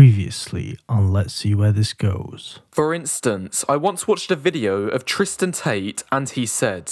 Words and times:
Previously 0.00 0.78
on 0.88 1.12
Let's 1.12 1.34
See 1.34 1.54
Where 1.54 1.72
This 1.72 1.92
Goes. 1.92 2.60
For 2.70 2.94
instance, 2.94 3.66
I 3.68 3.76
once 3.76 4.08
watched 4.08 4.30
a 4.30 4.34
video 4.34 4.88
of 4.88 5.04
Tristan 5.04 5.52
Tate 5.52 6.04
and 6.10 6.26
he 6.26 6.46
said, 6.46 6.90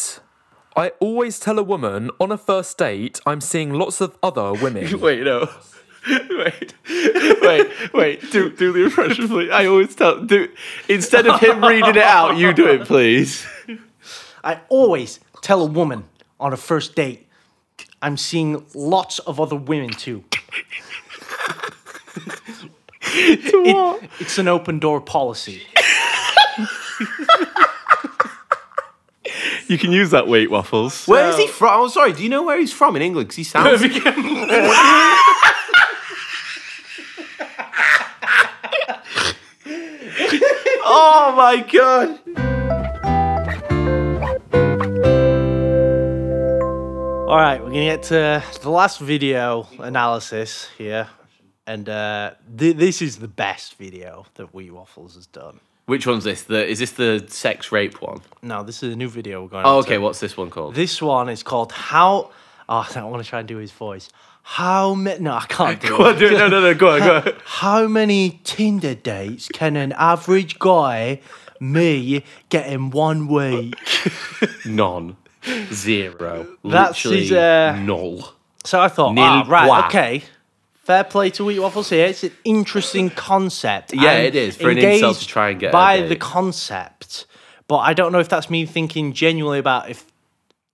I 0.77 0.91
always 1.01 1.41
tell 1.41 1.59
a 1.59 1.63
woman 1.63 2.11
on 2.21 2.31
a 2.31 2.37
first 2.37 2.77
date 2.77 3.19
I'm 3.25 3.41
seeing 3.41 3.73
lots 3.73 4.03
of 4.03 4.19
other 4.23 4.53
women. 4.63 5.01
Wait, 5.01 5.23
no. 5.23 5.49
wait, 6.29 6.75
wait, 7.41 7.95
wait. 7.95 8.31
Do 8.31 8.51
do 8.51 8.73
the 8.75 8.85
impression, 8.85 9.27
please. 9.27 9.49
I 9.53 9.65
always 9.65 9.95
tell. 9.95 10.23
Do 10.23 10.51
instead 10.91 11.27
of 11.27 11.41
him 11.41 11.65
reading 11.65 11.89
it 11.89 11.97
out, 11.97 12.37
you 12.37 12.53
do 12.53 12.67
it, 12.67 12.85
please. 12.85 13.47
I 14.45 14.61
always 14.69 15.19
tell 15.41 15.63
a 15.63 15.67
woman 15.67 16.05
on 16.39 16.53
a 16.53 16.59
first 16.59 16.95
date, 16.95 17.27
I'm 18.03 18.19
seeing 18.19 18.67
lots 18.75 19.19
of 19.21 19.41
other 19.41 19.57
women 19.57 19.93
too. 19.93 20.25
It- 23.15 24.11
it's 24.21 24.39
an 24.39 24.49
open 24.49 24.79
door 24.79 25.01
policy. 25.01 25.63
You 29.69 29.77
can 29.79 29.93
use 29.93 30.11
that 30.13 30.27
Wheat 30.27 30.51
Waffles. 30.51 31.07
Where 31.07 31.29
is 31.29 31.37
he 31.37 31.47
from? 31.47 31.83
I'm 31.83 31.89
sorry. 31.91 32.13
Do 32.15 32.23
you 32.23 32.31
know 32.31 32.43
where 32.43 32.59
he's 32.59 32.73
from 32.73 32.97
in 32.97 33.03
England? 33.03 33.29
Because 33.29 33.37
he 33.37 33.45
sounds. 33.45 33.83
oh 39.67 41.35
my 41.37 41.65
god. 41.71 42.19
All 47.29 47.37
right, 47.37 47.61
we're 47.61 47.69
gonna 47.69 47.85
get 47.85 48.03
to 48.05 48.43
the 48.63 48.71
last 48.71 49.01
video 49.01 49.69
analysis 49.81 50.71
here, 50.79 51.09
and 51.69 51.89
uh, 51.89 52.33
th- 52.57 52.77
this 52.77 53.03
is 53.03 53.19
the 53.19 53.29
best 53.29 53.75
video 53.75 54.27
that 54.35 54.55
Wheat 54.55 54.73
Waffles 54.73 55.15
has 55.15 55.27
done. 55.27 55.61
Which 55.85 56.07
one's 56.07 56.25
this? 56.25 56.43
The 56.43 56.67
is 56.67 56.79
this 56.81 56.93
the 56.93 57.25
sex 57.29 57.71
rape 57.71 58.01
one? 58.03 58.21
No, 58.43 58.63
this 58.63 58.83
is 58.83 58.95
a 58.95 58.97
new 58.97 59.09
video 59.09 59.43
we're 59.43 59.49
going. 59.49 59.67
Oh, 59.67 59.79
okay. 59.79 59.95
to. 59.95 59.99
What's 59.99 60.19
this 60.19 60.37
one 60.37 60.51
called? 60.51 60.75
This 60.75 61.01
one 61.01 61.29
is 61.29 61.43
called 61.43 61.73
"How." 61.73 62.31
Oh, 62.69 62.89
I 62.97 63.05
want 63.05 63.23
to 63.23 63.29
try 63.29 63.39
and 63.41 63.49
do 63.49 63.59
his 63.59 63.71
voice. 63.71 64.09
How 64.43 64.95
many? 64.95 65.21
No, 65.21 65.35
I 65.35 65.45
can't 65.47 65.81
do 65.81 65.97
on, 66.03 66.19
do 66.19 66.27
it. 66.27 66.33
No, 66.33 66.49
no, 66.49 66.61
no. 66.61 66.75
Go 66.75 66.91
on, 66.91 67.01
go 67.01 67.17
on. 67.17 67.33
How 67.45 67.87
many 67.87 68.41
Tinder 68.45 68.95
dates 68.95 69.49
can 69.49 69.77
an 69.77 69.93
average 69.93 70.59
guy, 70.59 71.21
me, 71.61 72.25
get 72.49 72.67
in 72.67 72.91
one 72.91 73.29
week? 73.29 73.75
None. 74.65 75.17
Zero. 75.73 76.57
That's 76.65 77.05
Literally 77.05 77.21
his, 77.21 77.33
uh, 77.33 77.77
null. 77.81 78.33
So 78.65 78.81
I 78.81 78.89
thought, 78.89 79.15
Nil 79.15 79.25
ah, 79.25 79.45
right, 79.47 79.67
blah. 79.67 79.87
okay. 79.87 80.25
Fair 80.89 81.05
play 81.05 81.29
to 81.29 81.45
Wheat 81.45 81.59
Waffles 81.59 81.91
here. 81.91 82.07
It's 82.07 82.25
an 82.25 82.33
interesting 82.45 83.11
concept. 83.11 83.93
Yeah, 83.93 84.11
I'm 84.13 84.25
it 84.25 84.35
is, 84.35 84.57
for 84.57 84.71
an 84.71 84.79
incel 84.79 85.19
to 85.19 85.27
try 85.27 85.51
and 85.51 85.61
get 85.61 85.71
by 85.71 86.01
the 86.01 86.17
concept, 86.17 87.27
but 87.67 87.77
I 87.81 87.93
don't 87.93 88.11
know 88.11 88.21
if 88.21 88.31
that's 88.31 88.49
me 88.49 88.65
thinking 88.65 89.13
genuinely 89.13 89.59
about 89.59 89.91
if 89.91 90.07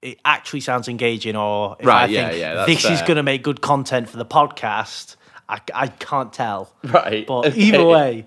it 0.03 0.21
actually 0.25 0.61
sounds 0.61 0.87
engaging 0.87 1.35
or 1.35 1.75
if 1.81 1.87
I 1.89 1.89
Right, 1.89 2.07
think 2.07 2.31
yeah, 2.31 2.39
yeah, 2.39 2.55
that's 2.55 2.67
this 2.69 2.85
is 2.89 3.03
going 3.03 3.17
to 3.17 3.25
make 3.25 3.43
good 3.43 3.61
content 3.61 4.09
for 4.09 4.17
the 4.17 4.25
podcast. 4.25 5.17
I, 5.49 5.61
I 5.75 5.89
can't 5.89 6.33
tell. 6.33 6.73
Right, 6.85 7.27
But 7.27 7.47
okay. 7.47 7.59
either 7.61 7.85
way, 7.85 8.25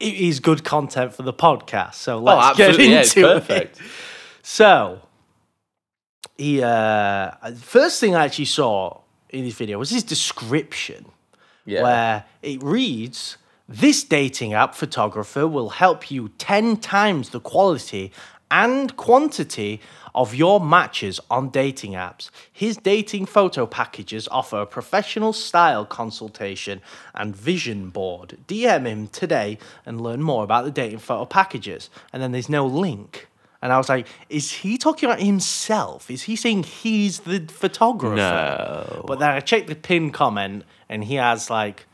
it 0.00 0.14
is 0.14 0.40
good 0.40 0.64
content 0.64 1.12
for 1.12 1.24
the 1.24 1.34
podcast. 1.34 1.96
So 1.96 2.20
let's 2.20 2.56
get 2.56 2.70
into 2.70 2.84
yeah, 2.84 3.00
it's 3.00 3.14
it. 3.14 3.22
perfect. 3.22 3.78
So, 4.40 5.02
he 6.38 6.62
uh, 6.62 7.32
first 7.56 8.00
thing 8.00 8.14
I 8.14 8.24
actually 8.24 8.46
saw 8.46 9.01
in 9.32 9.44
this 9.44 9.54
video 9.54 9.78
was 9.78 9.90
his 9.90 10.04
description, 10.04 11.06
Yeah. 11.64 11.82
where 11.82 12.24
it 12.42 12.62
reads, 12.62 13.38
"This 13.68 14.04
dating 14.04 14.52
app 14.52 14.74
photographer 14.74 15.48
will 15.48 15.70
help 15.70 16.10
you 16.10 16.28
ten 16.38 16.76
times 16.76 17.30
the 17.30 17.40
quality 17.40 18.12
and 18.50 18.96
quantity." 18.96 19.80
Of 20.14 20.34
your 20.34 20.60
matches 20.60 21.20
on 21.30 21.48
dating 21.48 21.92
apps. 21.92 22.28
His 22.52 22.76
dating 22.76 23.24
photo 23.24 23.64
packages 23.64 24.28
offer 24.28 24.60
a 24.60 24.66
professional 24.66 25.32
style 25.32 25.86
consultation 25.86 26.82
and 27.14 27.34
vision 27.34 27.88
board. 27.88 28.36
DM 28.46 28.84
him 28.84 29.08
today 29.08 29.56
and 29.86 30.02
learn 30.02 30.20
more 30.20 30.44
about 30.44 30.66
the 30.66 30.70
dating 30.70 30.98
photo 30.98 31.24
packages. 31.24 31.88
And 32.12 32.22
then 32.22 32.32
there's 32.32 32.50
no 32.50 32.66
link. 32.66 33.26
And 33.62 33.72
I 33.72 33.78
was 33.78 33.88
like, 33.88 34.08
is 34.28 34.50
he 34.50 34.76
talking 34.76 35.08
about 35.08 35.20
himself? 35.20 36.10
Is 36.10 36.22
he 36.22 36.34
saying 36.34 36.64
he's 36.64 37.20
the 37.20 37.46
photographer? 37.48 38.16
No. 38.16 39.04
But 39.06 39.20
then 39.20 39.30
I 39.30 39.38
checked 39.40 39.68
the 39.68 39.76
pin 39.76 40.10
comment 40.10 40.64
and 40.88 41.04
he 41.04 41.14
has 41.14 41.48
like, 41.48 41.86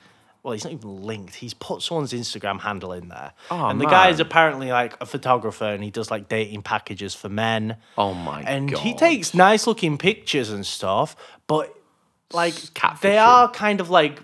well, 0.43 0.55
he's 0.55 0.65
not 0.65 0.73
even 0.73 1.03
linked. 1.03 1.35
He's 1.35 1.53
put 1.53 1.83
someone's 1.83 2.15
Instagram 2.15 2.61
handle 2.61 2.93
in 2.93 3.09
there. 3.09 3.33
Oh, 3.51 3.67
and 3.67 3.79
the 3.79 3.85
guy 3.85 4.09
is 4.09 4.19
apparently 4.19 4.71
like 4.71 4.97
a 4.99 5.05
photographer 5.05 5.67
and 5.67 5.85
he 5.85 5.91
does 5.91 6.11
like 6.11 6.29
dating 6.29 6.63
packages 6.63 7.15
for 7.15 7.29
men. 7.29 7.77
Oh 7.99 8.15
my 8.15 8.43
God. 8.43 8.51
And 8.51 8.71
he 8.71 8.95
takes 8.95 9.35
nice 9.35 9.67
looking 9.67 9.99
pictures 9.99 10.49
and 10.49 10.65
stuff, 10.65 11.17
but 11.47 11.77
like 12.33 12.55
catfishing. 12.55 13.01
they 13.01 13.19
are 13.19 13.51
kind 13.51 13.81
of 13.81 13.91
like 13.91 14.21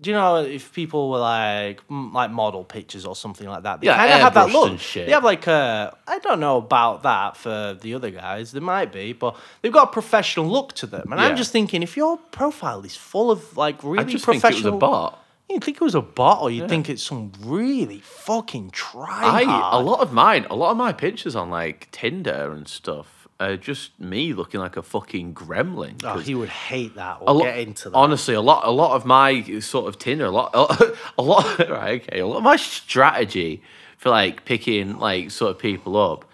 do 0.00 0.10
you 0.10 0.16
know 0.16 0.36
if 0.36 0.72
people 0.72 1.10
were 1.10 1.18
like 1.18 1.80
m- 1.90 2.12
like 2.12 2.30
model 2.30 2.62
pictures 2.64 3.04
or 3.04 3.16
something 3.16 3.48
like 3.48 3.64
that? 3.64 3.80
They 3.80 3.86
Yeah, 3.88 3.96
kind 3.96 4.12
of 4.12 4.20
have 4.20 4.34
that 4.34 4.50
look. 4.50 4.80
They 5.06 5.12
have 5.12 5.24
like 5.24 5.46
a 5.46 5.96
I 6.06 6.18
don't 6.20 6.40
know 6.40 6.58
about 6.58 7.02
that 7.02 7.36
for 7.36 7.76
the 7.80 7.94
other 7.94 8.10
guys. 8.10 8.52
There 8.52 8.62
might 8.62 8.92
be, 8.92 9.12
but 9.12 9.36
they've 9.62 9.72
got 9.72 9.88
a 9.88 9.92
professional 9.92 10.46
look 10.46 10.72
to 10.74 10.86
them. 10.86 11.10
And 11.12 11.20
I'm 11.20 11.36
just 11.36 11.50
thinking, 11.52 11.82
if 11.82 11.96
your 11.96 12.16
profile 12.16 12.82
is 12.84 12.96
full 12.96 13.30
of 13.30 13.56
like 13.56 13.82
really 13.82 13.98
I 13.98 14.04
just 14.04 14.24
think 14.24 14.36
it 14.36 14.46
was 14.46 14.52
professional, 14.52 14.74
a 14.76 14.78
bot. 14.78 15.24
you'd 15.50 15.64
think 15.64 15.78
it 15.78 15.84
was 15.84 15.94
a 15.94 16.00
bot, 16.02 16.42
or 16.42 16.50
you'd 16.50 16.68
think 16.68 16.88
it's 16.88 17.02
some 17.02 17.32
really 17.40 18.00
fucking 18.00 18.70
try 18.70 19.22
I 19.24 19.70
a 19.72 19.80
lot 19.80 20.00
of 20.00 20.12
mine, 20.12 20.46
a 20.50 20.54
lot 20.54 20.70
of 20.70 20.76
my 20.76 20.92
pictures 20.92 21.34
on 21.34 21.50
like 21.50 21.88
Tinder 21.90 22.52
and 22.52 22.68
stuff 22.68 23.17
are 23.40 23.56
just 23.56 23.98
me 24.00 24.32
looking 24.32 24.58
like 24.60 24.76
a 24.76 24.82
fucking 24.82 25.32
gremlin. 25.34 26.00
Oh, 26.04 26.18
he 26.18 26.34
would 26.34 26.48
hate 26.48 26.96
that. 26.96 27.24
We'll 27.24 27.36
lot, 27.36 27.44
get 27.44 27.58
into 27.60 27.90
that. 27.90 27.96
honestly, 27.96 28.34
a 28.34 28.40
lot, 28.40 28.66
a 28.66 28.70
lot 28.70 28.96
of 28.96 29.04
my 29.06 29.42
sort 29.60 29.86
of 29.88 29.98
Tinder, 29.98 30.26
a 30.26 30.30
lot, 30.30 30.50
a 31.18 31.22
lot, 31.22 31.58
right? 31.68 32.02
Okay, 32.02 32.18
a 32.20 32.26
lot 32.26 32.38
of 32.38 32.42
my 32.42 32.56
strategy 32.56 33.62
for 33.96 34.10
like 34.10 34.44
picking 34.44 34.98
like 34.98 35.30
sort 35.30 35.50
of 35.52 35.58
people 35.58 35.96
up 35.96 36.24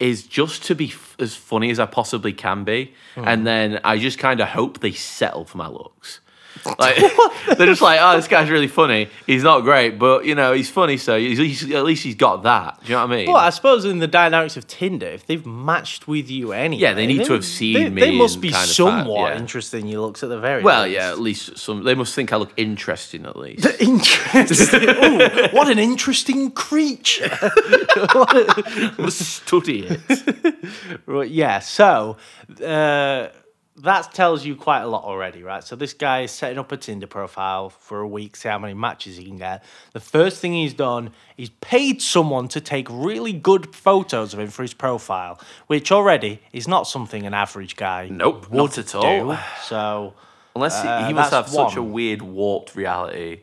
is 0.00 0.26
just 0.26 0.64
to 0.64 0.74
be 0.74 0.86
f- 0.88 1.14
as 1.18 1.34
funny 1.36 1.70
as 1.70 1.78
I 1.78 1.86
possibly 1.86 2.32
can 2.32 2.64
be, 2.64 2.92
Hmm. 3.14 3.24
and 3.28 3.46
then 3.46 3.80
I 3.84 3.98
just 3.98 4.18
kind 4.18 4.40
of 4.40 4.48
hope 4.48 4.80
they 4.80 4.92
settle 4.92 5.44
for 5.44 5.58
my 5.58 5.68
looks. 5.68 6.20
Like 6.78 6.96
they're 7.58 7.66
just 7.66 7.82
like, 7.82 7.98
oh, 8.00 8.16
this 8.16 8.28
guy's 8.28 8.50
really 8.50 8.68
funny. 8.68 9.08
He's 9.26 9.42
not 9.42 9.60
great, 9.60 9.98
but 9.98 10.24
you 10.24 10.34
know, 10.34 10.52
he's 10.52 10.70
funny, 10.70 10.96
so 10.96 11.18
he's, 11.18 11.38
he's, 11.38 11.70
at 11.72 11.84
least 11.84 12.02
he's 12.04 12.14
got 12.14 12.42
that. 12.44 12.80
Do 12.80 12.86
you 12.86 12.94
know 12.94 13.06
what 13.06 13.12
I 13.12 13.16
mean? 13.16 13.26
Well, 13.28 13.36
I 13.36 13.50
suppose 13.50 13.84
in 13.84 13.98
the 13.98 14.06
dynamics 14.06 14.56
of 14.56 14.66
Tinder, 14.66 15.06
if 15.06 15.26
they've 15.26 15.44
matched 15.44 16.08
with 16.08 16.30
you 16.30 16.52
anyway, 16.52 16.80
Yeah, 16.80 16.94
they 16.94 17.06
need 17.06 17.24
to 17.26 17.32
have 17.34 17.44
seen 17.44 17.74
they, 17.74 17.90
me 17.90 18.00
They 18.00 18.16
must 18.16 18.40
be 18.40 18.52
somewhat 18.52 19.32
yeah. 19.32 19.38
interested 19.38 19.80
in 19.80 19.88
your 19.88 20.00
looks 20.00 20.22
at 20.22 20.28
the 20.28 20.38
very 20.38 20.62
well, 20.62 20.84
least. 20.84 20.94
yeah, 20.94 21.10
at 21.10 21.18
least 21.20 21.58
some. 21.58 21.82
They 21.84 21.94
must 21.94 22.14
think 22.14 22.32
I 22.32 22.36
look 22.36 22.52
interesting, 22.56 23.26
at 23.26 23.36
least. 23.36 23.66
Interesting. 23.80 24.82
Ooh, 24.88 25.48
what 25.52 25.68
an 25.68 25.78
interesting 25.78 26.50
creature. 26.52 27.36
Let's 28.98 29.16
study 29.16 29.86
it. 29.88 30.54
Right, 31.06 31.30
yeah, 31.30 31.58
so 31.58 32.16
uh, 32.64 33.28
that 33.76 34.12
tells 34.12 34.44
you 34.44 34.54
quite 34.54 34.82
a 34.82 34.86
lot 34.86 35.02
already, 35.04 35.42
right? 35.42 35.64
So 35.64 35.74
this 35.74 35.92
guy 35.92 36.20
is 36.22 36.30
setting 36.30 36.58
up 36.58 36.70
a 36.70 36.76
Tinder 36.76 37.08
profile 37.08 37.70
for 37.70 38.00
a 38.00 38.06
week, 38.08 38.36
see 38.36 38.48
how 38.48 38.58
many 38.58 38.74
matches 38.74 39.16
he 39.16 39.24
can 39.24 39.36
get. 39.36 39.64
The 39.92 40.00
first 40.00 40.40
thing 40.40 40.52
he's 40.52 40.74
done, 40.74 41.10
he's 41.36 41.50
paid 41.60 42.00
someone 42.00 42.46
to 42.48 42.60
take 42.60 42.86
really 42.88 43.32
good 43.32 43.74
photos 43.74 44.32
of 44.32 44.38
him 44.38 44.50
for 44.50 44.62
his 44.62 44.74
profile, 44.74 45.40
which 45.66 45.90
already 45.90 46.40
is 46.52 46.68
not 46.68 46.86
something 46.86 47.26
an 47.26 47.34
average 47.34 47.74
guy 47.74 48.08
Nope, 48.10 48.48
would 48.50 48.56
not 48.56 48.78
at 48.78 48.94
all. 48.94 49.30
do. 49.32 49.38
So 49.64 50.14
Unless 50.54 50.80
he- 50.82 50.88
Uh, 50.88 51.06
he 51.08 51.12
must 51.12 51.32
have 51.32 51.46
that's 51.46 51.54
such 51.56 51.74
a 51.76 51.82
weird 51.82 52.22
warped 52.22 52.76
reality, 52.76 53.40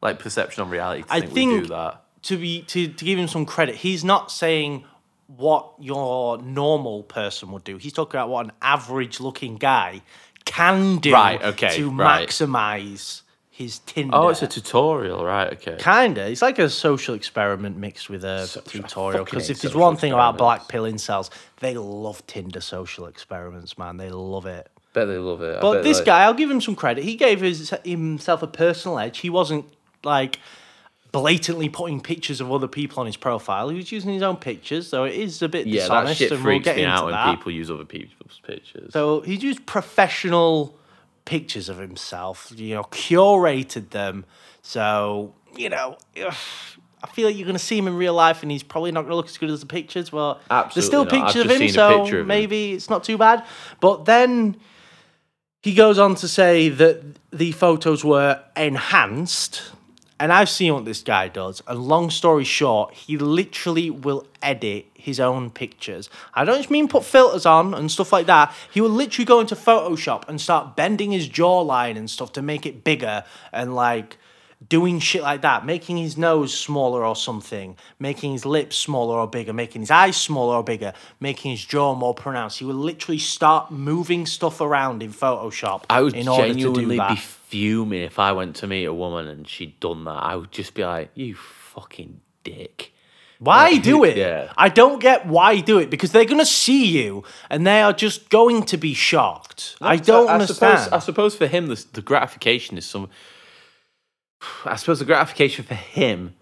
like 0.00 0.18
perception 0.18 0.62
on 0.62 0.70
reality. 0.70 1.02
To 1.02 1.12
I 1.12 1.20
think, 1.20 1.34
think 1.34 1.62
do 1.64 1.68
that. 1.68 2.02
to 2.22 2.38
be 2.38 2.62
to, 2.62 2.88
to 2.88 3.04
give 3.04 3.18
him 3.18 3.28
some 3.28 3.44
credit, 3.44 3.74
he's 3.76 4.02
not 4.02 4.30
saying 4.32 4.84
what 5.26 5.72
your 5.80 6.38
normal 6.38 7.02
person 7.04 7.50
would 7.52 7.64
do. 7.64 7.76
He's 7.78 7.92
talking 7.92 8.18
about 8.18 8.28
what 8.28 8.46
an 8.46 8.52
average 8.62 9.20
looking 9.20 9.56
guy 9.56 10.02
can 10.44 10.98
do 10.98 11.12
Right, 11.12 11.42
okay, 11.42 11.74
to 11.76 11.90
right. 11.90 12.28
maximize 12.28 13.22
his 13.50 13.78
Tinder. 13.80 14.14
Oh, 14.16 14.28
it's 14.28 14.42
a 14.42 14.46
tutorial, 14.48 15.24
right? 15.24 15.52
Okay. 15.54 15.76
Kinda. 15.78 16.28
It's 16.28 16.42
like 16.42 16.58
a 16.58 16.68
social 16.68 17.14
experiment 17.14 17.76
mixed 17.76 18.10
with 18.10 18.24
a 18.24 18.46
Social- 18.46 18.62
tutorial. 18.82 19.24
Because 19.24 19.48
if 19.48 19.60
there's 19.62 19.74
one 19.76 19.96
thing 19.96 20.12
about 20.12 20.36
black 20.36 20.68
pill 20.68 20.82
incels, 20.84 21.30
they 21.60 21.74
love 21.74 22.26
Tinder 22.26 22.60
social 22.60 23.06
experiments, 23.06 23.78
man. 23.78 23.96
They 23.96 24.10
love 24.10 24.44
it. 24.46 24.68
Bet 24.92 25.06
they 25.08 25.18
love 25.18 25.40
it. 25.40 25.56
I 25.58 25.60
But 25.60 25.82
this 25.84 26.00
they- 26.00 26.04
guy, 26.04 26.24
I'll 26.24 26.34
give 26.34 26.50
him 26.50 26.60
some 26.60 26.74
credit. 26.76 27.04
He 27.04 27.14
gave 27.16 27.40
his, 27.40 27.72
himself 27.84 28.42
a 28.42 28.46
personal 28.48 28.98
edge. 28.98 29.18
He 29.18 29.30
wasn't 29.30 29.64
like 30.02 30.38
blatantly 31.14 31.68
putting 31.68 32.00
pictures 32.00 32.40
of 32.40 32.50
other 32.50 32.66
people 32.66 32.98
on 32.98 33.06
his 33.06 33.16
profile. 33.16 33.68
He 33.68 33.76
was 33.76 33.92
using 33.92 34.12
his 34.12 34.22
own 34.22 34.34
pictures, 34.34 34.88
so 34.88 35.04
it 35.04 35.14
is 35.14 35.42
a 35.42 35.48
bit 35.48 35.64
yeah, 35.64 35.82
that 35.82 35.86
dishonest. 35.86 36.18
shit 36.18 36.32
and 36.32 36.40
we'll 36.42 36.54
freaks 36.54 36.64
get 36.64 36.76
me 36.76 36.84
out 36.84 37.04
when 37.04 37.12
that. 37.12 37.36
people 37.36 37.52
use 37.52 37.70
other 37.70 37.84
people's 37.84 38.40
pictures. 38.44 38.92
So 38.92 39.20
he's 39.20 39.40
used 39.40 39.64
professional 39.64 40.76
pictures 41.24 41.68
of 41.68 41.78
himself, 41.78 42.52
you 42.56 42.74
know, 42.74 42.82
curated 42.82 43.90
them. 43.90 44.24
So 44.62 45.34
you 45.56 45.68
know, 45.68 45.98
ugh, 46.20 46.34
I 47.00 47.06
feel 47.06 47.28
like 47.28 47.36
you're 47.36 47.46
going 47.46 47.54
to 47.54 47.60
see 47.60 47.78
him 47.78 47.86
in 47.86 47.94
real 47.94 48.14
life 48.14 48.42
and 48.42 48.50
he's 48.50 48.64
probably 48.64 48.90
not 48.90 49.02
going 49.02 49.10
to 49.10 49.16
look 49.16 49.28
as 49.28 49.38
good 49.38 49.50
as 49.50 49.60
the 49.60 49.66
pictures. 49.66 50.10
But 50.10 50.40
there's 50.74 50.84
still 50.84 51.04
not. 51.04 51.12
Pictures 51.12 51.44
of 51.44 51.50
him, 51.52 51.68
so 51.68 52.00
picture 52.00 52.16
of 52.16 52.22
him. 52.22 52.26
maybe 52.26 52.72
it's 52.72 52.90
not 52.90 53.04
too 53.04 53.16
bad. 53.16 53.46
But 53.78 54.04
then 54.04 54.56
he 55.62 55.74
goes 55.74 56.00
on 56.00 56.16
to 56.16 56.26
say 56.26 56.70
that 56.70 57.04
the 57.30 57.52
photos 57.52 58.04
were 58.04 58.42
enhanced. 58.56 59.62
And 60.24 60.32
I've 60.32 60.48
seen 60.48 60.72
what 60.72 60.86
this 60.86 61.02
guy 61.02 61.28
does. 61.28 61.62
And 61.66 61.78
long 61.86 62.08
story 62.08 62.44
short, 62.44 62.94
he 62.94 63.18
literally 63.18 63.90
will 63.90 64.26
edit 64.40 64.86
his 64.94 65.20
own 65.20 65.50
pictures. 65.50 66.08
I 66.32 66.46
don't 66.46 66.56
just 66.56 66.70
mean 66.70 66.88
put 66.88 67.04
filters 67.04 67.44
on 67.44 67.74
and 67.74 67.90
stuff 67.90 68.10
like 68.10 68.24
that. 68.24 68.54
He 68.72 68.80
will 68.80 68.88
literally 68.88 69.26
go 69.26 69.40
into 69.40 69.54
Photoshop 69.54 70.26
and 70.26 70.40
start 70.40 70.76
bending 70.76 71.12
his 71.12 71.28
jawline 71.28 71.98
and 71.98 72.08
stuff 72.08 72.32
to 72.32 72.40
make 72.40 72.64
it 72.64 72.84
bigger 72.84 73.22
and 73.52 73.74
like 73.74 74.16
doing 74.68 74.98
shit 74.98 75.22
like 75.22 75.42
that, 75.42 75.66
making 75.66 75.96
his 75.96 76.16
nose 76.16 76.56
smaller 76.56 77.04
or 77.04 77.16
something, 77.16 77.76
making 77.98 78.32
his 78.32 78.46
lips 78.46 78.76
smaller 78.76 79.18
or 79.18 79.26
bigger, 79.26 79.52
making 79.52 79.82
his 79.82 79.90
eyes 79.90 80.16
smaller 80.16 80.56
or 80.56 80.64
bigger, 80.64 80.92
making 81.20 81.52
his 81.52 81.64
jaw 81.64 81.94
more 81.94 82.14
pronounced. 82.14 82.58
He 82.58 82.64
will 82.64 82.74
literally 82.74 83.18
start 83.18 83.70
moving 83.70 84.26
stuff 84.26 84.60
around 84.60 85.02
in 85.02 85.12
Photoshop 85.12 85.84
I 85.90 86.02
would 86.02 86.14
in 86.14 86.28
order 86.28 86.48
to 86.48 86.54
genuinely 86.54 86.96
do 86.96 86.96
that. 86.98 87.10
be 87.10 87.16
fuming 87.16 88.02
if 88.02 88.18
I 88.18 88.32
went 88.32 88.56
to 88.56 88.66
meet 88.66 88.84
a 88.84 88.94
woman 88.94 89.28
and 89.28 89.48
she'd 89.48 89.78
done 89.80 90.04
that. 90.04 90.22
I 90.22 90.36
would 90.36 90.52
just 90.52 90.74
be 90.74 90.84
like, 90.84 91.10
"You 91.14 91.34
fucking 91.34 92.20
dick." 92.42 92.92
Why 93.38 93.78
do 93.78 94.04
it? 94.04 94.16
Yeah. 94.16 94.52
I 94.56 94.68
don't 94.68 95.00
get 95.00 95.26
why 95.26 95.60
do 95.60 95.78
it 95.78 95.90
because 95.90 96.12
they're 96.12 96.24
gonna 96.24 96.46
see 96.46 96.86
you 96.86 97.24
and 97.50 97.66
they 97.66 97.82
are 97.82 97.92
just 97.92 98.30
going 98.30 98.62
to 98.64 98.76
be 98.76 98.94
shocked. 98.94 99.76
I 99.80 99.96
don't 99.96 100.28
I 100.28 100.34
understand. 100.34 100.78
Suppose, 100.78 100.92
I 100.92 100.98
suppose 101.00 101.36
for 101.36 101.46
him, 101.46 101.66
the, 101.66 101.84
the 101.92 102.02
gratification 102.02 102.78
is 102.78 102.86
some. 102.86 103.10
I 104.64 104.76
suppose 104.76 104.98
the 104.98 105.04
gratification 105.04 105.64
for 105.64 105.74
him 105.74 106.34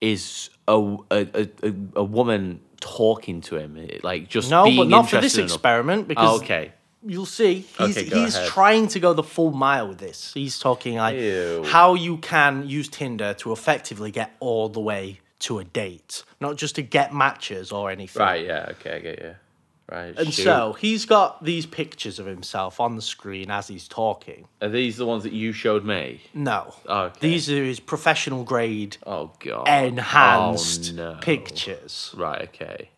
is 0.00 0.50
a 0.66 0.96
a, 1.10 1.26
a, 1.62 1.74
a 1.96 2.04
woman 2.04 2.60
talking 2.80 3.40
to 3.42 3.56
him, 3.56 3.76
eh, 3.78 3.98
like 4.02 4.28
just 4.28 4.50
no, 4.50 4.64
but 4.76 4.88
not 4.88 5.10
for 5.10 5.20
this 5.20 5.36
enough- 5.36 5.50
experiment 5.50 6.06
because 6.08 6.30
Oh, 6.30 6.36
okay. 6.44 6.72
you'll 7.04 7.26
see 7.26 7.60
he's, 7.78 7.98
Okay, 7.98 8.04
he's 8.04 8.36
ahead. 8.36 8.48
trying 8.48 8.86
to 8.88 9.00
go 9.00 9.12
the 9.12 9.22
full 9.24 9.50
mile 9.50 9.88
with 9.88 9.98
this. 9.98 10.32
He's 10.34 10.58
talking 10.58 10.96
like 10.96 11.16
Ew. 11.16 11.64
how 11.66 11.94
you 11.94 12.18
can 12.18 12.68
use 12.68 12.88
Tinder 12.88 13.34
to 13.34 13.52
effectively 13.52 14.10
get 14.12 14.30
all 14.40 14.68
the 14.68 14.80
way 14.80 15.20
to 15.40 15.58
a 15.58 15.64
date, 15.64 16.22
not 16.40 16.56
just 16.56 16.74
to 16.76 16.82
get 16.82 17.12
matches 17.14 17.72
or 17.72 17.90
anything. 17.90 18.20
Right. 18.22 18.44
Yeah. 18.46 18.66
Okay. 18.72 18.96
I 18.96 18.98
get 19.00 19.18
you. 19.20 19.34
Right. 19.90 20.14
And 20.18 20.32
shoot. 20.34 20.42
so 20.42 20.74
he's 20.74 21.06
got 21.06 21.42
these 21.42 21.64
pictures 21.64 22.18
of 22.18 22.26
himself 22.26 22.78
on 22.78 22.94
the 22.96 23.00
screen 23.02 23.50
as 23.50 23.68
he's 23.68 23.88
talking. 23.88 24.46
are 24.60 24.68
these 24.68 24.98
the 24.98 25.06
ones 25.06 25.22
that 25.22 25.32
you 25.32 25.52
showed 25.52 25.84
me? 25.84 26.20
No. 26.34 26.74
Okay. 26.86 27.16
These 27.20 27.50
are 27.50 27.64
his 27.64 27.80
professional 27.80 28.44
grade 28.44 28.98
Oh 29.06 29.30
god. 29.40 29.66
enhanced 29.66 30.90
Oh, 30.92 30.96
no. 30.96 31.18
pictures. 31.22 32.14
Right. 32.16 32.42
Okay. 32.42 32.90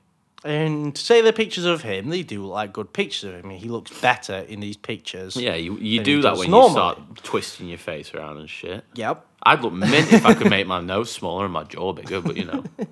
And 0.42 0.96
say 0.96 1.20
the 1.20 1.32
pictures 1.34 1.66
of 1.66 1.82
him, 1.82 2.08
they 2.08 2.22
do 2.22 2.42
look 2.42 2.52
like 2.52 2.72
good 2.72 2.92
pictures 2.94 3.24
of 3.34 3.44
him. 3.44 3.50
He 3.50 3.68
looks 3.68 3.92
better 4.00 4.38
in 4.38 4.58
these 4.60 4.76
pictures. 4.76 5.36
Yeah. 5.36 5.54
You 5.54 5.76
you 5.76 6.02
do 6.02 6.22
that 6.22 6.30
does 6.30 6.38
when 6.40 6.50
normally. 6.50 6.68
you 6.70 6.74
start 6.74 6.98
twisting 7.22 7.68
your 7.68 7.78
face 7.78 8.12
around 8.14 8.38
and 8.38 8.50
shit. 8.50 8.84
Yep. 8.94 9.24
I'd 9.44 9.62
look 9.62 9.72
mint 9.74 10.12
if 10.12 10.26
I 10.26 10.34
could 10.34 10.50
make 10.56 10.66
my 10.66 10.80
nose 10.80 11.10
smaller 11.12 11.44
and 11.44 11.52
my 11.52 11.62
jaw 11.64 11.92
bigger, 11.92 12.20
but 12.20 12.36
you 12.36 12.46
know. 12.46 12.64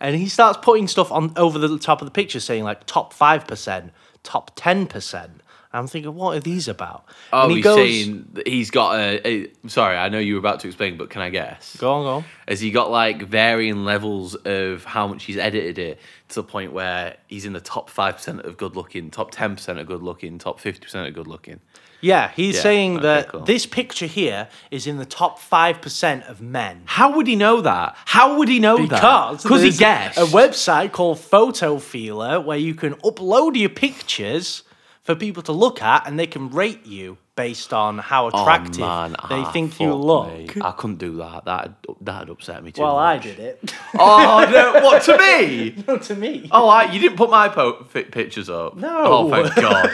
And 0.00 0.16
he 0.16 0.28
starts 0.28 0.58
putting 0.62 0.88
stuff 0.88 1.12
on 1.12 1.32
over 1.36 1.58
the 1.58 1.78
top 1.78 2.00
of 2.00 2.06
the 2.06 2.12
picture 2.12 2.40
saying 2.40 2.64
like 2.64 2.86
top 2.86 3.12
five 3.12 3.46
percent, 3.46 3.92
top 4.22 4.52
ten 4.56 4.86
percent. 4.86 5.42
I'm 5.72 5.86
thinking, 5.86 6.14
what 6.16 6.36
are 6.36 6.40
these 6.40 6.66
about? 6.66 7.04
Oh, 7.32 7.42
and 7.42 7.50
he 7.52 7.56
he's 7.58 7.64
goes, 7.64 7.76
saying 7.76 8.36
he's 8.44 8.70
got 8.70 8.98
a, 8.98 9.28
a. 9.28 9.68
Sorry, 9.68 9.96
I 9.96 10.08
know 10.08 10.18
you 10.18 10.34
were 10.34 10.40
about 10.40 10.58
to 10.60 10.66
explain, 10.66 10.96
but 10.96 11.10
can 11.10 11.22
I 11.22 11.30
guess? 11.30 11.76
Go 11.76 11.92
on, 11.92 12.04
go 12.04 12.08
on. 12.16 12.24
Has 12.48 12.58
he 12.58 12.72
got 12.72 12.90
like 12.90 13.22
varying 13.22 13.84
levels 13.84 14.34
of 14.34 14.84
how 14.84 15.06
much 15.06 15.24
he's 15.24 15.36
edited 15.36 15.78
it 15.78 16.00
to 16.30 16.34
the 16.36 16.42
point 16.42 16.72
where 16.72 17.16
he's 17.28 17.44
in 17.44 17.52
the 17.52 17.60
top 17.60 17.88
five 17.88 18.16
percent 18.16 18.40
of 18.40 18.56
good 18.56 18.74
looking, 18.74 19.10
top 19.12 19.30
ten 19.30 19.54
percent 19.54 19.78
of 19.78 19.86
good 19.86 20.02
looking, 20.02 20.38
top 20.38 20.58
fifty 20.58 20.80
percent 20.80 21.06
of 21.06 21.14
good 21.14 21.28
looking? 21.28 21.60
Yeah, 22.00 22.30
he's 22.34 22.56
Yeah, 22.56 22.62
saying 22.62 22.96
okay, 22.96 23.02
that 23.02 23.28
cool. 23.28 23.40
this 23.42 23.66
picture 23.66 24.06
here 24.06 24.48
is 24.70 24.86
in 24.86 24.96
the 24.96 25.04
top 25.04 25.38
five 25.38 25.80
percent 25.82 26.24
of 26.24 26.40
men. 26.40 26.82
How 26.86 27.14
would 27.14 27.26
he 27.26 27.36
know 27.36 27.60
that? 27.60 27.96
How 28.06 28.38
would 28.38 28.48
he 28.48 28.58
know 28.58 28.78
that? 28.78 28.88
Because 28.88 29.42
because 29.42 29.62
he 29.62 29.68
there's 29.68 29.78
guessed. 29.78 30.18
a 30.18 30.24
website 30.24 30.92
called 30.92 31.18
Photofeeler 31.18 32.44
where 32.44 32.58
you 32.58 32.74
can 32.74 32.94
upload 32.96 33.56
your 33.56 33.68
pictures 33.70 34.62
for 35.02 35.14
people 35.14 35.42
to 35.44 35.52
look 35.52 35.82
at 35.82 36.06
and 36.06 36.18
they 36.18 36.26
can 36.26 36.50
rate 36.50 36.86
you 36.86 37.18
based 37.40 37.72
on 37.72 37.96
how 37.96 38.26
attractive 38.26 38.82
oh, 38.82 38.86
man, 38.86 39.12
they 39.30 39.36
ah, 39.36 39.50
think 39.50 39.80
you 39.80 39.92
fuck 39.92 39.98
look. 39.98 40.56
me. 40.56 40.62
I 40.62 40.72
couldn't 40.72 40.98
do 40.98 41.16
that. 41.16 41.46
That 41.46 41.72
that'd 42.02 42.28
upset 42.28 42.62
me 42.62 42.70
too. 42.70 42.82
Well, 42.82 42.98
I 42.98 43.14
much. 43.14 43.22
did 43.22 43.38
it. 43.38 43.74
Oh 43.98 44.46
no! 44.52 44.80
What 44.84 45.02
to 45.04 45.16
me? 45.16 45.82
Not 45.88 46.02
to 46.02 46.16
me. 46.16 46.50
Oh, 46.52 46.68
I, 46.68 46.92
you 46.92 47.00
didn't 47.00 47.16
put 47.16 47.30
my 47.30 47.48
po- 47.48 47.84
fi- 47.84 48.04
pictures 48.04 48.50
up. 48.50 48.76
No. 48.76 49.04
Oh, 49.06 49.30
thank 49.30 49.54
God. 49.66 49.90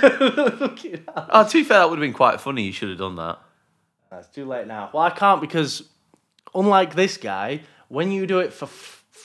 oh, 1.31 1.48
to 1.48 1.52
be 1.52 1.62
fair, 1.62 1.78
that 1.78 1.88
would 1.88 1.98
have 2.00 2.04
been 2.04 2.12
quite 2.12 2.40
funny. 2.40 2.64
You 2.64 2.72
should 2.72 2.88
have 2.88 2.98
done 2.98 3.14
that. 3.14 3.38
It's 4.10 4.28
too 4.28 4.44
late 4.44 4.66
now. 4.66 4.90
Well, 4.92 5.04
I 5.04 5.10
can't 5.10 5.40
because, 5.40 5.88
unlike 6.52 6.96
this 6.96 7.16
guy, 7.16 7.60
when 7.87 8.10
you 8.10 8.26
do 8.26 8.40
it 8.40 8.52
for 8.52 8.66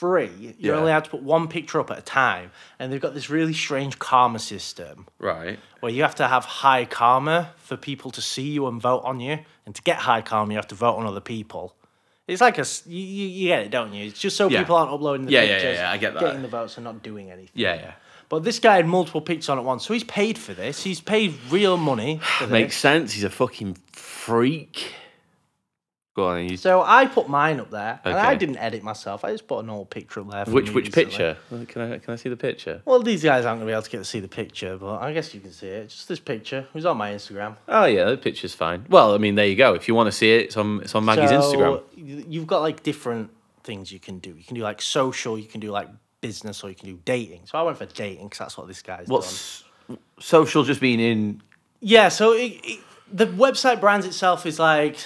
free, 0.02 0.30
you 0.40 0.54
Yeah. 0.58 0.72
only 0.72 0.90
have 0.90 1.04
to 1.04 1.10
put 1.10 1.22
one 1.22 1.46
picture 1.46 1.78
up 1.78 1.88
at 1.92 1.98
a 1.98 2.02
time, 2.02 2.50
and 2.78 2.92
they've 2.92 3.00
got 3.00 3.14
this 3.14 3.30
really 3.30 3.54
strange 3.54 4.00
karma 4.00 4.40
system 4.40 5.06
Right. 5.20 5.60
where 5.78 5.92
you 5.92 6.02
have 6.02 6.16
to 6.16 6.26
have 6.26 6.44
high 6.44 6.84
karma 6.84 7.50
for 7.56 7.76
people 7.76 8.10
to 8.10 8.20
see 8.20 8.48
you 8.50 8.66
and 8.66 8.82
vote 8.82 9.02
on 9.04 9.20
you, 9.20 9.38
and 9.64 9.74
to 9.76 9.82
get 9.82 9.98
high 9.98 10.20
karma, 10.20 10.52
you 10.54 10.58
have 10.58 10.66
to 10.68 10.74
vote 10.74 10.96
on 10.96 11.06
other 11.06 11.20
people. 11.20 11.76
It's 12.26 12.40
like 12.40 12.58
a 12.58 12.64
you, 12.86 12.98
you 13.00 13.48
get 13.48 13.60
it, 13.66 13.70
don't 13.70 13.92
you? 13.92 14.06
It's 14.06 14.18
just 14.18 14.36
so 14.36 14.48
Yeah. 14.48 14.58
people 14.60 14.74
aren't 14.76 14.90
uploading 14.92 15.26
the 15.26 15.32
Yeah, 15.32 15.42
yeah, 15.42 15.62
yeah, 15.62 15.72
yeah, 15.72 15.90
I 15.92 15.98
get 15.98 16.14
that. 16.14 16.20
getting 16.24 16.42
the 16.42 16.48
votes, 16.48 16.76
and 16.76 16.82
not 16.84 17.02
doing 17.04 17.30
anything. 17.30 17.52
Yeah, 17.54 17.74
yeah. 17.74 17.92
But 18.28 18.42
this 18.42 18.58
guy 18.58 18.76
had 18.76 18.86
multiple 18.86 19.20
pictures 19.20 19.48
on 19.50 19.58
at 19.58 19.64
once, 19.64 19.86
so 19.86 19.92
he's 19.94 20.04
paid 20.04 20.36
for 20.38 20.52
this. 20.54 20.82
He's 20.82 21.00
paid 21.00 21.34
real 21.50 21.76
money. 21.76 22.18
For 22.38 22.46
Makes 22.60 22.76
sense. 22.76 23.12
He's 23.12 23.24
a 23.24 23.30
fucking 23.30 23.76
freak. 23.92 24.94
Go 26.14 26.26
on. 26.26 26.46
You, 26.46 26.56
So 26.58 26.82
I 26.82 27.06
put 27.06 27.28
mine 27.30 27.58
up 27.58 27.70
there, 27.70 27.98
and 28.04 28.14
I 28.14 28.34
didn't 28.34 28.58
edit 28.58 28.82
myself. 28.82 29.24
I 29.24 29.32
just 29.32 29.46
put 29.46 29.60
an 29.64 29.70
old 29.70 29.88
picture 29.88 30.20
up 30.20 30.30
there. 30.30 30.44
from 30.44 30.52
which 30.52 30.68
me 30.68 30.74
which 30.74 30.86
recently. 30.94 31.04
picture? 31.06 31.36
Can 31.68 31.80
I 31.92 31.98
can 31.98 32.12
I 32.12 32.16
see 32.16 32.28
the 32.28 32.36
picture? 32.36 32.82
Well, 32.84 33.02
these 33.02 33.22
guys 33.22 33.46
aren't 33.46 33.60
gonna 33.60 33.70
be 33.70 33.72
able 33.72 33.82
to 33.82 33.90
get 33.90 33.98
to 33.98 34.04
see 34.04 34.20
the 34.20 34.28
picture, 34.28 34.76
but 34.76 35.00
I 35.00 35.12
guess 35.14 35.32
you 35.32 35.40
can 35.40 35.52
see 35.52 35.68
it. 35.68 35.88
Just 35.88 36.08
this 36.08 36.20
picture. 36.20 36.58
It 36.58 36.74
was 36.74 36.84
on 36.84 36.98
my 36.98 37.12
Instagram. 37.12 37.56
Oh 37.66 37.86
yeah, 37.86 38.04
the 38.10 38.18
picture's 38.18 38.52
fine. 38.54 38.84
Well, 38.90 39.14
I 39.14 39.18
mean, 39.18 39.36
there 39.36 39.46
you 39.46 39.56
go. 39.56 39.72
If 39.74 39.88
you 39.88 39.94
want 39.94 40.08
to 40.08 40.12
see 40.12 40.32
it, 40.34 40.42
it's 40.42 40.56
on 40.58 40.82
it's 40.82 40.94
on 40.94 41.04
Maggy's 41.06 41.30
So, 41.30 41.40
Instagram. 41.40 41.82
y- 41.96 42.24
You've 42.28 42.46
got 42.46 42.60
like 42.60 42.82
different 42.82 43.30
things 43.64 43.90
you 43.90 43.98
can 43.98 44.18
do. 44.18 44.30
You 44.36 44.44
can 44.44 44.54
do 44.56 44.62
like 44.62 44.82
social. 44.82 45.38
You 45.38 45.46
can 45.46 45.60
do 45.60 45.70
like 45.70 45.88
business, 46.20 46.62
or 46.62 46.68
you 46.68 46.74
can 46.76 46.88
do 46.90 47.00
dating. 47.06 47.46
So 47.46 47.56
I 47.58 47.62
went 47.62 47.78
for 47.78 47.86
dating 47.86 48.26
because 48.26 48.38
that's 48.40 48.58
what 48.58 48.66
this 48.68 48.82
guy's 48.82 49.06
done. 49.06 49.14
What's 49.14 49.64
social? 50.20 50.62
Just 50.62 50.80
being 50.82 51.00
in. 51.00 51.40
Yeah, 51.80 52.10
so 52.10 52.32
it, 52.34 52.52
it, 52.62 52.80
the 53.10 53.26
website 53.26 53.80
brands 53.80 54.04
itself 54.06 54.44
is 54.46 54.58
like 54.58 54.98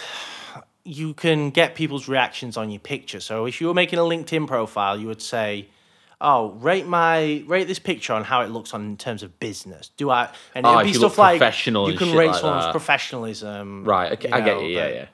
you 0.86 1.14
can 1.14 1.50
get 1.50 1.74
people's 1.74 2.08
reactions 2.08 2.56
on 2.56 2.70
your 2.70 2.80
picture. 2.80 3.20
So 3.20 3.46
if 3.46 3.60
you 3.60 3.66
were 3.66 3.74
making 3.74 3.98
a 3.98 4.02
LinkedIn 4.02 4.46
profile, 4.46 4.98
you 4.98 5.06
would 5.08 5.20
say, 5.22 5.68
"Oh, 6.20 6.50
rate 6.52 6.86
my 6.86 7.42
rate 7.46 7.66
this 7.66 7.78
picture 7.78 8.12
on 8.12 8.24
how 8.24 8.42
it 8.42 8.50
looks 8.50 8.72
on 8.72 8.84
in 8.84 8.96
terms 8.96 9.22
of 9.22 9.38
business." 9.40 9.90
Do 9.96 10.10
I? 10.10 10.30
And 10.54 10.64
Oh, 10.64 10.74
it'd 10.74 10.84
be 10.84 10.92
you 10.92 10.98
stuff 10.98 11.18
like 11.18 11.38
professional 11.38 11.90
you 11.90 11.98
can 11.98 12.14
rate 12.14 12.28
like 12.28 12.40
someone's 12.40 12.64
that. 12.66 12.72
professionalism. 12.72 13.84
Right. 13.84 14.12
Okay, 14.12 14.30
I 14.30 14.40
get 14.40 14.56
know, 14.56 14.62
you. 14.62 14.76
Yeah, 14.76 14.88
yeah. 14.88 15.06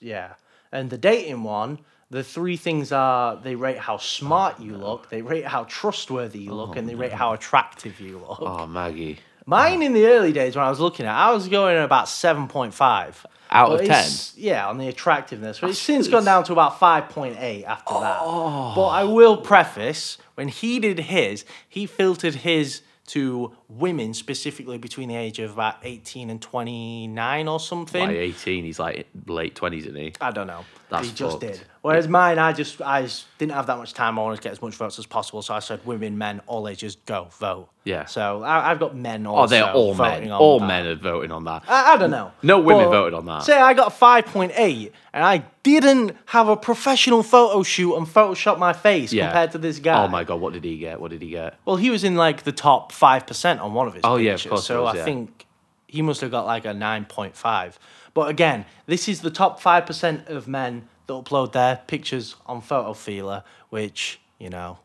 yeah. 0.00 0.32
And 0.72 0.90
the 0.90 0.98
dating 0.98 1.44
one, 1.44 1.78
the 2.10 2.22
three 2.22 2.56
things 2.56 2.92
are 2.92 3.36
they 3.36 3.54
rate 3.54 3.78
how 3.78 3.96
smart 3.98 4.56
oh, 4.58 4.64
you 4.64 4.76
look, 4.76 5.10
they 5.10 5.22
rate 5.22 5.46
how 5.46 5.64
trustworthy 5.64 6.40
you 6.40 6.52
look, 6.54 6.70
oh, 6.70 6.78
and 6.78 6.88
they 6.88 6.94
rate 6.94 7.12
how 7.12 7.32
attractive 7.32 8.00
you 8.00 8.18
look. 8.18 8.38
Oh, 8.40 8.66
Maggy. 8.66 9.18
Mine 9.46 9.82
in 9.82 9.92
the 9.92 10.06
early 10.06 10.32
days 10.32 10.56
when 10.56 10.64
I 10.64 10.70
was 10.70 10.80
looking 10.80 11.06
at, 11.06 11.12
it, 11.12 11.28
I 11.28 11.32
was 11.32 11.48
going 11.48 11.76
at 11.76 11.84
about 11.84 12.08
seven 12.08 12.48
point 12.48 12.74
five 12.74 13.24
Out 13.50 13.80
of 13.80 13.86
ten. 13.86 14.10
Yeah, 14.34 14.68
on 14.68 14.78
the 14.78 14.88
attractiveness, 14.88 15.60
but 15.60 15.70
it's 15.70 15.78
since 15.78 16.08
gone 16.08 16.24
down 16.24 16.42
to 16.44 16.52
about 16.52 16.80
five 16.80 17.08
point 17.08 17.36
eight 17.38 17.64
after 17.64 17.94
that. 17.94 18.18
Oh. 18.22 18.72
But 18.74 18.88
I 18.88 19.04
will 19.04 19.36
preface 19.36 20.18
when 20.34 20.48
he 20.48 20.80
did 20.80 20.98
his, 20.98 21.44
he 21.68 21.86
filtered 21.86 22.34
his 22.34 22.82
to 23.06 23.52
women 23.68 24.14
specifically 24.14 24.78
between 24.78 25.08
the 25.08 25.14
age 25.14 25.38
of 25.38 25.52
about 25.52 25.76
eighteen 25.84 26.28
and 26.28 26.42
twenty 26.42 27.06
nine 27.06 27.46
or 27.46 27.60
something. 27.60 28.04
By 28.04 28.14
eighteen, 28.16 28.64
he's 28.64 28.80
like 28.80 29.06
late 29.26 29.54
twenties, 29.54 29.86
isn't 29.86 29.96
he? 29.96 30.12
I 30.20 30.32
don't 30.32 30.48
know. 30.48 30.64
That's 30.88 31.06
he 31.06 31.14
just 31.14 31.40
fucked. 31.40 31.52
did. 31.52 31.60
Whereas 31.86 32.08
mine, 32.08 32.38
I 32.40 32.52
just 32.52 32.82
I 32.82 33.02
just 33.02 33.26
didn't 33.38 33.52
have 33.52 33.68
that 33.68 33.78
much 33.78 33.94
time. 33.94 34.18
I 34.18 34.22
wanted 34.22 34.36
to 34.36 34.42
get 34.42 34.50
as 34.52 34.60
much 34.60 34.74
votes 34.74 34.98
as 34.98 35.06
possible, 35.06 35.40
so 35.40 35.54
I 35.54 35.60
said 35.60 35.86
women, 35.86 36.18
men, 36.18 36.40
all 36.48 36.66
ages, 36.66 36.96
go 37.06 37.28
vote. 37.38 37.68
Yeah. 37.84 38.06
So 38.06 38.42
I, 38.42 38.72
I've 38.72 38.80
got 38.80 38.96
men 38.96 39.24
oh, 39.24 39.34
also. 39.36 39.54
Oh, 39.54 39.58
they're 39.58 39.72
all 39.72 39.94
voting 39.94 40.22
men. 40.24 40.32
on 40.32 40.40
All 40.40 40.58
that. 40.58 40.66
men 40.66 40.86
are 40.86 40.94
voting 40.96 41.30
on 41.30 41.44
that. 41.44 41.62
I, 41.68 41.92
I 41.92 41.96
don't 41.96 42.10
know. 42.10 42.32
No 42.42 42.58
women 42.58 42.86
But 42.86 42.90
voted 42.90 43.14
on 43.14 43.26
that. 43.26 43.44
Say 43.44 43.56
I 43.56 43.72
got 43.72 43.86
a 43.86 43.90
five 43.90 44.26
point 44.26 44.50
eight, 44.56 44.92
and 45.12 45.24
I 45.24 45.44
didn't 45.62 46.16
have 46.26 46.48
a 46.48 46.56
professional 46.56 47.22
photo 47.22 47.62
shoot 47.62 47.94
and 47.94 48.04
Photoshop 48.04 48.58
my 48.58 48.72
face 48.72 49.12
Yeah. 49.12 49.26
compared 49.26 49.52
to 49.52 49.58
this 49.58 49.78
guy. 49.78 50.04
Oh 50.04 50.08
my 50.08 50.24
god, 50.24 50.40
what 50.40 50.54
did 50.54 50.64
he 50.64 50.78
get? 50.78 51.00
What 51.00 51.12
did 51.12 51.22
he 51.22 51.30
get? 51.30 51.54
Well, 51.64 51.76
he 51.76 51.90
was 51.90 52.02
in 52.02 52.16
like 52.16 52.42
the 52.42 52.52
top 52.52 52.90
five 52.90 53.28
percent 53.28 53.60
on 53.60 53.74
one 53.74 53.86
of 53.86 53.94
his. 53.94 54.00
Oh, 54.02 54.16
yeah, 54.16 54.32
of 54.32 54.38
pictures, 54.38 54.50
course 54.50 54.62
he 54.62 54.66
So 54.74 54.82
was, 54.82 54.94
I 54.94 54.98
yeah. 54.98 55.04
think 55.04 55.46
he 55.86 56.02
must 56.02 56.20
have 56.20 56.32
got 56.32 56.46
like 56.46 56.64
a 56.64 56.74
nine 56.74 57.04
point 57.04 57.36
five. 57.36 57.78
But 58.12 58.28
again, 58.28 58.64
this 58.86 59.08
is 59.08 59.20
the 59.20 59.30
top 59.30 59.60
five 59.60 59.86
percent 59.86 60.26
of 60.26 60.48
men 60.48 60.88
that 61.06 61.12
upload 61.12 61.52
their 61.52 61.80
pictures 61.86 62.36
on 62.46 62.62
Photofeeler, 62.62 63.42
which 63.70 64.20
you 64.38 64.50
know. 64.50 64.78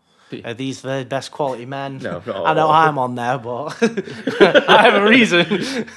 Are 0.46 0.54
these 0.54 0.82
the 0.82 1.06
best 1.10 1.30
quality 1.32 1.66
men? 1.66 1.98
No, 1.98 2.24
not 2.26 2.46
I 2.46 2.54
know. 2.54 2.70
I'm 2.70 2.98
on 2.98 3.16
there, 3.16 3.38
but 3.38 3.78
I 4.70 4.82
have 4.84 4.94
a 4.94 5.06
reason. 5.06 5.90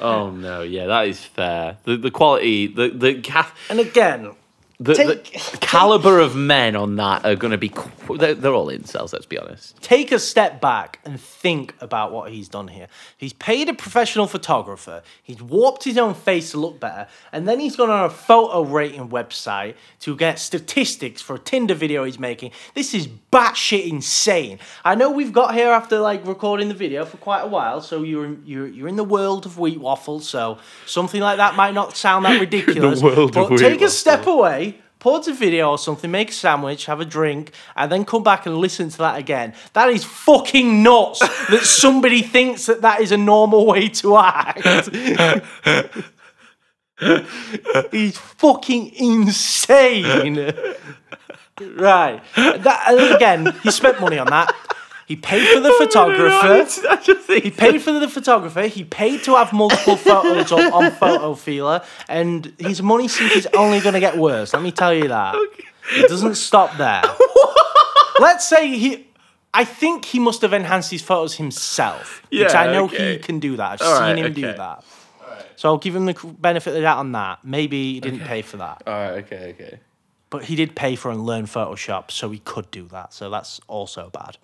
Oh 0.00 0.30
no, 0.30 0.62
yeah, 0.62 0.86
that 0.86 1.06
is 1.08 1.22
fair. 1.24 1.76
The 1.84 1.96
the 1.96 2.10
quality, 2.10 2.66
the 2.66 2.88
the 2.88 3.52
And 3.68 3.80
again, 3.80 4.34
the, 4.80 4.94
Take- 4.94 5.32
the 5.34 5.58
caliber 5.58 6.18
of 6.18 6.34
men 6.34 6.74
on 6.74 6.96
that 6.96 7.26
are 7.26 7.36
going 7.36 7.50
to 7.50 7.58
be 7.58 7.70
they're, 8.18 8.34
they're 8.34 8.54
all 8.54 8.68
incels. 8.68 9.12
Let's 9.12 9.26
be 9.26 9.38
honest. 9.38 9.80
take 9.82 10.10
a 10.10 10.18
step 10.18 10.58
back 10.60 11.00
and 11.04 11.20
think 11.20 11.74
about 11.80 12.12
what 12.12 12.32
he's 12.32 12.48
done 12.48 12.68
here. 12.68 12.88
He's 13.18 13.34
paid 13.34 13.68
a 13.68 13.74
professional 13.74 14.26
photographer, 14.26 15.02
he's 15.22 15.42
warped 15.42 15.84
his 15.84 15.98
own 15.98 16.14
face 16.14 16.52
to 16.52 16.58
look 16.58 16.80
better, 16.80 17.08
and 17.30 17.46
then 17.46 17.60
he's 17.60 17.76
gone 17.76 17.90
on 17.90 18.06
a 18.06 18.10
photo 18.10 18.62
rating 18.62 19.10
website 19.10 19.74
to 20.00 20.16
get 20.16 20.38
statistics 20.38 21.20
for 21.20 21.34
a 21.34 21.38
Tinder 21.38 21.74
video 21.74 22.04
he's 22.04 22.18
making. 22.18 22.50
This 22.74 22.94
is 22.94 23.06
batshit 23.30 23.86
insane. 23.86 24.58
I 24.82 24.94
know 24.94 25.10
we've 25.10 25.32
got 25.32 25.54
here 25.54 25.68
after 25.68 25.98
like 25.98 26.26
recording 26.26 26.68
the 26.68 26.74
video 26.74 27.04
for 27.04 27.18
quite 27.18 27.42
a 27.42 27.46
while, 27.48 27.82
so 27.82 28.02
you're 28.02 28.24
in, 28.24 28.42
you're 28.46 28.66
you're 28.66 28.88
in 28.88 28.96
the 28.96 29.04
world 29.04 29.44
of 29.44 29.58
wheat 29.58 29.78
waffles, 29.78 30.26
so 30.26 30.56
something 30.86 31.20
like 31.20 31.36
that 31.36 31.54
might 31.54 31.74
not 31.74 31.98
sound 31.98 32.24
that 32.24 32.40
ridiculous. 32.46 33.00
the 33.00 33.04
world 33.06 33.34
but 33.34 33.44
of 33.44 33.50
wheat 33.50 33.58
take 33.58 33.82
a 33.82 33.90
step 33.90 34.26
away 34.26 34.69
pause 35.00 35.26
a 35.26 35.32
video 35.32 35.70
or 35.70 35.78
something, 35.78 36.10
make 36.10 36.30
a 36.30 36.32
sandwich, 36.32 36.86
have 36.86 37.00
a 37.00 37.04
drink, 37.04 37.52
and 37.74 37.90
then 37.90 38.04
come 38.04 38.22
back 38.22 38.46
and 38.46 38.56
listen 38.58 38.88
to 38.90 38.98
that 38.98 39.18
again. 39.18 39.54
That 39.72 39.88
is 39.88 40.04
fucking 40.04 40.82
nuts 40.82 41.18
that 41.50 41.64
somebody 41.64 42.22
thinks 42.22 42.66
that 42.66 42.82
that 42.82 43.00
is 43.00 43.10
a 43.10 43.16
normal 43.16 43.66
way 43.66 43.88
to 43.88 44.16
act. 44.18 44.90
He's 47.90 48.18
fucking 48.18 48.94
insane. 48.94 50.52
Right. 51.76 52.22
That, 52.36 53.14
again, 53.16 53.54
he 53.62 53.70
spent 53.70 54.00
money 54.00 54.18
on 54.18 54.28
that. 54.28 54.54
He 55.10 55.16
paid 55.16 55.44
for 55.48 55.58
the 55.58 55.70
oh 55.70 55.78
photographer. 55.84 56.86
I 56.88 56.96
just 57.02 57.26
think 57.26 57.42
He 57.42 57.50
paid 57.50 57.82
for 57.82 57.90
the 57.90 58.06
photographer. 58.08 58.68
He 58.68 58.84
paid 58.84 59.24
to 59.24 59.34
have 59.34 59.52
multiple 59.52 59.96
photos 59.96 60.52
up 60.52 60.72
on 60.72 60.88
Photofeeler, 60.92 61.84
and 62.08 62.54
his 62.60 62.80
money 62.80 63.08
sink 63.08 63.36
is 63.36 63.48
only 63.52 63.80
going 63.80 63.94
to 63.94 63.98
get 63.98 64.16
worse. 64.16 64.54
Let 64.54 64.62
me 64.62 64.70
tell 64.70 64.94
you 64.94 65.08
that. 65.08 65.34
It 65.94 66.08
doesn't 66.08 66.36
stop 66.36 66.76
there. 66.76 67.02
Let's 68.20 68.48
say 68.48 68.68
he. 68.68 69.08
I 69.52 69.64
think 69.64 70.04
he 70.04 70.20
must 70.20 70.42
have 70.42 70.52
enhanced 70.52 70.92
his 70.92 71.02
photos 71.02 71.34
himself, 71.34 72.22
which 72.30 72.54
I 72.54 72.72
know 72.72 72.84
okay. 72.84 73.14
he 73.14 73.18
can 73.18 73.40
do 73.40 73.56
that. 73.56 73.82
I've 73.82 73.82
All 73.82 73.96
seen 73.96 74.02
right, 74.02 74.18
him 74.18 74.32
do 74.32 74.46
okay. 74.46 74.58
that. 74.58 74.84
So 75.56 75.70
I'll 75.70 75.78
give 75.78 75.96
him 75.96 76.06
the 76.06 76.14
benefit 76.38 76.70
of 76.70 76.74
the 76.74 76.82
doubt 76.82 76.98
on 76.98 77.10
that. 77.12 77.44
Maybe 77.44 77.94
he 77.94 78.00
didn't 78.00 78.20
pay 78.20 78.42
for 78.42 78.58
that, 78.58 78.84
All 78.86 78.92
right. 78.92 79.24
Okay. 79.24 79.56
Okay. 79.58 79.80
but 80.30 80.44
he 80.44 80.54
did 80.54 80.76
pay 80.76 80.94
for 80.94 81.10
and 81.10 81.26
learn 81.26 81.46
Photoshop, 81.46 82.12
so 82.12 82.30
he 82.30 82.38
could 82.38 82.70
do 82.70 82.86
that. 82.92 83.12
So 83.12 83.28
that's 83.28 83.60
also 83.66 84.08
bad. 84.10 84.36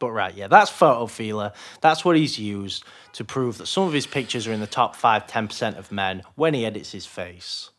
But 0.00 0.10
right, 0.10 0.34
yeah, 0.34 0.48
that's 0.48 0.70
photo 0.70 1.06
Photofeeler. 1.06 1.52
That's 1.82 2.04
what 2.04 2.16
he's 2.16 2.38
used 2.38 2.84
to 3.12 3.24
prove 3.24 3.58
that 3.58 3.66
some 3.66 3.84
of 3.84 3.92
his 3.92 4.06
pictures 4.06 4.48
are 4.48 4.52
in 4.52 4.60
the 4.60 4.66
top 4.66 4.96
5 4.96 5.26
10% 5.26 5.78
of 5.78 5.92
men 5.92 6.22
when 6.34 6.54
he 6.54 6.66
edits 6.66 6.90
his 6.90 7.06
face. 7.06 7.70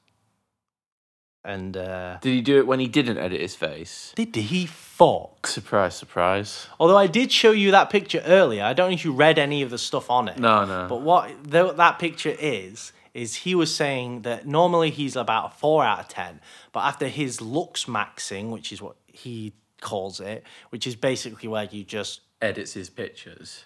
And 1.44 1.75
uh, 1.75 2.20
Did 2.22 2.34
he 2.34 2.42
do 2.42 2.60
it 2.60 2.68
when 2.68 2.80
he 2.80 2.88
didn't 2.88 3.18
edit 3.18 3.42
his 3.42 3.56
face? 3.56 4.13
did 4.16 4.36
he 4.36 4.68
fuck? 4.68 5.48
Surprise! 5.48 5.96
Surprise! 5.96 6.68
Although 6.80 6.98
I 6.98 7.08
did 7.08 7.32
show 7.32 7.50
you 7.51 7.72
that 7.72 7.90
picture 7.90 8.22
earlier, 8.24 8.63
I 8.63 8.74
don't 8.74 8.92
know 8.92 8.94
if 8.94 9.04
you 9.04 9.12
read 9.12 9.40
any 9.40 9.63
of 9.63 9.72
the 9.72 9.80
stuff 9.80 10.12
on 10.12 10.28
it. 10.28 10.38
No, 10.38 10.66
no. 10.66 10.86
But 10.88 11.01
what 11.01 11.30
th- 11.51 11.75
that 11.78 11.98
picture 11.98 12.36
is, 12.40 12.94
is 13.16 13.38
he 13.38 13.56
was 13.56 13.74
saying 13.74 14.22
that 14.22 14.46
normally 14.46 14.92
he's 14.92 15.16
about 15.16 15.54
a 15.54 15.56
4 15.58 15.84
out 15.84 16.00
of 16.01 16.08
10, 16.10 16.40
but 16.72 16.82
after 16.82 17.08
his 17.08 17.42
looks 17.42 17.86
maxing, 17.86 18.51
which 18.51 18.72
is 18.72 18.80
what 18.80 18.98
he 19.08 19.54
calls 19.82 20.20
it, 20.20 20.44
which 20.70 20.88
is 20.88 20.96
basically 20.96 21.50
where 21.50 21.66
you 21.66 21.84
just 21.84 22.22
Edits 22.42 22.74
his 22.74 22.90
pictures. 22.90 23.66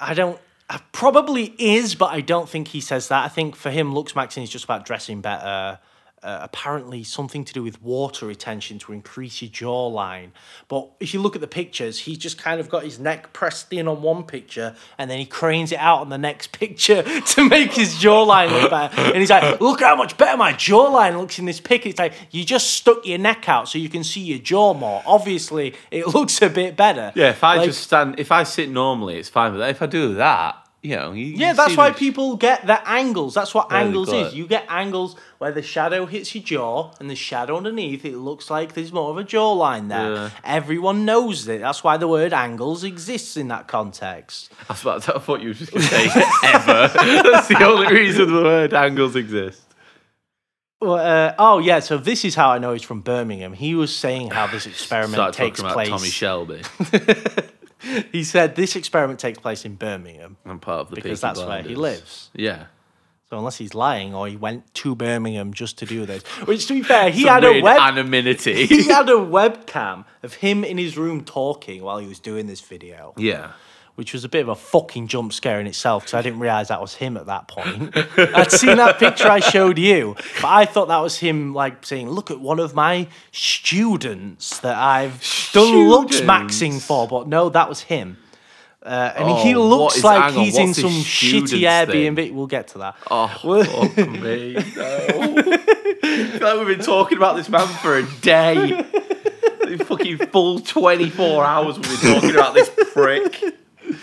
I 0.00 0.14
don't. 0.14 0.40
uh, 0.68 0.78
Probably 0.90 1.54
is, 1.58 1.94
but 1.94 2.06
I 2.06 2.20
don't 2.20 2.48
think 2.48 2.68
he 2.68 2.80
says 2.80 3.08
that. 3.08 3.24
I 3.24 3.28
think 3.28 3.54
for 3.54 3.70
him, 3.70 3.94
looks 3.94 4.14
maxing 4.14 4.42
is 4.42 4.50
just 4.50 4.64
about 4.64 4.84
dressing 4.84 5.20
better. 5.20 5.78
Uh, 6.24 6.38
apparently, 6.40 7.04
something 7.04 7.44
to 7.44 7.52
do 7.52 7.62
with 7.62 7.82
water 7.82 8.24
retention 8.26 8.78
to 8.78 8.92
increase 8.94 9.42
your 9.42 9.50
jawline. 9.50 10.30
But 10.68 10.90
if 10.98 11.12
you 11.12 11.20
look 11.20 11.34
at 11.34 11.42
the 11.42 11.46
pictures, 11.46 11.98
he's 12.00 12.16
just 12.16 12.38
kind 12.38 12.60
of 12.60 12.70
got 12.70 12.82
his 12.82 12.98
neck 12.98 13.34
pressed 13.34 13.70
in 13.74 13.86
on 13.86 14.00
one 14.00 14.22
picture, 14.24 14.74
and 14.96 15.10
then 15.10 15.18
he 15.18 15.26
cranes 15.26 15.70
it 15.70 15.78
out 15.78 16.00
on 16.00 16.08
the 16.08 16.16
next 16.16 16.52
picture 16.58 17.02
to 17.02 17.48
make 17.48 17.72
his 17.72 17.96
jawline 17.96 18.50
look 18.50 18.70
better. 18.70 18.98
And 19.02 19.16
he's 19.18 19.28
like, 19.28 19.60
"Look 19.60 19.80
how 19.82 19.96
much 19.96 20.16
better 20.16 20.38
my 20.38 20.54
jawline 20.54 21.18
looks 21.18 21.38
in 21.38 21.44
this 21.44 21.60
pic." 21.60 21.84
It's 21.84 21.98
like 21.98 22.14
you 22.30 22.42
just 22.44 22.70
stuck 22.70 23.04
your 23.04 23.18
neck 23.18 23.46
out 23.48 23.68
so 23.68 23.76
you 23.78 23.90
can 23.90 24.02
see 24.02 24.22
your 24.22 24.38
jaw 24.38 24.72
more. 24.72 25.02
Obviously, 25.04 25.74
it 25.90 26.06
looks 26.14 26.40
a 26.40 26.48
bit 26.48 26.74
better. 26.74 27.12
Yeah. 27.14 27.30
If 27.30 27.44
I 27.44 27.56
Like- 27.56 27.66
just 27.66 27.82
stand, 27.82 28.18
if 28.18 28.32
I 28.32 28.44
sit 28.44 28.70
normally, 28.70 29.18
it's 29.18 29.28
fine. 29.28 29.52
But 29.52 29.68
if 29.68 29.82
I 29.82 29.86
do 29.86 30.14
that, 30.14 30.56
you 30.84 30.96
know, 30.96 31.12
you, 31.12 31.24
Yeah, 31.24 31.54
that's 31.54 31.78
why 31.78 31.88
the- 31.88 31.96
people 31.98 32.36
get 32.36 32.66
the 32.66 32.86
angles. 32.86 33.32
That's 33.32 33.54
what 33.54 33.68
Yeah, 33.70 33.78
angles 33.78 34.12
is. 34.12 34.34
You 34.34 34.46
get 34.46 34.66
angles 34.68 35.16
where 35.38 35.50
the 35.50 35.62
shadow 35.62 36.04
hits 36.04 36.34
your 36.34 36.44
jaw 36.44 36.90
and 37.00 37.08
the 37.08 37.14
shadow 37.14 37.56
underneath, 37.56 38.04
it 38.04 38.18
looks 38.18 38.50
like 38.50 38.74
there's 38.74 38.92
more 38.92 39.10
of 39.10 39.16
a 39.16 39.24
jawline 39.24 39.88
there. 39.88 40.12
Yeah. 40.14 40.30
Everyone 40.44 41.06
knows 41.06 41.48
it. 41.48 41.62
That's 41.62 41.82
why 41.82 41.96
the 41.96 42.06
word 42.06 42.34
angles 42.34 42.84
exists 42.84 43.38
in 43.38 43.48
that 43.48 43.66
context. 43.66 44.52
About 44.68 45.02
to, 45.04 45.16
I 45.16 45.18
thought 45.20 45.40
you 45.40 45.48
were 45.48 45.54
just 45.54 45.72
going 45.72 45.84
to 45.84 45.88
say 45.88 46.04
ever. 46.44 46.88
That's 47.30 47.48
the 47.48 47.64
only 47.64 47.88
reason 47.92 48.30
the 48.30 48.42
word 48.42 48.74
angles 48.74 49.16
exists. 49.16 49.62
Well, 50.82 50.96
uh, 50.96 51.34
oh, 51.38 51.60
yeah, 51.60 51.80
so 51.80 51.96
this 51.96 52.26
is 52.26 52.34
how 52.34 52.50
I 52.50 52.58
know 52.58 52.74
he's 52.74 52.82
from 52.82 53.00
Birmingham. 53.00 53.54
He 53.54 53.74
was 53.74 53.94
saying 53.96 54.32
how 54.32 54.48
this 54.48 54.66
experiment 54.66 55.32
takes 55.32 55.60
talking 55.60 55.64
about 55.64 55.74
place. 55.74 55.88
Tommy 55.88 56.10
Shelby. 56.10 56.60
he 58.12 58.24
said 58.24 58.56
this 58.56 58.76
experiment 58.76 59.18
takes 59.18 59.38
place 59.38 59.64
in 59.64 59.74
Birmingham 59.76 60.36
I'm 60.44 60.58
part 60.58 60.80
of 60.80 60.90
the 60.90 60.96
because 60.96 61.20
Peaky 61.20 61.34
that's 61.34 61.40
where 61.40 61.62
he 61.62 61.74
lives. 61.74 62.30
Yeah. 62.34 62.66
So 63.30 63.38
unless 63.38 63.56
he's 63.56 63.74
lying 63.74 64.14
or 64.14 64.28
he 64.28 64.36
went 64.36 64.72
to 64.74 64.94
Birmingham 64.94 65.54
just 65.54 65.78
to 65.78 65.86
do 65.86 66.04
this, 66.04 66.22
which 66.46 66.66
to 66.66 66.74
be 66.74 66.82
fair, 66.82 67.10
he 67.10 67.22
Some 67.22 67.30
had 67.30 67.44
a 67.44 67.50
weird 67.52 67.64
web 67.64 67.80
anonymity. 67.80 68.66
he 68.66 68.84
had 68.84 69.08
a 69.08 69.14
webcam 69.14 70.04
of 70.22 70.34
him 70.34 70.62
in 70.62 70.78
his 70.78 70.96
room 70.96 71.24
talking 71.24 71.82
while 71.82 71.98
he 71.98 72.06
was 72.06 72.20
doing 72.20 72.46
this 72.46 72.60
video, 72.60 73.14
yeah. 73.16 73.52
Which 73.96 74.12
was 74.12 74.24
a 74.24 74.28
bit 74.28 74.42
of 74.42 74.48
a 74.48 74.54
fucking 74.54 75.06
jump 75.08 75.32
scare 75.32 75.60
in 75.60 75.66
itself 75.66 76.02
because 76.02 76.14
I 76.14 76.22
didn't 76.22 76.40
realize 76.40 76.68
that 76.68 76.80
was 76.80 76.94
him 76.94 77.16
at 77.16 77.26
that 77.26 77.46
point. 77.48 77.96
I'd 78.18 78.50
seen 78.50 78.76
that 78.76 78.98
picture 78.98 79.28
I 79.28 79.40
showed 79.40 79.78
you, 79.78 80.16
but 80.42 80.48
I 80.48 80.64
thought 80.64 80.88
that 80.88 80.98
was 80.98 81.18
him 81.18 81.54
like 81.54 81.86
saying, 81.86 82.08
"Look 82.10 82.30
at 82.30 82.40
one 82.40 82.58
of 82.58 82.74
my 82.74 83.06
students 83.32 84.58
that 84.60 84.76
I've 84.76 85.20
done 85.52 85.88
looks 85.88 86.20
maxing 86.20 86.80
for," 86.82 87.06
but 87.08 87.28
no, 87.28 87.48
that 87.50 87.68
was 87.68 87.82
him. 87.82 88.18
Uh, 88.84 89.12
and 89.16 89.24
Oh, 89.30 89.42
he 89.42 89.54
looks 89.54 89.96
is- 89.96 90.04
like 90.04 90.24
on, 90.24 90.32
he's 90.34 90.58
in 90.58 90.74
some 90.74 90.90
shitty 90.90 91.60
Airbnb. 91.62 92.16
thing? 92.16 92.34
We'll 92.36 92.46
get 92.46 92.68
to 92.68 92.78
that. 92.78 92.96
Oh, 93.10 93.34
Well- 93.42 93.64
fuck 93.88 94.08
me. 94.08 94.56
No. 94.76 95.58
Like 96.04 96.58
we've 96.58 96.76
been 96.76 96.84
talking 96.84 97.16
about 97.16 97.34
this 97.36 97.48
man 97.48 97.66
for 97.66 97.96
a 97.96 98.02
day. 98.20 98.82
Fucking 99.86 100.18
full 100.26 100.60
24 100.60 101.44
hours 101.44 101.78
we've 101.78 102.02
been 102.02 102.12
talking 102.14 102.30
about 102.34 102.52
this 102.54 102.70
prick. 102.92 103.42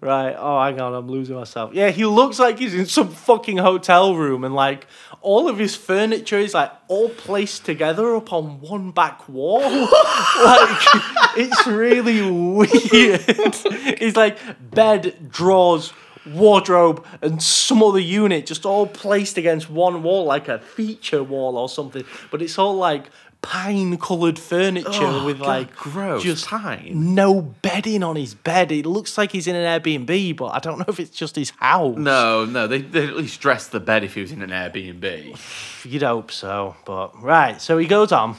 Right. 0.00 0.34
Oh, 0.36 0.62
hang 0.62 0.80
on. 0.80 0.94
I'm 0.94 1.08
losing 1.08 1.34
myself. 1.36 1.72
Yeah, 1.72 1.90
he 1.90 2.04
looks 2.04 2.38
like 2.38 2.58
he's 2.58 2.74
in 2.74 2.86
some 2.86 3.08
fucking 3.08 3.56
hotel 3.56 4.14
room 4.14 4.44
and 4.44 4.54
like 4.54 4.86
all 5.22 5.48
of 5.48 5.58
his 5.58 5.74
furniture 5.74 6.38
is 6.38 6.54
like 6.54 6.70
all 6.88 7.08
placed 7.08 7.64
together 7.64 8.14
upon 8.14 8.60
one 8.60 8.90
back 8.90 9.28
wall. 9.28 9.60
like 9.62 9.90
it's 11.36 11.66
really 11.66 12.20
weird. 12.30 13.24
it's 13.26 14.16
like 14.16 14.38
bed, 14.70 15.30
drawers, 15.30 15.92
wardrobe, 16.26 17.04
and 17.22 17.42
some 17.42 17.82
other 17.82 17.98
unit 17.98 18.46
just 18.46 18.66
all 18.66 18.86
placed 18.86 19.38
against 19.38 19.70
one 19.70 20.02
wall 20.02 20.24
like 20.24 20.48
a 20.48 20.58
feature 20.58 21.22
wall 21.24 21.56
or 21.56 21.68
something. 21.68 22.04
But 22.30 22.42
it's 22.42 22.58
all 22.58 22.76
like 22.76 23.10
pine 23.42 23.96
coloured 23.98 24.38
furniture 24.38 24.88
Oh, 24.92 25.24
with 25.24 25.38
God, 25.38 25.46
like 25.46 25.76
gross. 25.76 26.22
just 26.22 26.46
Pine? 26.46 27.14
no 27.14 27.40
bedding 27.40 28.02
on 28.02 28.16
his 28.16 28.34
bed. 28.34 28.72
It 28.72 28.84
looks 28.86 29.16
like 29.16 29.32
he's 29.32 29.46
in 29.46 29.54
an 29.56 29.80
Airbnb, 29.80 30.36
but 30.36 30.46
I 30.46 30.58
don't 30.58 30.78
know 30.78 30.84
if 30.88 30.98
it's 31.00 31.10
just 31.16 31.36
his 31.36 31.50
house. 31.50 31.96
No, 31.96 32.44
no, 32.44 32.66
they, 32.66 32.80
they 32.82 33.06
at 33.06 33.16
least 33.16 33.40
dress 33.40 33.68
the 33.68 33.80
bed 33.80 34.04
if 34.04 34.14
he 34.14 34.20
was 34.20 34.32
in 34.32 34.42
an 34.42 34.50
Airbnb. 34.50 35.84
You'd 35.84 36.02
hope 36.02 36.30
so, 36.32 36.76
but 36.84 37.20
right. 37.22 37.60
So 37.60 37.78
he 37.78 37.86
goes 37.86 38.12
on. 38.12 38.36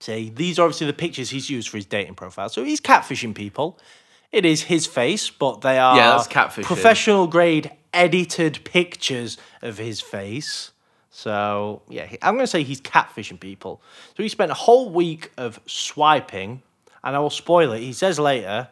Say 0.00 0.30
these 0.30 0.58
are 0.58 0.62
obviously 0.64 0.88
the 0.88 0.92
pictures 0.94 1.30
he's 1.30 1.48
used 1.48 1.68
for 1.68 1.76
his 1.78 1.86
dating 1.86 2.16
profile. 2.16 2.48
So 2.48 2.64
he's 2.64 2.80
catfishing 2.80 3.34
people. 3.34 3.78
It 4.32 4.44
is 4.44 4.62
his 4.62 4.86
face, 4.86 5.30
but 5.30 5.60
they 5.60 5.78
are 5.78 5.96
Yeah, 5.96 6.10
that's 6.16 6.26
catfishing. 6.26 6.64
professional 6.64 7.26
grade 7.28 7.70
edited 7.94 8.64
pictures 8.64 9.36
of 9.62 9.78
his 9.78 10.00
face. 10.00 10.71
So 11.14 11.82
yeah, 11.88 12.08
I'm 12.22 12.34
going 12.34 12.44
to 12.44 12.48
say 12.48 12.64
he's 12.64 12.80
catfishing 12.80 13.38
people. 13.38 13.80
So 14.16 14.22
he 14.22 14.28
spent 14.28 14.50
a 14.50 14.54
whole 14.54 14.90
week 14.90 15.30
of 15.36 15.60
swiping, 15.66 16.62
and 17.04 17.14
I 17.14 17.18
will 17.18 17.30
spoil 17.30 17.72
it. 17.72 17.80
He 17.80 17.92
says 17.92 18.18
later, 18.18 18.68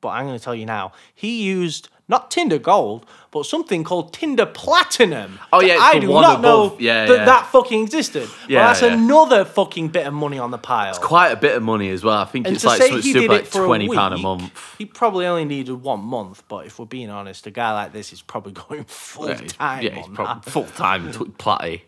but 0.00 0.10
I'm 0.10 0.24
going 0.24 0.38
to 0.38 0.42
tell 0.42 0.54
you 0.54 0.66
now. 0.66 0.92
He 1.14 1.42
used 1.42 1.88
not 2.10 2.30
Tinder 2.30 2.58
Gold, 2.58 3.06
but 3.30 3.46
something 3.46 3.84
called 3.84 4.12
Tinder 4.12 4.44
Platinum. 4.44 5.38
Oh, 5.52 5.60
yeah, 5.60 5.74
it's 5.74 5.82
I 5.82 5.98
do 6.00 6.08
not 6.08 6.40
know 6.40 6.76
yeah, 6.80 7.06
that 7.06 7.18
yeah. 7.18 7.24
that 7.24 7.46
fucking 7.46 7.84
existed. 7.84 8.28
But 8.28 8.50
Yeah, 8.50 8.66
that's 8.66 8.82
yeah. 8.82 8.94
another 8.94 9.44
fucking 9.44 9.88
bit 9.88 10.06
of 10.06 10.12
money 10.12 10.38
on 10.38 10.50
the 10.50 10.58
pile. 10.58 10.90
It's 10.90 10.98
quite 10.98 11.30
a 11.30 11.36
bit 11.36 11.56
of 11.56 11.62
money 11.62 11.88
as 11.90 12.02
well. 12.02 12.18
I 12.18 12.24
think 12.24 12.46
And 12.46 12.56
it's 12.56 12.64
like 12.64 12.82
something 12.82 13.00
stupid 13.00 13.30
like 13.30 13.50
twenty 13.50 13.86
a 13.86 13.94
pound 13.94 14.14
a 14.14 14.18
month. 14.18 14.74
He 14.76 14.84
probably 14.84 15.26
only 15.26 15.44
needed 15.44 15.74
one 15.74 16.00
month, 16.00 16.42
but 16.48 16.66
if 16.66 16.78
we're 16.78 16.86
being 16.86 17.08
honest, 17.08 17.46
a 17.46 17.50
guy 17.50 17.72
like 17.72 17.92
this 17.92 18.12
is 18.12 18.20
probably 18.20 18.52
going 18.68 18.84
full 18.84 19.28
yeah, 19.28 19.36
time. 19.36 19.82
yeah, 19.84 19.94
he's 19.94 20.06
on 20.06 20.14
probably 20.14 20.50
full 20.50 20.64
time 20.64 21.12
platty. 21.12 21.82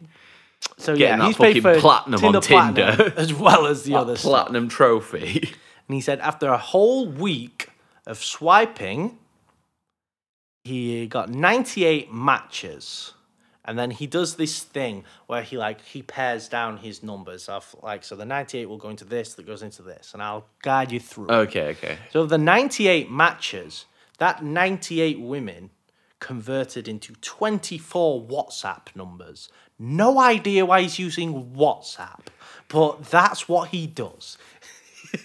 So 0.79 0.95
getting 0.97 1.00
yeah, 1.00 1.17
that 1.17 1.26
he's 1.26 1.37
paid 1.37 1.61
for 1.61 1.81
platinum 1.81 2.25
on 2.25 2.41
Platinum 2.41 2.97
Tinder. 2.97 3.12
as 3.17 3.35
well 3.35 3.67
as 3.67 3.83
the 3.83 3.97
other 3.97 4.17
stuff. 4.17 4.31
Platinum 4.31 4.69
trophy. 4.69 5.52
And 5.88 5.97
he 5.97 6.00
said 6.00 6.21
after 6.21 6.49
a 6.49 6.59
whole 6.59 7.09
week 7.09 7.71
of 8.07 8.23
swiping, 8.23 9.19
he 10.64 11.07
got 11.07 11.28
98 11.28 12.12
matches. 12.12 13.12
And 13.64 13.78
then 13.78 13.92
he 13.92 14.09
does 14.09 14.37
this 14.37 14.61
thing 14.61 15.04
where 15.28 15.42
he 15.42 15.57
like 15.57 15.83
he 15.83 16.02
pairs 16.02 16.49
down 16.49 16.78
his 16.78 17.02
numbers 17.02 17.49
of 17.49 17.76
like 17.81 18.02
so 18.02 18.16
the 18.16 18.25
98 18.25 18.66
will 18.66 18.76
go 18.76 18.88
into 18.88 19.04
this 19.04 19.35
that 19.35 19.47
goes 19.47 19.62
into 19.62 19.83
this 19.83 20.14
and 20.14 20.23
I'll 20.23 20.47
guide 20.62 20.90
you 20.90 20.99
through. 20.99 21.31
okay, 21.31 21.69
okay. 21.69 21.99
So 22.11 22.26
the 22.26 22.38
98 22.38 23.09
matches, 23.09 23.85
that 24.19 24.42
98 24.42 25.21
women 25.21 25.71
converted 26.19 26.88
into 26.88 27.12
24 27.21 28.23
WhatsApp 28.23 28.95
numbers. 28.97 29.49
No 29.78 30.21
idea 30.21 30.64
why 30.64 30.83
he's 30.83 30.99
using 30.99 31.52
WhatsApp, 31.52 32.26
but 32.69 33.04
that's 33.07 33.49
what 33.49 33.69
he 33.71 33.87
does. 33.87 34.38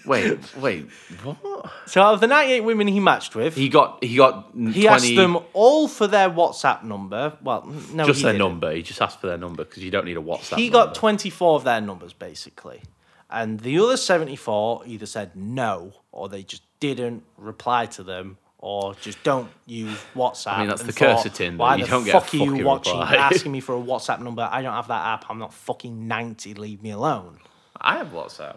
Wait, 0.04 0.38
wait, 0.56 0.90
what? 1.22 1.70
So 1.86 2.02
out 2.02 2.14
of 2.14 2.20
the 2.20 2.26
98 2.26 2.60
women 2.60 2.88
he 2.88 3.00
matched 3.00 3.34
with, 3.34 3.54
he, 3.54 3.62
He 3.62 3.68
got 3.68 4.02
he 4.04 4.16
got 4.16 4.50
he 4.54 4.82
20, 4.84 4.86
asked 4.88 5.16
them 5.16 5.38
all 5.52 5.88
for 5.88 6.06
their 6.06 6.28
WhatsApp 6.30 6.82
number. 6.84 7.36
Well, 7.42 7.64
no, 7.92 8.04
just 8.06 8.18
he 8.18 8.24
their 8.24 8.32
didn't. 8.34 8.38
number. 8.48 8.72
He 8.72 8.82
just 8.82 9.00
asked 9.00 9.20
for 9.20 9.26
their 9.28 9.38
number 9.38 9.64
because 9.64 9.82
you 9.82 9.90
don't 9.90 10.04
need 10.04 10.16
a 10.16 10.20
WhatsApp. 10.22 10.56
He 10.56 10.68
got 10.68 10.86
number. 10.88 11.00
24 11.00 11.54
of 11.56 11.64
their 11.64 11.80
numbers 11.80 12.12
basically. 12.12 12.82
And 13.30 13.60
the 13.60 13.78
other 13.78 13.96
74 13.96 14.82
either 14.86 15.06
said 15.06 15.36
no 15.36 15.92
or 16.12 16.28
they 16.28 16.42
just 16.42 16.62
didn't 16.80 17.24
reply 17.36 17.86
to 17.86 18.02
them 18.02 18.38
or 18.58 18.94
just 18.96 19.22
don't 19.22 19.50
use 19.66 19.98
WhatsApp. 20.14 20.52
I 20.52 20.58
mean, 20.60 20.68
that's 20.68 20.80
and 20.80 20.88
the 20.90 20.94
curse 20.94 21.24
of 21.24 21.32
Tinder, 21.34 21.58
Why 21.58 21.76
you 21.76 21.84
the 21.84 21.90
don't 21.90 22.04
get 22.04 22.14
a 22.14 22.20
fuck 22.20 22.34
are 22.34 22.36
you 22.38 22.50
fucking 22.50 22.64
watching, 22.64 22.98
reply." 22.98 23.16
asking 23.16 23.52
me 23.52 23.60
for 23.68 23.76
a 23.76 23.80
WhatsApp 23.80 24.20
number? 24.20 24.48
I 24.50 24.62
don't 24.62 24.72
have 24.72 24.88
that 24.88 25.06
app. 25.06 25.26
I'm 25.28 25.38
not 25.38 25.52
fucking 25.54 26.08
90. 26.08 26.54
Leave 26.54 26.82
me 26.82 26.90
alone. 26.90 27.38
I 27.80 27.98
have 27.98 28.08
WhatsApp. 28.08 28.56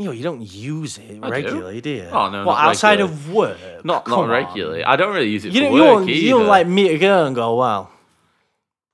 You 0.00 0.06
know, 0.06 0.12
you 0.12 0.22
don't 0.22 0.40
use 0.40 0.96
it 0.96 1.18
I 1.22 1.28
regularly, 1.28 1.82
do 1.82 1.90
you? 1.90 2.08
Oh, 2.10 2.30
no, 2.30 2.44
not 2.44 2.58
outside 2.58 3.00
regularly. 3.00 3.12
of 3.12 3.32
work? 3.34 3.84
Not 3.84 4.08
not 4.08 4.20
on. 4.20 4.28
regularly. 4.30 4.82
I 4.82 4.96
don't 4.96 5.14
really 5.14 5.28
use 5.28 5.44
it 5.44 5.52
You 5.52 5.60
for 5.60 5.64
don't, 5.66 5.72
work 5.74 5.80
you, 5.80 5.88
don't, 5.88 6.08
either. 6.08 6.20
you 6.20 6.30
don't 6.30 6.46
like 6.46 6.66
meet 6.66 6.90
a 6.92 6.98
girl 6.98 7.26
and 7.26 7.36
go, 7.36 7.56
well, 7.56 7.90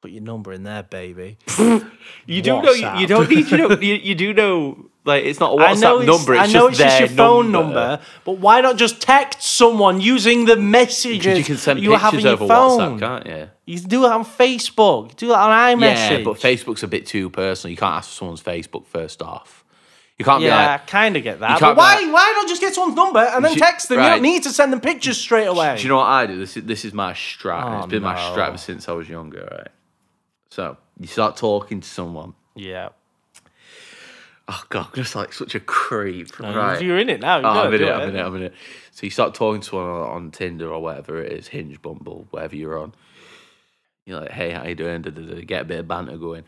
put 0.03 0.11
your 0.11 0.23
number 0.23 0.53
in 0.53 0.65
there, 0.65 0.83
baby. 0.83 1.39
You 2.27 2.43
do 2.43 2.61
know 2.61 2.73
you, 2.73 2.89
you, 2.99 3.07
don't 3.07 3.31
need. 3.31 3.49
You 3.51 3.57
know. 3.57 3.71
You, 3.81 3.95
you 3.95 4.15
do 4.17 4.33
know. 4.35 4.91
Like 5.05 5.25
it's 5.25 5.39
not 5.39 5.57
a 5.57 5.63
I 5.63 5.75
know 5.75 5.99
WhatsApp 5.99 6.01
it's, 6.01 6.07
number. 6.07 6.35
It's 6.35 6.43
I 6.43 6.53
know 6.53 6.69
just 6.71 6.81
it's 6.81 6.99
just 6.99 7.01
your 7.01 7.09
phone 7.17 7.53
number. 7.53 8.01
but 8.25 8.33
why 8.39 8.61
not 8.61 8.77
just 8.77 9.01
text 9.01 9.43
someone 9.43 10.01
using 10.01 10.47
the 10.47 10.57
messages 10.57 11.39
you 11.39 11.45
can 11.45 11.57
send 11.57 11.79
you 11.79 11.93
have 11.93 12.03
on 12.07 12.11
pictures 12.11 12.25
your 12.25 12.33
over 12.33 12.49
phone? 12.49 12.99
WhatsApp, 12.99 12.99
can't 12.99 13.27
you? 13.27 13.51
You 13.67 13.81
can 13.81 13.89
do 13.89 14.05
it 14.05 14.11
on 14.11 14.25
Facebook. 14.25 15.15
Do 15.15 15.29
that 15.29 15.39
on 15.39 15.79
iMessage. 15.79 16.19
Yeah, 16.19 16.25
but 16.25 16.39
Facebook's 16.39 16.83
a 16.83 16.89
bit 16.89 17.07
too 17.07 17.31
personal. 17.31 17.71
You 17.71 17.77
can't 17.77 17.95
ask 17.95 18.09
for 18.11 18.17
someone's 18.17 18.43
Facebook 18.43 18.87
first 18.87 19.23
off. 19.23 19.65
You 20.19 20.25
can't 20.25 20.41
be 20.41 20.47
Yeah, 20.47 20.59
I 20.59 20.67
like, 20.73 20.87
kind 20.87 21.15
of 21.17 21.23
get 21.23 21.41
that. 21.41 21.61
But 21.61 21.75
be 21.75 21.79
why? 21.79 21.95
like- 22.01 22.13
why 22.15 22.33
not 22.37 22.49
just 22.49 22.61
get 22.63 22.75
someone's 22.75 22.97
number 22.97 23.19
and 23.21 23.45
then 23.45 23.53
should- 23.53 23.63
text 23.63 23.89
them? 23.91 23.99
You 24.03 24.09
don't 24.09 24.23
need 24.23 24.43
to 24.45 24.51
send 24.51 24.73
them 24.73 24.81
pictures 24.81 25.19
straight 25.19 25.45
away. 25.47 25.77
Do 25.77 25.83
you 25.83 25.89
know 25.91 25.97
what 25.99 26.07
I 26.09 26.27
do? 26.27 26.39
This 26.39 26.57
is 26.57 26.65
this 26.65 26.85
is 26.87 26.95
my 26.95 27.13
strat. 27.13 27.67
and 27.67 27.75
Oh, 27.75 27.79
it's 27.81 27.87
been 27.89 28.03
my 28.03 28.15
no. 28.15 28.21
strat 28.35 28.49
ever 28.49 28.59
since 28.59 28.89
I 28.89 28.93
was 28.93 29.09
younger, 29.09 29.47
right? 29.51 29.69
So 30.51 30.79
you 30.99 31.07
start 31.07 31.37
talking 31.37 31.81
to 31.81 31.89
someone. 31.89 32.33
yeah. 32.55 32.89
Oh 34.49 34.63
god, 34.69 34.87
I'm 34.87 34.95
just 34.95 35.17
like 35.17 35.33
such 35.33 35.57
a 35.57 35.61
creep. 35.61 36.39
No, 36.39 36.55
right. 36.57 36.81
You're 36.81 36.99
in 36.99 37.11
it 37.11 37.21
now. 37.21 37.39
You 37.39 37.45
Oh, 37.47 37.49
I'm 37.51 37.75
in 37.75 37.81
do 37.81 37.87
it, 37.89 37.93
I'm 37.93 38.09
in 38.11 38.17
it, 38.17 38.23
I'm 38.23 38.37
in 38.37 38.43
it. 38.45 38.55
So 38.93 39.05
you 39.05 39.11
start 39.11 39.35
talking 39.35 39.61
to 39.61 39.67
someone 39.69 39.89
on, 39.91 40.03
on 40.11 40.31
Tinder 40.31 40.73
or 40.73 40.81
whatever 40.81 41.21
it 41.21 41.33
is, 41.33 41.49
Hinge, 41.49 41.83
Bumble, 41.83 42.29
whatever 42.31 42.55
you're 42.55 42.79
on. 42.79 42.95
You're 44.05 44.21
like, 44.21 44.31
hey, 44.31 44.53
how 44.53 44.63
you 44.65 44.77
doing? 44.77 45.03
Da, 45.03 45.11
da, 45.11 45.21
da, 45.23 45.41
Get 45.43 45.63
a 45.63 45.65
bit 45.65 45.81
of 45.81 45.89
banter 45.89 46.17
going. 46.17 46.45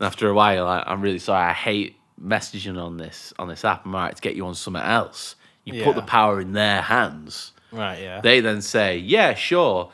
And 0.00 0.06
after 0.06 0.28
a 0.28 0.34
while, 0.34 0.64
like, 0.64 0.82
I'm 0.88 1.00
really 1.00 1.20
sorry, 1.20 1.50
I 1.50 1.52
hate 1.52 1.94
messaging 2.22 2.82
on 2.82 2.96
this 2.96 3.32
on 3.38 3.48
this 3.48 3.64
app. 3.64 3.84
I'm 3.84 3.94
alright 3.94 4.14
to 4.14 4.22
get 4.22 4.36
you 4.36 4.46
on 4.46 4.54
something 4.54 4.82
else. 4.82 5.36
You 5.64 5.84
put 5.84 5.94
the 5.94 6.02
power 6.02 6.40
in 6.40 6.52
their 6.52 6.82
hands. 6.82 7.52
Right. 7.70 8.00
Yeah. 8.00 8.20
They 8.20 8.40
then 8.40 8.62
say, 8.62 8.98
yeah, 8.98 9.34
sure. 9.34 9.92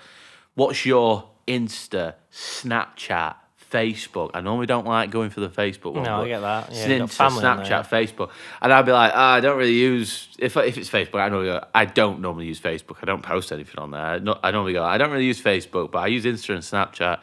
What's 0.55 0.87
your 0.87 1.29
Insta, 1.47 2.15
Snapchat, 2.33 3.35
Facebook? 3.71 4.31
I 4.33 4.41
normally 4.41 4.67
don't 4.67 4.87
like 4.87 5.11
going 5.11 5.29
for 5.29 5.41
the 5.41 5.51
Facebook 5.51 5.93
one. 5.93 6.05
No, 6.05 6.23
I 6.23 6.29
get 6.29 6.41
that. 6.41 6.73
Yeah, 6.73 6.89
Insta, 6.89 7.27
on 7.27 7.33
Snapchat, 7.33 7.89
Facebook. 7.89 8.31
And 8.63 8.73
I'd 8.73 8.87
be 8.87 8.93
like, 8.93 9.13
ah, 9.15 9.35
I 9.35 9.41
don't 9.41 9.59
really 9.59 9.75
use, 9.75 10.29
if, 10.39 10.57
if 10.57 10.79
it's 10.79 10.89
Facebook, 10.89 11.21
I 11.21 11.29
normally 11.29 11.51
go, 11.51 11.67
I 11.75 11.85
don't 11.85 12.21
normally 12.21 12.47
use 12.47 12.61
Facebook. 12.61 12.97
I 13.03 13.05
don't 13.05 13.23
post 13.23 13.53
anything 13.53 13.79
on 13.79 13.91
there. 13.91 14.01
I, 14.01 14.19
no, 14.19 14.39
I 14.43 14.51
normally 14.51 14.73
go, 14.73 14.83
I 14.83 14.97
don't 14.97 15.11
really 15.11 15.27
use 15.27 15.43
Facebook, 15.43 15.91
but 15.91 15.99
I 15.99 16.07
use 16.07 16.25
Insta 16.25 16.55
and 16.55 16.63
Snapchat. 16.63 17.21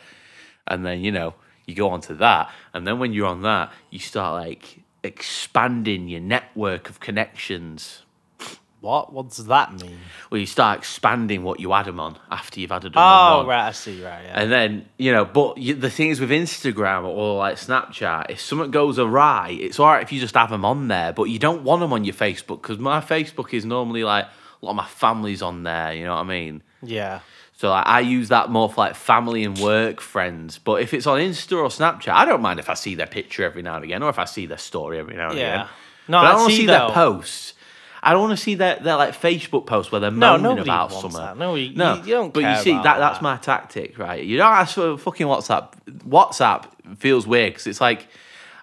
And 0.68 0.86
then, 0.86 1.02
you 1.02 1.12
know, 1.12 1.34
you 1.66 1.74
go 1.74 1.90
onto 1.90 2.14
that. 2.18 2.52
And 2.76 2.86
then 2.86 3.00
when 3.00 3.14
you're 3.14 3.26
on 3.26 3.42
that, 3.42 3.74
you 3.90 3.98
start 3.98 4.46
like 4.46 4.83
expanding 5.04 6.08
your 6.08 6.22
network 6.22 6.90
of 6.90 7.00
connections. 7.00 8.02
What? 8.82 9.14
What 9.14 9.30
does 9.30 9.46
that 9.46 9.72
mean? 9.82 9.98
Well, 10.30 10.42
you 10.42 10.46
start 10.46 10.80
expanding 10.80 11.44
what 11.44 11.62
you 11.62 11.72
add 11.72 11.86
them 11.86 12.02
on 12.02 12.18
after 12.30 12.60
you've 12.60 12.72
added 12.74 12.92
them 12.94 12.98
Oh, 13.02 13.40
on. 13.40 13.48
right. 13.48 13.68
I 13.68 13.72
see. 13.72 14.04
Right. 14.04 14.24
Yeah. 14.26 14.42
And 14.42 14.52
then, 14.52 14.86
you 14.98 15.14
know, 15.14 15.24
but 15.24 15.58
you, 15.58 15.74
the 15.74 15.90
thing 15.90 16.10
is 16.10 16.20
with 16.20 16.32
Instagram 16.32 17.06
or 17.06 17.38
like 17.38 17.56
Snapchat, 17.56 18.30
if 18.30 18.42
something 18.42 18.72
goes 18.72 19.00
awry, 19.00 19.58
it's 19.58 19.80
all 19.80 19.88
right 19.88 20.04
if 20.04 20.12
you 20.12 20.20
just 20.20 20.36
have 20.36 20.50
them 20.50 20.66
on 20.66 20.90
there, 20.90 21.14
but 21.14 21.26
you 21.26 21.40
don't 21.40 21.64
want 21.64 21.80
them 21.80 21.94
on 21.94 22.04
your 22.04 22.14
Facebook 22.14 22.62
because 22.62 22.78
my 22.78 23.00
Facebook 23.00 23.54
is 23.54 23.64
normally 23.64 24.04
like 24.04 24.26
a 24.26 24.66
lot 24.66 24.72
of 24.72 24.76
my 24.78 24.86
family's 24.88 25.42
on 25.42 25.64
there, 25.64 25.94
you 25.94 26.04
know 26.04 26.16
what 26.16 26.22
I 26.22 26.24
mean? 26.24 26.62
yeah. 26.82 27.22
So 27.64 27.70
like, 27.70 27.88
I 27.88 28.02
use 28.02 28.28
that 28.28 28.50
more 28.50 28.68
for 28.70 28.76
like 28.82 28.94
family 28.94 29.46
and 29.46 29.58
work 29.58 30.02
friends. 30.02 30.58
But 30.58 30.82
if 30.82 30.94
it's 30.94 31.08
on 31.08 31.18
Insta 31.22 31.54
or 31.56 31.70
Snapchat, 31.70 32.10
I 32.14 32.26
don't 32.26 32.42
mind 32.42 32.60
if 32.60 32.70
I 32.70 32.74
see 32.74 32.96
their 32.96 33.08
picture 33.08 33.46
every 33.46 33.62
now 33.62 33.76
and 33.76 33.86
again 33.86 34.04
or 34.04 34.10
if 34.10 34.20
I 34.20 34.26
see 34.26 34.46
their 34.48 34.58
story 34.58 35.00
every 35.00 35.16
now 35.16 35.30
and 35.30 35.40
Yeah. 35.40 35.54
again. 35.54 35.68
No, 36.10 36.18
but 36.20 36.26
I 36.26 36.28
I 36.28 36.32
don't 36.34 36.42
want 36.42 36.52
to 36.52 36.58
see 36.58 36.66
though. 36.66 36.72
their 36.74 36.90
posts. 36.90 37.54
I 38.04 38.12
don't 38.12 38.20
want 38.22 38.38
to 38.38 38.44
see 38.44 38.56
their, 38.56 38.76
their 38.82 38.98
like 38.98 39.14
Facebook 39.14 39.66
posts 39.66 39.94
where 39.94 40.02
they're 40.02 40.12
No, 40.12 40.38
moaning 40.38 40.60
about 40.60 40.92
wants 40.92 41.04
something. 41.04 41.22
that. 41.22 41.38
No, 41.38 41.56
you- 41.56 41.74
no, 41.74 41.94
you- 41.94 42.02
you 42.04 42.14
don't 42.16 42.34
But 42.34 42.44
you 42.44 42.56
see, 42.58 42.72
about 42.72 42.84
that 42.84 42.98
that's 43.00 43.22
my 43.22 43.38
tactic, 43.38 43.98
right? 43.98 44.22
You 44.22 44.36
don't 44.36 44.52
ask 44.52 44.76
for 44.76 44.98
fucking 44.98 45.26
WhatsApp. 45.28 45.70
WhatsApp 46.06 46.66
feels 46.98 47.26
weird 47.26 47.54
because 47.54 47.68
it's 47.68 47.80
like 47.80 48.10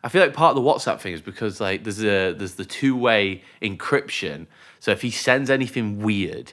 I 0.04 0.10
feel 0.10 0.20
like 0.20 0.34
part 0.34 0.54
of 0.54 0.62
the 0.62 0.70
WhatsApp 0.70 1.00
thing 1.00 1.14
is 1.14 1.22
because 1.22 1.58
like 1.58 1.84
there's 1.84 2.04
a 2.04 2.34
there's 2.34 2.56
the 2.56 2.66
two 2.66 2.94
way 2.94 3.42
encryption. 3.62 4.46
So 4.78 4.90
if 4.90 5.00
he 5.00 5.10
sends 5.10 5.48
anything 5.48 6.00
weird, 6.00 6.52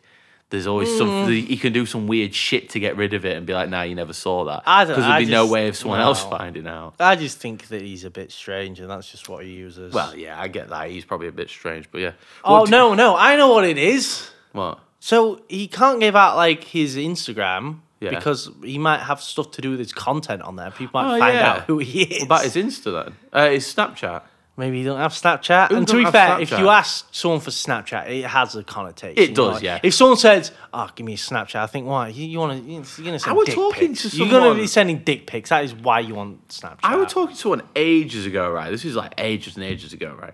there's 0.49 0.65
always 0.67 0.87
Mm. 0.89 0.97
something 0.97 1.45
he 1.45 1.57
can 1.57 1.73
do 1.73 1.85
some 1.85 2.07
weird 2.07 2.33
shit 2.33 2.69
to 2.69 2.79
get 2.79 2.95
rid 2.95 3.13
of 3.13 3.25
it 3.25 3.35
and 3.35 3.45
be 3.45 3.53
like, 3.53 3.69
nah, 3.69 3.81
you 3.81 3.95
never 3.95 4.13
saw 4.13 4.45
that. 4.45 4.63
I 4.65 4.83
don't- 4.85 4.91
Because 4.93 5.03
there'd 5.03 5.13
I 5.15 5.25
be 5.25 5.31
no 5.31 5.45
way 5.45 5.67
of 5.67 5.75
someone 5.75 5.99
else 5.99 6.23
finding 6.23 6.67
out. 6.67 6.93
I 6.99 7.15
just 7.17 7.39
think 7.39 7.67
that 7.67 7.81
he's 7.81 8.05
a 8.05 8.09
bit 8.09 8.31
strange, 8.31 8.79
and 8.79 8.89
that's 8.89 9.11
just 9.11 9.27
what 9.27 9.43
he 9.43 9.51
uses. 9.51 9.93
Well, 9.93 10.15
yeah, 10.15 10.39
I 10.39 10.47
get 10.47 10.69
that. 10.69 10.89
He's 10.89 11.03
probably 11.05 11.27
a 11.27 11.31
bit 11.33 11.49
strange, 11.49 11.89
but 11.91 11.99
yeah. 12.01 12.11
oh 12.45 12.65
do- 12.65 12.71
no, 12.71 12.93
no, 12.93 13.15
I 13.17 13.35
know 13.35 13.49
what 13.49 13.65
it 13.65 13.77
is. 13.77 14.29
What? 14.53 14.79
So 14.99 15.41
he 15.49 15.67
can't 15.67 15.99
give 15.99 16.15
out 16.15 16.35
like 16.37 16.63
his 16.63 16.95
Instagram 16.95 17.79
Yeah. 17.99 18.11
because 18.11 18.49
he 18.63 18.77
might 18.77 19.01
have 19.01 19.21
stuff 19.21 19.51
to 19.51 19.61
do 19.61 19.71
with 19.71 19.79
his 19.79 19.91
content 19.93 20.41
on 20.43 20.55
there. 20.55 20.71
People 20.71 21.01
might 21.01 21.15
Oh, 21.15 21.19
find 21.19 21.35
yeah. 21.35 21.51
out 21.51 21.61
who 21.63 21.77
he 21.79 22.03
is. 22.03 22.19
What 22.21 22.25
about 22.25 22.43
his 22.43 22.55
Insta 22.55 23.03
then? 23.05 23.15
Uh, 23.33 23.49
his 23.49 23.65
Snapchat. 23.73 24.21
Maybe 24.59 24.79
you 24.79 24.85
don't 24.85 24.97
have 24.97 25.11
Snapchat. 25.11 25.69
Who 25.69 25.75
and 25.75 25.87
to 25.87 25.97
be 26.03 26.05
fair, 26.11 26.41
if 26.41 26.49
you 26.49 26.67
ask 26.69 27.07
someone 27.11 27.39
for 27.41 27.51
Snapchat, 27.51 28.09
it 28.09 28.25
has 28.25 28.55
a 28.55 28.63
connotation. 28.63 29.21
It 29.23 29.35
does, 29.35 29.55
like, 29.55 29.63
yeah. 29.63 29.79
If 29.83 29.93
someone 29.93 30.17
says, 30.17 30.51
"Oh, 30.73 30.89
give 30.95 31.05
me 31.05 31.13
a 31.13 31.17
Snapchat," 31.17 31.57
I 31.57 31.67
think, 31.67 31.85
"Why? 31.85 32.07
You, 32.07 32.25
you 32.25 32.39
want 32.39 32.65
to? 32.65 32.71
You're 32.71 32.81
gonna 33.05 33.19
send 33.19 33.37
was 33.37 33.45
dick 33.45 33.53
talking 33.55 33.89
pics. 33.89 34.09
to 34.09 34.17
You're 34.17 34.29
gonna 34.29 34.55
be 34.55 34.65
sending 34.65 34.97
dick 34.99 35.27
pics. 35.27 35.51
That 35.51 35.63
is 35.63 35.75
why 35.75 35.99
you 35.99 36.15
want 36.15 36.47
Snapchat." 36.47 36.79
I 36.83 36.95
was 36.95 37.13
talking 37.13 37.35
to 37.35 37.39
someone 37.39 37.61
ages 37.75 38.25
ago, 38.25 38.49
right? 38.49 38.71
This 38.71 38.83
is 38.83 38.95
like 38.95 39.13
ages 39.19 39.55
and 39.57 39.63
ages 39.63 39.93
ago, 39.93 40.17
right? 40.19 40.33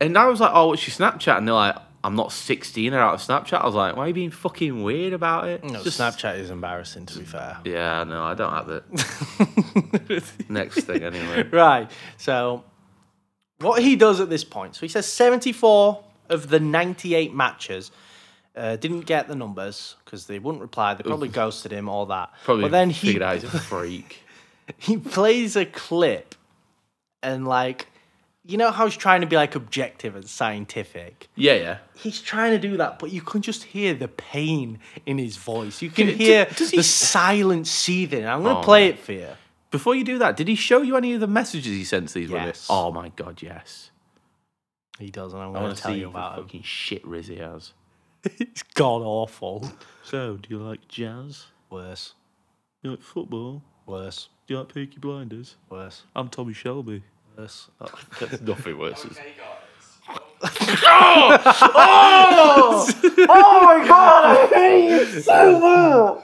And 0.00 0.16
I 0.16 0.26
was 0.28 0.40
like, 0.40 0.52
"Oh, 0.54 0.68
what's 0.68 0.88
your 0.88 0.94
Snapchat?" 1.10 1.36
And 1.36 1.46
they're 1.46 1.54
like, 1.54 1.76
"I'm 2.02 2.16
not 2.16 2.32
16 2.32 2.94
or 2.94 3.00
out 3.00 3.14
of 3.14 3.20
Snapchat." 3.20 3.60
I 3.60 3.66
was 3.66 3.74
like, 3.74 3.96
"Why 3.96 4.04
are 4.04 4.08
you 4.08 4.14
being 4.14 4.30
fucking 4.30 4.82
weird 4.82 5.12
about 5.12 5.46
it?" 5.46 5.62
No, 5.62 5.82
just- 5.82 6.00
Snapchat 6.00 6.38
is 6.38 6.48
embarrassing. 6.48 7.04
To 7.04 7.18
be 7.18 7.24
fair. 7.26 7.58
Yeah, 7.64 8.04
no, 8.04 8.22
I 8.22 8.32
don't 8.32 8.52
have 8.54 8.70
it. 8.70 8.84
Next 10.48 10.84
thing, 10.84 11.02
anyway. 11.02 11.42
Right. 11.50 11.90
So, 12.16 12.64
what 13.60 13.82
he 13.82 13.96
does 13.96 14.20
at 14.20 14.30
this 14.30 14.44
point, 14.44 14.74
so 14.76 14.80
he 14.80 14.88
says 14.88 15.06
74 15.06 16.02
of 16.28 16.48
the 16.48 16.60
98 16.60 17.34
matches 17.34 17.90
uh, 18.56 18.76
didn't 18.76 19.02
get 19.02 19.28
the 19.28 19.34
numbers 19.34 19.96
because 20.04 20.26
they 20.26 20.38
wouldn't 20.38 20.60
reply. 20.62 20.94
They 20.94 21.04
probably 21.04 21.28
ghosted 21.28 21.72
him, 21.72 21.88
all 21.88 22.06
that. 22.06 22.30
Probably 22.44 22.62
but 22.62 22.72
then 22.72 22.90
he 22.90 23.08
figured 23.08 23.22
out 23.22 23.34
he's 23.34 23.44
a 23.44 23.58
freak. 23.58 24.22
he 24.78 24.96
plays 24.96 25.56
a 25.56 25.64
clip 25.64 26.34
and 27.22 27.46
like 27.46 27.86
you 28.44 28.56
know 28.56 28.70
how 28.70 28.86
he's 28.86 28.96
trying 28.96 29.20
to 29.20 29.26
be 29.26 29.36
like 29.36 29.54
objective 29.54 30.16
and 30.16 30.26
scientific. 30.26 31.28
Yeah, 31.34 31.54
yeah. 31.54 31.78
He's 31.96 32.20
trying 32.22 32.52
to 32.52 32.58
do 32.58 32.78
that, 32.78 32.98
but 32.98 33.12
you 33.12 33.20
can 33.20 33.42
just 33.42 33.62
hear 33.62 33.92
the 33.92 34.08
pain 34.08 34.78
in 35.04 35.18
his 35.18 35.36
voice. 35.36 35.82
You 35.82 35.90
can 35.90 36.08
hear 36.08 36.46
does 36.56 36.70
he 36.70 36.78
the 36.78 36.82
silent 36.82 37.66
seething. 37.66 38.26
I'm 38.26 38.42
going 38.42 38.54
to 38.54 38.60
Oh, 38.60 38.64
play 38.64 38.84
man. 38.86 38.90
it 38.94 38.98
for 39.00 39.12
you. 39.12 39.28
Before 39.70 39.94
you 39.94 40.04
do 40.04 40.18
that, 40.18 40.36
did 40.36 40.48
he 40.48 40.54
show 40.54 40.82
you 40.82 40.96
any 40.96 41.12
of 41.12 41.20
the 41.20 41.26
messages 41.26 41.66
he 41.72 41.84
sent 41.84 42.08
to 42.08 42.14
these 42.14 42.30
women? 42.30 42.46
Yes. 42.48 42.66
Oh 42.70 42.90
my 42.92 43.10
god, 43.10 43.42
yes. 43.42 43.90
He 44.98 45.10
does, 45.10 45.32
and 45.34 45.42
I'm 45.42 45.52
going 45.52 45.62
want 45.64 45.76
to 45.76 45.82
to 45.82 45.82
tell 45.82 45.92
see 45.92 45.98
you 45.98 46.04
the 46.06 46.10
about 46.10 46.38
him. 46.38 46.44
fucking 46.44 46.62
shit 46.62 47.06
Riz 47.06 47.26
he 47.28 47.36
has. 47.36 47.72
It's 48.38 48.62
god 48.74 49.02
awful. 49.02 49.70
So, 50.02 50.36
do 50.38 50.48
you 50.50 50.58
like 50.58 50.88
jazz? 50.88 51.46
Worse, 51.70 52.14
Do 52.82 52.88
you 52.88 52.96
like 52.96 53.02
football? 53.04 53.62
worse, 53.86 54.28
Do 54.46 54.54
you 54.54 54.60
like 54.60 54.72
Peaky 54.74 54.98
Blinders? 54.98 55.56
worse, 55.70 56.02
I'm 56.16 56.28
Tommy 56.28 56.52
Shelby. 56.54 57.02
worse. 57.36 57.68
That's 58.20 58.40
nothing 58.40 58.78
worse. 58.78 59.04
is- 59.04 59.18
Oh, 65.30 66.22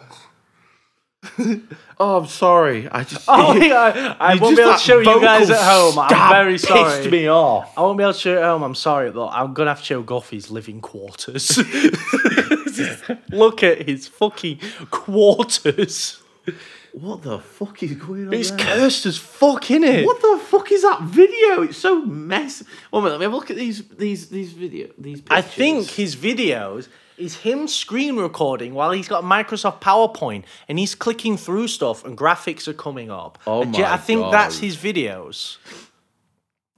Oh, 2.00 2.18
I'm 2.18 2.26
sorry. 2.26 2.88
I 2.90 3.04
just. 3.04 3.24
Oh, 3.28 3.54
yeah, 3.54 4.16
I, 4.18 4.32
I 4.32 4.34
won't 4.36 4.56
be 4.56 4.62
able 4.62 4.72
to 4.72 4.78
show 4.78 4.98
you 4.98 5.20
guys 5.20 5.48
at 5.48 5.62
home. 5.62 5.96
I'm 5.96 6.32
very 6.32 6.58
sorry. 6.58 7.02
Pissed 7.02 7.10
me 7.10 7.28
off. 7.28 7.72
I 7.78 7.82
won't 7.82 7.98
be 7.98 8.02
able 8.02 8.12
to 8.14 8.18
show 8.18 8.32
you 8.32 8.38
at 8.38 8.44
home. 8.44 8.64
I'm 8.64 8.74
sorry, 8.74 9.12
but 9.12 9.28
I'm 9.28 9.54
gonna 9.54 9.70
have 9.70 9.78
to 9.78 9.84
show 9.84 10.02
Goffy's 10.02 10.50
living 10.50 10.80
quarters. 10.80 11.56
Look 13.30 13.62
at 13.62 13.88
his 13.88 14.08
fucking 14.08 14.58
quarters. 14.90 16.20
What 16.92 17.22
the 17.22 17.38
fuck 17.38 17.82
is 17.82 17.94
going 17.94 18.28
on? 18.28 18.34
It's 18.34 18.50
there? 18.50 18.58
cursed 18.58 19.06
as 19.06 19.16
fuck, 19.16 19.64
innit? 19.64 20.04
What 20.04 20.20
the 20.20 20.40
fuck 20.44 20.70
is 20.72 20.82
that 20.82 21.02
video? 21.02 21.62
It's 21.62 21.78
so 21.78 22.04
messy. 22.04 22.64
One 22.90 23.04
minute, 23.04 23.14
let 23.14 23.20
me 23.20 23.24
have 23.24 23.32
a 23.32 23.36
look 23.36 23.50
at 23.50 23.56
these 23.56 23.86
these 23.88 24.28
these 24.28 24.52
video 24.52 24.88
these. 24.98 25.20
Pictures. 25.20 25.38
I 25.38 25.42
think 25.42 25.90
his 25.90 26.16
videos 26.16 26.88
is 27.16 27.36
him 27.38 27.68
screen 27.68 28.16
recording 28.16 28.74
while 28.74 28.90
he's 28.92 29.08
got 29.08 29.22
Microsoft 29.24 29.80
PowerPoint 29.80 30.44
and 30.68 30.78
he's 30.78 30.94
clicking 30.94 31.36
through 31.36 31.68
stuff 31.68 32.04
and 32.04 32.18
graphics 32.18 32.66
are 32.66 32.72
coming 32.74 33.10
up. 33.10 33.38
Oh 33.46 33.62
And 33.62 33.72
my 33.72 33.92
I 33.92 33.96
think 33.96 34.30
that's 34.32 34.58
his 34.58 34.76
videos. 34.76 35.58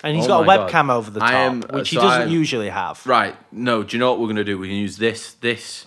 And 0.05 0.15
he's 0.15 0.27
Oh 0.27 0.29
got 0.29 0.43
a 0.43 0.45
my 0.47 0.57
God. 0.57 0.71
webcam 0.71 0.91
over 0.91 1.11
the 1.11 1.21
top, 1.21 1.31
am- 1.33 1.63
uh, 1.63 1.79
which 1.79 1.89
he 1.89 1.97
doesn't 1.97 2.23
I'm- 2.23 2.31
usually 2.31 2.69
have. 2.69 3.05
Right. 3.07 3.35
No. 3.51 3.83
Do 3.83 3.97
you 3.97 3.99
know 4.01 4.11
what 4.11 4.21
we're 4.21 4.29
gonna 4.29 4.45
do? 4.45 4.59
We 4.59 4.69
can 4.69 4.77
use 4.77 4.99
this 4.99 5.33
this 5.41 5.87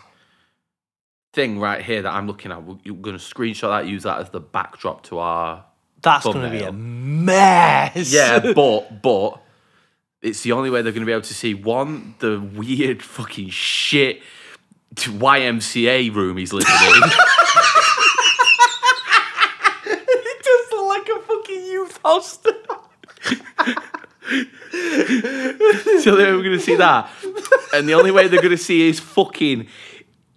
thing 1.34 1.60
right 1.60 1.84
here 1.86 2.02
that 2.02 2.12
I'm 2.12 2.26
looking 2.26 2.52
at. 2.52 2.64
We're, 2.64 2.76
gonna 2.94 3.18
screenshot 3.20 3.70
that. 3.70 3.88
Use 3.88 4.04
that 4.04 4.20
as 4.20 4.30
the 4.32 4.40
backdrop 4.40 5.04
to 5.04 5.20
our. 5.20 5.66
That's 6.02 6.24
going 6.26 6.42
to 6.42 6.50
be 6.50 6.64
a 6.64 6.72
mess. 6.72 8.12
Yeah, 8.12 8.54
but 8.56 9.02
but 9.02 9.42
it's 10.22 10.42
the 10.44 10.54
only 10.54 10.70
way 10.70 10.82
they're 10.82 10.94
gonna 10.94 11.06
be 11.06 11.12
able 11.12 11.22
to 11.24 11.34
see 11.34 11.54
one 11.54 12.16
the 12.20 12.40
weird 12.40 13.04
fucking 13.04 13.50
shit 13.50 14.22
YMCA 14.96 16.14
room 16.14 16.38
he's 16.38 16.54
living 16.54 16.70
in. 16.70 17.04
it 19.86 20.44
does 20.44 20.72
look 20.72 20.88
like 20.88 21.08
a 21.08 21.20
fucking 21.22 21.66
youth 21.66 22.00
hostel. 22.04 22.54
so 26.02 26.16
they're 26.16 26.34
going 26.34 26.52
to 26.52 26.60
see 26.60 26.76
that. 26.76 27.10
And 27.74 27.88
the 27.88 27.94
only 27.94 28.12
way 28.12 28.28
they're 28.28 28.42
going 28.42 28.52
to 28.52 28.58
see 28.58 28.90
is 28.90 29.00
fucking 29.00 29.68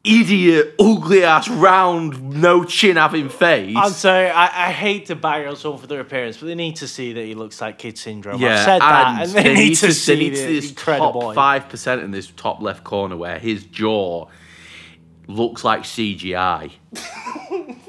idiot, 0.04 0.74
ugly 0.80 1.24
ass, 1.24 1.48
round, 1.48 2.40
no 2.40 2.64
chin 2.64 2.96
having 2.96 3.28
face. 3.28 3.76
I'm 3.76 3.92
sorry, 3.92 4.28
I, 4.28 4.68
I 4.68 4.72
hate 4.72 5.06
to 5.06 5.14
bag 5.14 5.46
on 5.46 5.56
someone 5.56 5.80
for 5.80 5.86
their 5.86 6.00
appearance, 6.00 6.38
but 6.38 6.46
they 6.46 6.54
need 6.54 6.76
to 6.76 6.88
see 6.88 7.12
that 7.12 7.24
he 7.24 7.34
looks 7.34 7.60
like 7.60 7.78
Kid 7.78 7.96
Syndrome. 7.96 8.40
yeah, 8.40 8.54
I've 8.58 8.64
said 8.64 8.80
that, 8.80 9.22
and 9.22 9.30
they, 9.30 9.42
they 9.42 9.54
need, 9.54 9.74
to, 9.76 9.86
they 9.86 9.92
see 9.92 10.16
need 10.16 10.34
the 10.34 10.46
this 10.46 10.70
incredible. 10.70 11.20
top 11.20 11.34
five 11.34 11.68
percent 11.68 12.02
in 12.02 12.10
this 12.10 12.28
top 12.36 12.60
left 12.60 12.82
corner 12.84 13.16
where 13.16 13.38
his 13.38 13.64
jaw 13.64 14.26
looks 15.26 15.64
like 15.64 15.82
CGI. 15.82 16.72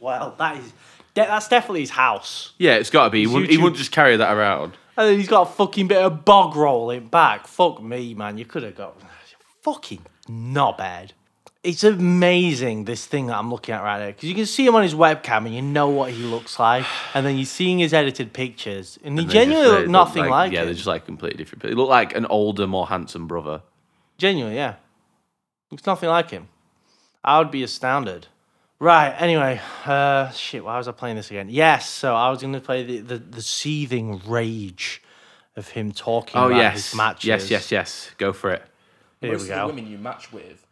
Well, 0.00 0.34
that 0.38 0.58
is 0.58 0.72
de- 1.14 1.24
that's 1.26 1.48
definitely 1.48 1.80
his 1.80 1.90
house. 1.90 2.52
Yeah, 2.58 2.74
it's 2.74 2.90
got 2.90 3.04
to 3.04 3.10
be. 3.10 3.20
He 3.20 3.26
wouldn't, 3.26 3.50
he 3.50 3.56
wouldn't 3.56 3.76
just 3.76 3.92
carry 3.92 4.16
that 4.16 4.36
around. 4.36 4.74
And 4.96 5.08
then 5.08 5.18
he's 5.18 5.26
got 5.28 5.48
a 5.48 5.52
fucking 5.52 5.88
bit 5.88 5.98
of 6.02 6.24
bog 6.24 6.54
rolling 6.54 7.06
back. 7.06 7.46
Fuck 7.46 7.82
me, 7.82 8.14
man. 8.14 8.38
You 8.38 8.44
could 8.44 8.62
have 8.62 8.76
got 8.76 9.00
fucking 9.62 10.04
not 10.28 10.78
bad. 10.78 11.12
It's 11.64 11.82
amazing 11.82 12.84
this 12.84 13.04
thing 13.06 13.26
that 13.26 13.36
I'm 13.36 13.50
looking 13.50 13.74
at 13.74 13.82
right 13.82 13.98
now 13.98 14.06
because 14.08 14.28
you 14.28 14.34
can 14.36 14.46
see 14.46 14.64
him 14.64 14.76
on 14.76 14.84
his 14.84 14.94
webcam 14.94 15.46
and 15.46 15.54
you 15.54 15.62
know 15.62 15.88
what 15.88 16.12
he 16.12 16.22
looks 16.22 16.58
like, 16.60 16.84
and 17.14 17.26
then 17.26 17.36
you're 17.36 17.44
seeing 17.46 17.78
his 17.80 17.92
edited 17.92 18.32
pictures 18.32 18.98
and 19.02 19.18
he 19.18 19.22
And 19.24 19.30
they 19.30 19.32
genuinely 19.32 19.64
just- 19.64 19.76
look 19.78 19.86
they 19.86 19.92
nothing 19.92 20.30
like, 20.30 20.52
Yeah, 20.52 20.60
him. 20.60 20.66
they're 20.66 20.74
just 20.74 20.86
like 20.86 21.04
completely 21.06 21.38
different. 21.38 21.64
He 21.64 21.72
looked 21.74 21.90
like 21.90 22.14
an 22.14 22.26
older, 22.26 22.66
more 22.68 22.86
handsome 22.86 23.26
brother. 23.26 23.62
Genuinely, 24.18 24.56
yeah. 24.56 24.76
Looks 25.70 25.86
nothing 25.86 26.08
like 26.08 26.30
him. 26.30 26.48
I 27.24 27.38
would 27.38 27.50
be 27.50 27.62
astounded. 27.62 28.28
Right, 28.78 29.10
anyway, 29.18 29.60
uh, 29.86 30.30
shit, 30.30 30.62
why 30.64 30.76
was 30.76 30.86
I 30.86 30.92
playing 30.92 31.16
this 31.16 31.30
again? 31.30 31.48
Yes, 31.48 31.88
so 31.88 32.14
I 32.14 32.28
was 32.30 32.42
going 32.42 32.52
to 32.52 32.60
play 32.60 32.84
the, 32.84 33.00
the, 33.00 33.18
the 33.18 33.42
seething 33.42 34.20
rage 34.26 35.02
of 35.56 35.68
him 35.68 35.92
talking 35.92 36.38
Oh 36.38 36.48
about 36.48 36.58
yes, 36.58 36.90
his 36.90 36.94
matches. 36.94 37.24
yes, 37.26 37.50
yes, 37.50 37.72
yes. 37.72 38.10
Go 38.18 38.34
for 38.34 38.50
it. 38.52 38.62
Here 39.22 39.32
Most 39.32 39.44
we 39.44 39.52
of 39.52 39.60
the 39.60 39.66
women 39.66 39.90
you 39.90 39.96
match 39.96 40.30
with, 40.30 40.66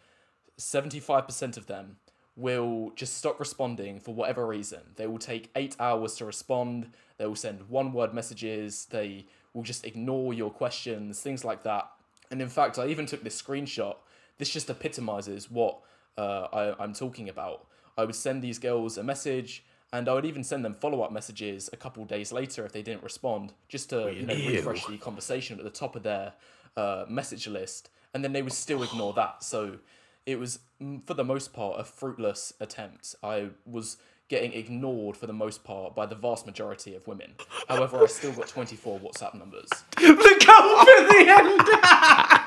75% 0.58 1.56
of 1.56 1.66
them 1.66 1.96
will 2.36 2.92
just 2.94 3.16
stop 3.16 3.40
responding 3.40 4.00
for 4.00 4.14
whatever 4.14 4.46
reason. 4.46 4.80
They 4.96 5.06
will 5.06 5.18
take 5.18 5.50
eight 5.56 5.74
hours 5.80 6.14
to 6.16 6.26
respond. 6.26 6.92
They 7.16 7.26
will 7.26 7.36
send 7.36 7.68
one 7.70 7.92
word 7.92 8.12
messages. 8.12 8.86
They 8.90 9.26
will 9.54 9.62
just 9.62 9.86
ignore 9.86 10.34
your 10.34 10.50
questions, 10.50 11.20
things 11.20 11.44
like 11.44 11.62
that. 11.62 11.90
And 12.30 12.42
in 12.42 12.48
fact, 12.48 12.78
I 12.78 12.88
even 12.88 13.06
took 13.06 13.22
this 13.24 13.40
screenshot. 13.40 13.96
This 14.38 14.50
just 14.50 14.68
epitomizes 14.70 15.50
what 15.50 15.80
uh, 16.18 16.48
I, 16.52 16.82
I'm 16.82 16.92
talking 16.92 17.28
about. 17.28 17.66
I 17.96 18.04
would 18.04 18.14
send 18.14 18.42
these 18.42 18.58
girls 18.58 18.98
a 18.98 19.02
message, 19.02 19.64
and 19.92 20.08
I 20.08 20.14
would 20.14 20.24
even 20.24 20.42
send 20.42 20.64
them 20.64 20.74
follow 20.74 21.02
up 21.02 21.12
messages 21.12 21.70
a 21.72 21.76
couple 21.76 22.04
days 22.04 22.32
later 22.32 22.66
if 22.66 22.72
they 22.72 22.82
didn't 22.82 23.02
respond, 23.02 23.52
just 23.68 23.90
to 23.90 24.12
you 24.12 24.26
know 24.26 24.34
refresh 24.34 24.86
the 24.86 24.98
conversation 24.98 25.58
at 25.58 25.64
the 25.64 25.70
top 25.70 25.94
of 25.94 26.02
their 26.02 26.32
uh, 26.76 27.04
message 27.08 27.46
list, 27.46 27.90
and 28.12 28.24
then 28.24 28.32
they 28.32 28.42
would 28.42 28.52
still 28.52 28.82
ignore 28.82 29.12
that. 29.12 29.44
So 29.44 29.78
it 30.26 30.38
was, 30.38 30.58
mm, 30.82 31.06
for 31.06 31.14
the 31.14 31.24
most 31.24 31.52
part, 31.52 31.78
a 31.78 31.84
fruitless 31.84 32.52
attempt. 32.60 33.14
I 33.22 33.50
was 33.66 33.98
getting 34.28 34.52
ignored 34.54 35.16
for 35.16 35.26
the 35.26 35.32
most 35.32 35.64
part 35.64 35.94
by 35.94 36.06
the 36.06 36.14
vast 36.14 36.46
majority 36.46 36.94
of 36.94 37.06
women. 37.06 37.34
However, 37.68 38.02
I 38.02 38.06
still 38.06 38.32
got 38.32 38.48
24 38.48 38.98
WhatsApp 39.00 39.34
numbers. 39.34 39.68
the 39.96 40.44
go 40.46 40.84
for 40.84 41.02
the 41.12 41.24
end. 41.28 42.40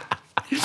you 0.52 0.60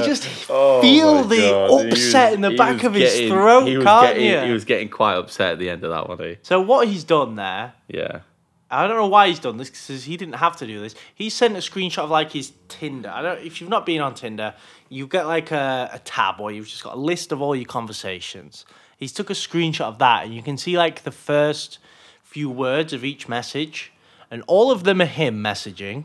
could 0.00 0.04
just 0.04 0.24
feel 0.46 1.24
the 1.24 1.56
upset 1.56 2.34
in 2.34 2.40
the 2.42 2.50
back 2.50 2.84
of 2.84 2.94
his 2.94 3.28
throat, 3.28 3.66
he 3.66 3.76
was 3.78 3.84
can't 3.84 4.06
getting, 4.08 4.26
you? 4.26 4.40
He 4.40 4.52
was 4.52 4.64
getting 4.64 4.88
quite 4.88 5.14
upset 5.14 5.52
at 5.52 5.58
the 5.58 5.70
end 5.70 5.84
of 5.84 5.90
that 5.90 6.08
one. 6.08 6.20
Eh? 6.20 6.34
So 6.42 6.60
what 6.60 6.88
he's 6.88 7.04
done 7.04 7.36
there 7.36 7.74
Yeah. 7.88 8.20
I 8.68 8.88
don't 8.88 8.96
know 8.96 9.06
why 9.06 9.28
he's 9.28 9.38
done 9.38 9.58
this 9.58 9.70
because 9.70 10.04
he 10.04 10.16
didn't 10.16 10.34
have 10.34 10.56
to 10.56 10.66
do 10.66 10.80
this. 10.80 10.96
He 11.14 11.30
sent 11.30 11.54
a 11.54 11.60
screenshot 11.60 11.98
of 11.98 12.10
like 12.10 12.32
his 12.32 12.52
Tinder. 12.68 13.08
I 13.08 13.22
don't. 13.22 13.40
If 13.40 13.60
you've 13.60 13.70
not 13.70 13.86
been 13.86 14.00
on 14.00 14.14
Tinder, 14.14 14.54
you 14.88 15.06
get 15.06 15.26
like 15.26 15.52
a, 15.52 15.88
a 15.92 15.98
tab 16.00 16.40
where 16.40 16.52
you've 16.52 16.66
just 16.66 16.82
got 16.82 16.94
a 16.94 16.98
list 16.98 17.30
of 17.30 17.40
all 17.40 17.54
your 17.54 17.64
conversations. 17.64 18.66
He's 18.96 19.12
took 19.12 19.30
a 19.30 19.34
screenshot 19.34 19.82
of 19.82 19.98
that, 19.98 20.24
and 20.24 20.34
you 20.34 20.42
can 20.42 20.58
see 20.58 20.76
like 20.76 21.04
the 21.04 21.12
first 21.12 21.78
few 22.24 22.50
words 22.50 22.92
of 22.92 23.04
each 23.04 23.28
message, 23.28 23.92
and 24.32 24.42
all 24.48 24.72
of 24.72 24.82
them 24.82 25.00
are 25.00 25.06
him 25.06 25.42
messaging. 25.42 26.04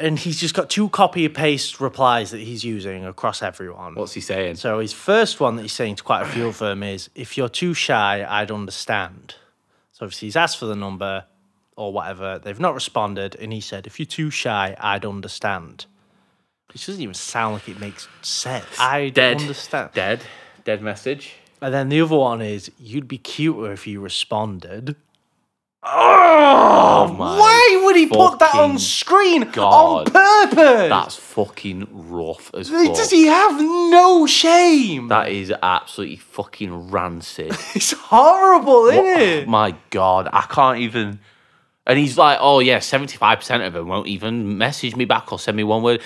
And 0.00 0.18
he's 0.18 0.40
just 0.40 0.54
got 0.54 0.70
two 0.70 0.88
copy 0.88 1.26
and 1.26 1.34
paste 1.34 1.78
replies 1.78 2.30
that 2.30 2.38
he's 2.40 2.64
using 2.64 3.04
across 3.04 3.42
everyone. 3.42 3.94
What's 3.94 4.14
he 4.14 4.22
saying? 4.22 4.56
So 4.56 4.78
his 4.78 4.94
first 4.94 5.40
one 5.40 5.56
that 5.56 5.62
he's 5.62 5.72
saying 5.72 5.96
to 5.96 6.02
quite 6.02 6.22
a 6.22 6.26
few 6.26 6.46
of 6.46 6.58
them 6.58 6.82
is, 6.82 7.10
"If 7.14 7.36
you're 7.36 7.50
too 7.50 7.74
shy, 7.74 8.26
I'd 8.26 8.50
understand." 8.50 9.34
So 9.92 10.06
obviously 10.06 10.28
he's 10.28 10.36
asked 10.36 10.58
for 10.58 10.64
the 10.64 10.74
number 10.74 11.26
or 11.76 11.92
whatever. 11.92 12.38
They've 12.38 12.58
not 12.58 12.72
responded, 12.74 13.36
and 13.36 13.52
he 13.52 13.60
said, 13.60 13.86
"If 13.86 13.98
you're 14.00 14.06
too 14.06 14.30
shy, 14.30 14.74
I'd 14.80 15.04
understand." 15.04 15.84
Which 16.72 16.86
doesn't 16.86 17.02
even 17.02 17.14
sound 17.14 17.54
like 17.54 17.68
it 17.68 17.78
makes 17.78 18.08
sense. 18.22 18.78
I 18.78 19.10
Dead. 19.10 19.40
understand. 19.40 19.90
Dead. 19.92 20.22
Dead 20.64 20.80
message. 20.80 21.32
And 21.60 21.74
then 21.74 21.90
the 21.90 22.00
other 22.00 22.16
one 22.16 22.40
is, 22.40 22.70
"You'd 22.78 23.08
be 23.08 23.18
cuter 23.18 23.70
if 23.72 23.86
you 23.86 24.00
responded." 24.00 24.96
Oh, 25.82 27.08
oh 27.08 27.14
my! 27.14 27.38
Why 27.38 27.82
would 27.84 27.96
he 27.96 28.06
put 28.06 28.38
that 28.40 28.54
on 28.54 28.78
screen 28.78 29.44
on 29.56 30.04
purpose? 30.04 30.88
That's 30.90 31.16
fucking 31.16 31.88
rough 31.90 32.50
as 32.54 32.68
fuck. 32.68 32.94
Does 32.94 33.10
he 33.10 33.26
have 33.26 33.58
no 33.60 34.26
shame? 34.26 35.08
That 35.08 35.30
is 35.30 35.50
absolutely 35.62 36.16
fucking 36.16 36.90
rancid. 36.90 37.52
it's 37.74 37.92
horrible, 37.92 38.86
isn't 38.88 39.04
What- 39.04 39.22
it? 39.22 39.48
my 39.48 39.74
God, 39.88 40.28
I 40.32 40.42
can't 40.42 40.80
even. 40.80 41.18
And 41.86 41.98
he's 41.98 42.18
like, 42.18 42.36
oh 42.42 42.58
yeah, 42.60 42.80
seventy 42.80 43.16
five 43.16 43.38
percent 43.38 43.62
of 43.62 43.72
them 43.72 43.88
won't 43.88 44.06
even 44.06 44.58
message 44.58 44.94
me 44.96 45.06
back 45.06 45.32
or 45.32 45.38
send 45.38 45.56
me 45.56 45.64
one 45.64 45.82
word 45.82 46.02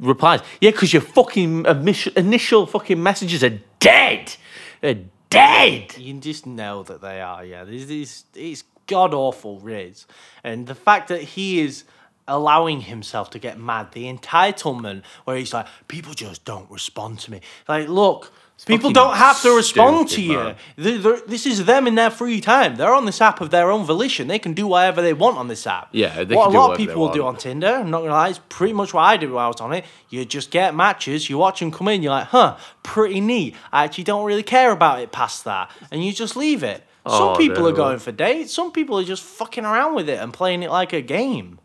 replies. 0.00 0.40
Yeah, 0.62 0.70
because 0.70 0.92
your 0.94 1.02
fucking 1.02 1.66
initial, 1.66 2.66
fucking 2.66 3.00
messages 3.02 3.44
are 3.44 3.58
dead. 3.78 4.34
They're 4.80 5.00
dead. 5.28 5.96
You 5.98 6.14
can 6.14 6.20
just 6.22 6.46
know 6.46 6.82
that 6.84 7.02
they 7.02 7.20
are. 7.20 7.44
Yeah, 7.44 7.64
this 7.64 7.90
is 7.90 8.24
it's 8.34 8.64
god 8.88 9.14
awful 9.14 9.60
Riz. 9.60 10.06
And 10.42 10.66
the 10.66 10.74
fact 10.74 11.08
that 11.08 11.22
he 11.22 11.60
is 11.60 11.84
allowing 12.26 12.82
himself 12.82 13.30
to 13.30 13.38
get 13.38 13.58
mad, 13.58 13.92
the 13.92 14.04
entitlement 14.12 15.02
where 15.24 15.36
he's 15.36 15.54
like, 15.54 15.66
people 15.88 16.12
just 16.14 16.44
don't 16.44 16.70
respond 16.70 17.18
to 17.20 17.30
me. 17.30 17.40
Like, 17.66 17.88
look, 17.88 18.30
people 18.66 18.90
don't 18.90 19.16
have 19.16 19.40
to 19.42 19.50
respond 19.56 20.08
to 20.10 20.20
you. 20.20 20.36
man. 20.36 20.56
Th- 20.76 21.02
th- 21.02 21.22
This 21.26 21.46
is 21.46 21.64
them 21.64 21.86
in 21.86 21.94
their 21.94 22.10
free 22.10 22.40
time. 22.42 22.76
They're 22.76 22.92
on 22.92 23.06
this 23.06 23.20
app 23.22 23.40
of 23.40 23.50
their 23.50 23.70
own 23.70 23.84
volition. 23.86 24.28
They 24.28 24.38
can 24.38 24.52
do 24.52 24.66
whatever 24.66 25.00
they 25.00 25.14
want 25.14 25.38
on 25.38 25.48
this 25.48 25.66
app. 25.66 25.88
Yeah, 25.92 26.22
they 26.24 26.34
what 26.34 26.48
a 26.48 26.58
lot 26.58 26.72
of 26.72 26.76
people 26.76 27.00
will 27.00 27.08
do 27.14 27.24
on. 27.24 27.36
Tinder. 27.36 27.68
I'm 27.76 27.90
not 27.90 28.00
gonna 28.00 28.12
lie, 28.12 28.28
it's 28.28 28.40
pretty 28.50 28.74
much 28.74 28.92
what 28.92 29.02
I 29.04 29.16
did 29.16 29.30
when 29.30 29.42
I 29.42 29.48
was 29.48 29.60
on 29.60 29.72
it. 29.72 29.84
You 30.10 30.24
just 30.26 30.50
get 30.50 30.74
matches, 30.74 31.30
you 31.30 31.38
watch 31.38 31.60
them 31.60 31.70
come 31.70 31.88
in, 31.88 32.02
you're 32.02 32.12
like, 32.12 32.26
huh, 32.26 32.58
pretty 32.82 33.20
neat. 33.22 33.54
I 33.72 33.84
actually 33.84 34.04
don't 34.04 34.24
really 34.26 34.42
care 34.42 34.70
about 34.72 35.00
it 35.00 35.12
past 35.12 35.44
that, 35.44 35.70
and 35.90 36.04
you 36.04 36.12
just 36.12 36.36
leave 36.36 36.62
it. 36.62 36.84
Some 37.08 37.28
Oh, 37.28 37.36
people 37.36 37.66
are 37.66 37.72
going 37.72 37.98
for 37.98 38.12
dates. 38.12 38.52
Some 38.52 38.72
people 38.72 38.98
are 38.98 39.04
just 39.04 39.22
fucking 39.22 39.64
around 39.64 39.94
with 39.94 40.08
it 40.08 40.18
and 40.18 40.32
playing 40.32 40.62
it 40.62 40.70
like 40.70 40.92
a 40.92 41.00
game. 41.02 41.58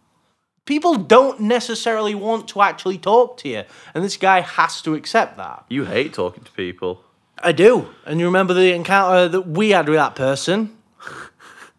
People 0.65 0.95
don't 0.95 1.41
necessarily 1.41 2.15
want 2.15 2.47
to 2.49 2.61
actually 2.61 2.97
talk 2.97 3.37
to 3.37 3.49
you, 3.49 3.63
and 3.93 4.03
this 4.03 4.15
guy 4.15 4.39
has 4.39 4.81
to 4.83 4.95
accept 4.95 5.35
that. 5.37 5.65
You 5.67 5.83
hate 5.85 6.13
talking 6.13 6.43
to 6.45 6.51
people. 6.53 7.03
I 7.37 7.51
do. 7.51 7.89
And 8.05 8.19
you 8.19 8.25
remember 8.27 8.53
the 8.53 8.71
encounter 8.73 9.15
uh, 9.15 9.27
that 9.27 9.41
we 9.47 9.71
had 9.71 9.89
with 9.89 9.97
that 9.97 10.15
person? 10.15 10.77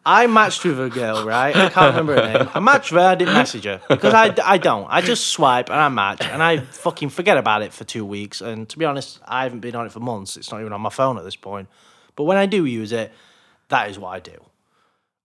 I 0.06 0.26
matched 0.26 0.64
with 0.66 0.78
a 0.78 0.90
girl, 0.90 1.24
right? 1.24 1.56
I 1.56 1.70
can't 1.70 1.96
remember 1.96 2.14
her 2.16 2.38
name. 2.38 2.50
I 2.52 2.60
matched 2.60 2.92
with 2.92 3.00
her, 3.00 3.08
I 3.08 3.14
didn't 3.14 3.32
message 3.32 3.64
her. 3.64 3.80
Because 3.88 4.12
I, 4.12 4.34
I 4.44 4.58
don't. 4.58 4.86
I 4.90 5.00
just 5.00 5.28
swipe 5.28 5.70
and 5.70 5.80
I 5.80 5.88
match 5.88 6.20
and 6.20 6.42
I 6.42 6.58
fucking 6.58 7.08
forget 7.08 7.38
about 7.38 7.62
it 7.62 7.72
for 7.72 7.84
two 7.84 8.04
weeks. 8.04 8.42
And 8.42 8.68
to 8.68 8.78
be 8.78 8.84
honest, 8.84 9.18
I 9.24 9.44
haven't 9.44 9.60
been 9.60 9.74
on 9.74 9.86
it 9.86 9.92
for 9.92 10.00
months. 10.00 10.36
It's 10.36 10.52
not 10.52 10.60
even 10.60 10.74
on 10.74 10.82
my 10.82 10.90
phone 10.90 11.16
at 11.16 11.24
this 11.24 11.36
point. 11.36 11.68
But 12.16 12.24
when 12.24 12.36
I 12.36 12.44
do 12.44 12.66
use 12.66 12.92
it, 12.92 13.12
that 13.68 13.90
is 13.90 13.98
what 13.98 14.10
I 14.10 14.20
do. 14.20 14.36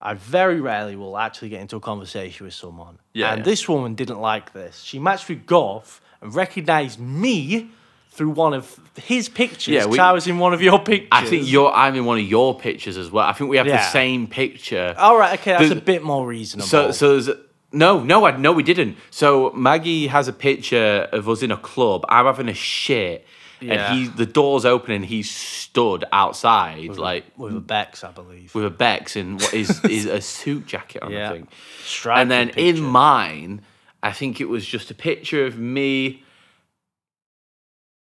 I 0.02 0.14
very 0.14 0.60
rarely 0.60 0.96
will 0.96 1.18
actually 1.18 1.50
get 1.50 1.60
into 1.60 1.76
a 1.76 1.80
conversation 1.80 2.46
with 2.46 2.54
someone. 2.54 2.98
Yeah, 3.12 3.30
And 3.32 3.38
yeah. 3.40 3.44
this 3.44 3.68
woman 3.68 3.94
didn't 3.94 4.20
like 4.20 4.52
this. 4.54 4.80
She 4.82 4.98
matched 4.98 5.28
with 5.28 5.44
Guff 5.46 6.00
and 6.22 6.34
recognized 6.34 6.98
me 6.98 7.68
through 8.10 8.30
one 8.30 8.54
of 8.54 8.80
his 8.96 9.28
pictures. 9.28 9.68
Yeah, 9.68 9.80
Yeah, 9.80 9.86
we- 9.86 9.98
I 9.98 10.12
was 10.12 10.26
in 10.26 10.38
one 10.38 10.54
of 10.54 10.62
your 10.62 10.78
pictures. 10.78 11.08
I 11.12 11.24
think 11.26 11.50
you're. 11.50 11.70
I'm 11.72 11.94
in 11.96 12.04
one 12.06 12.18
of 12.18 12.24
your 12.24 12.58
pictures 12.58 12.96
as 12.96 13.10
well. 13.10 13.26
I 13.26 13.32
think 13.34 13.50
we 13.50 13.58
have 13.58 13.66
the 13.66 13.82
same 13.90 14.26
picture. 14.26 14.94
All 14.96 15.16
right, 15.18 15.38
okay, 15.38 15.52
that's 15.52 15.68
The- 15.68 15.76
a 15.78 15.80
bit 15.80 16.02
more 16.02 16.26
reasonable. 16.26 16.66
So, 16.66 16.90
so 16.92 17.18
there's, 17.20 17.36
no, 17.72 18.00
no, 18.02 18.24
I 18.24 18.36
no, 18.36 18.52
we 18.52 18.62
didn't. 18.62 18.96
So 19.10 19.52
Maggy 19.54 20.06
has 20.08 20.28
a 20.28 20.32
picture 20.32 21.08
of 21.12 21.28
us 21.28 21.42
in 21.42 21.50
a 21.50 21.56
club. 21.56 22.04
I'm 22.08 22.24
having 22.24 22.48
a 22.48 22.54
shit, 22.54 23.26
Yeah. 23.60 23.92
and 23.92 23.98
he 23.98 24.08
the 24.08 24.26
door's 24.26 24.64
open 24.64 24.92
and 24.92 25.04
he's 25.04 25.30
stood 25.30 26.04
outside 26.12 26.96
like 26.96 27.24
with 27.36 27.56
a 27.56 27.60
Bex, 27.60 28.04
I 28.04 28.10
believe. 28.10 28.54
with 28.54 28.64
a 28.64 28.70
Bex 28.70 29.16
and 29.16 29.40
what 29.40 29.52
is 29.54 29.84
is 29.84 30.06
a 30.06 30.20
suit 30.20 30.66
jacket 30.66 31.02
on. 31.02 31.12
Yeah. 31.12 31.30
I 31.30 31.32
think. 31.32 31.50
Striking 31.84 32.22
and 32.22 32.30
then 32.30 32.46
picture. 32.48 32.60
in 32.60 32.80
mine, 32.82 33.62
I 34.02 34.12
think 34.12 34.40
it 34.40 34.48
was 34.48 34.66
just 34.66 34.90
a 34.90 34.94
picture 34.94 35.44
of 35.46 35.58
me. 35.58 36.22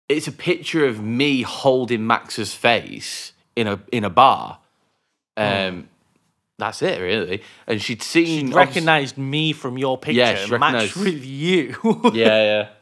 It's 0.09 0.27
a 0.27 0.31
picture 0.31 0.85
of 0.85 1.01
me 1.01 1.41
holding 1.41 2.05
Max's 2.05 2.53
face 2.53 3.33
in 3.55 3.67
a 3.67 3.79
in 3.91 4.03
a 4.03 4.09
bar. 4.09 4.59
Um, 5.37 5.89
that's 6.61 6.81
it 6.83 6.99
really. 6.99 7.41
And 7.65 7.81
she'd 7.81 8.03
seen 8.03 8.49
she 8.49 8.53
recognized 8.53 9.17
me 9.17 9.53
from 9.53 9.77
your 9.77 9.97
picture 9.97 10.19
Yeah, 10.19 10.57
matched 10.57 10.95
with 10.95 11.25
you. 11.25 11.75
Yeah, 12.13 12.43
yeah. 12.43 12.69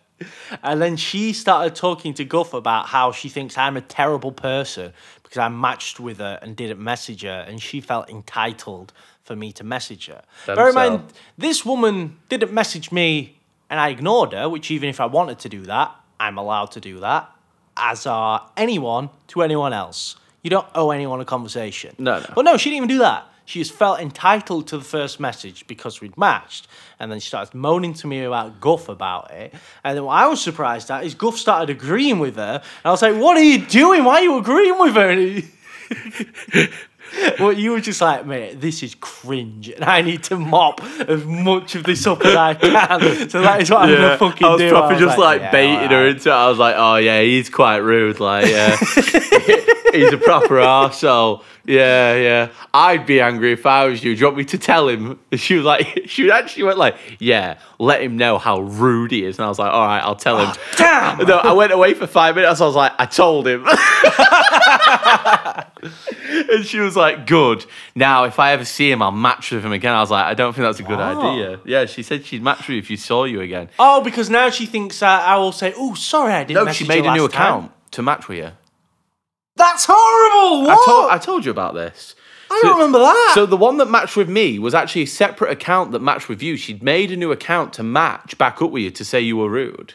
And 0.64 0.82
then 0.82 0.98
she 0.98 1.34
started 1.34 1.76
talking 1.76 2.14
to 2.16 2.26
Guff 2.26 2.54
about 2.54 2.88
how 2.88 3.12
she 3.12 3.30
thinks 3.30 3.58
I'm 3.58 3.78
a 3.78 3.82
terrible 3.82 4.32
person 4.32 4.94
because 5.24 5.38
I 5.38 5.48
matched 5.50 6.00
with 6.00 6.18
her 6.18 6.40
and 6.42 6.56
didn't 6.56 6.82
message 6.84 7.24
her, 7.24 7.46
and 7.48 7.62
she 7.62 7.82
felt 7.82 8.10
entitled 8.10 8.94
for 9.24 9.36
me 9.36 9.52
to 9.54 9.64
message 9.64 10.08
her. 10.08 10.24
Them 10.48 10.56
Bear 10.56 10.68
in 10.68 10.74
so. 10.74 10.80
mind, 10.80 11.14
this 11.38 11.64
woman 11.64 12.18
didn't 12.30 12.52
message 12.52 12.92
me 12.92 13.40
and 13.70 13.80
I 13.80 13.90
ignored 13.90 14.34
her, 14.34 14.50
which 14.50 14.72
even 14.72 14.90
if 14.90 15.00
I 15.00 15.06
wanted 15.06 15.40
to 15.40 15.50
do 15.50 15.62
that, 15.64 15.96
I'm 16.20 16.38
allowed 16.38 16.72
to 16.72 16.80
do 16.80 17.00
that, 17.02 17.30
as 17.78 18.06
are 18.06 18.50
anyone 18.58 19.10
to 19.28 19.44
anyone 19.44 19.74
else. 19.74 20.16
You 20.42 20.50
don't 20.50 20.68
owe 20.74 20.92
anyone 20.92 21.22
a 21.22 21.26
conversation. 21.26 21.96
No, 22.00 22.20
no. 22.20 22.26
But 22.34 22.44
no, 22.44 22.58
she 22.58 22.70
didn't 22.70 22.78
even 22.78 22.88
do 22.90 23.00
that. 23.00 23.29
She 23.50 23.58
just 23.58 23.74
felt 23.74 24.00
entitled 24.00 24.68
to 24.68 24.78
the 24.78 24.84
first 24.84 25.20
message 25.20 25.66
because 25.66 26.02
we'd 26.02 26.16
matched. 26.16 26.68
And 27.00 27.12
then 27.12 27.20
she 27.20 27.30
started 27.30 27.56
moaning 27.56 27.96
to 27.96 28.06
me 28.06 28.24
about 28.24 28.62
Guff 28.62 28.90
about 28.90 29.32
it. 29.32 29.56
And 29.84 29.98
then 29.98 30.06
what 30.06 30.14
I 30.14 30.28
was 30.28 30.40
surprised 30.40 30.92
at 30.92 31.04
is 31.04 31.16
Guff 31.16 31.36
started 31.36 31.72
agreeing 31.72 32.20
with 32.20 32.36
her. 32.36 32.62
And 32.62 32.86
I 32.86 32.92
was 32.92 33.02
like, 33.02 33.16
what 33.16 33.38
are 33.38 33.44
you 33.44 33.66
doing? 33.66 34.04
Why 34.04 34.18
are 34.18 34.22
you 34.22 34.38
agreeing 34.38 34.78
with 34.78 34.94
her? 34.94 36.68
Well, 37.40 37.54
you 37.54 37.72
were 37.72 37.82
just 37.82 38.02
like, 38.02 38.28
mate, 38.28 38.62
this 38.62 38.84
is 38.84 38.94
cringe. 38.94 39.70
And 39.70 39.84
I 39.84 40.02
need 40.04 40.22
to 40.26 40.38
mop 40.38 40.80
as 40.84 41.26
much 41.26 41.74
of 41.74 41.84
this 41.84 42.06
up 42.06 42.24
as 42.24 42.36
I 42.36 42.54
can. 42.54 43.30
So 43.32 43.42
that 43.42 43.64
is 43.64 43.72
what 43.72 43.82
I'm 43.82 43.90
going 43.90 44.12
to 44.12 44.18
fucking 44.20 44.38
do. 44.38 44.46
I 44.46 44.52
was 44.52 44.62
do. 44.62 44.70
probably 44.70 44.98
just 45.00 45.18
like, 45.18 45.42
yeah, 45.42 45.52
baiting 45.52 45.90
her 45.90 46.08
into 46.08 46.30
it. 46.30 46.34
I 46.34 46.48
was 46.48 46.60
like, 46.60 46.76
oh 46.78 46.98
yeah, 46.98 47.20
he's 47.22 47.50
quite 47.50 47.78
rude. 47.78 48.20
Like, 48.20 48.46
yeah, 48.46 48.78
he's 49.94 50.12
a 50.14 50.18
proper 50.18 50.56
arsehole. 50.56 51.44
Yeah, 51.66 52.16
yeah. 52.16 52.50
I'd 52.74 53.06
be 53.06 53.22
angry 53.22 53.52
if 53.54 53.66
I 53.66 53.86
was 53.86 54.04
you. 54.04 54.16
Do 54.16 54.20
you 54.20 54.26
want 54.26 54.38
me 54.38 54.46
to 54.46 54.58
tell 54.58 54.88
him? 54.88 55.20
She 55.38 55.56
was 55.56 55.66
like, 55.66 56.04
she 56.08 56.32
actually 56.32 56.64
went 56.64 56.78
like, 56.80 56.96
yeah, 57.20 57.60
let 57.78 58.02
him 58.02 58.18
know 58.18 58.38
how 58.40 58.62
rude 58.62 59.12
he 59.12 59.24
is. 59.24 59.38
And 59.38 59.46
I 59.46 59.50
was 59.50 59.60
like, 59.60 59.72
all 59.72 59.86
right, 59.86 60.00
I'll 60.02 60.16
tell 60.16 60.40
him. 60.40 60.52
Damn! 60.78 61.20
No, 61.28 61.38
I 61.38 61.54
went 61.54 61.72
away 61.72 61.94
for 61.94 62.08
five 62.08 62.36
minutes. 62.36 62.60
I 62.62 62.66
was 62.66 62.76
like, 62.76 62.94
I 62.98 63.06
told 63.06 63.48
him. 63.48 63.66
and 66.52 66.66
she 66.66 66.80
was 66.80 66.96
like, 66.96 67.28
good. 67.28 67.66
Now, 67.96 68.26
if 68.26 68.40
I 68.40 68.52
ever 68.54 68.66
see 68.66 68.92
him, 68.92 69.02
I'll 69.02 69.12
match 69.12 69.52
with 69.52 69.64
him 69.64 69.72
again. 69.72 69.94
I 69.94 70.02
was 70.02 70.12
like, 70.12 70.26
I 70.26 70.34
don't 70.34 70.54
think 70.54 70.64
that's 70.64 70.80
a 70.80 70.84
good 70.84 71.00
Oh. 71.00 71.32
idea. 71.32 71.60
Yeah, 71.66 71.86
she 71.86 72.04
said 72.04 72.26
she'd 72.26 72.42
match 72.44 72.60
with 72.62 72.70
you 72.72 72.78
if 72.80 72.90
you 72.90 72.98
saw 72.98 73.24
you 73.26 73.42
again. 73.42 73.70
Oh, 73.78 74.02
because 74.02 74.30
now 74.30 74.50
she 74.50 74.66
thinks 74.66 75.02
uh, 75.02 75.08
I 75.08 75.38
will 75.38 75.52
say, 75.52 75.74
oh, 75.78 75.94
sorry, 75.94 76.34
I 76.34 76.44
didn't 76.44 76.66
No, 76.66 76.72
she 76.72 76.88
made 76.88 77.06
a 77.06 77.14
new 77.14 77.28
time." 77.28 77.30
account 77.30 77.72
to 77.92 78.02
match 78.02 78.28
with 78.28 78.40
you. 78.40 78.52
That's 79.60 79.86
horrible. 79.88 80.70
I 80.72 80.74
What? 80.76 80.86
told, 80.86 81.12
I 81.12 81.18
told 81.20 81.46
you 81.46 81.52
about 81.52 81.76
this. 81.76 82.16
I 82.52 82.60
don't 82.64 82.74
remember 82.76 82.98
that. 83.00 83.32
So 83.36 83.46
the 83.46 83.58
one 83.58 83.78
that 83.78 83.90
matched 83.92 84.16
with 84.18 84.28
me 84.28 84.58
was 84.58 84.74
actually 84.74 85.04
a 85.04 85.08
separate 85.08 85.52
account 85.52 85.92
that 85.92 86.00
matched 86.02 86.28
with 86.30 86.42
you. 86.42 86.58
She'd 86.58 86.82
made 86.82 87.12
a 87.12 87.16
new 87.16 87.32
account 87.32 87.74
to 87.74 87.84
match 87.84 88.38
back 88.40 88.60
up 88.62 88.72
with 88.72 88.82
you 88.82 88.90
to 88.90 89.06
say 89.06 89.20
you 89.22 89.38
were 89.38 89.50
rude. 89.50 89.94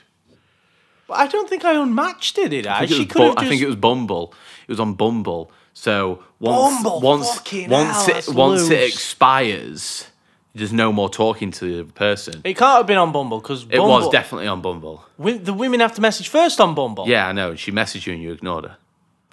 But 1.09 1.14
I 1.14 1.27
don't 1.27 1.48
think 1.50 1.64
I 1.64 1.74
unmatched 1.74 2.38
it, 2.38 2.50
did 2.50 2.66
I? 2.66 2.83
I 2.83 2.87
think, 2.87 2.92
it 2.92 2.98
was 2.98 3.07
Bu- 3.09 3.35
just. 3.35 3.38
I 3.38 3.48
think 3.48 3.61
it 3.62 3.66
was 3.66 3.77
Bumble. 3.77 4.33
It 4.62 4.68
was 4.70 4.79
on 4.81 4.94
Bumble. 4.94 5.50
So 5.72 6.22
once 6.38 6.83
Bumble, 6.83 7.00
once 7.00 7.27
once 7.68 8.07
hell, 8.07 8.16
it 8.18 8.29
once 8.35 8.70
it 8.70 8.83
expires, 8.83 10.07
there's 10.55 10.72
no 10.72 10.92
more 10.92 11.11
talking 11.11 11.50
to 11.50 11.85
the 11.85 11.92
person. 11.92 12.40
It 12.44 12.57
can't 12.57 12.77
have 12.79 12.87
been 12.87 12.98
on 12.98 13.11
Bumble 13.11 13.40
because 13.40 13.66
It 13.68 13.81
was 13.81 14.09
definitely 14.11 14.46
on 14.46 14.61
Bumble. 14.62 15.05
the 15.18 15.53
women 15.53 15.81
have 15.81 15.94
to 15.96 16.00
message 16.00 16.29
first 16.29 16.61
on 16.61 16.74
Bumble. 16.77 17.09
Yeah, 17.09 17.27
I 17.27 17.33
know. 17.33 17.57
She 17.57 17.72
messaged 17.72 18.07
you 18.07 18.12
and 18.12 18.22
you 18.22 18.31
ignored 18.33 18.64
her. 18.66 18.77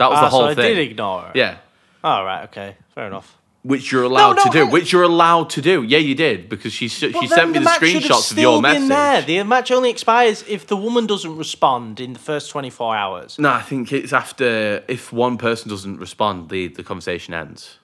That 0.02 0.10
was 0.10 0.20
Ah, 0.20 0.24
the 0.26 0.30
whole 0.30 0.42
so 0.42 0.48
I 0.48 0.56
thing. 0.56 0.76
did 0.76 0.92
ignore 0.92 1.22
her. 1.22 1.32
Yeah. 1.36 1.58
All 2.04 2.26
right. 2.26 2.44
Okay. 2.46 2.76
Fair 2.96 3.08
enough. 3.08 3.38
Which 3.64 3.92
you're 3.92 4.04
allowed 4.12 4.38
no, 4.38 4.44
to 4.46 4.50
do. 4.50 4.62
I- 4.66 4.72
Which 4.76 4.92
you're 4.92 5.04
allowed 5.04 5.52
to 5.52 5.62
do. 5.62 5.84
Yeah, 5.84 6.00
you 6.00 6.16
did 6.16 6.50
because 6.50 6.74
she 6.74 6.88
she 6.88 7.12
But 7.12 7.28
sent 7.30 7.52
me 7.52 7.60
the, 7.60 7.70
have 7.70 7.80
screenshots 7.80 8.32
of 8.32 8.38
your 8.40 8.60
message. 8.60 8.90
There. 8.90 9.22
The 9.22 9.44
match 9.44 9.70
only 9.72 9.92
expires 9.92 10.44
if 10.48 10.66
the 10.66 10.76
woman 10.76 11.06
doesn't 11.06 11.38
respond 11.38 12.00
in 12.00 12.14
the 12.14 12.20
first 12.20 12.50
24 12.50 12.96
hours. 12.96 13.38
No, 13.38 13.50
I 13.52 13.62
think 13.62 13.94
it's 13.94 14.14
after 14.14 14.84
if 14.88 15.14
one 15.14 15.38
person 15.38 15.70
doesn't 15.70 15.98
respond, 16.00 16.50
the 16.50 16.70
the 16.70 16.84
conversation 16.84 17.36
ends. 17.36 17.78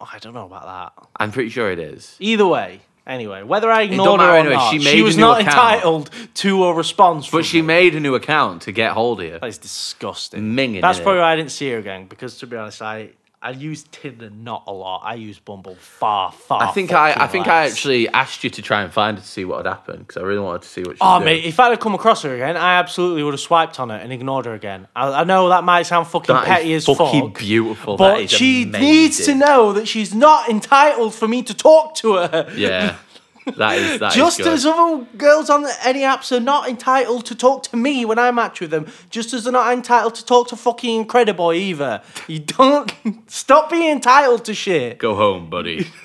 Oh, 0.00 0.08
I 0.12 0.18
don't 0.18 0.34
know 0.34 0.46
about 0.46 0.64
that. 0.74 1.08
I'm 1.20 1.30
pretty 1.30 1.50
sure 1.50 1.70
it 1.70 1.78
is. 1.78 2.16
Either 2.18 2.46
way, 2.46 2.80
anyway, 3.06 3.42
whether 3.42 3.70
I 3.70 3.82
ignored 3.82 4.20
her 4.20 4.30
or 4.30 4.36
anyway, 4.36 4.54
not, 4.54 4.70
she 4.70 4.78
she, 4.78 4.84
made 4.84 5.00
a 5.00 5.02
was 5.04 5.16
not 5.16 5.40
account. 5.40 5.56
entitled 5.56 6.10
to 6.34 6.64
a 6.64 6.74
response. 6.74 7.30
But 7.30 7.44
she 7.44 7.60
me. 7.62 7.66
made 7.68 7.94
a 7.94 8.00
new 8.00 8.14
account 8.14 8.62
to 8.62 8.72
get 8.72 8.92
hold 8.92 9.20
of 9.20 9.26
you. 9.26 9.38
That 9.38 9.46
is 9.46 9.58
disgusting. 9.58 10.54
Minging, 10.54 10.80
That's 10.80 11.00
probably 11.00 11.20
why 11.20 11.32
I 11.32 11.36
didn't 11.36 11.52
see 11.52 11.70
her 11.70 11.78
again. 11.78 12.06
Because 12.06 12.38
to 12.38 12.46
be 12.46 12.56
honest, 12.56 12.82
I 12.82 13.10
I 13.42 13.52
use 13.52 13.84
Tinder 13.90 14.28
not 14.28 14.64
a 14.66 14.72
lot. 14.72 15.00
I 15.02 15.14
use 15.14 15.38
Bumble 15.38 15.74
far 15.76 16.30
far. 16.30 16.62
I 16.62 16.72
think 16.72 16.92
I, 16.92 17.14
I 17.16 17.26
think 17.26 17.46
I 17.48 17.62
less. 17.62 17.72
actually 17.72 18.06
asked 18.10 18.44
you 18.44 18.50
to 18.50 18.60
try 18.60 18.82
and 18.82 18.92
find 18.92 19.16
her 19.16 19.22
to 19.22 19.26
see 19.28 19.46
what 19.46 19.64
had 19.64 19.66
happened 19.74 20.00
because 20.06 20.20
I 20.20 20.26
really 20.26 20.40
wanted 20.42 20.60
to 20.62 20.68
see 20.68 20.82
what 20.82 20.96
she 20.96 20.98
Oh 21.00 21.14
was 21.14 21.22
doing. 21.24 21.36
mate, 21.36 21.44
if 21.46 21.58
I'd 21.58 21.70
have 21.70 21.80
come 21.80 21.94
across 21.94 22.20
her 22.22 22.34
again, 22.34 22.58
I 22.58 22.74
absolutely 22.78 23.22
would 23.22 23.32
have 23.32 23.40
swiped 23.40 23.80
on 23.80 23.88
her 23.88 23.96
and 23.96 24.12
ignored 24.12 24.44
her 24.44 24.52
again. 24.52 24.88
I, 24.94 25.20
I 25.22 25.24
know 25.24 25.48
that 25.48 25.64
might 25.64 25.84
sound 25.84 26.06
fucking 26.08 26.34
That 26.34 26.42
is 26.42 26.48
petty 26.48 26.74
as 26.74 26.84
fucking 26.84 27.30
fuck, 27.30 27.38
beautiful. 27.38 27.96
but 27.96 28.20
is 28.20 28.30
she 28.30 28.66
needs 28.66 29.24
to 29.24 29.34
know 29.34 29.72
that 29.72 29.88
she's 29.88 30.14
not 30.14 30.50
entitled 30.50 31.14
for 31.14 31.26
me 31.26 31.42
to 31.44 31.54
talk 31.54 31.94
to 31.96 32.14
her. 32.16 32.52
Yeah, 32.54 32.96
that 33.56 33.78
is 33.78 34.00
that 34.00 34.10
is 34.10 34.14
Just 34.14 34.38
good. 34.38 34.48
as 34.48 34.66
other 34.66 35.06
girls 35.16 35.50
on 35.50 35.66
any 35.84 36.00
apps 36.00 36.30
are 36.36 36.40
not 36.40 36.68
entitled 36.68 37.26
to 37.26 37.34
talk 37.34 37.62
to 37.64 37.76
me 37.76 38.04
when 38.04 38.18
I 38.18 38.30
match 38.30 38.60
with 38.60 38.70
them, 38.70 38.86
just 39.10 39.32
as 39.32 39.44
they're 39.44 39.52
not 39.52 39.72
entitled 39.72 40.14
to 40.16 40.24
talk 40.24 40.48
to 40.48 40.56
fucking 40.56 41.06
Incrediboy 41.06 41.56
either. 41.56 42.02
You 42.28 42.40
don't 42.40 42.92
stop 43.30 43.70
being 43.70 43.90
entitled 43.90 44.44
to 44.46 44.54
shit. 44.54 44.98
Go 44.98 45.14
home, 45.14 45.48
buddy. 45.50 45.88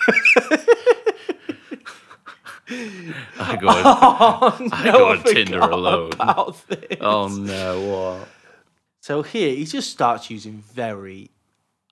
I 2.67 3.57
go. 3.61 3.67
On, 3.67 3.83
oh, 3.85 4.69
I 4.71 4.83
go 4.91 5.09
on 5.11 5.23
Tinder 5.23 5.59
alone. 5.59 6.11
Oh 6.19 7.27
no! 7.27 8.17
What? 8.17 8.27
So 9.01 9.21
here 9.21 9.53
he 9.53 9.65
just 9.65 9.91
starts 9.91 10.31
using 10.31 10.63
very. 10.73 11.29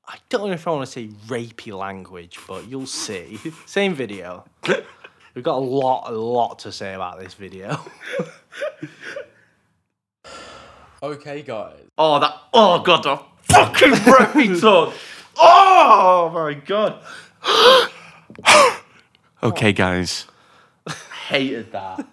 I 0.08 0.18
don't 0.30 0.48
know 0.48 0.54
if 0.54 0.68
I 0.68 0.72
want 0.72 0.86
to 0.88 0.92
say 0.92 1.08
rapey 1.28 1.78
language, 1.78 2.40
but 2.48 2.68
you'll 2.68 2.88
see. 2.88 3.40
Same 3.66 3.94
video. 3.94 4.46
We've 5.34 5.44
got 5.44 5.56
a 5.56 5.66
lot, 5.66 6.12
a 6.12 6.16
lot 6.16 6.60
to 6.60 6.72
say 6.72 6.94
about 6.94 7.20
this 7.20 7.34
video. 7.34 7.80
Okay, 11.04 11.42
guys. 11.42 11.82
Oh, 11.98 12.18
that. 12.22 12.34
Oh, 12.54 12.80
God, 12.80 13.04
the 13.04 13.20
fucking 13.54 13.90
breathy 14.06 14.58
tongue. 14.58 14.94
Oh, 15.38 16.32
my 16.34 16.54
God. 16.54 17.04
okay, 19.44 19.74
guys. 19.74 20.28
Hated 21.28 21.74
that. 21.74 22.08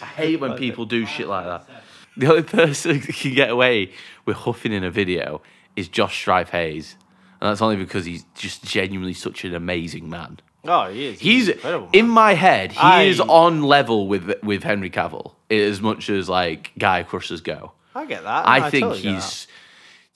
I 0.00 0.04
hate 0.04 0.38
when 0.38 0.56
people 0.56 0.84
do 0.84 1.04
shit 1.04 1.26
like 1.26 1.46
that. 1.46 1.68
The 2.16 2.28
only 2.28 2.42
person 2.44 3.00
who 3.00 3.12
can 3.12 3.34
get 3.34 3.50
away 3.50 3.90
with 4.24 4.36
huffing 4.36 4.72
in 4.72 4.84
a 4.84 4.90
video 4.90 5.42
is 5.74 5.88
Josh 5.88 6.16
Strife 6.16 6.50
Hayes. 6.50 6.94
And 7.40 7.50
that's 7.50 7.60
only 7.60 7.74
because 7.74 8.04
he's 8.04 8.24
just 8.36 8.62
genuinely 8.62 9.14
such 9.14 9.44
an 9.44 9.52
amazing 9.52 10.08
man. 10.08 10.38
Oh, 10.64 10.90
he 10.90 11.06
is. 11.06 11.20
He's 11.20 11.48
incredible. 11.48 11.88
in 11.92 12.08
my 12.08 12.34
head. 12.34 12.72
He 12.72 12.78
I- 12.78 13.02
is 13.04 13.20
on 13.20 13.62
level 13.62 14.08
with 14.08 14.32
with 14.42 14.62
Henry 14.64 14.90
Cavill 14.90 15.32
as 15.50 15.80
much 15.80 16.10
as 16.10 16.28
like 16.28 16.72
guy 16.78 17.02
crushers 17.04 17.40
go. 17.40 17.72
I 17.94 18.04
get 18.06 18.22
that. 18.24 18.46
I, 18.48 18.58
No, 18.60 18.70
think 18.70 18.82
totally 18.84 19.14
he's 19.14 19.46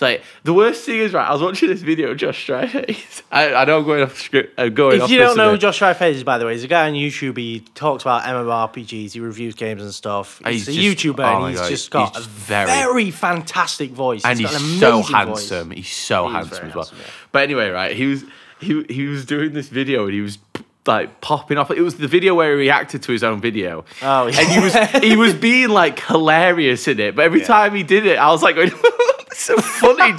like 0.00 0.22
the 0.42 0.52
worst 0.52 0.84
thing 0.84 0.98
is 0.98 1.12
right. 1.12 1.28
I 1.28 1.32
was 1.32 1.40
watching 1.42 1.68
this 1.68 1.80
video 1.80 2.10
of 2.10 2.16
Josh 2.16 2.40
Strife. 2.42 3.22
I, 3.32 3.54
I 3.54 3.64
know 3.64 3.78
I'm 3.78 3.84
going 3.84 4.02
off 4.02 4.18
script. 4.20 4.58
I'm 4.58 4.74
going 4.74 4.98
that. 4.98 5.04
off 5.04 5.10
If 5.10 5.12
you 5.14 5.20
don't 5.20 5.36
know 5.36 5.52
who. 5.52 5.58
Josh 5.58 5.76
Strife 5.76 6.02
is, 6.02 6.24
by 6.24 6.38
the 6.38 6.44
way, 6.46 6.52
he's 6.54 6.64
a 6.64 6.68
guy 6.68 6.88
on 6.88 6.94
YouTube. 6.94 7.36
He 7.36 7.60
talks 7.74 8.02
about 8.02 8.22
MMORPGs. 8.24 9.12
He 9.12 9.20
reviews 9.20 9.54
games 9.54 9.80
and 9.80 9.94
stuff. 9.94 10.40
He's, 10.44 10.66
He's 10.66 10.76
a 10.76 10.80
just- 10.94 11.04
YouTuber, 11.06 11.20
oh 11.24 11.42
and 11.44 11.50
he's 11.50 11.60
God, 11.60 11.68
just 11.70 11.84
he's 11.84 11.88
got 11.88 12.14
just 12.14 12.26
a 12.26 12.30
very- 12.30 12.66
very, 12.70 13.10
fantastic 13.12 13.90
voice. 13.92 14.24
and 14.24 14.38
He's 14.40 14.50
he's 14.50 14.58
got 14.58 15.00
an 15.00 15.04
so 15.06 15.14
handsome. 15.16 15.68
Voice. 15.68 15.76
He's 15.78 15.88
so 15.88 16.28
handsome 16.28 16.52
as 16.68 16.74
well. 16.74 16.84
handsome, 16.84 16.98
yeah. 16.98 17.06
But 17.30 17.42
anyway, 17.44 17.68
right? 17.70 17.94
He 17.96 18.06
was 18.06 18.24
he 18.62 18.84
he 18.88 19.06
was 19.06 19.24
doing 19.24 19.52
this 19.52 19.68
video 19.68 20.04
and 20.04 20.14
he 20.14 20.20
was 20.20 20.38
like 20.86 21.20
popping 21.20 21.58
off. 21.58 21.70
It 21.70 21.82
was 21.82 21.96
the 21.96 22.08
video 22.08 22.34
where 22.34 22.52
he 22.52 22.58
reacted 22.58 23.02
to 23.04 23.12
his 23.12 23.22
own 23.22 23.40
video. 23.40 23.84
Oh, 24.02 24.26
yeah. 24.26 24.40
and 24.40 24.48
he 24.48 24.60
was 24.60 24.74
he 25.02 25.16
was 25.16 25.34
being 25.34 25.68
like 25.68 26.00
hilarious 26.00 26.88
in 26.88 26.98
it. 27.00 27.14
But 27.14 27.24
every 27.24 27.42
time 27.42 27.74
he 27.74 27.82
did 27.82 28.06
it, 28.06 28.18
I 28.18 28.30
was 28.30 28.42
like, 28.42 28.56
going, 28.56 28.70
"So 29.32 29.56
funny! 29.58 30.14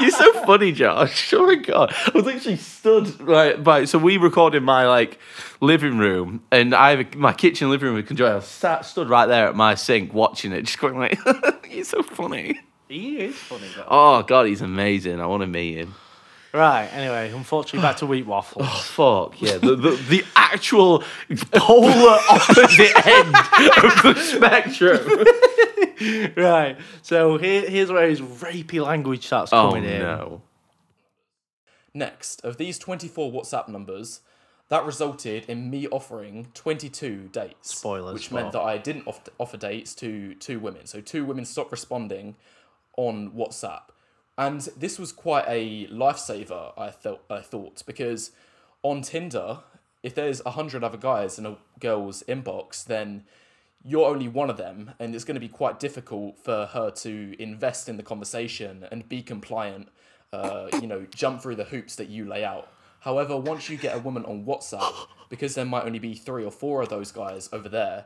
You're 0.00 0.10
so 0.10 0.32
funny, 0.44 0.72
Josh! 0.72 1.32
Oh 1.34 1.46
my 1.46 1.54
god!" 1.56 1.94
I 2.06 2.10
was 2.14 2.24
literally 2.24 2.56
stood 2.56 3.20
right 3.20 3.62
by. 3.62 3.84
So 3.84 3.98
we 3.98 4.16
recorded 4.16 4.62
my 4.62 4.86
like 4.86 5.18
living 5.60 5.98
room, 5.98 6.42
and 6.50 6.74
I 6.74 6.90
have 6.96 7.00
a, 7.14 7.16
my 7.16 7.32
kitchen 7.32 7.70
living 7.70 7.86
room 7.88 7.96
with 7.96 8.06
control. 8.06 8.36
I 8.36 8.40
sat 8.40 8.84
stood 8.84 9.08
right 9.08 9.26
there 9.26 9.48
at 9.48 9.56
my 9.56 9.74
sink 9.74 10.14
watching 10.14 10.52
it, 10.52 10.62
just 10.62 10.78
going 10.78 10.98
like, 10.98 11.18
"You're 11.70 11.84
so 11.84 12.02
funny." 12.02 12.60
He 12.88 13.18
is 13.18 13.34
funny. 13.34 13.66
Though. 13.76 13.84
Oh 13.88 14.22
god, 14.22 14.46
he's 14.46 14.62
amazing. 14.62 15.20
I 15.20 15.26
want 15.26 15.42
to 15.42 15.46
meet 15.46 15.76
him. 15.76 15.94
Right. 16.56 16.88
Anyway, 16.92 17.30
unfortunately, 17.32 17.86
back 17.86 17.98
to 17.98 18.06
wheat 18.12 18.26
waffles. 18.26 18.64
Oh 18.66 19.28
Fuck 19.28 19.42
yeah, 19.42 19.58
the 19.58 19.76
the, 19.76 19.90
the 19.90 20.24
actual 20.34 21.04
polar 21.52 22.18
opposite 22.30 23.06
end 23.06 23.34
of 23.84 24.02
the 24.02 24.14
spectrum. 24.16 25.24
right. 26.36 26.78
So 27.02 27.36
here, 27.36 27.68
here's 27.68 27.92
where 27.92 28.08
his 28.08 28.22
rapey 28.22 28.82
language 28.84 29.26
starts 29.26 29.52
Oh 29.52 29.68
coming 29.68 29.84
in. 29.84 30.00
no. 30.00 30.42
Next, 31.92 32.44
of 32.44 32.58
these 32.58 32.78
24 32.78 33.32
WhatsApp 33.32 33.68
numbers, 33.68 34.20
that 34.68 34.84
resulted 34.84 35.44
in 35.46 35.70
me 35.70 35.86
offering 35.88 36.48
22 36.54 37.30
dates. 37.32 37.74
Spoilers 37.74 38.14
Which 38.14 38.30
meant 38.30 38.52
that 38.52 38.60
I 38.60 38.76
didn't 38.76 39.08
offer 39.38 39.56
dates 39.56 39.94
to 39.96 40.34
two 40.34 40.58
women. 40.58 40.86
So 40.86 41.00
two 41.00 41.24
women 41.24 41.44
stopped 41.44 41.72
responding 41.72 42.36
on 42.98 43.30
WhatsApp. 43.30 43.82
And 44.38 44.60
this 44.76 44.98
was 44.98 45.12
quite 45.12 45.44
a 45.48 45.86
lifesaver, 45.86 46.72
I, 46.76 46.90
thought 46.90 47.22
I 47.30 47.40
thought, 47.40 47.82
because 47.86 48.32
on 48.82 49.00
Tinder, 49.00 49.60
if 50.02 50.14
there's 50.14 50.40
a 50.40 50.50
100 50.50 50.84
other 50.84 50.98
guys 50.98 51.38
in 51.38 51.46
a 51.46 51.56
girl's 51.80 52.22
inbox, 52.28 52.84
then 52.84 53.24
you're 53.82 54.06
only 54.06 54.28
one 54.28 54.50
of 54.50 54.56
them, 54.56 54.92
and 54.98 55.14
it's 55.14 55.24
going 55.24 55.36
to 55.36 55.40
be 55.40 55.48
quite 55.48 55.80
difficult 55.80 56.38
for 56.38 56.66
her 56.66 56.90
to 56.90 57.34
invest 57.38 57.88
in 57.88 57.96
the 57.96 58.02
conversation 58.02 58.86
and 58.90 59.08
be 59.08 59.22
compliant, 59.22 59.88
uh, 60.32 60.68
you 60.80 60.86
know, 60.86 61.06
jump 61.14 61.40
through 61.40 61.56
the 61.56 61.64
hoops 61.64 61.96
that 61.96 62.08
you 62.08 62.26
lay 62.26 62.44
out. 62.44 62.68
However, 63.00 63.36
once 63.36 63.70
you 63.70 63.76
get 63.76 63.94
a 63.94 64.00
woman 64.00 64.24
on 64.24 64.44
WhatsApp, 64.44 64.92
because 65.30 65.54
there 65.54 65.64
might 65.64 65.84
only 65.84 65.98
be 65.98 66.14
three 66.14 66.44
or 66.44 66.50
four 66.50 66.82
of 66.82 66.88
those 66.88 67.12
guys 67.12 67.48
over 67.52 67.68
there, 67.68 68.04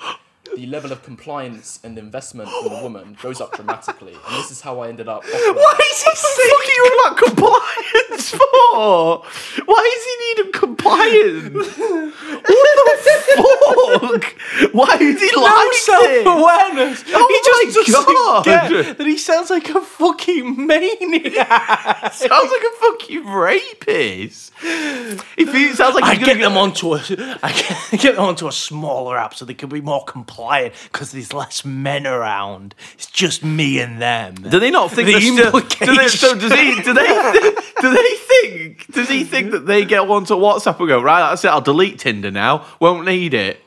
the 0.56 0.66
level 0.66 0.92
of 0.92 1.02
compliance 1.02 1.80
and 1.84 1.98
investment 1.98 2.48
from 2.48 2.74
the 2.74 2.80
woman 2.82 3.16
goes 3.22 3.40
up 3.40 3.52
dramatically. 3.54 4.12
And 4.12 4.36
this 4.36 4.50
is 4.50 4.60
how 4.60 4.80
I 4.80 4.88
ended 4.88 5.08
up. 5.08 5.24
Why 5.24 5.78
is 5.92 6.02
he 6.02 6.10
fucking 6.14 6.74
you 6.76 7.00
about 7.00 7.16
compliance 7.16 8.30
for? 8.30 9.24
Why 9.64 9.96
is 9.96 10.04
he 10.04 10.14
needing 10.42 10.52
compliance? 10.52 11.78
what 12.85 13.05
the 13.05 14.21
fuck? 14.21 14.73
Why 14.73 14.97
is 15.01 15.21
he 15.21 15.37
like 15.37 15.73
self 15.75 16.01
this? 16.03 16.27
awareness. 16.27 17.05
Oh 17.14 17.27
he 17.29 17.73
just 17.73 17.88
my 17.90 18.12
God. 18.14 18.45
doesn't 18.45 18.71
get 18.87 18.99
that 18.99 19.07
he 19.07 19.19
sounds 19.19 19.51
like 19.51 19.69
a 19.71 19.81
fucking 19.81 20.66
maniac. 20.66 22.12
Sounds 22.12 22.51
like 22.51 22.62
a 22.62 22.77
fucking 22.81 23.27
rapist. 23.27 24.53
If 24.62 25.53
he 25.55 25.73
sounds 25.73 25.95
like 25.95 26.05
I 26.05 26.14
he's 26.14 26.27
get 26.27 26.35
gonna 26.38 26.49
them 26.51 26.57
onto 26.59 26.95
a, 26.95 26.99
I 27.43 27.53
get, 27.90 28.01
get 28.03 28.16
them 28.16 28.25
onto 28.25 28.47
a 28.47 28.53
smaller 28.53 29.16
app 29.16 29.35
so 29.35 29.45
they 29.45 29.55
can 29.55 29.69
be 29.71 29.81
more 29.81 30.05
compliant 30.05 30.75
because 30.85 31.12
there's 31.12 31.33
less 31.33 31.64
men 31.64 32.07
around. 32.07 32.75
It's 32.95 33.07
just 33.07 33.43
me 33.45 33.81
and 33.81 34.01
them. 34.03 34.35
Do 34.35 34.61
they 34.61 34.71
not 34.71 34.90
think 34.90 35.07
The 35.07 35.12
they're 35.12 35.21
still, 35.21 35.61
do 35.87 35.97
they, 35.97 36.09
so 36.09 36.35
does 36.38 36.53
he? 36.53 36.83
Do 36.83 36.93
they? 36.93 37.07
Do 37.81 37.90
they 37.95 38.14
think? 38.16 38.93
Does 38.93 39.09
he 39.09 39.25
think 39.25 39.53
that 39.53 39.64
they 39.66 39.87
get 39.87 40.01
onto 40.01 40.35
WhatsApp 40.35 40.79
and 40.81 40.88
go 40.88 41.01
right? 41.01 41.31
That's 41.31 41.45
it. 41.45 41.49
I'll 41.49 41.62
delete 41.62 41.99
Tinder 41.99 42.31
now. 42.31 42.66
Won't 42.78 43.04
need 43.04 43.35
it. 43.35 43.61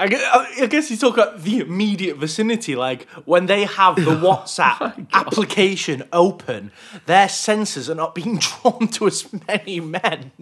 I 0.00 0.08
guess, 0.08 0.22
I 0.62 0.66
guess 0.66 0.88
he's 0.88 1.00
talking 1.00 1.22
about 1.22 1.42
the 1.42 1.58
immediate 1.58 2.16
vicinity. 2.16 2.74
Like 2.74 3.06
when 3.26 3.46
they 3.46 3.64
have 3.64 3.96
the 3.96 4.02
WhatsApp 4.26 5.08
application 5.12 6.04
open, 6.10 6.72
their 7.04 7.26
sensors 7.26 7.90
are 7.90 7.94
not 7.94 8.14
being 8.14 8.38
drawn 8.62 8.88
to 8.88 9.06
as 9.06 9.28
many 9.46 9.80
men. 9.80 10.32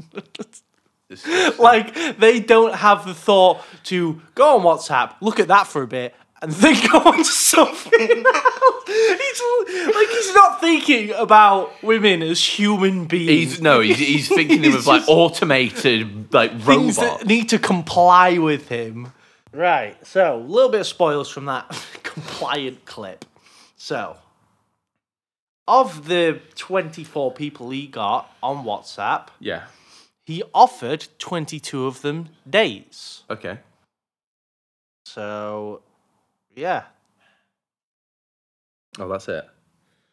like 1.59 2.19
they 2.19 2.39
don't 2.39 2.77
have 2.77 3.05
the 3.05 3.15
thought 3.15 3.61
to 3.85 4.23
go 4.37 4.59
on 4.59 4.63
WhatsApp, 4.63 5.15
look 5.21 5.41
at 5.41 5.49
that 5.49 5.67
for 5.67 5.83
a 5.83 5.89
bit, 5.89 6.15
and 6.43 6.53
then 6.53 6.77
go 6.93 6.99
on 6.99 7.19
to 7.19 7.25
something 7.25 8.01
else. 8.27 8.85
He's 8.87 9.95
like 9.95 10.09
he's 10.09 10.35
not 10.35 10.61
thinking 10.61 11.11
about 11.13 11.83
women 11.83 12.23
as 12.23 12.43
human 12.43 13.07
beings. 13.07 13.29
He's 13.55 13.61
no. 13.61 13.81
He's, 13.81 13.99
he's 13.99 14.29
thinking 14.35 14.63
He's 14.63 14.75
of 14.75 14.87
like 14.87 15.03
automated 15.09 16.33
like 16.33 16.53
things 16.53 16.99
robots. 16.99 16.99
that 16.99 17.27
need 17.27 17.49
to 17.51 17.59
comply 17.59 18.39
with 18.39 18.69
him. 18.69 19.13
Right. 19.53 19.97
So, 20.07 20.37
a 20.37 20.39
little 20.39 20.71
bit 20.71 20.81
of 20.81 20.87
spoilers 20.87 21.29
from 21.29 21.47
that 21.47 21.67
compliant 22.03 22.85
clip. 22.85 23.25
So, 23.77 24.17
of 25.67 26.07
the 26.09 26.41
24 26.55 27.33
people 27.33 27.71
he 27.71 27.87
got 27.87 28.31
on 28.43 28.65
WhatsApp, 28.65 29.29
Yeah. 29.41 29.65
he 30.27 30.43
offered 30.55 31.07
22 31.19 31.87
of 31.87 32.03
them 32.03 32.29
dates. 32.49 33.23
Okay. 33.31 33.59
So, 35.07 35.81
yeah. 36.59 36.83
Oh, 38.99 39.09
that's 39.09 39.29
it. 39.29 39.45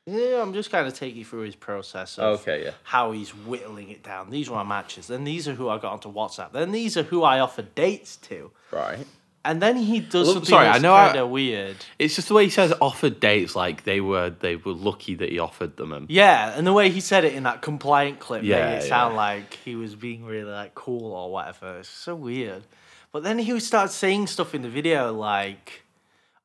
Yeah, 0.06 0.42
I'm 0.42 0.54
just 0.54 0.70
kind 0.70 0.86
of 0.88 0.94
taking 0.94 1.18
you 1.18 1.26
through 1.26 1.42
his 1.42 1.56
process 1.56 2.20
of 2.20 2.42
Okay. 2.42 2.66
Yeah. 2.66 2.72
how 2.84 3.12
he's 3.12 3.32
whittling 3.32 3.90
it 3.90 4.04
down. 4.04 4.30
These 4.30 4.50
are 4.50 4.64
my 4.64 4.68
matches. 4.78 5.08
Then 5.08 5.24
these 5.24 5.48
are 5.48 5.54
who 5.56 5.68
I 5.68 5.80
got 5.80 5.94
onto 5.94 6.14
WhatsApp. 6.14 6.52
Then 6.52 6.72
these 6.72 6.96
are 6.96 7.02
who 7.04 7.24
I 7.24 7.40
offered 7.40 7.74
dates 7.74 8.18
to. 8.18 8.52
Right. 8.72 9.00
And 9.44 9.62
then 9.62 9.78
he 9.78 10.00
does 10.00 10.28
Well, 10.28 10.34
something 10.36 10.50
sorry, 10.50 10.68
I 10.68 10.78
know 10.78 10.94
kind 10.94 11.18
of 11.18 11.30
weird. 11.30 11.78
It's 11.98 12.16
just 12.16 12.28
the 12.28 12.34
way 12.36 12.44
he 12.46 12.50
says 12.52 12.74
offered 12.82 13.20
dates. 13.20 13.56
Like 13.56 13.84
they 13.84 14.00
were, 14.02 14.30
they 14.30 14.56
were 14.58 14.74
lucky 14.74 15.16
that 15.16 15.32
he 15.32 15.40
offered 15.40 15.78
them. 15.78 15.92
And 15.92 16.10
Yeah, 16.10 16.54
and 16.56 16.68
the 16.68 16.74
way 16.74 16.90
he 16.92 17.00
said 17.00 17.26
it 17.26 17.34
in 17.34 17.44
that 17.44 17.64
compliant 17.64 18.20
clip 18.20 18.44
Yeah, 18.44 18.70
made 18.70 18.78
it 18.78 18.84
sound 18.84 19.14
yeah. 19.14 19.18
like 19.18 19.54
he 19.66 19.76
was 19.76 19.96
being 19.96 20.26
really 20.26 20.52
like 20.52 20.76
cool 20.76 21.14
or 21.14 21.32
whatever. 21.32 21.80
It's 21.80 21.90
so 21.90 22.14
weird. 22.16 22.64
But 23.12 23.24
then 23.24 23.40
he 23.40 23.54
would 23.54 23.64
start 23.64 23.90
saying 23.92 24.28
stuff 24.28 24.54
in 24.54 24.62
the 24.62 24.70
video 24.70 25.12
like, 25.14 25.84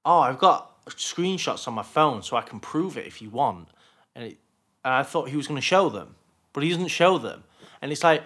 "Oh, 0.04 0.20
I've 0.20 0.38
got 0.38 0.84
screenshots 0.86 1.68
on 1.68 1.74
my 1.74 1.82
phone, 1.82 2.22
so 2.22 2.36
I 2.36 2.42
can 2.42 2.60
prove 2.60 2.96
it 2.96 3.06
if 3.06 3.20
you 3.22 3.30
want." 3.30 3.68
And, 4.14 4.24
it, 4.24 4.38
and 4.84 4.94
I 4.94 5.02
thought 5.02 5.28
he 5.28 5.36
was 5.36 5.46
going 5.46 5.60
to 5.60 5.66
show 5.66 5.88
them, 5.88 6.16
but 6.52 6.62
he 6.62 6.70
doesn't 6.70 6.88
show 6.88 7.18
them. 7.18 7.44
And 7.82 7.92
it's 7.92 8.04
like, 8.04 8.22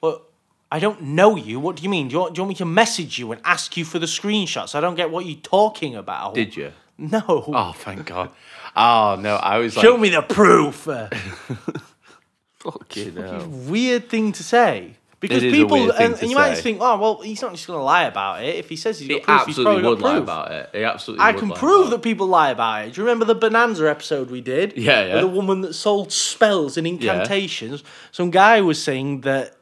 well. 0.00 0.22
I 0.70 0.80
don't 0.80 1.00
know 1.00 1.34
you. 1.34 1.58
What 1.58 1.76
do 1.76 1.82
you 1.82 1.88
mean? 1.88 2.08
Do 2.08 2.12
you, 2.12 2.18
want, 2.20 2.34
do 2.34 2.40
you 2.40 2.42
want 2.42 2.50
me 2.50 2.54
to 2.56 2.66
message 2.66 3.18
you 3.18 3.32
and 3.32 3.40
ask 3.42 3.74
you 3.78 3.86
for 3.86 3.98
the 3.98 4.04
screenshots? 4.04 4.74
I 4.74 4.82
don't 4.82 4.96
get 4.96 5.10
what 5.10 5.24
you're 5.24 5.40
talking 5.40 5.96
about. 5.96 6.34
did 6.34 6.54
you? 6.54 6.72
No. 6.98 7.22
Oh, 7.26 7.72
thank 7.74 8.04
God. 8.04 8.30
Oh 8.76 9.16
no, 9.18 9.36
I 9.36 9.56
was 9.58 9.74
like, 9.76 9.82
Show 9.82 9.96
me 9.96 10.10
the 10.10 10.20
proof. 10.20 10.86
fucking 12.58 13.16
hell. 13.16 13.48
weird 13.48 14.10
thing 14.10 14.32
to 14.32 14.42
say. 14.44 14.97
Because 15.20 15.42
It 15.42 15.46
is 15.46 15.52
a 15.52 15.56
people, 15.56 15.90
and, 15.90 16.14
and 16.14 16.30
you 16.30 16.36
might 16.36 16.54
think, 16.54 16.78
oh 16.80 16.96
well, 16.98 17.20
he's 17.20 17.42
not 17.42 17.52
just 17.52 17.66
going 17.66 17.78
to 17.78 17.82
lie 17.82 18.04
about 18.04 18.44
it. 18.44 18.54
If 18.54 18.68
he 18.68 18.76
says 18.76 19.00
he's 19.00 19.08
He 19.08 19.18
got 19.18 19.24
proof, 19.24 19.46
he's 19.46 19.64
probably 19.64 19.82
would 19.82 19.98
got 19.98 20.04
lie 20.04 20.12
proof. 20.12 20.22
about 20.22 20.52
it. 20.52 20.70
He 20.72 20.84
absolutely. 20.84 21.24
I 21.24 21.32
can 21.32 21.48
lie 21.48 21.56
prove 21.56 21.90
that 21.90 22.02
people 22.02 22.28
lie 22.28 22.50
about 22.50 22.86
it. 22.86 22.94
Do 22.94 23.00
you 23.00 23.04
remember 23.04 23.24
the 23.24 23.34
Bonanza 23.34 23.90
episode 23.90 24.30
we 24.30 24.40
did? 24.40 24.76
Yeah, 24.76 25.04
yeah. 25.06 25.14
With 25.14 25.22
the 25.22 25.28
woman 25.28 25.62
that 25.62 25.74
sold 25.74 26.12
spells 26.12 26.76
and 26.76 26.86
incantations. 26.86 27.82
Some 28.12 28.30
guy 28.30 28.60
was 28.60 28.80
saying 28.82 29.22
that. 29.22 29.56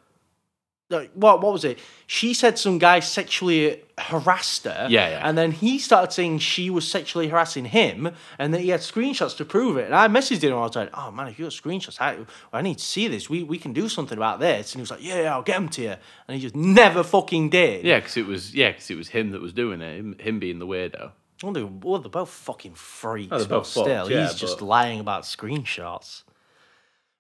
Like, 0.91 1.11
what 1.15 1.41
what 1.41 1.53
was 1.53 1.65
it? 1.65 1.79
She 2.09 2.35
said 2.35 2.57
some 2.57 2.79
guy 2.79 3.01
sexually 3.01 3.83
harassed 3.99 4.65
her. 4.65 4.87
Yeah, 4.89 5.09
yeah. 5.09 5.29
And 5.29 5.37
then 5.37 5.51
he 5.51 5.79
started 5.81 6.13
saying 6.13 6.39
she 6.39 6.71
was 6.71 6.89
sexually 6.89 7.29
harassing 7.29 7.65
him, 7.65 8.13
and 8.39 8.55
that 8.55 8.61
he 8.61 8.69
had 8.69 8.81
screenshots 8.81 9.37
to 9.39 9.45
prove 9.45 9.77
it. 9.77 9.87
And 9.87 9.95
I 9.95 10.07
messaged 10.07 10.43
him 10.43 10.53
and 10.53 10.61
I 10.61 10.63
was 10.63 10.77
like, 10.77 10.91
"Oh 10.95 11.11
man, 11.11 11.27
if 11.27 11.39
you 11.39 11.47
have 11.47 11.55
screenshots, 11.55 12.01
I, 12.01 12.19
I 12.53 12.63
need 12.63 12.79
to 12.79 12.85
see 12.85 13.09
this. 13.09 13.29
We 13.29 13.43
we 13.43 13.59
can 13.59 13.73
do 13.73 13.89
something 13.89 14.17
about 14.17 14.39
this." 14.39 14.73
And 14.73 14.79
he 14.79 14.83
was 14.83 14.91
like, 14.93 15.03
"Yeah, 15.03 15.23
yeah, 15.23 15.35
I'll 15.35 15.43
get 15.43 15.55
them 15.55 15.69
to 15.71 15.83
you." 15.83 15.95
And 16.29 16.37
he 16.37 16.41
just 16.41 16.55
never 16.55 17.03
fucking 17.03 17.51
did. 17.51 17.85
Yeah, 17.85 17.99
because 17.99 18.17
it 18.17 18.27
was 18.27 18.55
yeah, 18.55 18.73
'cause 18.73 18.89
it 18.89 18.97
was 18.97 19.09
him 19.09 19.33
that 19.33 19.41
was 19.41 19.53
doing 19.53 19.81
it. 19.81 19.97
Him, 19.99 20.17
him 20.21 20.39
being 20.39 20.61
the 20.61 20.67
weirdo. 20.67 21.11
Well, 21.43 21.53
they're, 21.53 21.67
well, 21.67 21.99
they're 22.01 22.09
both 22.09 22.31
fucking 22.31 22.75
freaks. 22.75 23.29
Oh, 23.33 23.39
they're 23.39 23.49
but 23.49 23.57
both 23.59 23.69
fucked, 23.73 23.87
still, 23.89 24.11
yeah, 24.11 24.23
he's 24.29 24.35
just 24.37 24.63
lying 24.63 25.01
about 25.01 25.25
screenshots. 25.25 26.23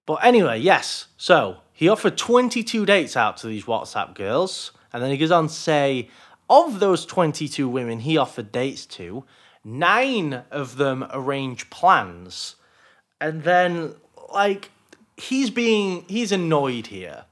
But 0.06 0.24
anyway, 0.24 0.60
yes. 0.60 1.08
So 1.16 1.58
he 1.72 1.88
offered 1.88 2.16
22 2.16 2.86
dates 2.86 3.16
out 3.16 3.36
to 3.38 3.48
these 3.48 3.64
WhatsApp 3.64 4.14
girls. 4.14 4.70
And 4.92 5.02
then 5.02 5.10
he 5.10 5.16
goes 5.16 5.30
on 5.30 5.48
to 5.48 5.52
say, 5.54 6.08
of 6.48 6.78
those 6.80 7.04
22 7.06 7.68
women 7.68 8.00
he 8.00 8.16
offered 8.16 8.52
dates 8.52 8.86
to, 8.86 9.24
nine 9.64 10.44
of 10.50 10.76
them 10.76 11.06
arrange 11.12 11.70
plans. 11.70 12.56
And 13.20 13.42
then, 13.42 13.94
like, 14.32 14.70
he's 15.16 15.50
being, 15.50 16.04
he's 16.08 16.32
annoyed 16.32 16.86
here 16.88 17.24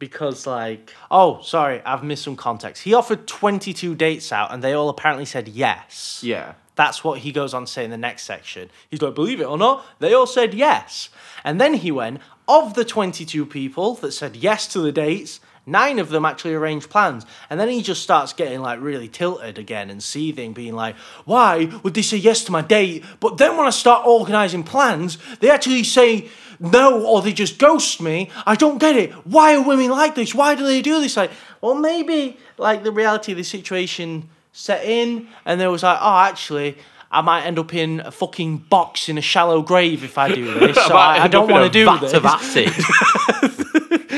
because 0.00 0.44
like 0.44 0.92
oh 1.10 1.40
sorry 1.42 1.80
i've 1.86 2.02
missed 2.02 2.24
some 2.24 2.34
context 2.34 2.82
he 2.82 2.92
offered 2.92 3.26
22 3.28 3.94
dates 3.94 4.32
out 4.32 4.52
and 4.52 4.62
they 4.62 4.72
all 4.72 4.88
apparently 4.88 5.24
said 5.24 5.46
yes 5.46 6.20
Yeah. 6.22 6.54
that's 6.74 7.04
what 7.04 7.20
he 7.20 7.30
goes 7.30 7.54
on 7.54 7.64
to 7.66 7.72
say 7.72 7.84
in 7.84 7.90
the 7.92 7.96
next 7.96 8.24
section 8.24 8.70
he's 8.90 9.00
like 9.00 9.14
believe 9.14 9.40
it 9.40 9.44
or 9.46 9.56
not 9.56 9.86
they 10.00 10.12
all 10.12 10.26
said 10.26 10.52
yes 10.52 11.10
and 11.44 11.60
then 11.60 11.74
he 11.74 11.92
went 11.92 12.20
of 12.48 12.74
the 12.74 12.84
22 12.84 13.46
people 13.46 13.94
that 13.94 14.10
said 14.12 14.34
yes 14.34 14.66
to 14.72 14.80
the 14.80 14.92
dates 14.92 15.38
nine 15.66 15.98
of 15.98 16.08
them 16.08 16.24
actually 16.24 16.54
arranged 16.54 16.90
plans. 16.90 17.24
And 17.50 17.58
then 17.58 17.68
he 17.68 17.82
just 17.82 18.02
starts 18.02 18.32
getting 18.32 18.60
like 18.60 18.80
really 18.80 19.08
tilted 19.08 19.58
again 19.58 19.90
and 19.90 20.02
seething 20.02 20.52
being 20.52 20.74
like 20.74 20.96
why 21.24 21.70
would 21.82 21.94
they 21.94 22.02
say 22.02 22.16
yes 22.16 22.44
to 22.44 22.52
my 22.52 22.62
date? 22.62 23.04
But 23.20 23.38
then 23.38 23.56
when 23.56 23.66
i 23.66 23.70
start 23.70 24.06
organizing 24.06 24.62
plans 24.62 25.18
they 25.40 25.50
actually 25.50 25.84
say 25.84 26.28
no 26.60 27.04
or 27.04 27.22
they 27.22 27.32
just 27.32 27.58
ghost 27.58 28.00
me. 28.00 28.30
I 28.46 28.54
don't 28.54 28.78
get 28.78 28.96
it. 28.96 29.12
Why 29.26 29.54
are 29.54 29.62
women 29.62 29.90
like 29.90 30.14
this? 30.14 30.34
Why 30.34 30.54
do 30.54 30.64
they 30.66 30.82
do 30.82 31.00
this? 31.00 31.16
Like 31.16 31.30
well 31.60 31.74
maybe 31.74 32.38
like 32.58 32.84
the 32.84 32.92
reality 32.92 33.32
of 33.32 33.38
the 33.38 33.44
situation 33.44 34.28
set 34.52 34.84
in 34.84 35.28
and 35.44 35.60
there 35.60 35.70
was 35.70 35.82
like 35.82 35.98
oh 36.00 36.18
actually 36.18 36.76
I 37.10 37.20
might 37.20 37.44
end 37.46 37.60
up 37.60 37.72
in 37.72 38.00
a 38.00 38.10
fucking 38.10 38.58
box 38.58 39.08
in 39.08 39.18
a 39.18 39.20
shallow 39.20 39.62
grave 39.62 40.02
if 40.02 40.18
I 40.18 40.34
do 40.34 40.52
this. 40.58 40.76
So 40.84 40.96
I, 40.96 41.24
I 41.24 41.28
don't 41.28 41.48
want 41.48 41.72
to 41.72 41.78
do 41.78 41.84
this. 42.00 42.12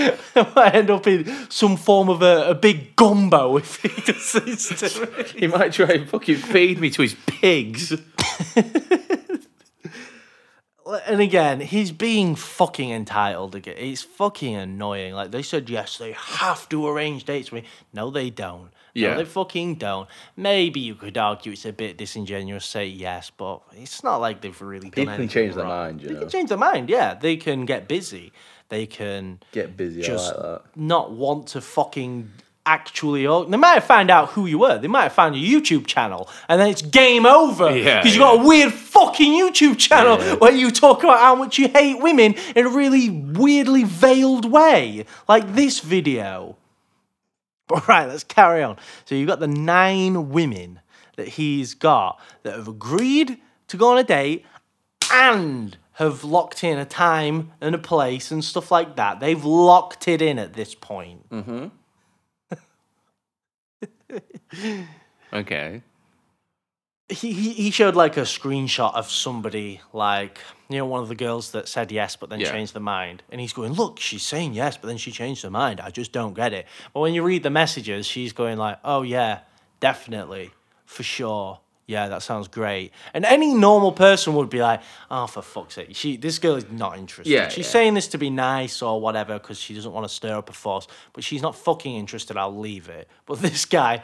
of 0.09 0.37
acid. 0.37 0.47
I 0.47 0.53
might 0.55 0.75
end 0.75 0.91
up 0.91 1.07
in 1.07 1.51
some 1.51 1.77
form 1.77 2.09
of 2.09 2.23
a, 2.23 2.51
a 2.51 2.55
big 2.55 2.97
gumbo 2.97 3.57
if 3.57 3.77
he 3.83 3.89
this 4.13 4.33
to 4.33 5.25
he 5.37 5.47
might 5.47 5.73
try 5.73 5.87
and 5.93 6.09
fucking 6.09 6.37
feed 6.37 6.79
me 6.81 6.91
to 6.91 7.03
his 7.03 7.17
pigs. 7.27 7.95
And 11.09 11.21
again, 11.21 11.59
he's 11.61 11.91
being 11.91 12.37
fucking 12.37 12.91
entitled 12.91 13.57
again. 13.57 13.75
It's 13.77 14.03
fucking 14.03 14.55
annoying. 14.55 15.15
Like 15.15 15.33
they 15.33 15.43
said, 15.43 15.69
yes, 15.69 15.99
they 15.99 16.13
have 16.13 16.69
to 16.69 16.87
arrange 16.87 17.25
dates 17.25 17.51
with 17.51 17.65
me. 17.65 17.69
No, 17.93 18.09
they 18.11 18.31
don't. 18.31 18.71
Yeah. 18.95 19.11
No, 19.11 19.17
they 19.19 19.25
fucking 19.25 19.75
don't. 19.77 20.09
Maybe 20.37 20.79
you 20.79 20.95
could 20.95 21.19
argue 21.19 21.53
it's 21.53 21.67
a 21.67 21.73
bit 21.73 21.99
disingenuous, 21.99 22.65
to 22.67 22.71
say 22.71 22.87
yes, 22.87 23.31
but 23.37 23.63
it's 23.73 24.05
not 24.05 24.19
like 24.19 24.41
they've 24.43 24.63
really 24.63 24.89
done 24.89 24.93
People 24.93 25.05
can 25.07 25.15
anything 25.15 25.29
change 25.29 25.55
their 25.57 25.65
wrong. 25.65 25.73
mind, 25.87 26.03
you 26.03 26.09
They 26.09 26.15
know. 26.15 26.21
can 26.21 26.29
change 26.29 26.49
their 26.51 26.59
mind, 26.59 26.89
yeah. 26.89 27.15
They 27.15 27.37
can 27.37 27.65
get 27.67 27.89
busy. 27.89 28.33
They 28.69 28.87
can 28.87 29.41
Get 29.53 29.77
busy. 29.77 30.03
just 30.03 30.35
like 30.35 30.43
that. 30.43 30.62
not 30.75 31.12
want 31.12 31.49
to 31.49 31.61
fucking 31.61 32.31
actually. 32.69 33.25
or- 33.27 33.45
They 33.45 33.57
might 33.57 33.75
have 33.75 33.85
found 33.85 34.11
out 34.11 34.31
who 34.31 34.47
you 34.47 34.59
were. 34.59 34.77
They 34.79 34.89
might 34.89 35.05
have 35.05 35.12
found 35.12 35.37
your 35.37 35.61
YouTube 35.61 35.87
channel, 35.87 36.29
and 36.49 36.61
then 36.61 36.69
it's 36.69 36.83
game 36.83 37.25
over 37.25 37.71
Yeah, 37.77 38.01
because 38.01 38.14
you 38.14 38.21
got 38.21 38.35
yeah. 38.39 38.43
a 38.43 38.47
weird 38.47 38.73
fucking 38.73 39.33
YouTube 39.33 39.79
channel 39.79 40.19
Yeah. 40.19 40.35
where 40.35 40.51
you 40.53 40.73
talk 40.73 41.05
about 41.05 41.21
how 41.21 41.37
much 41.37 41.59
you 41.61 41.69
hate 41.69 42.01
women 42.01 42.35
in 42.57 42.67
a 42.67 42.69
really 42.69 43.09
weirdly 43.09 43.85
veiled 43.85 44.51
way, 44.51 45.07
like 45.29 45.55
this 45.55 45.79
video. 45.81 46.57
But 47.69 47.89
right, 47.89 48.07
let's 48.07 48.23
carry 48.23 48.62
on. 48.62 48.79
So 49.07 49.14
you've 49.17 49.27
got 49.27 49.41
the 49.41 49.49
nine 49.49 50.31
women 50.31 50.79
that 51.17 51.27
he's 51.29 51.75
got 51.75 52.21
that 52.45 52.55
have 52.55 52.69
agreed 52.69 53.39
to 53.69 53.77
go 53.77 53.91
on 53.91 53.99
a 53.99 54.05
date 54.05 54.45
and 55.12 55.77
have 55.97 56.24
locked 56.24 56.62
in 56.64 56.78
a 56.78 56.84
time 56.84 57.53
and 57.61 57.74
a 57.74 57.78
place 57.78 58.30
and 58.30 58.44
stuff 58.44 58.70
like 58.70 58.97
that. 58.97 59.18
They've 59.20 59.44
locked 59.44 60.09
it 60.09 60.20
in 60.22 60.38
at 60.38 60.53
this 60.55 60.74
point. 60.74 61.28
Mm-hmm. 61.30 61.66
Okay. 65.32 65.82
He, 67.09 67.32
he 67.32 67.53
he 67.53 67.70
showed 67.70 67.94
like 67.94 68.16
a 68.16 68.22
screenshot 68.22 68.92
of 68.94 69.09
somebody 69.11 69.80
like 69.92 70.38
you 70.68 70.78
know 70.78 70.86
one 70.86 71.03
of 71.03 71.09
the 71.09 71.14
girls 71.14 71.53
that 71.53 71.68
said 71.68 71.92
yes 71.92 72.16
but 72.16 72.30
then 72.30 72.40
Yeah. 72.40 72.51
changed 72.51 72.74
their 72.74 72.82
mind 72.82 73.22
and 73.30 73.40
he's 73.40 73.53
going 73.53 73.72
look 73.74 74.01
she's 74.01 74.24
saying 74.24 74.55
yes 74.55 74.76
but 74.76 74.88
then 74.88 74.97
she 74.97 75.12
changed 75.12 75.42
her 75.44 75.51
mind 75.51 75.80
I 75.80 75.90
just 75.90 76.11
don't 76.11 76.34
get 76.34 76.53
it 76.53 76.66
but 76.92 77.01
when 77.01 77.14
you 77.14 77.22
read 77.22 77.44
the 77.44 77.51
messages 77.51 78.07
she's 78.07 78.32
going 78.32 78.59
like 78.59 78.78
oh 78.84 79.03
yeah 79.03 79.40
definitely 79.78 80.51
for 80.84 81.05
sure 81.05 81.61
yeah 81.87 82.09
that 82.09 82.22
sounds 82.22 82.49
great 82.49 82.93
and 83.14 83.24
any 83.24 83.55
normal 83.55 83.93
person 83.93 84.34
would 84.34 84.51
be 84.51 84.61
like 84.61 84.80
oh 85.11 85.26
for 85.26 85.43
fuck's 85.43 85.74
sake 85.74 85.89
she 85.93 86.16
this 86.16 86.39
girl 86.39 86.57
is 86.57 86.70
not 86.70 86.99
interested 86.99 87.30
Yeah, 87.32 87.49
she's 87.49 87.66
yeah. 87.66 87.70
saying 87.72 87.95
this 87.95 88.09
to 88.09 88.18
be 88.18 88.30
nice 88.30 88.82
or 88.82 89.01
whatever 89.01 89.34
because 89.39 89.59
she 89.59 89.74
doesn't 89.74 89.93
want 89.93 90.07
to 90.09 90.12
stir 90.14 90.37
up 90.37 90.51
a 90.51 90.53
fuss 90.53 90.87
but 91.12 91.22
she's 91.24 91.43
not 91.43 91.55
fucking 91.57 91.95
interested 91.95 92.37
I'll 92.37 92.57
leave 92.59 92.89
it 92.89 93.09
but 93.24 93.39
this 93.47 93.64
guy 93.64 94.03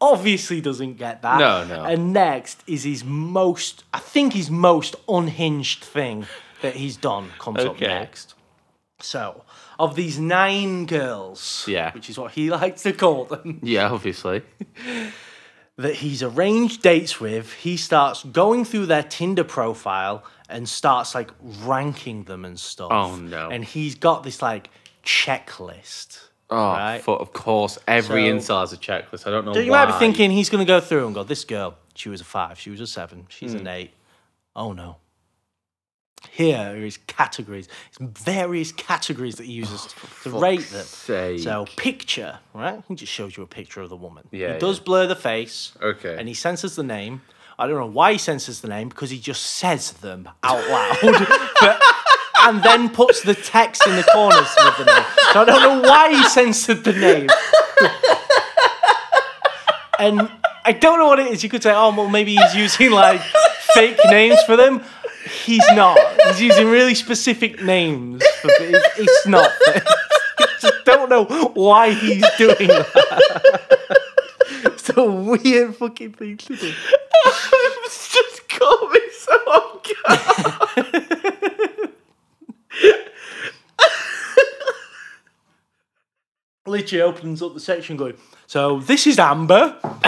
obviously 0.00 0.60
doesn't 0.60 0.94
get 0.94 1.20
that 1.22 1.38
No, 1.38 1.64
no. 1.64 1.84
and 1.84 2.12
next 2.14 2.62
is 2.66 2.84
his 2.84 3.04
most, 3.04 3.84
I 3.92 3.98
think 3.98 4.32
his 4.32 4.50
most 4.50 4.96
unhinged 5.08 5.84
thing 5.84 6.26
that 6.62 6.74
he's 6.76 6.96
done 6.96 7.28
comes 7.38 7.60
up 7.60 7.72
Okay. 7.72 7.86
next. 7.86 8.34
So, 9.02 9.44
of 9.78 9.96
these 9.96 10.18
nine 10.18 10.86
girls, 10.86 11.66
Yeah. 11.68 11.92
which 11.92 12.08
is 12.10 12.18
what 12.18 12.32
he 12.32 12.48
likes 12.58 12.82
to 12.84 12.92
call 12.94 13.26
them, 13.26 13.60
Yeah, 13.62 13.90
obviously. 13.90 14.42
that 15.82 15.94
he's 15.96 16.22
arranged 16.22 16.82
dates 16.82 17.20
with, 17.20 17.52
he 17.54 17.76
starts 17.76 18.22
going 18.24 18.64
through 18.64 18.86
their 18.86 19.02
Tinder 19.02 19.44
profile 19.44 20.24
and 20.48 20.68
starts 20.68 21.14
like 21.14 21.30
ranking 21.64 22.24
them 22.24 22.44
and 22.44 22.58
stuff. 22.58 22.88
Oh, 22.92 23.16
no. 23.16 23.48
And 23.50 23.64
he's 23.64 23.94
got 23.94 24.22
this 24.22 24.42
like 24.42 24.68
checklist. 25.04 26.20
Oh, 26.50 26.56
Right. 26.56 27.00
for, 27.00 27.16
of 27.20 27.32
course, 27.32 27.78
every 27.86 28.40
So- 28.40 28.58
has 28.58 28.72
a 28.72 28.76
checklist. 28.76 29.26
I 29.26 29.30
don't 29.30 29.44
know 29.44 29.54
you 29.54 29.70
why. 29.70 29.84
might 29.84 29.92
be 29.92 29.98
thinking 29.98 30.30
he's 30.32 30.50
going 30.50 30.64
to 30.64 30.68
go 30.68 30.80
through 30.80 31.06
and 31.06 31.14
go, 31.14 31.22
this 31.22 31.44
girl, 31.44 31.76
she 31.94 32.08
was 32.08 32.20
a 32.20 32.24
five, 32.24 32.58
she 32.58 32.70
was 32.70 32.80
a 32.80 32.86
seven, 32.86 33.26
she's 33.28 33.52
Hmm. 33.52 33.58
an 33.60 33.66
eight. 33.68 33.90
Oh 34.56 34.72
no. 34.72 34.96
Here 36.30 36.58
are 36.58 36.74
his 36.76 36.98
categories, 37.06 37.68
his 37.88 38.08
various 38.08 38.72
categories 38.72 39.36
that 39.36 39.46
he 39.46 39.52
uses 39.52 39.88
oh, 40.04 40.30
to 40.30 40.38
rate 40.38 40.68
them. 40.68 40.84
sake. 40.84 41.40
So 41.40 41.66
picture, 41.76 42.38
right? 42.52 42.82
He 42.88 42.94
just 42.94 43.12
shows 43.12 43.36
you 43.36 43.42
a 43.42 43.46
picture 43.46 43.80
of 43.80 43.88
the 43.88 43.96
woman. 43.96 44.24
Yeah, 44.30 44.54
He 44.54 44.58
does 44.58 44.78
yeah. 44.78 44.84
blur 44.84 45.06
the 45.06 45.16
face. 45.16 45.72
Okay. 45.80 46.16
And 46.18 46.28
he 46.28 46.34
censors 46.34 46.76
the 46.76 46.82
name. 46.82 47.22
I 47.58 47.66
don't 47.66 47.76
know 47.76 47.86
why 47.86 48.12
he 48.12 48.18
censors 48.18 48.60
the 48.60 48.68
name 48.68 48.88
because 48.88 49.10
he 49.10 49.18
just 49.18 49.42
says 49.42 49.92
them 49.92 50.28
out 50.42 50.66
loud. 50.68 50.98
but, 51.60 51.82
and 52.42 52.62
then 52.62 52.88
puts 52.90 53.22
the 53.22 53.34
text 53.34 53.86
in 53.86 53.96
the 53.96 54.02
corners 54.04 54.48
with 54.64 54.78
the 54.78 54.84
name. 54.84 55.04
So 55.32 55.42
I 55.42 55.44
don't 55.44 55.62
know 55.62 55.88
why 55.88 56.10
he 56.10 56.22
censored 56.24 56.84
the 56.84 56.92
name. 56.92 57.28
and 59.98 60.30
I 60.64 60.72
don't 60.72 60.98
know 60.98 61.06
what 61.06 61.18
it 61.18 61.26
is. 61.28 61.42
You 61.42 61.50
could 61.50 61.62
say, 61.62 61.72
oh, 61.74 61.94
well, 61.94 62.08
maybe 62.08 62.34
he's 62.36 62.54
using 62.54 62.90
like 62.92 63.20
fake 63.74 63.98
names 64.06 64.42
for 64.44 64.56
them. 64.56 64.82
He's 65.44 65.64
not. 65.72 65.98
He's 66.26 66.42
using 66.42 66.68
really 66.68 66.94
specific 66.94 67.62
names. 67.62 68.22
For, 68.40 68.50
it's, 68.58 68.98
it's 68.98 69.26
not. 69.26 69.50
I 69.66 70.46
just 70.60 70.84
don't 70.84 71.08
know 71.08 71.24
why 71.54 71.92
he's 71.92 72.24
doing 72.36 72.56
that. 72.68 74.00
It's 74.64 74.90
a 74.96 75.04
weird 75.04 75.76
fucking 75.76 76.12
thing 76.12 76.36
to 76.36 76.56
do. 76.56 76.72
it's 77.24 78.12
just 78.12 78.48
caught 78.48 78.90
me 78.92 79.00
so 79.18 79.32
off 79.32 79.86
guard. 80.04 81.92
Literally 86.66 87.00
opens 87.02 87.40
up 87.42 87.54
the 87.54 87.60
section 87.60 87.96
going, 87.96 88.16
so 88.46 88.80
this 88.80 89.06
is 89.06 89.18
Amber. 89.18 89.78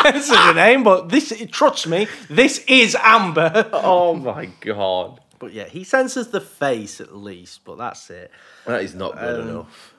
Says 0.00 0.28
the 0.28 0.52
name, 0.54 0.84
but 0.84 1.10
this, 1.10 1.32
trust 1.50 1.86
me, 1.86 2.08
this 2.30 2.64
is 2.66 2.96
Amber. 3.00 3.68
Oh 3.74 4.14
my 4.14 4.46
god. 4.60 5.20
But 5.38 5.52
yeah, 5.52 5.64
he 5.68 5.84
censors 5.84 6.28
the 6.28 6.40
face 6.40 6.98
at 7.02 7.14
least, 7.14 7.62
but 7.66 7.76
that's 7.76 8.08
it. 8.08 8.30
That 8.66 8.82
is 8.82 8.94
not 8.94 9.18
good 9.18 9.40
Um, 9.42 9.48
enough. 9.48 9.94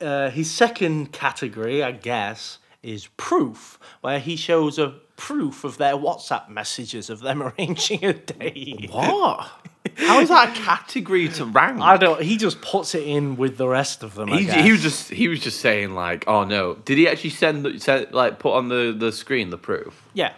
Uh, 0.00 0.30
his 0.30 0.48
second 0.50 1.10
category, 1.12 1.82
I 1.82 1.90
guess, 1.90 2.58
is 2.82 3.08
proof, 3.16 3.78
where 4.02 4.20
he 4.20 4.36
shows 4.36 4.78
a 4.78 4.94
proof 5.16 5.64
of 5.64 5.78
their 5.78 5.94
WhatsApp 5.94 6.48
messages 6.48 7.10
of 7.10 7.20
them 7.20 7.42
arranging 7.58 8.04
a 8.04 8.12
date. 8.12 8.88
What? 8.92 9.50
How 10.06 10.20
is 10.20 10.28
that 10.28 10.56
a 10.56 10.60
category 10.60 11.28
to 11.30 11.44
rank? 11.44 11.80
I 11.80 11.96
don't. 11.96 12.20
He 12.22 12.36
just 12.36 12.60
puts 12.60 12.94
it 12.94 13.02
in 13.04 13.36
with 13.36 13.56
the 13.56 13.68
rest 13.68 14.02
of 14.02 14.14
them. 14.14 14.32
I 14.32 14.38
He, 14.38 14.44
guess. 14.46 14.64
he 14.64 14.72
was 14.72 14.82
just 14.82 15.10
he 15.10 15.28
was 15.28 15.40
just 15.40 15.60
saying 15.60 15.94
like, 15.94 16.24
oh 16.26 16.44
no. 16.44 16.74
Did 16.74 16.98
he 16.98 17.08
actually 17.08 17.30
send, 17.30 17.64
the- 17.64 17.78
send 17.80 18.12
like 18.12 18.38
put 18.38 18.54
on 18.54 18.68
the 18.68 18.94
the 18.96 19.12
screen 19.12 19.50
the 19.50 19.58
proof? 19.58 20.02
yeah. 20.14 20.32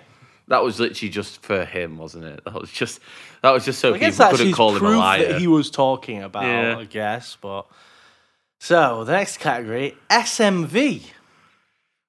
That 0.49 0.63
was 0.63 0.79
literally 0.79 1.09
just 1.09 1.41
for 1.43 1.65
him, 1.65 1.97
wasn't 1.97 2.25
it? 2.27 2.45
That 2.45 2.53
was 2.61 2.71
just 2.71 3.01
that 3.41 3.51
was 3.53 3.65
just 3.65 3.79
so 3.81 3.95
I 3.95 3.99
guess 3.99 4.15
people 4.17 4.25
that's 4.27 4.31
couldn't 4.33 4.47
his 4.49 4.55
call 4.57 4.77
him 4.77 4.85
a 4.85 4.91
liar. 4.91 5.29
that 5.29 5.41
he 5.41 5.47
was 5.47 5.71
talking 5.71 6.23
about. 6.23 6.45
Yeah. 6.45 6.77
I 6.77 6.85
guess, 6.85 7.39
but 7.41 7.67
so 8.59 9.05
the 9.05 9.13
next 9.13 9.39
category, 9.39 9.97
SMV. 10.11 11.03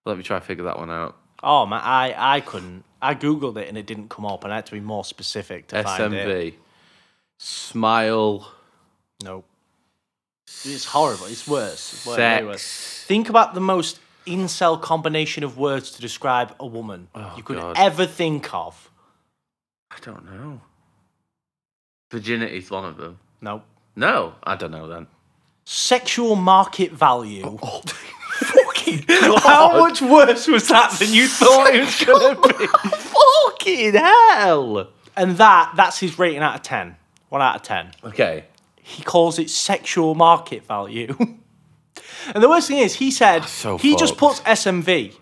Let 0.06 0.18
me 0.18 0.24
try 0.24 0.38
to 0.40 0.46
figure 0.46 0.66
that 0.66 0.78
one 0.78 0.92
out. 0.92 1.16
Oh 1.42 1.66
man, 1.66 1.80
I 1.84 2.14
I 2.18 2.42
couldn't. 2.42 2.84
I 3.02 3.16
googled 3.16 3.56
it 3.58 3.70
and 3.70 3.78
it 3.78 3.86
didn't 3.86 4.10
come 4.10 4.26
up, 4.26 4.44
and 4.44 4.52
I 4.52 4.58
had 4.58 4.66
to 4.66 4.72
be 4.74 4.80
more 4.82 5.06
specific 5.06 5.68
to 5.68 5.84
find 5.84 6.14
it. 6.14 6.28
SMV. 6.28 6.54
Smile. 7.38 8.52
Nope. 9.24 9.46
It's 10.48 10.86
horrible. 10.86 11.26
It's 11.26 11.48
worse. 11.48 11.94
It's 11.94 12.06
way 12.06 12.44
worse. 12.44 12.62
Sex. 12.62 13.06
Think 13.06 13.30
about 13.30 13.54
the 13.54 13.62
most 13.62 14.00
incel 14.26 14.82
combination 14.82 15.44
of 15.44 15.58
words 15.58 15.92
to 15.92 16.02
describe 16.02 16.56
a 16.60 16.66
woman 16.66 17.08
oh, 17.14 17.34
you 17.38 17.44
could 17.44 17.58
God. 17.58 17.76
ever 17.78 18.06
think 18.06 18.54
of. 18.54 18.90
I 19.92 19.98
don't 20.02 20.26
know. 20.26 20.62
Virginity 22.12 22.58
is 22.58 22.70
one 22.72 22.86
of 22.86 22.98
them. 22.98 23.20
Nope. 23.42 23.64
No, 23.96 24.36
I 24.44 24.56
don't 24.56 24.72
know 24.72 24.88
then. 24.88 25.08
Sexual 25.66 26.36
market 26.36 26.92
value. 26.92 27.44
Oh, 27.46 27.60
oh. 27.62 27.82
Fucking 28.36 29.06
How 29.40 29.80
much 29.80 30.02
worse 30.02 30.48
was 30.48 30.68
that 30.68 30.92
than 31.00 31.14
you 31.14 31.28
thought 31.28 31.74
it 31.74 31.80
was 31.80 32.04
going 32.04 32.36
to 32.36 32.58
be? 32.58 32.68
Fucking 32.90 33.94
hell. 33.94 34.90
And 35.16 35.38
that, 35.38 35.74
that's 35.76 36.00
his 36.00 36.20
rating 36.20 36.42
out 36.42 36.56
of 36.56 36.62
10. 36.62 36.98
1 37.30 37.42
out 37.42 37.56
of 37.56 37.62
10. 37.64 37.92
Okay. 38.04 38.46
He 38.82 39.04
calls 39.04 39.40
it 39.40 39.50
sexual 39.50 40.16
market 40.16 40.66
value. 40.66 41.16
and 42.34 42.44
the 42.44 42.50
worst 42.50 42.68
thing 42.68 42.78
is, 42.80 42.96
he 42.96 43.12
said 43.12 43.46
so 43.46 43.78
he 43.78 43.96
just 43.96 44.18
puts 44.18 44.40
fucked. 44.40 44.60
SMV. 44.60 45.16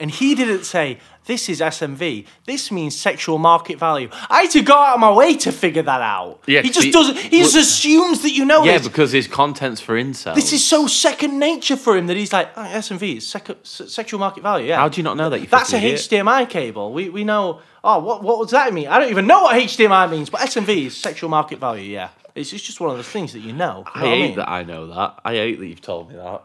And 0.00 0.10
he 0.10 0.34
didn't 0.34 0.64
say, 0.64 0.98
this 1.26 1.48
is 1.48 1.60
SMV. 1.60 2.26
This 2.44 2.70
means 2.70 2.98
sexual 3.00 3.38
market 3.38 3.78
value. 3.78 4.08
I 4.28 4.42
had 4.42 4.50
to 4.52 4.62
go 4.62 4.74
out 4.74 4.94
of 4.94 5.00
my 5.00 5.10
way 5.12 5.36
to 5.38 5.52
figure 5.52 5.82
that 5.82 6.00
out. 6.00 6.40
Yeah, 6.46 6.62
he 6.62 6.68
just 6.70 6.86
be- 6.86 6.92
doesn't, 6.92 7.16
he 7.16 7.38
just 7.40 7.56
assumes 7.56 8.22
that 8.22 8.32
you 8.32 8.44
know 8.44 8.64
Yeah, 8.64 8.78
because 8.78 9.12
his 9.12 9.26
content's 9.26 9.80
for 9.80 9.94
incels. 9.94 10.34
This 10.34 10.52
is 10.52 10.66
so 10.66 10.86
second 10.86 11.38
nature 11.38 11.76
for 11.76 11.96
him 11.96 12.06
that 12.08 12.16
he's 12.16 12.32
like, 12.32 12.50
oh, 12.56 12.62
SMV 12.62 13.16
is 13.16 13.26
sec- 13.26 13.56
sexual 13.64 14.20
market 14.20 14.42
value. 14.42 14.68
Yeah. 14.68 14.76
How 14.76 14.88
do 14.88 14.98
you 14.98 15.02
not 15.02 15.16
know 15.16 15.30
that? 15.30 15.40
You 15.40 15.46
That's 15.46 15.72
a 15.72 15.76
idiot? 15.78 15.96
HDMI 16.00 16.48
cable. 16.48 16.92
We, 16.92 17.08
we 17.08 17.24
know. 17.24 17.60
Oh, 17.82 17.98
what 18.00 18.22
what 18.22 18.40
does 18.42 18.52
that 18.52 18.72
mean? 18.72 18.88
I 18.88 18.98
don't 18.98 19.10
even 19.10 19.26
know 19.26 19.42
what 19.42 19.56
HDMI 19.60 20.10
means, 20.10 20.30
but 20.30 20.40
SMV 20.40 20.86
is 20.86 20.96
sexual 20.96 21.28
market 21.30 21.58
value. 21.58 21.90
Yeah, 21.90 22.08
it's, 22.34 22.52
it's 22.52 22.62
just 22.62 22.80
one 22.80 22.90
of 22.90 22.96
those 22.96 23.08
things 23.08 23.32
that 23.34 23.40
you 23.40 23.52
know. 23.52 23.84
You 23.94 24.00
I 24.00 24.02
know 24.02 24.08
what 24.08 24.16
hate 24.18 24.26
mean? 24.28 24.36
that 24.36 24.48
I 24.48 24.62
know 24.62 24.86
that. 24.86 25.20
I 25.24 25.32
hate 25.34 25.58
that 25.58 25.66
you've 25.66 25.80
told 25.82 26.08
me 26.10 26.16
that. 26.16 26.42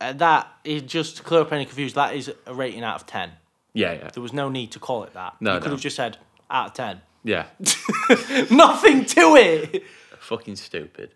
Uh, 0.00 0.12
that 0.14 0.48
is 0.64 0.82
just 0.82 1.18
to 1.18 1.22
clear 1.22 1.42
up 1.42 1.52
any 1.52 1.64
confusion. 1.66 1.94
That 1.94 2.14
is 2.14 2.32
a 2.46 2.54
rating 2.54 2.82
out 2.84 2.96
of 2.96 3.06
ten. 3.06 3.32
Yeah, 3.74 3.92
yeah. 3.92 4.10
There 4.12 4.22
was 4.22 4.32
no 4.32 4.48
need 4.48 4.72
to 4.72 4.78
call 4.78 5.04
it 5.04 5.14
that. 5.14 5.36
No, 5.40 5.54
you 5.54 5.60
could 5.60 5.68
no. 5.68 5.72
have 5.72 5.80
just 5.80 5.96
said 5.96 6.18
out 6.50 6.68
of 6.68 6.74
ten. 6.74 7.00
Yeah. 7.24 7.46
Nothing 8.50 9.04
to 9.06 9.36
it. 9.36 9.84
Fucking 10.18 10.56
stupid. 10.56 11.14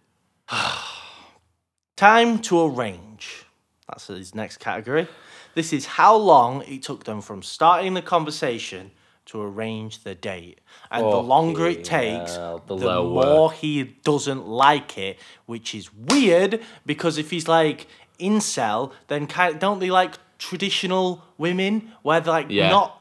Time 1.97 2.39
to 2.41 2.65
arrange. 2.65 3.45
That's 3.89 4.07
his 4.09 4.35
next 4.35 4.59
category. 4.59 5.09
This 5.55 5.73
is 5.73 5.87
how 5.87 6.17
long 6.17 6.63
it 6.63 6.83
took 6.83 7.05
them 7.05 7.21
from 7.21 7.43
starting 7.43 7.95
the 7.95 8.03
conversation 8.03 8.91
to 9.27 9.43
arrange 9.43 10.05
the 10.05 10.15
date. 10.15 10.61
And 10.91 11.05
the 11.05 11.17
longer 11.17 11.67
it 11.67 11.85
takes, 11.85 12.35
the 12.35 12.61
the, 12.67 13.03
more 13.03 13.53
he 13.53 13.83
doesn't 13.83 14.47
like 14.47 14.97
it, 14.99 15.19
which 15.47 15.75
is 15.75 15.93
weird 15.93 16.63
because 16.85 17.19
if 17.19 17.31
he's 17.31 17.49
like 17.49 17.87
incel, 18.21 18.93
then 19.09 19.27
don't 19.59 19.81
they 19.81 19.91
like 19.91 20.19
traditional 20.39 21.23
women 21.39 21.91
where 22.03 22.21
they're 22.21 22.33
like 22.33 22.47
Yeah. 22.51 22.71
not 22.71 22.93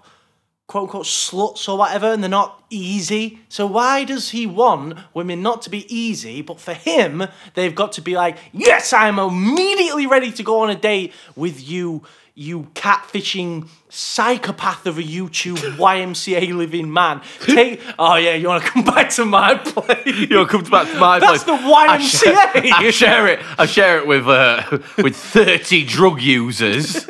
quote 0.67 0.83
unquote 0.83 1.05
sluts 1.05 1.69
or 1.69 1.77
whatever, 1.77 2.11
and 2.11 2.23
they're 2.23 2.29
not 2.29 2.63
easy. 2.71 3.39
So 3.49 3.67
why 3.67 4.03
does 4.03 4.29
he 4.31 4.47
want 4.47 4.97
women 5.13 5.43
not 5.43 5.61
to 5.63 5.69
be 5.69 5.85
easy, 5.95 6.41
but 6.41 6.59
for 6.59 6.73
him, 6.73 7.27
they've 7.53 7.75
got 7.75 7.91
to 7.93 8.01
be 8.01 8.15
like, 8.15 8.37
yes, 8.51 8.91
I'm 8.91 9.19
immediately 9.19 10.07
ready 10.07 10.31
to 10.31 10.43
go 10.43 10.61
on 10.61 10.71
a 10.71 10.75
date 10.75 11.13
with 11.35 11.67
you, 11.69 12.01
you 12.33 12.63
catfishing 12.73 13.67
psychopath 13.89 14.87
of 14.87 14.97
a 14.97 15.03
YouTube 15.03 15.57
YMCA 15.77 16.53
living 16.55 16.91
man. 16.91 17.21
Take, 17.43 17.79
oh 17.99 18.15
yeah, 18.15 18.33
you 18.33 18.47
want 18.47 18.63
to 18.63 18.69
come 18.71 18.83
back 18.83 19.11
to 19.11 19.23
my 19.25 19.55
place? 19.55 20.05
You 20.29 20.37
want 20.37 20.49
to 20.49 20.57
come 20.57 20.63
back 20.69 20.87
to 20.91 20.97
my 20.99 21.19
That's 21.19 21.43
place. 21.43 21.59
That's 21.61 21.61
the 21.61 22.31
YMCA. 22.31 22.71
I 22.73 22.89
share 22.89 23.27
it. 23.27 23.39
I 23.59 23.65
share 23.67 23.99
it 23.99 24.07
with 24.07 24.27
uh, 24.27 24.63
with 24.97 25.15
thirty 25.15 25.85
drug 25.85 26.21
users 26.21 27.05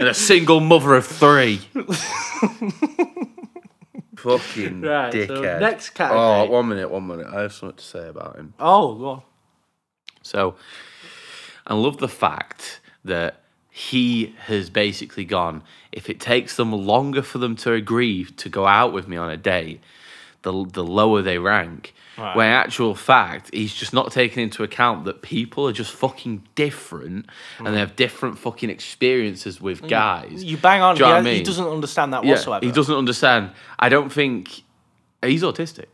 and 0.00 0.08
a 0.08 0.14
single 0.14 0.58
mother 0.60 0.94
of 0.94 1.06
three. 1.06 1.60
Fucking 4.16 4.82
Right, 4.82 5.12
so 5.12 5.18
dickhead. 5.18 5.60
next 5.60 5.90
category. 5.90 6.20
Oh, 6.20 6.44
one 6.50 6.68
minute, 6.68 6.90
one 6.90 7.06
minute. 7.06 7.26
I 7.28 7.42
have 7.42 7.52
something 7.52 7.76
to 7.78 7.84
say 7.84 8.08
about 8.08 8.36
him. 8.36 8.54
oh, 8.58 8.94
go 8.94 9.08
on. 9.08 9.22
So, 10.22 10.56
I 11.66 11.74
love 11.74 11.98
the 11.98 12.08
fact 12.08 12.80
that 13.04 13.40
he 13.70 14.34
has 14.46 14.68
basically 14.68 15.24
gone. 15.24 15.62
If 15.92 16.10
it 16.10 16.20
takes 16.20 16.56
them 16.56 16.72
longer 16.72 17.22
for 17.22 17.38
them 17.38 17.56
to 17.56 17.72
agree 17.72 18.24
to 18.24 18.48
go 18.50 18.66
out 18.66 18.92
with 18.92 19.08
me 19.08 19.16
on 19.16 19.30
a 19.30 19.36
date, 19.38 19.80
the 20.42 20.52
the 20.66 20.84
lower 20.84 21.22
they 21.22 21.38
rank. 21.38 21.94
Right. 22.20 22.36
Where 22.36 22.48
in 22.48 22.52
actual 22.52 22.94
fact, 22.94 23.48
he's 23.52 23.74
just 23.74 23.94
not 23.94 24.12
taking 24.12 24.42
into 24.42 24.62
account 24.62 25.06
that 25.06 25.22
people 25.22 25.66
are 25.66 25.72
just 25.72 25.90
fucking 25.92 26.46
different 26.54 27.26
and 27.58 27.66
they 27.68 27.72
mm. 27.72 27.78
have 27.78 27.96
different 27.96 28.38
fucking 28.38 28.68
experiences 28.68 29.58
with 29.58 29.88
guys. 29.88 30.44
You 30.44 30.58
bang 30.58 30.82
on. 30.82 30.96
Do 30.96 31.04
he, 31.04 31.10
I 31.10 31.22
he 31.22 31.42
doesn't 31.42 31.66
understand 31.66 32.12
that 32.12 32.24
Yeah, 32.24 32.32
whatsoever. 32.32 32.66
he 32.66 32.72
doesn't 32.72 32.94
understand. 32.94 33.52
I 33.78 33.88
don't 33.88 34.12
think 34.12 34.64
he's 35.22 35.42
autistic. 35.42 35.86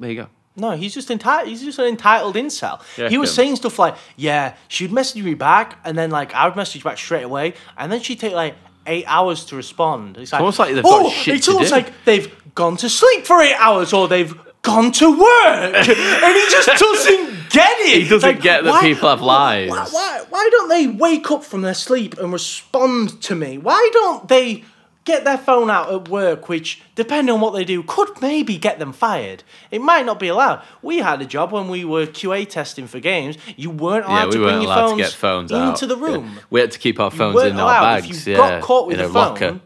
There 0.00 0.10
you 0.10 0.16
go. 0.22 0.28
No, 0.56 0.72
he's 0.72 0.94
just 0.94 1.10
entitled. 1.10 1.48
He's 1.48 1.62
just 1.62 1.78
an 1.78 1.86
entitled 1.86 2.34
incel. 2.34 2.82
Yeah, 2.96 3.08
he 3.08 3.18
was 3.18 3.30
yeah. 3.30 3.36
saying 3.36 3.56
stuff 3.56 3.78
like, 3.78 3.96
"Yeah, 4.16 4.54
she'd 4.68 4.92
message 4.92 5.22
me 5.22 5.34
back, 5.34 5.78
and 5.84 5.96
then 5.96 6.10
like 6.10 6.34
I 6.34 6.46
would 6.46 6.56
message 6.56 6.84
back 6.84 6.98
straight 6.98 7.22
away, 7.22 7.54
and 7.78 7.90
then 7.90 8.00
she'd 8.00 8.20
take 8.20 8.34
like 8.34 8.54
eight 8.86 9.04
hours 9.06 9.46
to 9.46 9.56
respond." 9.56 10.18
It's 10.18 10.32
like, 10.32 10.40
almost 10.40 10.58
like 10.58 10.74
they've 10.74 10.82
got 10.82 11.06
oh, 11.06 11.10
shit 11.10 11.36
it's 11.36 11.48
almost 11.48 11.70
do." 11.70 11.76
like 11.76 12.04
they've 12.04 12.54
gone 12.54 12.76
to 12.78 12.90
sleep 12.90 13.24
for 13.24 13.40
eight 13.40 13.56
hours, 13.58 13.94
or 13.94 14.08
they've 14.08 14.38
gone 14.62 14.92
to 14.92 15.10
work, 15.10 15.24
and 15.76 15.86
he 15.86 16.46
just 16.50 16.66
doesn't 16.78 17.50
get 17.50 17.78
it. 17.80 18.02
He 18.04 18.08
doesn't 18.08 18.28
like, 18.28 18.40
get 18.40 18.64
that 18.64 18.80
people 18.80 19.08
have 19.08 19.20
lives. 19.20 19.70
Why, 19.70 19.86
why, 19.90 20.24
why 20.30 20.48
don't 20.50 20.68
they 20.68 20.86
wake 20.86 21.30
up 21.30 21.44
from 21.44 21.62
their 21.62 21.74
sleep 21.74 22.16
and 22.18 22.32
respond 22.32 23.20
to 23.22 23.34
me? 23.34 23.58
Why 23.58 23.90
don't 23.92 24.28
they? 24.28 24.64
Get 25.04 25.24
their 25.24 25.36
phone 25.36 25.68
out 25.68 25.92
at 25.92 26.08
work, 26.08 26.48
which, 26.48 26.80
depending 26.94 27.34
on 27.34 27.40
what 27.40 27.54
they 27.54 27.64
do, 27.64 27.82
could 27.82 28.08
maybe 28.22 28.56
get 28.56 28.78
them 28.78 28.92
fired. 28.92 29.42
It 29.72 29.80
might 29.80 30.06
not 30.06 30.20
be 30.20 30.28
allowed. 30.28 30.62
We 30.80 30.98
had 30.98 31.20
a 31.20 31.24
job 31.24 31.50
when 31.50 31.66
we 31.66 31.84
were 31.84 32.06
QA 32.06 32.48
testing 32.48 32.86
for 32.86 33.00
games. 33.00 33.36
You 33.56 33.70
weren't 33.70 34.04
allowed 34.04 34.16
Yeah, 34.16 34.22
to 34.26 34.28
we 34.28 34.36
bring 34.36 34.46
weren't 34.46 34.62
your 34.62 34.74
phones, 34.76 34.92
to 34.92 34.96
get 34.98 35.10
phones 35.12 35.50
out. 35.50 35.68
into 35.70 35.86
the 35.88 35.96
Yeah. 35.98 36.06
room. 36.06 36.38
We 36.50 36.60
had 36.60 36.70
to 36.70 36.78
keep 36.78 37.00
our 37.00 37.10
phones 37.10 37.42
in 37.42 37.58
our 37.58 37.80
bags. 37.80 38.08
If 38.08 38.24
you 38.28 38.32
yeah, 38.32 38.38
got 38.38 38.62
caught 38.62 38.86
with 38.86 39.00
in 39.00 39.04
a 39.04 39.08
a 39.08 39.12
phone, 39.12 39.14
locker. 39.14 39.60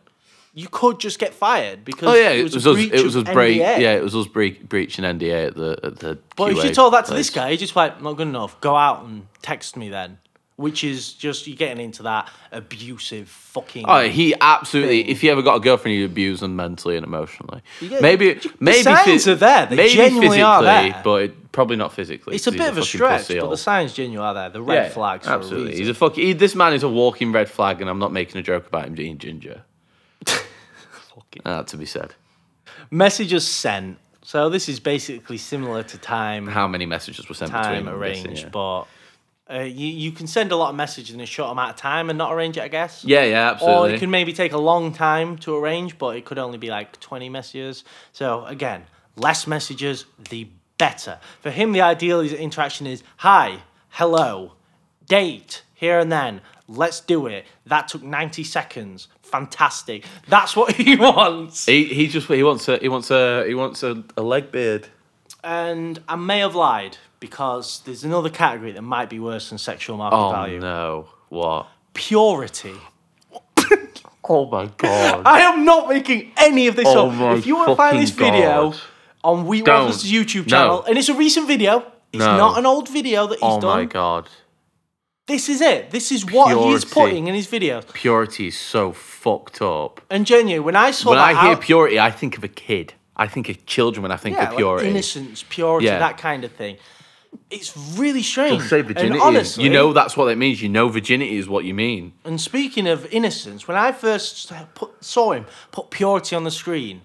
You 0.56 0.68
could 0.70 0.98
just 0.98 1.18
get 1.18 1.34
fired 1.34 1.84
because 1.84 2.08
Oh 2.08 2.14
yeah, 2.14 2.30
it 2.30 2.40
it 2.40 2.42
was, 2.44 2.54
was, 2.54 2.66
a 2.66 2.70
us. 2.70 2.76
breach 2.76 2.92
It 2.94 3.04
was 3.04 3.16
us 3.16 3.24
break. 3.24 3.58
NDA. 3.60 3.78
Yeah, 3.78 3.92
it 3.92 4.02
was 4.02 4.16
us 4.16 4.26
break, 4.26 4.66
breaching 4.68 5.04
NDA 5.04 5.48
at 5.48 5.54
the 5.54 5.78
at 5.84 5.98
the. 5.98 6.18
But 6.34 6.52
if 6.52 6.56
QA 6.56 6.64
you 6.68 6.74
told 6.74 6.94
that 6.94 7.04
to 7.06 7.14
this 7.14 7.28
guy, 7.28 7.50
he's 7.50 7.60
just 7.60 7.76
like, 7.76 8.00
not 8.02 8.14
good 8.14 8.26
enough. 8.26 8.58
Go 8.62 8.74
out 8.74 9.04
and 9.04 9.26
text 9.42 9.76
me 9.76 9.90
then. 9.90 10.18
Which 10.56 10.82
is 10.84 11.12
just, 11.12 11.46
you're 11.46 11.54
getting 11.54 11.84
into 11.84 12.04
that 12.04 12.30
abusive 12.50 13.28
fucking. 13.28 13.84
Oh, 13.86 14.08
he 14.08 14.34
absolutely. 14.40 15.02
thing. 15.02 15.10
If 15.12 15.20
he 15.20 15.28
ever 15.28 15.42
got 15.42 15.56
a 15.56 15.60
girlfriend, 15.60 15.98
he'd 15.98 16.04
abuse 16.04 16.40
them 16.40 16.56
mentally 16.56 16.96
and 16.96 17.04
emotionally. 17.04 17.60
Yeah, 17.82 18.00
maybe, 18.00 18.32
the 18.32 18.52
maybe 18.58 18.82
signs 18.82 19.28
are 19.28 19.34
there. 19.34 19.66
They 19.66 19.76
maybe 19.76 19.92
genuinely 19.92 20.40
are 20.40 20.62
there. 20.62 21.02
but 21.04 21.22
it, 21.24 21.52
probably 21.52 21.76
not 21.76 21.92
physically. 21.92 22.36
it's 22.36 22.46
a 22.46 22.52
bit 22.52 22.60
of 22.62 22.78
a 22.78 22.80
fucking 22.80 22.84
stretch, 22.84 23.28
but 23.28 23.50
the 23.50 23.56
signs 23.58 23.92
genuine 23.92 24.26
are 24.26 24.32
there. 24.32 24.48
The 24.48 24.62
red 24.62 24.84
Yeah, 24.84 24.88
flags 24.88 25.26
Absolutely, 25.26 25.74
a 25.74 25.76
he's 25.76 25.88
a 25.90 25.94
fuck. 25.94 26.14
He, 26.14 26.32
this 26.32 26.54
man 26.54 26.72
is 26.72 26.82
a 26.82 26.88
walking 26.88 27.32
red 27.32 27.50
flag, 27.50 27.82
and 27.82 27.90
I'm 27.90 27.98
not 27.98 28.12
making 28.12 28.38
a 28.40 28.42
joke 28.42 28.66
about 28.66 28.86
him 28.86 28.94
being 28.94 29.18
ginger. 29.18 29.62
Ah, 31.44 31.62
to 31.62 31.76
be 31.76 31.86
said. 31.86 32.14
Messages 32.90 33.46
sent. 33.46 33.98
So 34.22 34.48
this 34.48 34.68
is 34.68 34.80
basically 34.80 35.38
similar 35.38 35.82
to 35.84 35.98
time 35.98 36.48
How 36.48 36.66
many 36.66 36.84
messages 36.84 37.28
were 37.28 37.34
sent 37.34 37.52
between 37.52 37.64
time? 37.64 37.88
I'm 37.88 37.94
arranged, 37.94 38.26
guessing, 38.28 38.44
yeah. 38.46 38.50
but 38.50 38.82
uh, 39.48 39.60
you 39.60 39.86
you 39.86 40.10
can 40.10 40.26
send 40.26 40.50
a 40.50 40.56
lot 40.56 40.70
of 40.70 40.74
messages 40.74 41.14
in 41.14 41.20
a 41.20 41.26
short 41.26 41.52
amount 41.52 41.70
of 41.70 41.76
time 41.76 42.10
and 42.10 42.18
not 42.18 42.32
arrange 42.32 42.56
it, 42.56 42.62
I 42.62 42.68
guess. 42.68 43.04
Yeah, 43.04 43.22
yeah, 43.24 43.50
absolutely. 43.52 43.92
Or 43.92 43.94
it 43.94 43.98
can 44.00 44.10
maybe 44.10 44.32
take 44.32 44.52
a 44.52 44.58
long 44.58 44.92
time 44.92 45.38
to 45.38 45.56
arrange, 45.56 45.96
but 45.98 46.16
it 46.16 46.24
could 46.24 46.38
only 46.38 46.58
be 46.58 46.70
like 46.70 46.98
20 46.98 47.28
messages. 47.28 47.84
So 48.12 48.44
again, 48.46 48.84
less 49.14 49.46
messages, 49.46 50.06
the 50.30 50.48
better. 50.78 51.20
For 51.40 51.50
him, 51.50 51.70
the 51.72 51.80
ideal 51.82 52.20
is- 52.20 52.32
interaction 52.32 52.86
is 52.88 53.04
hi, 53.18 53.62
hello, 53.90 54.54
date, 55.06 55.62
here 55.74 56.00
and 56.00 56.10
then. 56.10 56.40
Let's 56.68 56.98
do 56.98 57.28
it. 57.28 57.46
That 57.64 57.86
took 57.86 58.02
90 58.02 58.42
seconds. 58.42 59.06
Fantastic. 59.30 60.04
That's 60.28 60.54
what 60.56 60.72
he 60.74 60.96
wants. 61.08 61.66
He 61.66 61.84
he 61.84 62.06
just 62.08 62.28
he 62.28 62.42
wants 62.42 62.68
a 62.68 62.78
he 62.78 62.88
wants 62.88 63.10
a 63.10 63.44
he 63.46 63.54
wants 63.54 63.82
a, 63.82 64.02
a 64.16 64.22
leg 64.22 64.50
beard. 64.52 64.88
And 65.44 66.00
I 66.08 66.16
may 66.16 66.40
have 66.40 66.54
lied 66.54 66.98
because 67.20 67.80
there's 67.84 68.02
another 68.04 68.30
category 68.30 68.72
that 68.72 68.82
might 68.82 69.08
be 69.08 69.18
worse 69.20 69.48
than 69.50 69.58
sexual 69.58 69.96
market 69.96 70.16
Oh 70.16 70.30
value. 70.30 70.58
no! 70.60 71.08
What? 71.28 71.68
Purity. 71.94 72.74
Oh 74.28 74.44
my 74.50 74.66
god! 74.76 75.22
I 75.24 75.42
am 75.42 75.64
not 75.64 75.88
making 75.88 76.32
any 76.36 76.66
of 76.66 76.74
this 76.74 76.86
Oh 76.88 77.08
up. 77.10 77.14
my 77.14 77.34
If 77.36 77.46
you 77.46 77.54
want 77.54 77.68
to 77.70 77.76
find 77.76 78.00
this 78.02 78.10
fucking 78.10 78.32
video 78.32 78.70
God. 78.72 78.80
on 79.22 79.36
Don't. 79.46 79.66
Waffles' 79.86 80.02
YouTube 80.10 80.46
No. 80.46 80.50
channel, 80.50 80.82
and 80.84 80.98
it's 80.98 81.08
a 81.08 81.14
recent 81.14 81.46
video, 81.46 81.84
it's 82.12 82.18
No. 82.24 82.36
not 82.36 82.58
an 82.58 82.66
old 82.66 82.88
video 82.88 83.28
that 83.28 83.34
he's 83.38 83.44
oh 83.44 83.60
done. 83.60 83.76
my 83.78 83.84
god! 83.84 84.28
This 85.26 85.48
is 85.48 85.60
it. 85.60 85.90
This 85.90 86.12
is 86.12 86.24
what 86.24 86.48
he's 86.56 86.84
Purity. 86.84 86.86
putting 86.92 87.26
in 87.26 87.34
his 87.34 87.48
videos. 87.48 87.92
Purity 87.92 88.46
is 88.48 88.56
so 88.58 88.92
fucked 88.92 89.60
up. 89.60 90.00
And 90.08 90.24
genuinely, 90.24 90.60
when 90.60 90.76
I 90.76 90.92
saw 90.92 91.10
When 91.10 91.18
that 91.18 91.34
I 91.36 91.42
hear 91.42 91.52
out- 91.52 91.60
purity, 91.62 91.98
I 91.98 92.10
think 92.12 92.36
of 92.36 92.44
a 92.44 92.48
kid. 92.48 92.94
I 93.16 93.26
think 93.26 93.48
of 93.48 93.66
children 93.66 94.02
when 94.02 94.12
I 94.12 94.16
think 94.16 94.36
yeah, 94.36 94.44
of 94.44 94.48
like 94.50 94.58
purity. 94.58 94.88
innocence, 94.88 95.44
purity, 95.48 95.86
Yeah. 95.86 95.98
that 95.98 96.18
kind 96.18 96.44
of 96.44 96.52
thing. 96.52 96.76
It's 97.50 97.76
really 97.98 98.22
strange. 98.22 98.58
Just 98.58 98.70
say 98.70 98.78
And 98.80 98.88
virginity. 98.88 99.20
honestly, 99.20 99.64
you 99.64 99.70
know 99.70 99.92
that's 99.92 100.16
what 100.16 100.28
it 100.28 100.36
means. 100.38 100.62
You 100.62 100.68
know 100.68 100.88
virginity 100.88 101.36
is 101.36 101.48
what 101.48 101.64
you 101.64 101.74
mean. 101.74 102.12
And 102.24 102.40
speaking 102.40 102.86
of 102.86 103.06
innocence, 103.12 103.66
when 103.66 103.76
I 103.76 103.92
first 103.92 104.52
put, 104.74 105.04
saw 105.04 105.32
him 105.32 105.46
put 105.72 105.90
purity 105.90 106.36
on 106.36 106.44
the 106.44 106.50
screen, 106.50 107.02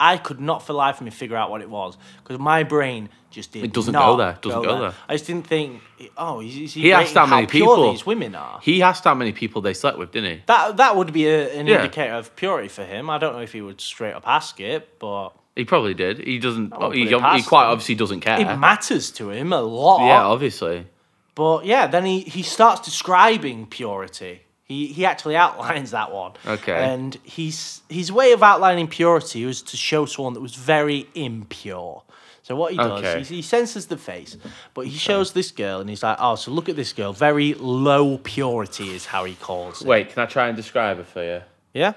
I 0.00 0.16
could 0.16 0.40
not 0.40 0.62
for 0.66 0.72
life 0.72 0.96
of 1.00 1.04
me 1.04 1.10
figure 1.10 1.36
out 1.36 1.50
what 1.50 1.60
it 1.60 1.68
was 1.70 1.96
because 2.22 2.38
my 2.40 2.64
brain 2.64 3.10
just 3.30 3.52
did. 3.52 3.62
It 3.64 3.72
doesn't 3.72 3.92
not 3.92 4.06
go 4.06 4.16
there, 4.16 4.38
doesn't 4.40 4.62
go 4.62 4.80
there. 4.80 4.94
I 5.08 5.14
just 5.14 5.26
didn't 5.26 5.46
think. 5.46 5.82
Oh, 6.16 6.40
is, 6.40 6.56
is 6.56 6.74
he, 6.74 6.80
He 6.82 6.92
asked 6.92 7.14
how 7.14 7.26
many 7.26 7.46
people 7.46 7.92
these 7.92 8.06
women 8.06 8.34
are. 8.34 8.58
He 8.62 8.82
asked 8.82 9.04
how 9.04 9.14
many 9.14 9.32
people 9.32 9.60
they 9.62 9.74
slept 9.74 9.98
with, 9.98 10.10
didn't 10.10 10.38
he? 10.38 10.42
That 10.46 10.78
that 10.78 10.96
would 10.96 11.12
be 11.12 11.26
a, 11.28 11.52
an 11.54 11.66
Yeah. 11.66 11.76
indicator 11.76 12.14
of 12.14 12.34
purity 12.34 12.68
for 12.68 12.84
him. 12.84 13.10
I 13.10 13.18
don't 13.18 13.34
know 13.34 13.42
if 13.42 13.52
he 13.52 13.60
would 13.60 13.80
straight 13.80 14.14
up 14.14 14.24
ask 14.26 14.58
it, 14.58 14.98
but 14.98 15.30
He 15.54 15.64
probably 15.64 15.94
did. 15.94 16.18
He 16.18 16.38
doesn't. 16.38 16.72
He, 16.94 17.06
he 17.06 17.42
quite 17.42 17.66
him. 17.66 17.70
obviously 17.72 17.94
doesn't 17.94 18.20
care. 18.20 18.40
it 18.40 18.56
matters 18.56 19.10
to 19.12 19.30
him 19.30 19.52
a 19.52 19.60
lot. 19.60 20.06
yeah, 20.06 20.22
obviously. 20.24 20.86
But 21.34 21.64
yeah, 21.66 21.86
then 21.86 22.04
he, 22.06 22.20
he 22.20 22.42
starts 22.42 22.80
describing 22.80 23.66
purity. 23.66 24.42
He 24.70 24.86
he 24.86 25.04
actually 25.04 25.34
outlines 25.34 25.90
that 25.90 26.12
one. 26.12 26.34
Okay. 26.46 26.72
And 26.92 27.18
he's 27.24 27.82
his 27.88 28.12
way 28.12 28.30
of 28.30 28.40
outlining 28.44 28.86
purity 28.86 29.44
was 29.44 29.62
to 29.62 29.76
show 29.76 30.06
someone 30.06 30.34
that 30.34 30.40
was 30.40 30.54
very 30.54 31.08
impure. 31.16 32.04
So 32.44 32.54
what 32.54 32.70
he 32.70 32.78
does, 32.78 33.00
Okay. 33.00 33.18
he, 33.24 33.36
he 33.36 33.42
censors 33.42 33.86
the 33.86 33.96
face, 33.96 34.36
but 34.74 34.86
he 34.86 34.96
shows 34.96 35.32
this 35.32 35.50
girl 35.50 35.80
and 35.80 35.90
he's 35.90 36.04
like, 36.04 36.18
oh, 36.20 36.36
so 36.36 36.52
look 36.52 36.68
at 36.68 36.76
this 36.76 36.92
girl. 36.92 37.12
Very 37.12 37.54
low 37.54 38.18
purity 38.18 38.90
is 38.90 39.06
how 39.06 39.24
he 39.24 39.34
calls 39.34 39.82
it. 39.82 39.88
Wait, 39.88 40.10
can 40.10 40.22
I 40.22 40.26
try 40.26 40.46
and 40.46 40.56
describe 40.56 40.98
her 40.98 41.04
for 41.04 41.24
you? 41.24 41.42
Yeah? 41.74 41.94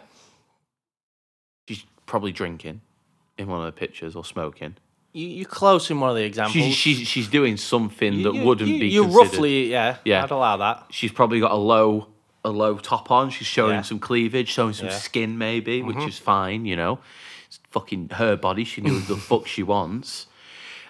She's 1.68 1.86
probably 2.08 2.32
drinking 2.32 2.82
in 3.38 3.48
one 3.50 3.60
of 3.60 3.66
the 3.68 3.72
pictures 3.72 4.16
or 4.16 4.26
smoking. 4.26 4.76
You, 5.14 5.28
you're 5.28 5.46
close 5.46 5.92
in 5.92 6.00
one 6.00 6.10
of 6.10 6.16
the 6.16 6.24
examples. 6.24 6.56
She's 6.64 6.76
she's 6.76 7.08
she's 7.08 7.28
doing 7.28 7.56
something 7.58 8.24
that 8.24 8.34
you- 8.34 8.44
wouldn't 8.44 8.80
be. 8.80 8.88
You're 8.88 9.04
considered- 9.06 9.32
roughly, 9.34 9.72
yeah, 9.72 9.98
Yeah. 10.06 10.24
I'd 10.24 10.32
allow 10.32 10.58
that. 10.58 10.86
She's 10.90 11.12
probably 11.12 11.40
got 11.40 11.52
a 11.52 11.56
low 11.74 12.08
a 12.46 12.50
low 12.50 12.78
top 12.78 13.10
on. 13.12 13.30
She's 13.30 13.48
showing 13.48 13.76
Yeah. 13.76 13.82
some 13.84 14.00
cleavage, 14.00 14.50
showing 14.50 14.74
some 14.74 14.88
Yeah. 14.88 14.98
skin 14.98 15.38
maybe, 15.38 15.80
Mm-hmm. 15.82 15.88
which 16.00 16.08
is 16.08 16.18
fine. 16.20 16.66
You 16.66 16.76
know, 16.76 17.00
it's 17.48 17.60
fucking 17.72 18.10
her 18.14 18.36
body. 18.36 18.64
She 18.64 18.82
knows 18.82 19.08
the 19.08 19.16
fuck 19.18 19.48
she 19.48 19.64
wants. 19.64 20.28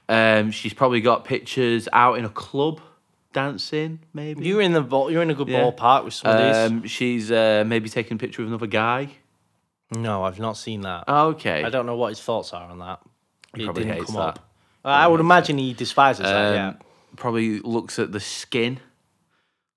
Um, 0.10 0.52
she's 0.52 0.74
probably 0.74 1.00
got 1.02 1.24
pictures 1.26 1.88
out 1.94 2.18
in 2.18 2.26
a 2.26 2.30
club 2.30 2.82
dancing, 3.32 4.00
maybe. 4.14 4.46
You're 4.46 4.62
in 4.62 4.74
the 4.74 4.82
ball, 4.82 5.10
you're 5.10 5.22
in 5.24 5.30
a 5.32 5.34
good 5.34 5.48
Yeah. 5.48 5.62
ballpark 5.62 6.06
with 6.06 6.14
some 6.14 6.32
of 6.32 6.38
these. 6.38 6.56
Um, 6.72 6.88
she's 6.88 7.32
uh, 7.32 7.64
maybe 7.66 7.88
taking 7.90 8.16
a 8.16 8.20
picture 8.20 8.42
with 8.42 8.50
another 8.50 8.68
guy. 8.68 9.10
No, 9.96 10.24
I've 10.24 10.40
not 10.40 10.58
seen 10.58 10.82
that. 10.82 11.08
Okay. 11.08 11.64
I 11.64 11.70
don't 11.70 11.86
know 11.86 11.96
what 11.96 12.10
his 12.10 12.22
thoughts 12.22 12.52
are 12.54 12.70
on 12.70 12.80
that. 12.80 13.00
It 13.56 13.64
probably 13.66 13.84
didn't 13.84 13.96
hates 13.98 14.08
come 14.08 14.16
that. 14.16 14.22
up. 14.40 14.50
I 14.86 15.08
would 15.08 15.20
imagine 15.20 15.58
he 15.60 15.74
despises 15.74 16.24
that. 16.26 16.48
Um, 16.48 16.54
Yeah. 16.56 16.74
Probably 17.16 17.60
looks 17.60 18.00
at 18.00 18.12
the 18.12 18.20
skin, 18.20 18.80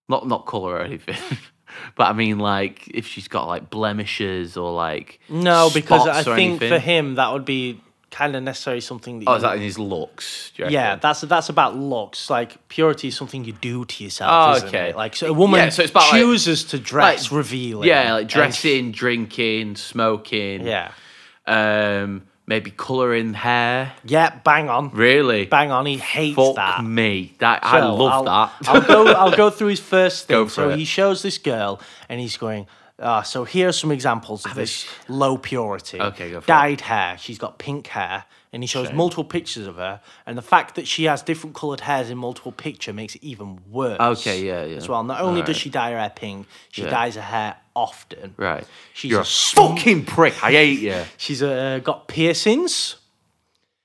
not 0.08 0.26
not 0.26 0.46
color 0.46 0.76
or 0.76 0.80
anything, 0.80 1.16
but 1.94 2.04
I 2.08 2.12
mean 2.12 2.38
like 2.38 2.86
if 2.88 3.06
she's 3.06 3.28
got 3.28 3.46
like 3.48 3.70
blemishes 3.70 4.56
or 4.56 4.72
like 4.72 5.20
No, 5.28 5.70
because 5.72 6.06
I 6.06 6.22
think 6.22 6.60
for 6.62 6.78
him 6.78 7.14
that 7.16 7.32
would 7.32 7.44
be 7.44 7.80
kind 8.10 8.34
of 8.34 8.42
necessary 8.42 8.80
something 8.80 9.18
that. 9.18 9.26
Oh, 9.28 9.32
you, 9.32 9.36
is 9.36 9.42
that 9.42 9.56
in 9.56 9.62
his 9.62 9.78
looks? 9.78 10.52
yeah, 10.56 10.96
that's 10.96 11.20
that's 11.22 11.48
about 11.50 11.76
looks. 11.76 12.30
Like 12.30 12.66
purity 12.68 13.08
is 13.08 13.16
something 13.16 13.44
you 13.44 13.52
do 13.52 13.84
to 13.84 14.04
yourself. 14.04 14.62
Oh, 14.62 14.66
okay. 14.68 14.90
it? 14.90 14.96
Like 14.96 15.16
so 15.16 15.26
a 15.26 15.32
woman 15.32 15.58
Yeah, 15.60 15.68
so 15.68 15.82
it's 15.82 15.90
about, 15.90 16.10
like- 16.12 16.20
chooses 16.22 16.64
to 16.64 16.78
dress 16.78 17.30
like- 17.30 17.36
revealing. 17.36 17.88
yeah, 17.88 18.14
like 18.14 18.20
and- 18.22 18.30
dressing, 18.30 18.92
drinking, 18.92 19.76
smoking. 19.76 20.66
Yeah. 20.66 20.92
Um, 21.46 22.22
maybe 22.46 22.70
coloring 22.70 23.34
hair. 23.34 23.92
Yeah, 24.04 24.38
bang 24.44 24.68
on. 24.68 24.90
Really? 24.90 25.46
Bang 25.46 25.70
on. 25.70 25.86
He 25.86 25.96
hates 25.98 26.36
Fuck 26.36 26.56
that. 26.56 26.84
me. 26.84 27.34
That 27.38 27.64
I 27.64 27.84
love 27.84 28.12
I'll, 28.12 28.24
that. 28.24 28.52
I'll 28.68 28.80
go. 28.80 29.06
I'll 29.12 29.36
go 29.36 29.50
through 29.50 29.68
his 29.68 29.80
first 29.80 30.26
thing. 30.26 30.48
So 30.48 30.70
it. 30.70 30.78
he 30.78 30.84
shows 30.84 31.22
this 31.22 31.38
girl, 31.38 31.80
and 32.08 32.20
he's 32.20 32.36
going. 32.36 32.66
Ah, 32.98 33.20
so 33.20 33.44
here 33.44 33.68
are 33.68 33.72
some 33.72 33.92
examples 33.92 34.46
of 34.46 34.54
this 34.54 34.86
low 35.06 35.36
purity. 35.36 36.00
Okay, 36.00 36.30
go 36.30 36.40
for 36.40 36.44
it. 36.44 36.46
Dyed 36.46 36.80
hair. 36.80 37.18
She's 37.18 37.36
got 37.38 37.58
pink 37.58 37.88
hair, 37.88 38.24
and 38.56 38.62
he 38.62 38.66
shows 38.66 38.90
multiple 38.90 39.22
pictures 39.22 39.66
of 39.66 39.76
her. 39.76 40.00
And 40.24 40.38
the 40.38 40.42
fact 40.42 40.76
that 40.76 40.88
she 40.88 41.04
has 41.04 41.20
different 41.22 41.54
coloured 41.54 41.80
hairs 41.82 42.08
in 42.08 42.16
multiple 42.16 42.52
picture 42.52 42.92
makes 42.94 43.14
it 43.14 43.22
even 43.22 43.60
worse. 43.70 44.00
Okay, 44.00 44.44
yeah, 44.46 44.64
yeah. 44.64 44.76
As 44.78 44.88
well. 44.88 45.04
Not 45.04 45.20
only 45.20 45.42
does 45.42 45.58
she 45.58 45.68
dye 45.68 45.90
her 45.90 45.98
hair 45.98 46.08
pink, 46.14 46.46
she 46.72 46.82
Yeah. 46.82 46.88
dyes 46.88 47.16
her 47.16 47.20
hair 47.20 47.56
often. 47.74 48.32
right. 48.38 48.66
She's 48.94 49.10
You're 49.10 49.20
a 49.20 49.24
a 49.24 49.26
fucking 49.26 50.06
prick. 50.06 50.42
I 50.42 50.52
hate 50.52 50.78
you. 50.80 51.02
She's 51.18 51.42
uh, 51.42 51.80
got 51.84 52.08
piercings, 52.08 52.96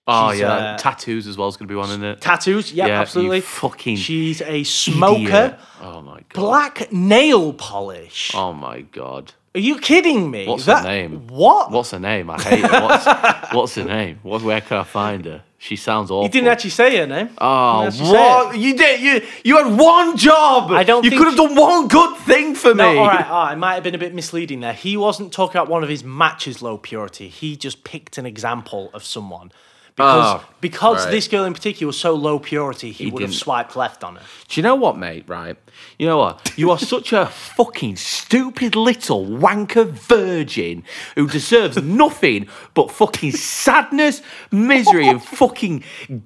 Oh 0.07 0.31
She's, 0.31 0.39
yeah, 0.39 0.53
uh, 0.53 0.77
tattoos 0.77 1.27
as 1.27 1.37
well 1.37 1.47
is 1.49 1.57
going 1.57 1.67
to 1.67 1.71
be 1.71 1.75
one 1.77 1.91
in 1.91 2.03
it. 2.03 2.21
tattoos. 2.21 2.71
Yeah, 2.73 2.87
you 2.87 2.93
absolutely. 2.93 3.41
fucking 3.41 3.97
She's 3.97 4.41
a 4.41 4.63
smoker. 4.63 5.19
Idiot. 5.21 5.59
Oh 5.81 6.01
my 6.01 6.21
god. 6.29 6.33
Black 6.33 6.91
nail 6.91 7.53
polish. 7.53 8.31
Oh 8.33 8.51
my 8.53 8.81
god. 8.81 9.33
Are 9.53 9.59
you 9.59 9.79
kidding 9.79 10.31
me? 10.31 10.47
What's 10.47 10.65
That- 10.65 10.83
her 10.85 10.89
name? 10.89 11.27
What? 11.27 11.71
What's 11.71 11.91
her 11.91 11.99
name? 11.99 12.29
I 12.29 12.41
hate 12.41 12.61
her. 12.61 12.81
What's, 12.81 13.05
what's 13.53 13.75
her 13.75 13.83
name? 13.83 14.19
What, 14.23 14.41
where 14.43 14.61
can 14.61 14.77
I 14.77 14.83
find 14.83 15.25
her? 15.25 15.43
She 15.57 15.75
sounds 15.75 16.09
awful. 16.09 16.23
You 16.23 16.29
didn't 16.29 16.47
actually 16.47 16.69
say 16.71 16.95
her 16.97 17.05
name. 17.05 17.29
Oh, 17.37 17.83
actually 17.85 18.09
what? 18.11 18.57
You 18.57 18.75
did. 18.77 18.99
You 19.01 19.21
you 19.43 19.57
had 19.63 19.77
one 19.77 20.17
job. 20.17 20.71
I 20.71 20.83
don't 20.83 21.03
You 21.03 21.11
could 21.11 21.27
have 21.27 21.35
done 21.35 21.53
one 21.55 21.87
good 21.87 22.17
thing 22.19 22.55
for 22.55 22.73
No, 22.73 22.91
me. 22.93 22.97
all 22.97 23.07
right, 23.07 23.29
all 23.29 23.43
right. 23.45 23.53
It 23.53 23.57
might 23.57 23.73
have 23.75 23.83
been 23.83 23.93
a 23.93 23.99
bit 23.99 24.15
misleading 24.15 24.61
there. 24.61 24.73
He 24.73 24.97
wasn't 24.97 25.31
talking 25.33 25.57
about 25.57 25.67
one 25.69 25.83
of 25.83 25.89
his 25.89 26.03
matches 26.03 26.61
low 26.63 26.77
purity. 26.79 27.27
He 27.27 27.55
just 27.57 27.83
picked 27.83 28.17
an 28.17 28.25
example 28.25 28.89
of 28.93 29.03
someone. 29.03 29.51
Because, 29.97 30.41
Oh, 30.41 30.47
because 30.61 31.03
right. 31.05 31.11
this 31.11 31.27
girl 31.27 31.43
in 31.43 31.53
particular 31.53 31.87
was 31.87 31.99
so 31.99 32.15
low 32.15 32.39
purity, 32.39 32.91
he, 32.91 33.03
He 33.05 33.11
would 33.11 33.21
have 33.21 33.29
didn't- 33.31 33.41
swiped 33.41 33.75
left 33.75 34.03
on 34.05 34.15
her. 34.15 34.21
Do 34.47 34.59
you 34.59 34.63
know 34.63 34.75
what, 34.75 34.97
mate? 34.97 35.25
Right? 35.27 35.57
You 35.97 36.07
know 36.07 36.17
what? 36.17 36.53
You 36.57 36.71
are 36.71 36.79
such 36.79 37.13
a 37.13 37.25
fucking 37.25 37.95
stupid 37.95 38.75
little 38.75 39.25
wanker 39.25 39.87
virgin 39.87 40.83
who 41.15 41.27
deserves 41.27 41.81
nothing 41.81 42.47
but 42.73 42.91
fucking 42.91 43.31
sadness, 43.33 44.21
misery, 44.51 45.07
and 45.07 45.23
fucking 45.23 45.83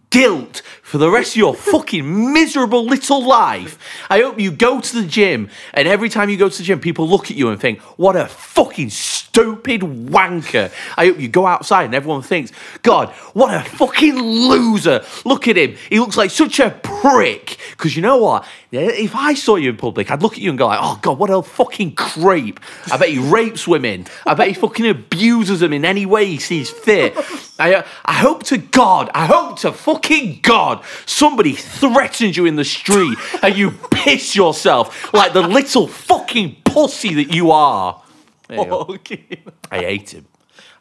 guilt 0.09 0.61
for 0.81 0.97
the 0.97 1.09
rest 1.09 1.31
of 1.31 1.37
your 1.37 1.53
fucking 1.53 2.33
miserable 2.33 2.85
little 2.85 3.25
life. 3.25 3.77
I 4.09 4.21
hope 4.21 4.39
you 4.39 4.51
go 4.51 4.79
to 4.79 5.01
the 5.01 5.07
gym 5.07 5.49
and 5.73 5.87
every 5.87 6.09
time 6.09 6.29
you 6.29 6.37
go 6.37 6.49
to 6.49 6.57
the 6.57 6.63
gym, 6.63 6.79
people 6.79 7.07
look 7.07 7.29
at 7.29 7.37
you 7.37 7.49
and 7.49 7.59
think, 7.59 7.79
what 7.97 8.15
a 8.15 8.27
fucking 8.27 8.89
stupid 8.89 9.81
wanker. 9.81 10.71
I 10.97 11.07
hope 11.07 11.19
you 11.19 11.27
go 11.27 11.45
outside 11.45 11.83
and 11.83 11.95
everyone 11.95 12.21
thinks, 12.21 12.51
God, 12.81 13.09
what 13.33 13.53
a 13.53 13.69
fucking 13.69 14.15
loser. 14.15 15.03
Look 15.25 15.47
at 15.47 15.57
him. 15.57 15.75
He 15.89 15.99
looks 15.99 16.17
like 16.17 16.31
such 16.31 16.59
a 16.59 16.71
prick. 16.71 17.57
Because 17.71 17.95
you 17.95 18.01
know 18.01 18.17
what? 18.17 18.45
If 18.81 19.15
I 19.15 19.33
saw 19.33 19.55
you 19.55 19.69
in 19.69 19.77
public, 19.77 20.09
I'd 20.11 20.21
look 20.21 20.33
at 20.33 20.39
you 20.39 20.49
and 20.49 20.57
go 20.57 20.67
like, 20.67 20.79
oh 20.81 20.99
God, 21.01 21.17
what 21.17 21.29
a 21.29 21.41
fucking 21.41 21.95
creep. 21.95 22.59
I 22.91 22.97
bet 22.97 23.09
he 23.09 23.19
rapes 23.19 23.67
women. 23.67 24.07
I 24.25 24.33
bet 24.33 24.47
he 24.47 24.53
fucking 24.53 24.85
abuses 24.87 25.59
them 25.59 25.73
in 25.73 25.85
any 25.85 26.05
way 26.05 26.25
he 26.25 26.37
sees 26.37 26.69
fit. 26.69 27.15
I, 27.59 27.75
uh, 27.75 27.87
I 28.03 28.13
hope 28.13 28.43
to 28.43 28.57
God, 28.57 29.09
I 29.13 29.25
hope 29.25 29.59
to 29.59 29.71
fucking 29.71 30.39
God, 30.41 30.83
somebody 31.05 31.53
threatens 31.53 32.37
you 32.37 32.45
in 32.45 32.55
the 32.55 32.65
street 32.65 33.17
and 33.41 33.55
you 33.55 33.71
piss 33.91 34.35
yourself 34.35 35.13
like 35.13 35.33
the 35.33 35.41
little 35.47 35.87
fucking 35.87 36.57
pussy 36.65 37.13
that 37.15 37.33
you 37.33 37.51
are. 37.51 38.01
There 38.47 38.59
you 38.59 38.65
go. 38.65 38.79
Okay. 38.81 39.43
I 39.71 39.79
hate 39.79 40.13
him. 40.13 40.25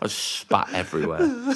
I 0.00 0.08
spat 0.08 0.72
everywhere. 0.72 1.54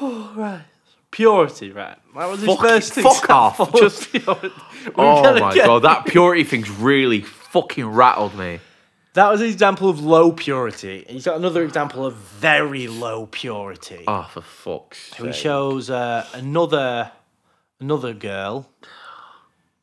Purity, 1.10 1.72
right? 1.72 1.98
That 2.14 2.28
was 2.28 2.40
his 2.40 2.48
Fuck- 2.48 2.60
first 2.60 2.92
fuck 2.94 3.30
off. 3.30 3.72
Just- 3.74 4.10
purity. 4.10 4.50
We're 4.86 4.92
Oh 4.96 5.40
my 5.40 5.54
get- 5.54 5.66
god, 5.66 5.80
that 5.80 6.06
purity 6.06 6.44
thing's 6.44 6.70
really 6.70 7.20
fucking 7.22 7.86
rattled 7.86 8.34
me. 8.36 8.60
That 9.14 9.28
was 9.28 9.40
an 9.40 9.48
example 9.48 9.88
of 9.90 10.00
low 10.00 10.30
purity. 10.30 11.04
He's 11.08 11.24
got 11.24 11.36
another 11.36 11.64
example 11.64 12.06
of 12.06 12.14
very 12.14 12.86
low 12.86 13.26
purity. 13.26 14.04
Oh, 14.06 14.28
for 14.30 14.40
fuck's 14.40 15.10
sake! 15.16 15.26
He 15.26 15.32
shows 15.32 15.90
uh, 15.90 16.24
another 16.32 17.10
another 17.80 18.12
girl 18.14 18.70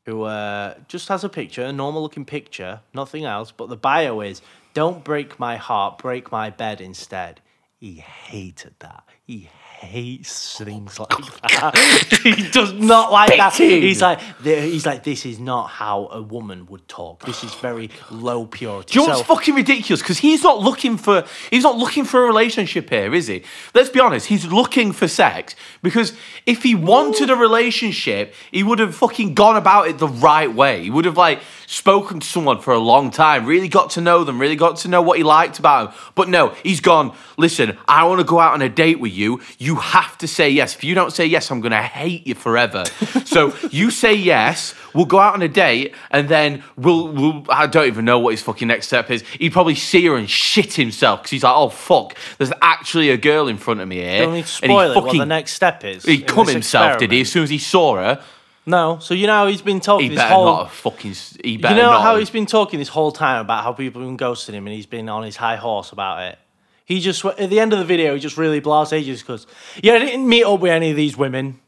who 0.06 0.24
uh, 0.24 0.76
just 0.88 1.10
has 1.10 1.26
a 1.26 1.30
picture, 1.30 1.64
a 1.64 1.74
normal 1.74 2.02
looking 2.02 2.24
picture, 2.24 2.80
nothing 2.94 3.26
else. 3.26 3.52
But 3.52 3.68
the 3.68 3.76
bio 3.76 4.22
is 4.22 4.42
"Don't 4.74 5.04
break 5.04 5.38
my 5.38 5.58
heart, 5.58 5.98
break 5.98 6.32
my 6.32 6.50
bed 6.50 6.80
instead." 6.80 7.42
He 7.80 7.96
hated 7.96 8.76
that. 8.80 9.04
He 9.26 9.50
hates 9.78 10.58
things 10.58 10.98
oh 11.00 11.06
like 11.10 11.42
that. 11.42 12.20
he 12.24 12.50
does 12.50 12.74
not 12.74 13.12
like 13.12 13.38
that. 13.38 13.54
Spitting. 13.54 13.84
He's 13.84 14.02
like, 14.02 14.20
he's 14.44 14.86
like, 14.86 15.04
this 15.04 15.26
is 15.26 15.40
not 15.40 15.68
how 15.68 16.08
a 16.08 16.22
woman 16.22 16.66
would 16.66 16.88
talk. 16.88 17.24
This 17.26 17.44
is 17.44 17.54
very 17.56 17.92
low 18.10 18.46
purity. 18.48 18.94
Do 18.94 19.00
you 19.00 19.08
know 19.08 19.14
So- 19.14 19.18
what's 19.20 19.28
fucking 19.28 19.54
ridiculous? 19.56 20.02
Because 20.02 20.18
he's 20.18 20.44
not 20.44 20.60
looking 20.60 20.98
for 20.98 21.26
he's 21.52 21.64
not 21.64 21.78
looking 21.78 22.06
for 22.06 22.24
a 22.24 22.28
relationship 22.28 22.90
here, 22.90 23.14
is 23.14 23.28
he? 23.28 23.44
Let's 23.76 23.90
be 23.90 24.00
honest. 24.00 24.26
He's 24.28 24.46
looking 24.48 24.92
for 24.92 25.08
sex 25.08 25.56
because 25.84 26.14
if 26.46 26.64
he 26.64 26.74
wanted 26.74 27.30
a 27.30 27.36
relationship, 27.36 28.34
he 28.52 28.64
would 28.64 28.80
have 28.80 28.96
fucking 28.96 29.36
gone 29.36 29.58
about 29.58 29.88
it 29.88 30.00
the 30.00 30.08
right 30.08 30.52
way. 30.52 30.84
He 30.84 30.90
would 30.90 31.06
have 31.06 31.18
like 31.18 31.42
spoken 31.68 32.20
to 32.20 32.28
someone 32.28 32.60
for 32.62 32.74
a 32.74 32.80
long 32.80 33.12
time, 33.12 33.46
really 33.46 33.68
got 33.68 33.92
to 33.92 34.02
know 34.02 34.24
them, 34.24 34.40
really 34.40 34.56
got 34.56 34.78
to 34.78 34.88
know 34.88 35.02
what 35.02 35.18
he 35.18 35.24
liked 35.24 35.60
about 35.60 35.90
him. 35.90 36.00
But 36.16 36.30
no, 36.30 36.50
he's 36.64 36.80
gone. 36.80 37.16
Listen, 37.38 37.78
I 37.88 38.06
want 38.06 38.20
to 38.20 38.26
go 38.26 38.40
out 38.40 38.54
on 38.54 38.62
a 38.62 38.70
date 38.70 39.00
with 39.00 39.14
you. 39.14 39.42
You 39.60 39.67
have 39.76 40.18
to 40.20 40.28
say 40.28 40.50
yes. 40.50 40.76
If 40.76 40.84
you 40.84 40.96
don't 40.96 41.12
say 41.12 41.26
yes, 41.26 41.52
I'm 41.52 41.62
gonna 41.62 41.82
hate 41.84 42.26
you 42.26 42.36
forever. 42.36 42.86
so 43.26 43.54
you 43.70 43.92
say 43.92 44.14
yes. 44.14 44.74
We'll 44.94 45.06
go 45.06 45.20
out 45.20 45.34
on 45.36 45.42
a 45.42 45.48
date, 45.48 45.94
and 46.12 46.28
then 46.30 46.64
we'll, 46.76 47.08
we'll. 47.10 47.46
I 47.50 47.68
don't 47.68 47.88
even 47.88 48.06
know 48.06 48.18
what 48.20 48.32
his 48.32 48.42
fucking 48.42 48.68
next 48.68 48.88
step 48.88 49.12
is. 49.12 49.22
He'd 49.30 49.52
probably 49.52 49.76
see 49.76 50.06
her 50.08 50.16
and 50.16 50.30
shit 50.30 50.74
himself 50.74 51.22
because 51.22 51.32
he's 51.32 51.44
like, 51.44 51.54
"Oh 51.56 51.70
fuck, 51.70 52.16
there's 52.38 52.54
actually 52.62 53.10
a 53.10 53.18
girl 53.18 53.48
in 53.48 53.58
front 53.58 53.80
of 53.82 53.88
me 53.88 53.98
here." 53.98 54.22
Don't 54.24 54.34
need 54.34 54.46
to 54.46 54.64
And 54.64 54.72
he 54.72 54.78
spoil 54.78 54.92
it. 54.92 55.04
What 55.04 55.18
the 55.18 55.26
next 55.26 55.54
step 55.54 55.84
is? 55.84 56.04
He 56.04 56.18
this 56.18 56.50
himself, 56.52 56.98
did 56.98 57.12
he? 57.12 57.22
As 57.22 57.32
soon 57.32 57.44
as 57.44 57.50
he 57.50 57.58
saw 57.60 57.96
her, 57.96 58.22
No. 58.66 58.98
So 59.00 59.14
you 59.14 59.28
know 59.28 59.34
how 59.34 59.48
he's 59.48 59.62
been 59.62 59.80
talking 59.80 60.10
he 60.10 60.16
this 60.16 60.24
better 60.24 60.34
whole. 60.34 60.46
not 60.46 60.64
have 60.66 60.74
fucking. 60.74 61.14
He 61.44 61.58
better 61.58 61.76
You 61.76 61.82
know 61.82 61.92
not. 61.92 62.02
how 62.02 62.18
he's 62.18 62.30
been 62.30 62.46
talking 62.46 62.80
this 62.80 62.90
whole 62.90 63.12
time 63.12 63.42
about 63.42 63.64
how 63.64 63.74
people 63.74 64.02
have 64.02 64.10
been 64.10 64.18
ghosting 64.18 64.54
him, 64.54 64.66
and 64.68 64.76
he's 64.76 64.86
been 64.88 65.08
on 65.10 65.24
his 65.24 65.36
high 65.36 65.56
horse 65.58 65.92
about 65.92 66.22
it. 66.24 66.40
He 66.88 67.02
just 67.02 67.26
at 67.26 67.50
the 67.50 67.60
end 67.60 67.74
of 67.74 67.80
the 67.80 67.86
video, 67.86 68.14
he 68.14 68.20
just 68.22 68.38
really 68.38 68.62
blasé 68.62 69.04
just 69.04 69.28
goes, 69.28 69.46
"Yeah, 69.84 69.96
I 69.96 70.00
didn't 70.00 70.28
meet 70.28 70.46
up 70.46 70.62
with 70.62 70.72
any 70.72 70.90
of 70.90 70.96
these 70.96 71.18
women. 71.18 71.60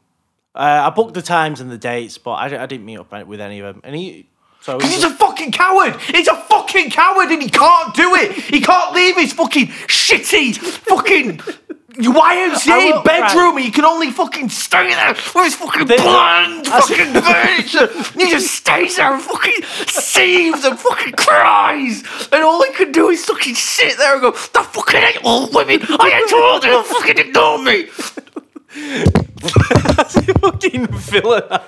Uh, 0.54 0.88
I 0.88 0.90
booked 0.90 1.12
the 1.12 1.20
times 1.20 1.60
and 1.60 1.70
the 1.70 1.76
dates, 1.76 2.16
but 2.16 2.32
I, 2.32 2.62
I 2.62 2.64
didn't 2.64 2.86
meet 2.86 2.98
up 2.98 3.12
with 3.26 3.38
any 3.38 3.60
of 3.60 3.74
them." 3.74 3.82
And 3.84 3.94
he, 3.94 4.30
so 4.62 4.78
Because 4.78 4.94
he's 4.94 5.04
a 5.04 5.10
fucking 5.10 5.52
coward. 5.52 6.00
He's 6.00 6.26
a 6.26 6.36
fucking 6.36 6.90
coward 6.90 7.28
and 7.28 7.42
he 7.42 7.50
can't 7.50 7.94
do 7.94 8.14
it. 8.14 8.32
He 8.32 8.62
can't 8.62 8.94
leave 8.94 9.16
his 9.16 9.34
fucking 9.34 9.66
shitty 9.66 10.56
fucking 10.56 11.40
YMCA 12.02 13.04
bedroom. 13.04 13.58
He 13.58 13.70
can 13.70 13.84
only 13.84 14.10
fucking 14.10 14.48
stay 14.48 14.88
there 14.94 15.14
with 15.34 15.44
his 15.44 15.54
fucking 15.54 15.86
They- 15.86 15.96
bland 15.96 16.66
fucking 16.66 17.12
bitch. 17.12 18.14
He 18.20 18.30
just 18.30 18.54
stays 18.54 18.96
there 18.96 19.12
and 19.14 19.22
fucking 19.22 19.62
seethes 19.86 20.64
and 20.64 20.78
fucking 20.78 21.12
cries. 21.14 22.02
And 22.32 22.42
all 22.44 22.62
he 22.64 22.72
can 22.72 22.92
do 22.92 23.08
is 23.10 23.24
fucking 23.24 23.54
sit 23.54 23.96
there 23.98 24.14
and 24.14 24.22
go, 24.22 24.32
I 24.32 24.62
fucking 24.64 25.00
hate 25.00 25.18
all 25.24 25.48
women. 25.50 25.80
I 25.88 26.10
hate 26.10 26.32
all 26.32 26.60
them. 26.60 26.84
Fucking 26.84 27.18
ignore 27.18 27.58
me. 27.62 27.86
fucking 30.40 30.86
villain. 30.88 31.42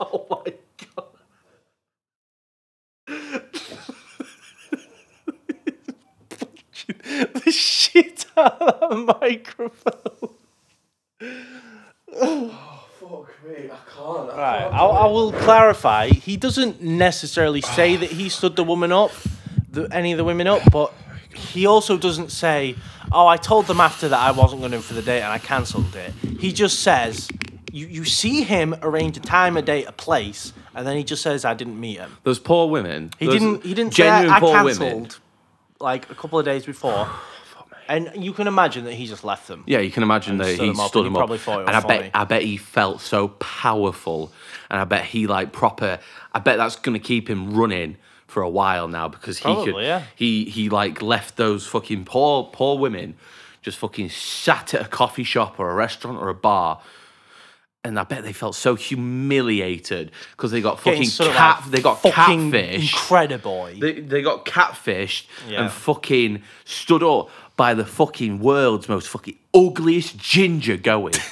oh 0.00 0.26
my 0.30 0.39
the 6.92 7.50
shit 7.50 8.26
out 8.36 8.60
of 8.60 9.06
that 9.06 9.20
microphone. 9.20 10.30
Oh, 12.16 12.84
fuck 12.98 13.30
me. 13.44 13.70
I 13.70 13.76
can't. 13.94 14.30
I 14.30 14.36
right, 14.36 14.60
can't 14.62 14.74
I, 14.74 14.78
I 14.78 15.06
will 15.06 15.32
clarify. 15.32 16.08
He 16.08 16.36
doesn't 16.36 16.82
necessarily 16.82 17.60
say 17.60 17.96
that 17.96 18.10
he 18.10 18.28
stood 18.28 18.56
the 18.56 18.64
woman 18.64 18.92
up, 18.92 19.12
the, 19.70 19.88
any 19.92 20.12
of 20.12 20.18
the 20.18 20.24
women 20.24 20.46
up, 20.46 20.62
but 20.72 20.92
he 21.34 21.66
also 21.66 21.96
doesn't 21.96 22.30
say, 22.30 22.74
"Oh, 23.12 23.26
I 23.26 23.36
told 23.36 23.66
them 23.66 23.80
after 23.80 24.08
that 24.08 24.18
I 24.18 24.30
wasn't 24.32 24.60
going 24.62 24.72
to 24.72 24.80
for 24.80 24.94
the 24.94 25.02
date 25.02 25.22
and 25.22 25.32
I 25.32 25.38
cancelled 25.38 25.94
it." 25.94 26.12
He 26.40 26.52
just 26.52 26.80
says, 26.80 27.28
"You 27.72 27.86
you 27.86 28.04
see 28.04 28.42
him 28.42 28.74
arrange 28.82 29.16
a 29.16 29.20
time, 29.20 29.56
a 29.56 29.62
date, 29.62 29.86
a 29.86 29.92
place, 29.92 30.52
and 30.74 30.86
then 30.86 30.96
he 30.96 31.04
just 31.04 31.22
says 31.22 31.44
I 31.44 31.54
didn't 31.54 31.78
meet 31.78 31.98
him." 31.98 32.16
Those 32.24 32.38
poor 32.38 32.68
women. 32.68 33.10
He 33.18 33.26
didn't. 33.26 33.64
He 33.64 33.74
didn't 33.74 33.94
say 33.94 34.08
I, 34.08 34.22
genuine 34.22 34.36
I 34.36 34.40
poor 34.40 34.64
women. 34.64 35.08
Like 35.80 36.10
a 36.10 36.14
couple 36.14 36.38
of 36.38 36.44
days 36.44 36.64
before. 36.64 37.08
And 37.88 38.12
you 38.14 38.32
can 38.32 38.46
imagine 38.46 38.84
that 38.84 38.92
he 38.94 39.08
just 39.08 39.24
left 39.24 39.48
them. 39.48 39.64
Yeah, 39.66 39.80
you 39.80 39.90
can 39.90 40.04
imagine 40.04 40.34
And 40.34 40.42
that 40.42 40.54
stood 40.54 40.62
he 40.62 40.70
him 40.70 40.78
up, 40.78 40.88
stood 40.90 41.06
and 41.06 41.06
he 41.06 41.08
him 41.08 41.16
up, 41.16 41.20
probably 41.22 41.38
thought 41.38 41.62
it 41.62 41.66
and 41.66 41.70
I 41.70 41.78
was 41.78 41.84
bet. 41.86 42.10
I 42.14 42.24
bet 42.24 42.42
he 42.42 42.56
felt 42.56 43.00
so 43.00 43.26
powerful, 43.26 44.30
and 44.70 44.80
I 44.80 44.84
bet 44.84 45.06
he 45.06 45.26
like 45.26 45.50
proper. 45.50 45.98
I 46.32 46.38
bet 46.38 46.56
that's 46.58 46.76
gonna 46.76 47.00
keep 47.00 47.28
him 47.28 47.52
running 47.56 47.96
for 48.28 48.44
a 48.44 48.48
while 48.48 48.86
now 48.86 49.08
because 49.08 49.38
he 49.38 49.42
could. 49.42 49.64
Probably, 49.64 49.86
yeah. 49.86 50.04
He 50.14 50.44
he 50.44 50.68
like 50.68 51.02
left 51.02 51.36
those 51.36 51.66
fucking 51.66 52.04
poor 52.04 52.44
poor 52.52 52.78
women 52.78 53.16
just 53.60 53.78
fucking 53.78 54.10
sat 54.10 54.72
at 54.72 54.82
a 54.86 54.88
coffee 54.88 55.24
shop 55.24 55.58
or 55.58 55.68
a 55.70 55.74
restaurant 55.74 56.18
or 56.18 56.28
a 56.28 56.34
bar. 56.34 56.80
And 57.82 57.98
I 57.98 58.04
bet 58.04 58.24
they 58.24 58.34
felt 58.34 58.54
so 58.54 58.74
humiliated 58.74 60.10
because 60.32 60.50
they 60.50 60.60
got 60.60 60.82
Getting 60.84 61.00
fucking 61.00 61.08
sort 61.10 61.30
of 61.30 61.36
cat. 61.36 61.60
like 61.62 61.70
they 61.70 61.80
got 61.80 62.02
fucking 62.02 62.50
catfish. 62.52 62.92
Incredible. 62.92 63.68
They, 63.78 64.00
they 64.00 64.20
got 64.20 64.44
catfished 64.44 65.26
Yeah. 65.48 65.62
and 65.62 65.72
fucking 65.72 66.42
stood 66.66 67.02
up 67.02 67.30
by 67.56 67.72
the 67.72 67.86
fucking 67.86 68.40
world's 68.40 68.86
most 68.88 69.08
fucking 69.08 69.38
ugliest 69.54 70.18
ginger 70.18 70.76
going. 70.76 71.14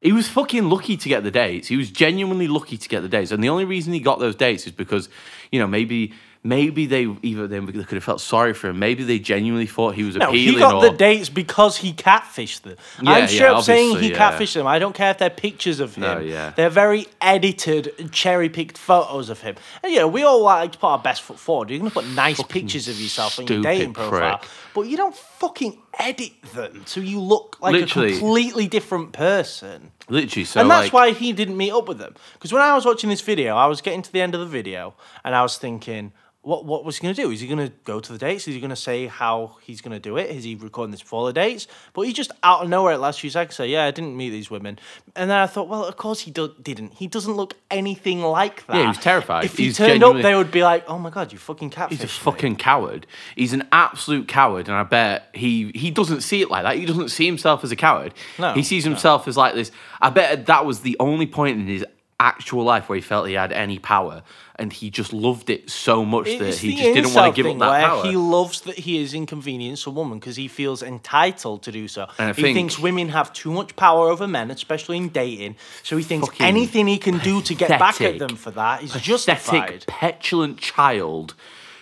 he 0.00 0.12
was 0.12 0.28
fucking 0.28 0.68
lucky 0.70 0.96
to 0.96 1.08
get 1.08 1.24
the 1.24 1.30
dates. 1.32 1.66
He 1.66 1.76
was 1.76 1.90
genuinely 1.90 2.46
lucky 2.46 2.76
to 2.76 2.88
get 2.88 3.00
the 3.00 3.08
dates. 3.08 3.32
And 3.32 3.42
the 3.42 3.48
only 3.48 3.64
reason 3.64 3.92
he 3.92 3.98
got 4.00 4.20
those 4.20 4.36
dates 4.36 4.66
is 4.66 4.72
because, 4.72 5.08
you 5.50 5.58
know, 5.58 5.66
maybe 5.66 6.12
maybe 6.48 6.86
they 6.86 7.06
even 7.22 7.50
they 7.50 7.60
could 7.60 7.96
have 7.96 8.04
felt 8.04 8.20
sorry 8.20 8.54
for 8.54 8.68
him. 8.68 8.78
Maybe 8.78 9.04
they 9.04 9.18
genuinely 9.18 9.66
thought 9.66 9.94
he 9.94 10.04
was 10.04 10.16
No, 10.16 10.28
appealing 10.28 10.54
he 10.54 10.58
got 10.58 10.74
or 10.74 10.90
the 10.90 10.96
dates 10.96 11.28
because 11.28 11.76
he 11.76 11.92
catfished 11.92 12.62
them. 12.62 12.76
Yeah, 13.02 13.10
I'm 13.10 13.20
yeah, 13.20 13.26
straight 13.26 13.48
up 13.48 13.64
saying 13.64 13.98
he 13.98 14.10
yeah. 14.10 14.18
catfished 14.18 14.54
them. 14.54 14.66
I 14.66 14.78
don't 14.78 14.94
care 14.94 15.10
if 15.10 15.18
they're 15.18 15.30
pictures 15.30 15.80
of 15.80 15.94
him. 15.94 16.02
No, 16.02 16.18
yeah. 16.18 16.52
They're 16.56 16.70
very 16.70 17.06
edited, 17.20 18.10
cherry 18.12 18.48
picked 18.48 18.78
photos 18.78 19.28
of 19.28 19.40
him. 19.40 19.56
And 19.82 19.92
you 19.92 19.98
know, 19.98 20.08
we 20.08 20.22
all 20.22 20.42
like 20.42 20.72
to 20.72 20.78
put 20.78 20.88
our 20.88 20.98
best 20.98 21.22
foot 21.22 21.38
forward. 21.38 21.70
You're 21.70 21.78
gonna 21.78 21.90
put 21.90 22.06
nice 22.08 22.42
pictures 22.42 22.88
of 22.88 23.00
yourself 23.00 23.38
on 23.38 23.46
your 23.46 23.62
dating 23.62 23.92
profile, 23.92 24.38
prick. 24.38 24.50
but 24.74 24.82
you 24.82 24.96
don't 24.96 25.14
fucking 25.14 25.78
edit 25.98 26.32
them 26.54 26.82
so 26.86 27.00
you 27.00 27.20
look 27.20 27.56
like 27.60 27.72
Literally. 27.72 28.14
a 28.14 28.18
completely 28.18 28.68
different 28.68 29.12
person. 29.12 29.90
literally 30.08 30.44
so 30.44 30.60
and 30.60 30.70
that's 30.70 30.86
like, 30.86 30.92
why 30.92 31.10
he 31.10 31.32
didn't 31.32 31.56
meet 31.56 31.72
up 31.72 31.88
with 31.88 31.98
them. 31.98 32.14
Because 32.34 32.52
when 32.52 32.62
I 32.62 32.74
was 32.74 32.86
watching 32.86 33.10
this 33.10 33.20
video, 33.20 33.56
I 33.56 33.66
was 33.66 33.80
getting 33.80 34.02
to 34.02 34.12
the 34.12 34.20
end 34.20 34.34
of 34.34 34.40
the 34.40 34.46
video 34.46 34.94
and 35.24 35.34
I 35.34 35.42
was 35.42 35.58
thinking, 35.58 36.12
what 36.48 36.64
what 36.64 36.82
was 36.84 36.96
he 36.96 37.02
going 37.02 37.14
to 37.14 37.22
do? 37.22 37.30
Is 37.30 37.40
he 37.42 37.46
going 37.46 37.58
to 37.68 37.72
go 37.84 38.00
to 38.00 38.12
the 38.12 38.18
dates? 38.18 38.48
Is 38.48 38.54
he 38.54 38.60
going 38.60 38.70
to 38.70 38.76
say 38.76 39.06
how 39.06 39.56
he's 39.62 39.82
going 39.82 39.92
to 39.92 39.98
do 40.00 40.16
it? 40.16 40.30
Is 40.30 40.44
he 40.44 40.54
recording 40.54 40.90
this 40.92 41.02
before 41.02 41.26
the 41.26 41.32
dates? 41.34 41.66
But 41.92 42.02
he 42.02 42.12
just 42.14 42.32
out 42.42 42.62
of 42.62 42.68
nowhere 42.70 42.94
at 42.94 43.00
last 43.00 43.20
few 43.20 43.28
seconds 43.28 43.54
say, 43.56 43.68
yeah, 43.68 43.84
I 43.84 43.90
didn't 43.90 44.16
meet 44.16 44.30
these 44.30 44.50
women. 44.50 44.78
And 45.14 45.28
then 45.30 45.36
I 45.36 45.46
thought, 45.46 45.68
well, 45.68 45.84
of 45.84 45.96
course 45.98 46.20
he 46.20 46.30
do- 46.30 46.54
didn't. 46.62 46.94
He 46.94 47.06
doesn't 47.06 47.34
look 47.34 47.54
anything 47.70 48.22
like 48.22 48.66
that. 48.66 48.76
Yeah, 48.76 48.82
he 48.82 48.88
was 48.88 48.98
terrified. 48.98 49.44
If 49.44 49.58
he 49.58 49.64
He's 49.64 49.76
turned 49.76 49.90
genuinely- 49.92 50.20
up, 50.20 50.24
they 50.24 50.34
would 50.34 50.50
be 50.50 50.62
like, 50.62 50.88
oh 50.88 50.98
my 50.98 51.10
God, 51.10 51.32
you 51.32 51.38
fucking 51.38 51.68
catfish 51.70 51.98
He's 51.98 52.04
a 52.04 52.06
me." 52.06 52.32
fucking 52.32 52.56
coward. 52.56 53.06
He's 53.36 53.52
an 53.52 53.68
absolute 53.70 54.26
coward, 54.26 54.68
and 54.68 54.76
I 54.76 54.84
bet 54.84 55.28
he 55.34 55.70
he 55.74 55.90
doesn't 55.90 56.22
see 56.22 56.40
it 56.40 56.50
like 56.50 56.62
that. 56.64 56.76
He 56.76 56.86
doesn't 56.86 57.10
see 57.10 57.26
himself 57.26 57.62
as 57.62 57.70
a 57.72 57.76
coward. 57.76 58.14
No, 58.38 58.54
he 58.54 58.62
sees 58.62 58.84
himself 58.84 59.28
as 59.28 59.36
like 59.36 59.54
this. 59.54 59.70
I 60.00 60.08
bet 60.10 60.46
that 60.46 60.64
was 60.64 60.80
the 60.80 60.96
only 60.98 61.26
point 61.26 61.60
in 61.60 61.66
his 61.66 61.84
actual 62.20 62.64
life 62.64 62.88
where 62.88 62.96
he 62.96 63.02
felt 63.02 63.28
he 63.28 63.34
had 63.34 63.52
any 63.52 63.78
power, 63.78 64.22
and 64.58 64.72
he 64.72 64.90
just 64.90 65.12
loved 65.12 65.50
it 65.50 65.70
so 65.70 66.04
much 66.04 66.26
that 66.26 66.54
he 66.56 66.72
just 66.72 66.94
didn't 66.94 67.14
want 67.14 67.34
to 67.34 67.42
give 67.42 67.50
up 67.50 67.58
that 67.58 67.70
where 67.70 67.86
power. 67.86 68.04
He 68.04 68.16
loves 68.16 68.62
that 68.62 68.78
he 68.78 69.00
is 69.00 69.14
inconvenienced 69.14 69.86
a 69.86 69.90
woman 69.90 70.18
because 70.18 70.36
he 70.36 70.48
feels 70.48 70.82
entitled 70.82 71.62
to 71.62 71.72
do 71.72 71.86
so. 71.86 72.08
And 72.18 72.34
he 72.34 72.42
think- 72.42 72.56
thinks 72.56 72.78
women 72.78 73.10
have 73.10 73.32
too 73.32 73.52
much 73.52 73.76
power 73.76 74.08
over 74.08 74.26
men, 74.26 74.50
especially 74.50 74.96
in 74.96 75.08
dating. 75.10 75.56
So 75.82 75.96
he 75.96 76.02
thinks 76.02 76.28
anything 76.40 76.88
he 76.88 76.98
can 76.98 77.18
do 77.18 77.40
to 77.42 77.54
get 77.54 77.68
back 77.78 78.00
at 78.00 78.18
them 78.18 78.36
for 78.36 78.50
that 78.52 78.82
is 78.82 78.92
justified. 78.94 79.84
petulant 79.86 80.58
child 80.58 81.34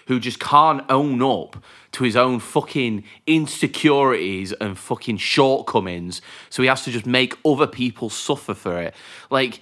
who 0.07 0.21
just 0.21 0.39
can't 0.39 0.85
own 0.89 1.21
up 1.23 1.57
to 1.93 2.05
his 2.05 2.15
own 2.15 2.39
fucking 2.39 3.03
insecurities 3.27 4.53
and 4.53 4.79
fucking 4.79 5.17
shortcomings. 5.17 6.21
So 6.51 6.63
he 6.63 6.69
has 6.69 6.85
to 6.85 6.91
just 6.91 7.07
make 7.07 7.35
other 7.45 7.67
people 7.67 8.11
suffer 8.11 8.55
for 8.55 8.81
it. 8.81 8.95
Like, 9.31 9.61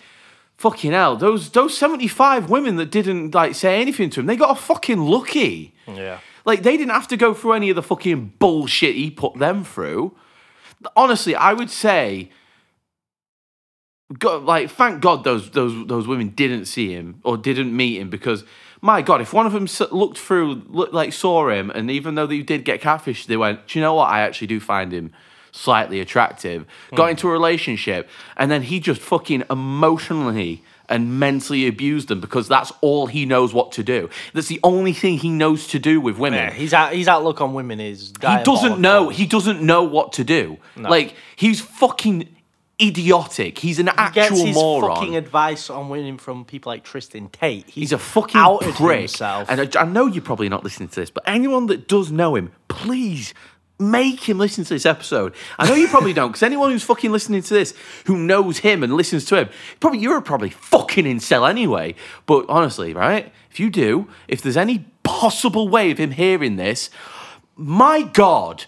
fucking 0.64 0.92
hell, 0.92 1.14
those 1.14 1.50
those 1.50 1.76
75 1.76 2.48
women 2.48 2.76
that 2.76 2.90
didn't 2.90 3.34
like 3.34 3.54
say 3.54 3.82
anything 3.82 4.08
to 4.10 4.20
him, 4.20 4.26
they 4.26 4.34
got 4.34 4.56
a 4.56 4.60
fucking 4.60 4.98
lucky. 4.98 5.74
Yeah. 5.86 6.20
Like 6.46 6.62
they 6.62 6.78
didn't 6.78 6.92
have 6.92 7.08
to 7.08 7.18
go 7.18 7.34
through 7.34 7.52
any 7.52 7.68
of 7.68 7.76
the 7.76 7.82
fucking 7.82 8.32
bullshit 8.38 8.94
he 8.94 9.10
put 9.10 9.34
them 9.36 9.62
through. 9.62 10.16
Honestly, 10.96 11.34
I 11.34 11.52
would 11.52 11.68
say 11.68 12.30
God, 14.18 14.44
like 14.44 14.70
thank 14.70 15.02
God 15.02 15.22
those 15.24 15.50
those 15.50 15.86
those 15.86 16.06
women 16.06 16.30
didn't 16.30 16.64
see 16.64 16.94
him 16.94 17.20
or 17.24 17.36
didn't 17.36 17.76
meet 17.76 18.00
him 18.00 18.08
because 18.08 18.44
my 18.80 19.02
God, 19.02 19.20
if 19.20 19.34
one 19.34 19.44
of 19.44 19.52
them 19.52 19.68
looked 19.92 20.16
through, 20.16 20.62
looked 20.68 20.94
like 20.94 21.12
saw 21.12 21.50
him, 21.50 21.70
and 21.70 21.90
even 21.90 22.14
though 22.14 22.26
they 22.26 22.40
did 22.40 22.64
get 22.64 22.80
catfish, 22.80 23.26
they 23.26 23.36
went, 23.36 23.66
do 23.66 23.78
you 23.78 23.82
know 23.82 23.94
what? 23.94 24.08
I 24.10 24.20
actually 24.20 24.46
do 24.46 24.60
find 24.60 24.92
him 24.92 25.12
slightly 25.54 26.00
attractive. 26.00 26.66
Got 26.94 27.04
hmm. 27.04 27.10
into 27.10 27.28
a 27.28 27.32
relationship, 27.32 28.08
and 28.36 28.50
then 28.50 28.62
he 28.62 28.80
just 28.80 29.00
fucking 29.00 29.44
emotionally 29.48 30.62
and 30.88 31.18
mentally 31.18 31.66
abused 31.66 32.08
them 32.08 32.20
because 32.20 32.48
that's 32.48 32.72
all 32.80 33.06
he 33.06 33.24
knows 33.24 33.54
what 33.54 33.72
to 33.72 33.82
do. 33.82 34.10
That's 34.32 34.48
the 34.48 34.60
only 34.62 34.92
thing 34.92 35.18
he 35.18 35.30
knows 35.30 35.66
to 35.68 35.78
do 35.78 36.00
with 36.00 36.18
women 36.18 36.40
Yeah, 36.40 36.50
his 36.50 36.74
out, 36.74 36.92
his 36.92 37.08
outlook 37.08 37.40
on 37.40 37.54
women 37.54 37.80
is 37.80 38.12
he 38.20 38.42
doesn't 38.42 38.80
know 38.80 39.08
he 39.08 39.26
doesn't 39.26 39.62
know 39.62 39.84
what 39.84 40.12
to 40.14 40.24
do 40.24 40.58
like 40.76 41.14
he's 41.36 41.60
fucking 41.60 42.28
idiotic 42.82 43.56
he's 43.58 43.78
an 43.78 43.86
gets 43.86 44.32
actual 44.32 44.46
moron 44.48 44.96
fucking 44.96 45.16
advice 45.16 45.70
on 45.70 45.88
women 45.88 46.18
from 46.18 46.44
people 46.44 46.70
like 46.70 46.82
Tristan 46.82 47.28
Tate. 47.28 47.70
he's 47.70 47.92
a 47.92 47.98
fucking 47.98 48.40
outed 48.40 48.74
prick 48.74 48.98
himself. 48.98 49.48
and 49.48 49.60
I, 49.76 49.80
I 49.80 49.84
know 49.84 50.06
you're 50.06 50.24
probably 50.24 50.48
not 50.48 50.64
listening 50.64 50.88
to 50.88 51.00
this 51.00 51.08
but 51.08 51.22
anyone 51.24 51.66
that 51.66 51.86
does 51.86 52.10
know 52.10 52.34
him 52.34 52.50
please 52.66 53.32
make 53.78 54.28
him 54.28 54.38
listen 54.38 54.62
to 54.62 54.72
this 54.72 54.86
episode 54.86 55.34
i 55.58 55.68
know 55.68 55.74
you 55.74 55.88
probably 55.88 56.12
don't 56.12 56.28
because 56.28 56.44
anyone 56.44 56.70
who's 56.70 56.84
fucking 56.84 57.10
listening 57.10 57.42
to 57.42 57.54
this 57.54 57.74
who 58.06 58.16
knows 58.16 58.58
him 58.58 58.82
and 58.84 58.94
listens 58.94 59.24
to 59.24 59.36
him 59.36 59.48
probably 59.80 59.98
you're 59.98 60.20
probably 60.20 60.50
fucking 60.50 61.04
incel 61.04 61.48
anyway 61.48 61.94
but 62.26 62.46
honestly 62.48 62.94
right 62.94 63.32
if 63.50 63.58
you 63.58 63.68
do 63.68 64.08
if 64.28 64.40
there's 64.40 64.56
any 64.56 64.86
possible 65.02 65.68
way 65.68 65.90
of 65.90 65.98
him 65.98 66.12
hearing 66.12 66.54
this 66.56 66.88
my 67.56 68.02
god 68.02 68.64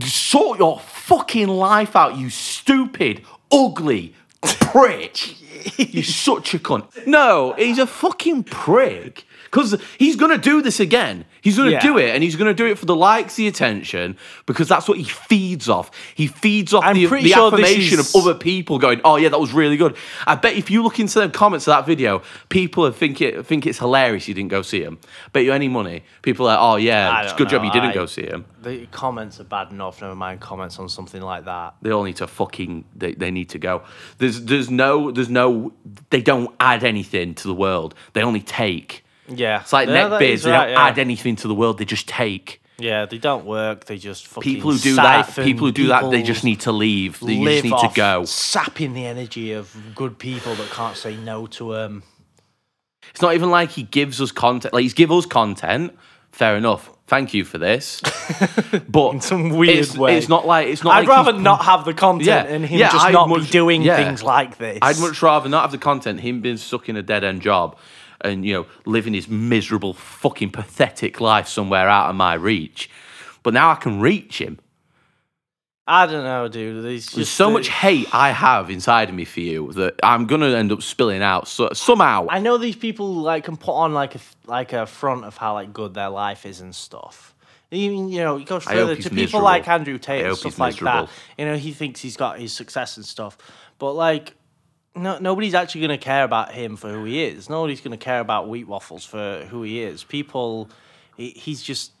sort 0.00 0.58
your 0.58 0.78
fucking 0.80 1.48
life 1.48 1.96
out, 1.96 2.16
you 2.16 2.30
stupid, 2.30 3.22
ugly 3.50 4.14
prick. 4.40 5.40
You're 5.78 6.04
such 6.04 6.54
a 6.54 6.58
cunt. 6.58 7.06
No, 7.06 7.54
he's 7.54 7.78
a 7.78 7.86
fucking 7.86 8.44
prick. 8.44 9.24
Because 9.56 9.80
he's 9.98 10.16
going 10.16 10.32
to 10.32 10.36
do 10.38 10.60
this 10.60 10.80
again. 10.80 11.24
He's 11.40 11.56
going 11.56 11.68
to 11.70 11.72
Yeah. 11.76 11.80
do 11.80 11.96
it, 11.96 12.10
and 12.14 12.22
he's 12.22 12.36
going 12.36 12.48
to 12.48 12.52
do 12.54 12.66
it 12.66 12.76
for 12.78 12.84
the 12.84 12.94
likes, 12.94 13.36
the 13.36 13.48
attention, 13.48 14.18
because 14.44 14.68
that's 14.68 14.86
what 14.86 14.98
he 14.98 15.04
feeds 15.04 15.66
off. 15.66 15.90
He 16.14 16.26
feeds 16.26 16.74
off 16.74 16.84
I'm 16.84 16.94
the, 16.94 17.06
the 17.06 17.28
sure 17.30 17.46
affirmation 17.46 17.98
is- 17.98 18.14
of 18.14 18.20
other 18.22 18.34
people 18.34 18.78
going, 18.78 19.00
oh, 19.02 19.16
yeah, 19.16 19.30
that 19.30 19.40
was 19.40 19.52
really 19.54 19.78
good. 19.78 19.96
I 20.26 20.34
bet 20.34 20.56
if 20.56 20.70
you 20.70 20.82
look 20.82 21.00
into 21.00 21.20
the 21.20 21.30
comments 21.30 21.66
of 21.66 21.72
that 21.74 21.86
video, 21.86 22.20
people 22.50 22.90
think, 22.90 23.22
it, 23.22 23.46
think 23.46 23.66
it's 23.66 23.78
hilarious 23.78 24.28
you 24.28 24.34
didn't 24.34 24.50
go 24.50 24.60
see 24.60 24.82
him. 24.82 24.98
Bet 25.32 25.44
you 25.44 25.54
any 25.54 25.68
money, 25.68 26.02
people 26.20 26.46
are 26.46 26.54
like, 26.54 26.62
oh, 26.62 26.76
yeah, 26.76 27.22
it's 27.22 27.32
good 27.32 27.48
job 27.48 27.64
you 27.64 27.72
didn't 27.72 27.90
I- 27.92 27.94
go 27.94 28.04
see 28.04 28.26
him. 28.26 28.44
The 28.60 28.84
comments 28.90 29.40
are 29.40 29.44
bad 29.44 29.70
enough. 29.70 30.02
Never 30.02 30.14
mind 30.16 30.40
comments 30.40 30.78
on 30.78 30.90
something 30.90 31.22
like 31.22 31.46
that. 31.46 31.76
they 31.80 31.90
all 31.92 32.02
need 32.02 32.16
to 32.16 32.26
fucking 32.26 32.84
they, 32.94 33.12
they 33.14 33.30
need 33.30 33.48
to 33.50 33.58
go 33.58 33.82
there's 34.18 34.42
there's 34.44 34.68
no 34.70 35.12
there's 35.12 35.30
no 35.30 35.72
they 36.10 36.20
don't 36.20 36.52
add 36.60 36.82
anything 36.84 37.32
to 37.36 37.46
the 37.48 37.54
world 37.54 37.94
they 38.12 38.22
only 38.22 38.40
take 38.40 39.04
Yeah, 39.28 39.60
it's 39.60 39.72
like 39.72 39.88
yeah, 39.88 40.08
that 40.08 40.20
neckbeards 40.20 40.42
they 40.44 40.50
right, 40.50 40.66
don't 40.66 40.70
yeah. 40.74 40.86
add 40.86 40.98
anything 40.98 41.36
to 41.36 41.48
the 41.48 41.54
world 41.54 41.78
they 41.78 41.84
just 41.84 42.06
take 42.08 42.60
Yeah, 42.78 43.06
they 43.06 43.18
don't 43.18 43.44
work. 43.44 43.86
They 43.86 43.98
just 43.98 44.26
fucking 44.26 44.42
people 44.54 44.72
who 44.72 44.78
do 44.78 44.94
that 44.96 45.34
people 45.34 45.66
who 45.66 45.72
do 45.72 45.88
that 45.88 46.10
they 46.10 46.22
just 46.22 46.44
need 46.44 46.60
to 46.60 46.72
leave 46.72 47.18
they 47.20 47.42
just 47.42 47.64
need 47.64 47.70
to 47.78 47.90
go 47.94 48.24
sapping 48.24 48.92
the 48.94 49.06
energy 49.06 49.52
of 49.52 49.74
good 49.94 50.18
people 50.18 50.54
that 50.56 50.70
can't 50.70 50.96
say 50.96 51.16
no 51.16 51.46
to 51.48 51.72
them. 51.74 52.02
it's 53.10 53.22
not 53.22 53.34
even 53.34 53.50
like 53.50 53.70
he 53.70 53.82
gives 53.82 54.20
us 54.20 54.30
content 54.32 54.72
like 54.74 54.82
he's 54.82 54.94
give 54.94 55.10
us 55.10 55.26
content 55.26 55.96
fair 56.32 56.56
enough 56.56 56.90
thank 57.06 57.32
you 57.32 57.44
for 57.44 57.56
this 57.58 58.00
but 58.88 59.10
In 59.14 59.20
some 59.20 59.50
weird 59.50 59.78
it's, 59.78 59.96
way. 59.96 60.18
it's 60.18 60.28
not 60.28 60.46
like 60.46 60.66
it's 60.68 60.82
not 60.84 60.94
I'd 60.96 61.06
like 61.06 61.08
rather 61.08 61.32
not 61.32 61.64
have 61.64 61.84
the 61.84 61.94
content 61.94 62.26
Yeah, 62.26 62.42
and 62.44 62.64
him 62.66 62.78
yeah, 62.78 62.90
just 62.90 63.06
I'd 63.06 63.12
not 63.12 63.28
much- 63.28 63.42
be 63.44 63.48
doing 63.50 63.82
yeah. 63.82 63.96
things 63.96 64.22
like 64.22 64.58
this. 64.58 64.78
I'd 64.82 64.98
much 64.98 65.22
rather 65.22 65.48
not 65.48 65.62
have 65.62 65.70
the 65.72 65.78
content, 65.78 66.20
him 66.20 66.40
being 66.42 66.56
stuck 66.58 66.88
in 66.88 66.96
a 66.96 67.02
dead 67.02 67.24
end 67.24 67.42
job 67.42 67.78
and, 68.20 68.44
you 68.44 68.52
know, 68.54 68.66
living 68.84 69.14
his 69.14 69.28
miserable, 69.28 69.94
fucking 69.94 70.50
pathetic 70.50 71.20
life 71.20 71.48
somewhere 71.48 71.88
out 71.88 72.10
of 72.10 72.16
my 72.16 72.34
reach. 72.34 72.90
But 73.42 73.54
now 73.54 73.70
I 73.70 73.76
can 73.76 74.00
reach 74.00 74.40
him. 74.40 74.58
I 75.88 76.06
don't 76.06 76.24
know, 76.24 76.48
dude. 76.48 76.84
There's 76.84 77.10
There's 77.10 77.28
so 77.28 77.46
the- 77.46 77.52
much 77.52 77.68
hate 77.68 78.08
I 78.12 78.32
have 78.32 78.70
inside 78.70 79.08
of 79.08 79.14
me 79.14 79.24
for 79.24 79.38
you 79.40 79.72
that 79.74 79.94
I'm 80.02 80.26
going 80.26 80.40
to 80.40 80.48
end 80.56 80.72
up 80.72 80.82
spilling 80.82 81.22
out 81.22 81.46
so, 81.46 81.70
somehow. 81.74 82.26
I 82.28 82.40
know 82.40 82.58
these 82.58 82.74
people 82.74 83.14
like 83.14 83.44
can 83.44 83.56
put 83.56 83.72
on 83.72 83.94
like 83.94 84.16
a 84.16 84.20
like 84.46 84.72
a 84.72 84.86
front 84.86 85.24
of 85.24 85.36
how 85.36 85.54
like 85.54 85.72
good 85.72 85.94
their 85.94 86.08
life 86.08 86.44
is 86.44 86.60
and 86.60 86.74
stuff. 86.74 87.34
Even 87.70 88.08
you 88.08 88.18
know, 88.18 88.36
it 88.36 88.46
goes 88.46 88.64
further 88.64 88.96
to 88.96 89.02
people 89.02 89.16
miserable. 89.16 89.44
like 89.44 89.68
Andrew 89.68 89.98
Tate 89.98 90.24
and 90.24 90.36
stuff 90.36 90.58
like 90.58 90.74
miserable. 90.74 91.06
that. 91.06 91.12
You 91.38 91.44
know, 91.44 91.56
he 91.56 91.72
thinks 91.72 92.00
he's 92.00 92.16
got 92.16 92.38
his 92.40 92.52
success 92.52 92.96
and 92.96 93.06
stuff, 93.06 93.38
but 93.78 93.92
like. 93.92 94.34
No, 94.96 95.18
nobody's 95.18 95.54
actually 95.54 95.82
going 95.82 95.98
to 95.98 96.04
care 96.04 96.24
about 96.24 96.52
him 96.52 96.76
for 96.76 96.90
who 96.90 97.04
he 97.04 97.22
is. 97.22 97.50
Nobody's 97.50 97.80
going 97.80 97.96
to 97.96 98.02
care 98.02 98.20
about 98.20 98.48
Wheat 98.48 98.66
Waffles 98.66 99.04
for 99.04 99.44
who 99.50 99.62
he 99.62 99.82
is. 99.82 100.04
People, 100.04 100.70
he, 101.16 101.30
he's 101.30 101.62
just 101.62 101.92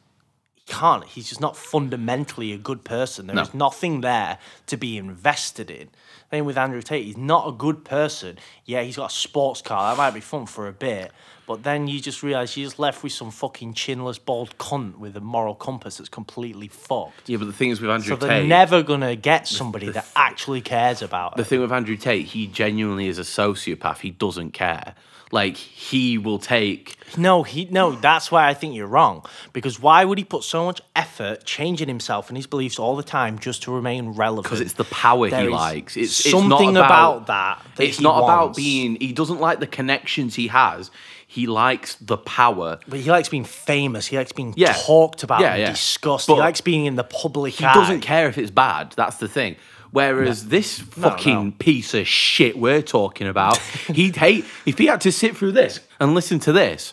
he 0.54 0.62
can't. 0.66 1.04
He's 1.04 1.28
just 1.28 1.40
not 1.40 1.56
fundamentally 1.56 2.52
a 2.52 2.58
good 2.58 2.84
person. 2.84 3.26
There 3.26 3.38
is 3.38 3.52
No. 3.52 3.66
nothing 3.66 4.00
there 4.00 4.38
to 4.66 4.76
be 4.76 4.96
invested 4.96 5.70
in. 5.70 5.88
Same 6.30 6.44
with 6.44 6.58
Andrew 6.58 6.82
Tate. 6.82 7.04
He's 7.04 7.16
not 7.16 7.48
a 7.48 7.52
good 7.52 7.84
person. 7.84 8.36
Yeah, 8.64 8.82
he's 8.82 8.96
got 8.96 9.12
a 9.12 9.14
sports 9.14 9.62
car. 9.62 9.94
That 9.94 9.98
might 9.98 10.14
be 10.14 10.20
fun 10.20 10.46
for 10.46 10.66
a 10.68 10.72
bit. 10.72 11.12
But 11.46 11.62
then 11.62 11.86
you 11.86 12.00
just 12.00 12.24
realize 12.24 12.56
you're 12.56 12.66
just 12.66 12.80
left 12.80 13.04
with 13.04 13.12
some 13.12 13.30
fucking 13.30 13.74
chinless 13.74 14.18
bald 14.22 14.58
cunt 14.58 14.98
with 14.98 15.16
a 15.16 15.20
moral 15.20 15.54
compass 15.54 15.98
that's 15.98 16.08
completely 16.08 16.66
fucked. 16.66 17.28
yeah, 17.28 17.36
but 17.36 17.44
the 17.44 17.52
thing 17.52 17.70
is 17.70 17.80
with 17.80 17.90
Andrew 17.90 18.08
So 18.08 18.26
they're 18.26 18.42
never 18.42 18.82
gonna 18.82 19.14
get 19.14 19.46
somebody 19.46 19.88
that 19.90 20.08
actually 20.16 20.60
cares 20.60 21.02
about 21.02 21.36
the 21.36 21.42
it. 21.42 21.46
thing 21.46 21.60
with 21.60 21.70
Andrew 21.70 21.96
Tate, 21.96 22.26
he 22.26 22.48
genuinely 22.48 23.06
is 23.06 23.20
a 23.20 23.22
sociopath. 23.22 23.98
He 23.98 24.10
doesn't 24.10 24.50
care. 24.50 24.94
Like, 25.32 25.56
he 25.56 26.18
will 26.18 26.38
take. 26.38 26.96
No, 27.16 27.42
he 27.42 27.64
no. 27.66 27.92
That's 27.92 28.30
why 28.30 28.48
I 28.48 28.54
think 28.54 28.74
you're 28.76 28.86
wrong. 28.86 29.24
Because 29.52 29.80
why 29.80 30.04
would 30.04 30.18
he 30.18 30.24
put 30.24 30.44
so 30.44 30.64
much 30.64 30.80
effort 30.94 31.44
changing 31.44 31.88
himself 31.88 32.28
and 32.28 32.36
his 32.36 32.46
beliefs 32.46 32.78
all 32.78 32.94
the 32.96 33.02
time 33.02 33.38
just 33.38 33.64
to 33.64 33.72
remain 33.72 34.10
relevant? 34.10 34.44
Because 34.44 34.60
it's 34.60 34.74
the 34.74 34.84
power 34.84 35.28
There 35.28 35.40
he 35.40 35.46
is 35.46 35.52
likes. 35.52 35.96
It's, 35.96 36.20
it's 36.20 36.30
something 36.30 36.74
not 36.74 36.86
about, 36.86 37.16
about, 37.22 37.26
that. 37.26 37.66
that 37.76 37.82
it's 37.84 37.98
he 37.98 38.04
not 38.04 38.18
about 38.18 38.42
wants. 38.44 38.56
being. 38.56 38.96
He 39.00 39.12
doesn't 39.12 39.40
like 39.40 39.58
the 39.58 39.66
connections 39.66 40.36
he 40.36 40.46
has. 40.48 40.90
He 41.26 41.48
likes 41.48 41.96
the 41.96 42.16
power. 42.18 42.78
But 42.86 43.00
he 43.00 43.10
likes 43.10 43.28
being 43.28 43.44
famous. 43.44 44.06
He 44.06 44.16
likes 44.16 44.30
being 44.32 44.54
Yeah. 44.56 44.74
talked 44.74 45.24
about 45.24 45.40
Yeah, 45.40 45.52
and 45.54 45.60
yeah. 45.60 45.70
discussed. 45.70 46.28
But 46.28 46.34
he 46.34 46.40
likes 46.40 46.60
being 46.60 46.86
in 46.86 46.94
the 46.94 47.04
public 47.04 47.54
He 47.54 47.64
eye. 47.64 47.74
doesn't 47.74 48.00
care 48.00 48.28
if 48.28 48.38
it's 48.38 48.52
bad. 48.52 48.92
That's 48.96 49.16
the 49.16 49.26
thing. 49.28 49.56
Whereas 49.96 50.48
this 50.48 50.78
fucking 50.78 51.44
no. 51.46 51.52
piece 51.58 51.94
of 51.94 52.06
shit 52.06 52.58
we're 52.58 52.82
talking 52.82 53.26
about, 53.28 53.56
he'd 53.86 54.16
hate 54.26 54.44
if 54.66 54.76
he 54.76 54.84
had 54.84 55.00
to 55.00 55.10
sit 55.10 55.34
through 55.34 55.52
this 55.52 55.80
and 55.98 56.14
listen 56.14 56.38
to 56.40 56.52
this. 56.52 56.92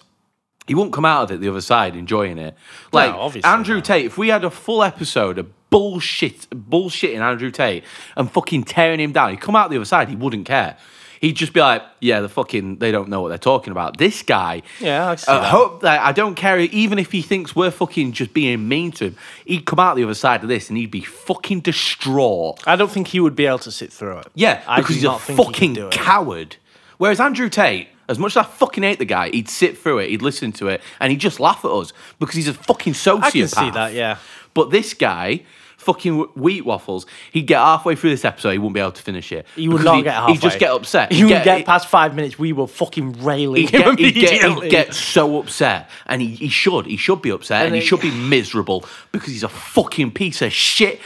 He 0.67 0.73
wouldn't 0.73 0.93
come 0.93 1.03
out 1.03 1.23
of 1.23 1.31
it 1.31 1.41
the 1.41 1.49
other 1.49 1.59
side 1.59 1.97
enjoying 1.97 2.37
it. 2.37 2.55
Like 2.93 3.13
obviously 3.13 3.51
Andrew. 3.51 3.81
Tate, 3.81 4.05
if 4.05 4.17
we 4.17 4.29
had 4.29 4.45
a 4.45 4.49
full 4.49 4.81
episode 4.81 5.37
of 5.37 5.51
bullshit, 5.69 6.49
bullshitting 6.51 7.19
Andrew 7.19 7.51
Tate 7.51 7.83
and 8.15 8.31
fucking 8.31 8.63
tearing 8.63 9.01
him 9.01 9.11
down, 9.11 9.31
he'd 9.31 9.41
come 9.41 9.57
out 9.57 9.69
the 9.69 9.75
other 9.75 9.83
side. 9.83 10.07
He 10.07 10.15
wouldn't 10.15 10.45
care. 10.45 10.77
He'd 11.23 11.37
just 11.37 11.53
be 11.53 11.61
like, 11.61 11.81
"Yeah, 12.01 12.19
the 12.19 12.27
fucking 12.27 12.79
they 12.79 12.91
don't 12.91 13.07
know 13.07 13.21
what 13.21 13.29
they're 13.29 13.37
talking 13.37 13.71
about." 13.71 13.97
This 13.97 14.21
guy, 14.23 14.61
Yeah, 14.81 15.11
I 15.11 15.15
see 15.15 15.31
uh, 15.31 15.41
hope 15.41 15.79
that 15.79 16.01
I 16.01 16.11
don't 16.11 16.35
care. 16.35 16.59
Even 16.59 16.99
if 16.99 17.13
he 17.13 17.21
thinks 17.21 17.55
we're 17.55 17.71
fucking 17.71 18.11
just 18.11 18.33
being 18.33 18.67
mean 18.67 18.91
to 18.91 19.05
him, 19.05 19.15
he'd 19.45 19.65
come 19.65 19.79
out 19.79 19.95
the 19.95 20.03
other 20.03 20.15
side 20.15 20.43
of 20.43 20.49
this 20.49 20.67
and 20.67 20.77
he'd 20.77 20.91
be 20.91 20.99
fucking 20.99 21.61
distraught. 21.61 22.61
I 22.67 22.75
don't 22.75 22.91
think 22.91 23.07
he 23.07 23.21
would 23.21 23.37
be 23.37 23.45
able 23.45 23.59
to 23.59 23.71
sit 23.71 23.93
through 23.93 24.17
it. 24.17 24.27
Yeah, 24.35 24.61
I 24.67 24.81
because 24.81 24.95
he's 24.95 25.05
a 25.05 25.17
think 25.17 25.39
he 25.39 25.45
fucking 25.45 25.89
coward. 25.91 26.57
Whereas 26.97 27.21
Andrew 27.21 27.47
Tate, 27.47 27.87
as 28.09 28.19
much 28.19 28.33
as 28.33 28.37
I 28.37 28.43
fucking 28.43 28.83
hate 28.83 28.99
the 28.99 29.05
guy, 29.05 29.29
he'd 29.29 29.47
sit 29.47 29.77
through 29.77 29.99
it, 29.99 30.09
he'd 30.09 30.21
listen 30.21 30.51
to 30.53 30.67
it, 30.67 30.81
and 30.99 31.09
he'd 31.09 31.21
just 31.21 31.39
laugh 31.39 31.63
at 31.63 31.71
us 31.71 31.93
because 32.19 32.35
he's 32.35 32.49
a 32.49 32.53
fucking 32.53 32.93
sociopath. 32.93 33.23
I 33.23 33.31
can 33.31 33.47
see 33.47 33.69
that. 33.71 33.93
Yeah. 33.93 34.17
But 34.53 34.71
this 34.71 34.93
guy, 34.93 35.43
fucking 35.83 36.19
wheat 36.35 36.65
waffles, 36.65 37.05
he'd 37.31 37.43
get 37.43 37.59
halfway 37.59 37.95
through 37.95 38.09
this 38.11 38.25
episode, 38.25 38.51
he 38.51 38.57
wouldn't 38.57 38.73
be 38.73 38.79
able 38.79 38.91
to 38.91 39.01
finish 39.01 39.31
it. 39.31 39.45
He 39.55 39.67
would 39.69 39.83
not 39.83 39.97
he- 39.97 40.03
get 40.03 40.13
halfway. 40.13 40.33
He'd 40.33 40.41
just 40.41 40.59
get 40.59 40.71
upset. 40.71 41.11
He 41.11 41.23
would 41.23 41.43
get 41.43 41.65
past 41.65 41.87
five 41.87 42.15
minutes. 42.15 42.39
We 42.39 42.53
were 42.53 42.67
fucking 42.67 43.23
railing 43.23 43.61
He'd 43.67 43.71
him 43.71 43.95
get, 43.95 44.15
he'd, 44.15 44.21
get, 44.21 44.63
he'd 44.63 44.69
get 44.69 44.93
so 44.93 45.39
upset, 45.39 45.89
and 46.05 46.21
he, 46.21 46.29
he 46.29 46.49
should. 46.49 46.85
He 46.85 46.97
should 46.97 47.21
be 47.21 47.29
upset, 47.29 47.65
and, 47.65 47.67
And 47.67 47.75
he 47.75 47.81
should 47.81 48.01
be 48.01 48.11
miserable 48.29 48.85
because 49.11 49.29
he's 49.29 49.43
a 49.43 49.49
fucking 49.49 50.11
piece 50.11 50.41
of 50.41 50.51
shit 50.51 50.99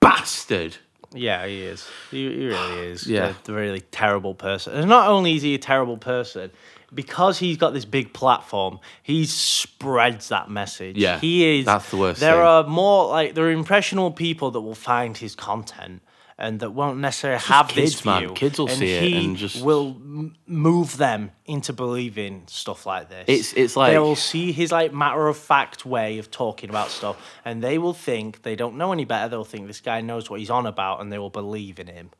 bastard. 0.00 0.76
Yeah, 1.16 1.46
he 1.46 1.62
is. 1.62 1.88
He, 2.10 2.28
he 2.28 2.46
really 2.46 2.88
is. 2.88 3.06
Yeah. 3.06 3.34
a, 3.46 3.52
a 3.52 3.54
really 3.54 3.82
terrible 3.92 4.34
person. 4.34 4.74
And 4.74 4.88
not 4.88 5.08
only 5.08 5.36
is 5.36 5.42
he 5.42 5.54
a 5.54 5.58
terrible 5.58 5.96
person, 5.96 6.50
because 6.94 7.38
he's 7.38 7.56
got 7.56 7.74
this 7.74 7.84
big 7.84 8.12
platform, 8.12 8.78
he 9.02 9.26
spreads 9.26 10.28
that 10.28 10.50
message. 10.50 10.96
Yeah, 10.96 11.18
he 11.18 11.60
is. 11.60 11.66
that's 11.66 11.90
the 11.90 11.96
worst 11.96 12.20
There 12.20 12.32
thing. 12.34 12.40
are 12.42 12.64
more 12.64 13.08
like 13.08 13.34
there 13.34 13.46
are 13.46 13.50
impressionable 13.50 14.12
people 14.12 14.50
that 14.52 14.60
will 14.60 14.74
find 14.74 15.16
his 15.16 15.34
content 15.34 16.02
and 16.36 16.58
that 16.58 16.70
won't 16.70 16.98
necessarily 16.98 17.38
have 17.40 17.68
this 17.74 17.92
kids, 17.94 18.04
man. 18.04 18.20
view. 18.26 18.30
Kids 18.34 18.58
will 18.58 18.68
and 18.68 18.76
see 18.78 18.92
it 18.92 19.24
and 19.24 19.36
just- 19.36 19.62
will 19.62 19.96
move 20.46 20.96
them 20.96 21.30
into 21.46 21.72
believing 21.72 22.42
stuff 22.46 22.86
like 22.86 23.08
this. 23.08 23.24
It's- 23.28 23.52
it's 23.56 23.76
like- 23.76 23.92
they 23.92 23.98
will 24.00 24.16
see 24.16 24.50
his 24.50 24.72
like 24.72 24.92
matter 24.92 25.28
of 25.28 25.36
fact 25.36 25.86
way 25.86 26.18
of 26.18 26.32
talking 26.32 26.70
about 26.70 26.90
stuff, 26.90 27.16
and 27.44 27.62
they 27.62 27.78
will 27.78 27.94
think 27.94 28.42
they 28.42 28.56
don't 28.56 28.76
know 28.76 28.92
any 28.92 29.04
better. 29.04 29.28
They'll 29.28 29.44
think 29.44 29.68
this 29.68 29.80
guy 29.80 30.00
knows 30.00 30.28
what 30.28 30.40
he's 30.40 30.50
on 30.50 30.66
about, 30.66 31.00
and 31.00 31.12
they 31.12 31.18
will 31.18 31.30
believe 31.30 31.78
in 31.78 31.86
him. 31.86 32.10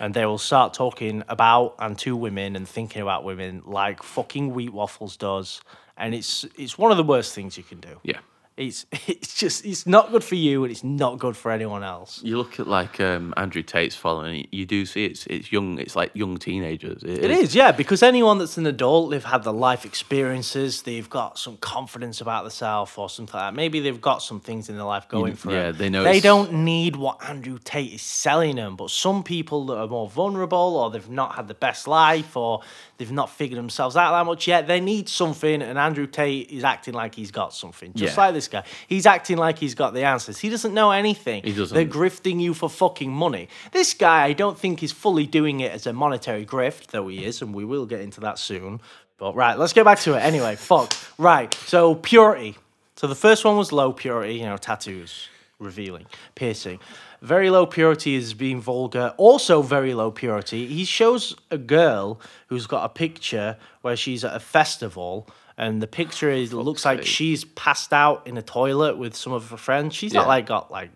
And 0.00 0.14
they 0.14 0.26
will 0.26 0.38
start 0.38 0.74
talking 0.74 1.22
about 1.28 1.74
and 1.78 1.98
to 2.00 2.16
women 2.16 2.56
and 2.56 2.68
thinking 2.68 3.02
about 3.02 3.24
women 3.24 3.62
like 3.66 4.02
fucking 4.02 4.52
Wheat 4.52 4.72
Waffles 4.72 5.16
does. 5.16 5.60
And 5.96 6.14
it's 6.14 6.44
it's 6.56 6.76
one 6.76 6.90
of 6.90 6.96
the 6.96 7.04
worst 7.04 7.34
things 7.34 7.56
you 7.56 7.62
can 7.62 7.80
do. 7.80 8.00
Yeah. 8.02 8.18
It's 8.56 8.86
it's 9.08 9.36
just 9.36 9.64
it's 9.64 9.84
not 9.86 10.12
good 10.12 10.22
for 10.22 10.36
you 10.36 10.62
and 10.62 10.70
it's 10.70 10.84
not 10.84 11.18
good 11.18 11.36
for 11.36 11.50
anyone 11.50 11.82
else. 11.82 12.20
You 12.22 12.36
look 12.36 12.60
at 12.60 12.68
like 12.68 13.00
um, 13.00 13.34
Andrew 13.36 13.62
Tate's 13.62 13.96
following. 13.96 14.46
You 14.52 14.64
do 14.64 14.86
see 14.86 15.04
it's 15.06 15.26
it's 15.26 15.50
young. 15.50 15.78
It's 15.78 15.96
like 15.96 16.12
young 16.14 16.36
teenagers. 16.38 17.02
It 17.02 17.30
is, 17.30 17.54
yeah, 17.54 17.72
because 17.72 18.02
anyone 18.02 18.38
that's 18.38 18.56
an 18.56 18.66
adult, 18.66 19.10
they've 19.10 19.24
had 19.24 19.42
the 19.42 19.52
life 19.52 19.84
experiences, 19.84 20.82
they've 20.82 21.10
got 21.10 21.36
some 21.38 21.56
confidence 21.56 22.20
about 22.20 22.44
themselves 22.44 22.92
or 22.96 23.08
something 23.10 23.34
like 23.34 23.48
that. 23.50 23.54
Maybe 23.56 23.80
they've 23.80 24.00
got 24.00 24.18
some 24.22 24.38
things 24.38 24.68
in 24.68 24.76
their 24.76 24.84
life 24.84 25.08
going 25.08 25.34
for 25.34 25.50
yeah, 25.50 25.64
them. 25.72 25.76
they 25.78 25.90
know 25.90 26.04
They 26.04 26.20
don't 26.20 26.52
need 26.64 26.94
what 26.94 27.28
Andrew 27.28 27.58
Tate 27.62 27.94
is 27.94 28.02
selling 28.02 28.54
them. 28.56 28.76
But 28.76 28.90
some 28.90 29.24
people 29.24 29.66
that 29.66 29.76
are 29.78 29.88
more 29.88 30.08
vulnerable 30.08 30.76
or 30.76 30.90
they've 30.90 31.10
not 31.10 31.34
had 31.34 31.48
the 31.48 31.54
best 31.54 31.88
life 31.88 32.36
or 32.36 32.60
they've 32.98 33.10
not 33.10 33.30
figured 33.30 33.58
themselves 33.58 33.96
out 33.96 34.12
that 34.12 34.24
much 34.26 34.46
yet, 34.46 34.68
they 34.68 34.80
need 34.80 35.08
something. 35.08 35.60
And 35.60 35.76
Andrew 35.76 36.06
Tate 36.06 36.50
is 36.52 36.62
acting 36.62 36.94
like 36.94 37.16
he's 37.16 37.32
got 37.32 37.52
something, 37.52 37.92
just 37.94 38.16
Yeah. 38.16 38.24
like 38.26 38.34
this 38.34 38.43
guy. 38.48 38.64
He's 38.88 39.06
acting 39.06 39.36
like 39.36 39.58
he's 39.58 39.74
got 39.74 39.94
the 39.94 40.04
answers. 40.04 40.38
He 40.38 40.48
doesn't 40.48 40.74
know 40.74 40.90
anything. 40.90 41.42
He 41.42 41.52
doesn't. 41.52 41.74
They're 41.74 41.84
grifting 41.86 42.40
you 42.40 42.54
for 42.54 42.68
fucking 42.68 43.10
money. 43.10 43.48
This 43.72 43.94
guy, 43.94 44.24
I 44.24 44.32
don't 44.32 44.58
think 44.58 44.82
is 44.82 44.92
fully 44.92 45.26
doing 45.26 45.60
it 45.60 45.72
as 45.72 45.86
a 45.86 45.92
monetary 45.92 46.46
grift, 46.46 46.88
though 46.88 47.08
he 47.08 47.24
is, 47.24 47.42
and 47.42 47.54
we 47.54 47.64
will 47.64 47.86
get 47.86 48.00
into 48.00 48.20
that 48.20 48.38
soon. 48.38 48.80
But 49.18 49.34
right, 49.34 49.58
let's 49.58 49.72
get 49.72 49.84
back 49.84 50.00
to 50.00 50.14
it. 50.14 50.20
Anyway, 50.20 50.56
fuck. 50.58 50.92
Right, 51.18 51.52
so 51.54 51.94
purity. 51.94 52.56
So 52.96 53.06
the 53.06 53.14
first 53.14 53.44
one 53.44 53.56
was 53.56 53.72
low 53.72 53.92
purity, 53.92 54.34
you 54.34 54.44
know, 54.44 54.56
tattoos, 54.56 55.28
revealing, 55.58 56.06
piercing. 56.34 56.78
Very 57.20 57.48
low 57.48 57.64
purity 57.64 58.14
is 58.16 58.34
being 58.34 58.60
vulgar. 58.60 59.14
Also, 59.16 59.62
very 59.62 59.94
low 59.94 60.10
purity. 60.10 60.66
He 60.66 60.84
shows 60.84 61.34
a 61.50 61.56
girl 61.58 62.20
who's 62.48 62.66
got 62.66 62.84
a 62.84 62.88
picture 62.88 63.56
where 63.80 63.96
she's 63.96 64.24
at 64.24 64.36
a 64.36 64.40
festival, 64.40 65.26
and 65.56 65.82
the 65.82 65.86
picture 65.86 66.30
is 66.30 66.52
looks 66.52 66.84
like 66.84 67.04
she's 67.04 67.44
passed 67.44 67.92
out 67.92 68.26
in 68.26 68.36
a 68.36 68.42
toilet 68.42 68.98
with 68.98 69.14
some 69.14 69.32
of 69.32 69.50
her 69.50 69.56
friends. 69.56 69.94
She's 69.94 70.12
not 70.12 70.26
like 70.26 70.46
got 70.46 70.70
like 70.70 70.90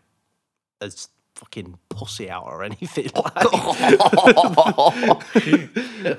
a 0.81 0.91
fucking 1.39 1.79
pussy 1.89 2.29
out 2.29 2.45
or 2.47 2.63
anything. 2.65 3.11
Like. 3.19 3.35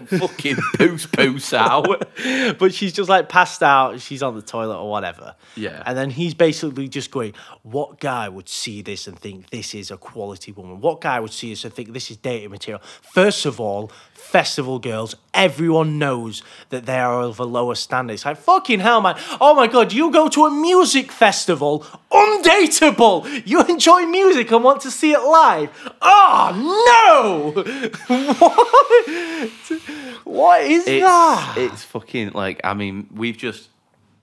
fucking 0.10 0.56
poos 0.78 1.08
poos 1.08 1.54
out. 1.54 2.58
but 2.58 2.74
she's 2.74 2.94
just 2.94 3.10
like 3.10 3.30
passed 3.30 3.64
out. 3.64 4.00
She's 4.02 4.22
on 4.24 4.36
the 4.36 4.42
toilet 4.42 4.78
or 4.78 4.90
whatever. 4.90 5.36
Yeah. 5.56 5.84
And 5.86 5.98
then 5.98 6.10
he's 6.10 6.34
basically 6.34 6.88
just 6.88 7.12
going, 7.12 7.34
"What 7.64 8.00
guy 8.00 8.28
would 8.30 8.50
see 8.50 8.82
this 8.82 9.08
and 9.08 9.18
think 9.18 9.50
this 9.50 9.74
is 9.74 9.92
a 9.92 9.98
quality 9.98 10.52
woman? 10.52 10.82
What 10.82 11.02
guy 11.02 11.20
would 11.20 11.32
see 11.32 11.50
this 11.52 11.64
and 11.66 11.74
think 11.74 11.94
this 11.94 12.12
is 12.12 12.18
dating 12.18 12.52
material?" 12.52 12.82
First 13.14 13.46
of 13.46 13.60
all, 13.60 13.92
festival 14.14 14.80
girls, 14.80 15.16
everyone 15.34 15.98
knows 15.98 16.44
that 16.70 16.86
they 16.86 17.00
are 17.00 17.22
of 17.22 17.40
a 17.40 17.46
lower 17.46 17.76
standard. 17.76 18.14
It's 18.14 18.26
like 18.26 18.38
fucking 18.38 18.80
hell, 18.82 19.02
man. 19.02 19.16
Oh 19.40 19.56
my 19.56 19.68
god, 19.68 19.94
you 19.94 20.12
go 20.12 20.28
to 20.30 20.46
a 20.46 20.52
music 20.52 21.12
festival, 21.12 21.86
undateable. 22.12 23.26
You 23.46 23.64
enjoy 23.64 24.06
music 24.06 24.52
and 24.52 24.64
want 24.64 24.82
to 24.82 24.92
see 24.92 25.09
it 25.12 25.22
live. 25.22 25.70
Oh 26.02 27.54
no! 27.56 27.62
what? 30.24 30.26
What 30.26 30.62
is 30.64 30.88
It's 30.88 31.06
that? 31.06 31.54
it's 31.58 31.84
fucking 31.84 32.32
like 32.34 32.62
I 32.64 32.74
mean 32.74 33.08
we've 33.14 33.38
just 33.38 33.70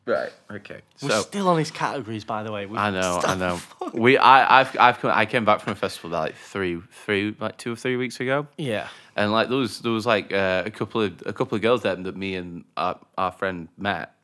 right 0.05 0.31
okay 0.51 0.81
We're 1.03 1.11
so. 1.11 1.21
still 1.23 1.49
on 1.49 1.57
these 1.57 1.71
categories, 1.71 2.25
by 2.25 2.43
the 2.43 2.53
way. 2.53 2.67
We've 2.67 2.79
I 2.79 2.91
know, 2.91 3.21
I 3.25 3.35
know. 3.35 3.61
We, 3.93 4.19
I, 4.19 4.61
I've, 4.61 4.77
I've, 4.79 4.99
come, 5.01 5.11
I 5.15 5.27
came 5.27 5.45
back 5.45 5.61
from 5.61 5.73
a 5.73 5.77
festival 5.77 6.11
like 6.11 6.35
three, 6.37 6.81
three, 7.05 7.35
like 7.41 7.57
two 7.57 7.73
or 7.73 7.77
three 7.77 7.97
weeks 7.97 8.21
ago. 8.21 8.47
Yeah. 8.57 8.89
and 9.17 9.33
like 9.33 9.49
there 9.49 9.59
was, 9.59 9.81
there 9.81 9.93
was 9.93 10.07
like 10.07 10.33
uh, 10.33 10.63
a 10.65 10.71
couple 10.71 11.03
of, 11.03 11.23
a 11.27 11.33
couple 11.33 11.57
of 11.57 11.63
girls 11.63 11.83
there 11.83 11.97
that 11.97 12.17
me 12.17 12.37
and 12.37 12.65
our, 12.77 12.99
our 13.19 13.33
friend 13.33 13.69
met, 13.77 14.15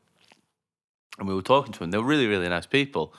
and 1.18 1.28
we 1.28 1.34
were 1.34 1.42
talking 1.42 1.72
to 1.72 1.78
them. 1.80 1.90
They 1.90 1.98
were 1.98 2.04
really, 2.04 2.26
really 2.26 2.48
nice 2.48 2.66
people. 2.66 3.12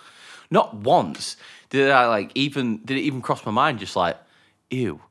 Not 0.49 0.73
once 0.75 1.35
did 1.73 1.89
I 1.91 2.07
like 2.07 2.31
even, 2.35 2.77
did 2.85 2.97
it 2.97 3.01
even 3.01 3.21
cross 3.21 3.45
my 3.45 3.51
mind? 3.51 3.79
Just 3.79 3.95
like, 3.95 4.15
ew, 4.69 5.01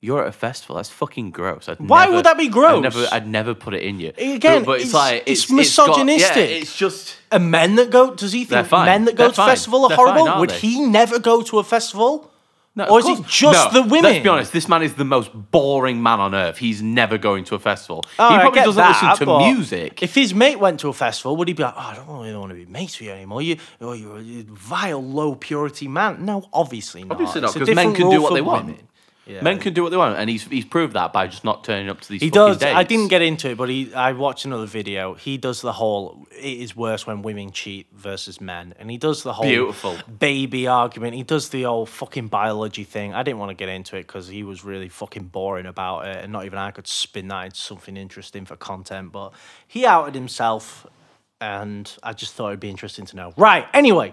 you're 0.00 0.22
at 0.22 0.28
a 0.28 0.32
festival. 0.32 0.76
That's 0.76 0.88
fucking 0.88 1.30
gross. 1.32 1.68
I'd 1.68 1.78
Why 1.80 2.04
never- 2.04 2.16
would 2.16 2.24
that 2.26 2.38
be 2.38 2.44
I'd 2.46 2.52
gross? 2.52 2.82
never, 2.82 3.06
I'd 3.12 3.28
never 3.28 3.54
put 3.54 3.74
it 3.74 3.82
in 3.82 4.00
you. 4.00 4.08
Again, 4.16 4.62
but, 4.62 4.66
but 4.66 4.80
it's, 4.80 4.88
it's- 4.88 4.94
like 4.94 5.22
it's 5.26 5.44
got- 5.46 5.50
yeah, 5.50 5.56
misogynistic. 5.58 6.50
it's 6.62 6.76
just. 6.76 7.16
a 7.30 7.38
men 7.38 7.74
that 7.76 7.90
go, 7.90 8.14
does 8.14 8.32
he 8.32 8.44
think 8.44 8.70
men 8.72 9.04
that 9.04 9.14
go 9.16 9.28
to 9.28 9.34
fine. 9.34 9.50
festival 9.50 9.84
are 9.84 9.88
They're 9.90 9.96
horrible? 9.98 10.28
aren't 10.28 10.40
Would 10.40 10.50
they? 10.50 10.58
he 10.58 10.80
never 10.80 11.18
go 11.18 11.42
to 11.42 11.58
a 11.58 11.64
festival? 11.64 12.30
No, 12.78 12.84
Or 12.84 13.00
is 13.00 13.08
it 13.08 13.26
just 13.26 13.74
No, 13.74 13.82
the 13.82 13.88
women? 13.88 14.04
Let's 14.04 14.22
be 14.22 14.28
honest. 14.28 14.52
This 14.52 14.68
man 14.68 14.84
is 14.84 14.94
the 14.94 15.04
most 15.04 15.32
boring 15.50 16.00
man 16.00 16.20
on 16.20 16.32
earth. 16.32 16.58
He's 16.58 16.80
never 16.80 17.18
going 17.18 17.42
to 17.46 17.56
a 17.56 17.58
festival. 17.58 18.04
Oh, 18.20 18.30
he 18.30 18.38
probably 18.38 18.60
doesn't 18.60 18.80
that, 18.80 19.16
listen 19.16 19.26
to 19.26 19.38
music. 19.52 20.00
If 20.00 20.14
his 20.14 20.32
mate 20.32 20.60
went 20.60 20.78
to 20.80 20.88
a 20.88 20.92
festival, 20.92 21.36
would 21.38 21.48
he 21.48 21.54
be 21.54 21.64
like, 21.64 21.74
"Oh, 21.76 21.80
I 21.80 21.94
don't 21.96 22.06
really 22.06 22.36
want 22.36 22.50
to 22.50 22.54
be 22.54 22.66
mates 22.66 23.00
with 23.00 23.08
you 23.08 23.14
anymore. 23.14 23.42
You, 23.42 23.56
oh, 23.80 23.94
you're 23.94 24.18
a 24.18 24.44
vile, 24.44 25.02
low 25.02 25.34
purity 25.34 25.88
man." 25.88 26.24
No, 26.24 26.48
obviously 26.52 27.02
not. 27.02 27.14
Obviously 27.14 27.40
not, 27.40 27.52
because 27.52 27.74
men 27.74 27.94
can 27.94 28.10
do 28.10 28.22
what 28.22 28.34
they 28.34 28.42
want. 28.42 28.78
Women. 29.28 29.36
Yeah. 29.36 29.42
Men 29.42 29.60
can 29.60 29.74
do 29.74 29.82
what 29.82 29.90
they 29.90 29.96
want, 29.96 30.18
and 30.18 30.28
he's 30.28 30.44
he's 30.44 30.64
proved 30.64 30.94
that 30.94 31.12
by 31.12 31.26
just 31.26 31.44
not 31.44 31.64
turning 31.64 31.88
up 31.88 32.00
to 32.00 32.08
these. 32.08 32.20
He 32.20 32.30
fucking 32.30 32.58
does. 32.58 32.62
I 32.62 32.82
didn't 32.82 33.08
get 33.08 33.22
into 33.22 33.50
it, 33.50 33.56
but 33.56 33.68
he. 33.68 33.94
I 33.94 34.12
watched 34.12 34.44
another 34.44 34.66
video. 34.66 35.14
He 35.14 35.36
does 35.36 35.60
the 35.60 35.72
whole. 35.72 36.26
It 36.32 36.60
is 36.60 36.74
worse 36.74 37.06
when 37.06 37.22
women 37.22 37.50
cheat 37.52 37.86
versus 37.92 38.40
men, 38.40 38.74
and 38.78 38.90
he 38.90 38.96
does 38.96 39.22
the 39.22 39.32
whole 39.32 39.46
Beautiful. 39.46 39.96
baby 40.18 40.66
argument. 40.66 41.14
He 41.14 41.22
does 41.22 41.50
the 41.50 41.66
old 41.66 41.88
fucking 41.88 42.28
biology 42.28 42.84
thing. 42.84 43.14
I 43.14 43.22
didn't 43.22 43.38
want 43.38 43.50
to 43.50 43.54
get 43.54 43.68
into 43.68 43.96
it 43.96 44.06
because 44.06 44.28
he 44.28 44.42
was 44.42 44.64
really 44.64 44.88
fucking 44.88 45.24
boring 45.24 45.66
about 45.66 46.06
it, 46.06 46.24
and 46.24 46.32
not 46.32 46.44
even 46.44 46.58
I 46.58 46.70
could 46.70 46.86
spin 46.86 47.28
that 47.28 47.44
into 47.46 47.56
something 47.56 47.96
interesting 47.96 48.44
for 48.44 48.56
content. 48.56 49.12
But 49.12 49.32
he 49.66 49.84
outed 49.86 50.14
himself, 50.14 50.86
and 51.40 51.90
I 52.02 52.12
just 52.12 52.34
thought 52.34 52.48
it'd 52.48 52.60
be 52.60 52.70
interesting 52.70 53.06
to 53.06 53.16
know. 53.16 53.34
Right. 53.36 53.66
Anyway, 53.74 54.12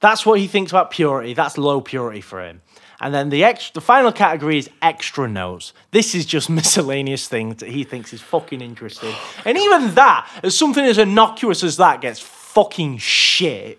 that's 0.00 0.26
what 0.26 0.38
he 0.38 0.46
thinks 0.46 0.72
about 0.72 0.90
purity. 0.90 1.34
That's 1.34 1.58
low 1.58 1.80
purity 1.80 2.20
for 2.20 2.44
him. 2.44 2.62
And 3.00 3.14
then 3.14 3.28
the 3.28 3.44
ex- 3.44 3.70
the 3.70 3.80
final 3.80 4.10
category 4.10 4.58
is 4.58 4.68
extra 4.82 5.28
notes. 5.28 5.72
This 5.92 6.14
is 6.14 6.26
just 6.26 6.50
miscellaneous 6.58 7.28
things 7.28 7.56
that 7.56 7.68
he 7.68 7.84
thinks 7.84 8.12
is 8.12 8.20
fucking 8.20 8.60
interesting. 8.60 9.14
And 9.44 9.56
even 9.56 9.94
that, 9.94 10.28
as 10.42 10.56
something 10.56 10.84
as 10.84 10.98
innocuous 10.98 11.62
as 11.62 11.76
that 11.76 12.00
gets 12.00 12.20
fucking 12.20 12.98
shit. 12.98 13.78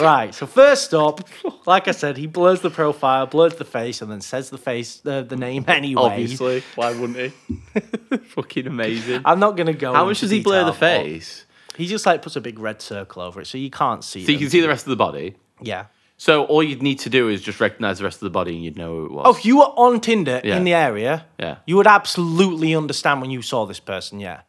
Right, 0.00 0.32
so 0.32 0.46
first 0.46 0.94
up, 0.94 1.28
like 1.66 1.88
I 1.88 1.90
said, 1.90 2.16
he 2.18 2.28
blurs 2.28 2.60
the 2.60 2.70
profile, 2.70 3.26
blurs 3.26 3.56
the 3.56 3.64
face, 3.64 4.00
and 4.00 4.08
then 4.08 4.20
says 4.20 4.48
the 4.48 4.58
face, 4.58 4.98
the, 4.98 5.26
the 5.28 5.34
name 5.34 5.64
anyway. 5.66 6.02
Obviously, 6.02 6.62
why 6.76 6.92
wouldn't 6.92 7.18
he? 7.18 7.76
fucking 8.28 8.68
amazing. 8.68 9.22
I'm 9.24 9.40
not 9.40 9.56
gonna 9.56 9.72
go. 9.72 9.92
How 9.92 10.04
much 10.04 10.20
does 10.20 10.30
he 10.30 10.40
blur 10.40 10.64
the 10.64 10.72
face? 10.72 11.46
He 11.76 11.86
just 11.86 12.06
like 12.06 12.22
puts 12.22 12.36
a 12.36 12.40
big 12.40 12.60
red 12.60 12.80
circle 12.80 13.22
over 13.22 13.40
it, 13.40 13.46
so 13.46 13.58
you 13.58 13.70
can't 13.70 14.04
see. 14.04 14.24
So 14.24 14.30
you 14.30 14.38
can 14.38 14.50
see 14.50 14.60
the 14.60 14.68
rest 14.68 14.86
of 14.86 14.90
the 14.90 14.96
body. 14.96 15.34
Yeah. 15.60 15.86
So 16.20 16.44
all 16.46 16.62
you'd 16.64 16.82
need 16.82 16.98
to 17.00 17.10
do 17.10 17.28
is 17.28 17.40
just 17.40 17.60
recognize 17.60 17.98
the 17.98 18.04
rest 18.04 18.16
of 18.16 18.26
the 18.26 18.30
body, 18.30 18.54
and 18.56 18.64
you'd 18.64 18.76
know 18.76 18.92
who 18.94 19.06
it 19.06 19.12
was. 19.12 19.22
Oh, 19.26 19.30
if 19.36 19.44
you 19.46 19.58
were 19.58 19.72
on 19.76 20.00
Tinder 20.00 20.40
Yeah. 20.42 20.56
in 20.56 20.64
the 20.64 20.74
area, 20.74 21.24
Yeah. 21.38 21.56
you 21.64 21.76
would 21.76 21.86
absolutely 21.86 22.74
understand 22.74 23.20
when 23.22 23.30
you 23.30 23.40
saw 23.40 23.66
this 23.66 23.78
person. 23.78 24.18
Yeah, 24.18 24.40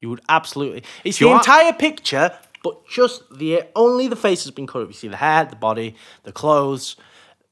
you 0.00 0.08
would 0.10 0.20
absolutely. 0.28 0.84
It's 1.02 1.20
You 1.20 1.26
the 1.26 1.32
are- 1.32 1.38
entire 1.38 1.72
picture, 1.72 2.30
but 2.62 2.86
just 2.88 3.22
the 3.36 3.62
only 3.74 4.06
the 4.06 4.14
face 4.16 4.44
has 4.44 4.52
been 4.52 4.68
cut. 4.68 4.82
up. 4.82 4.88
You 4.88 4.94
see 4.94 5.08
the 5.08 5.16
hair, 5.16 5.44
the 5.44 5.56
body, 5.56 5.96
the 6.22 6.30
clothes, 6.30 6.94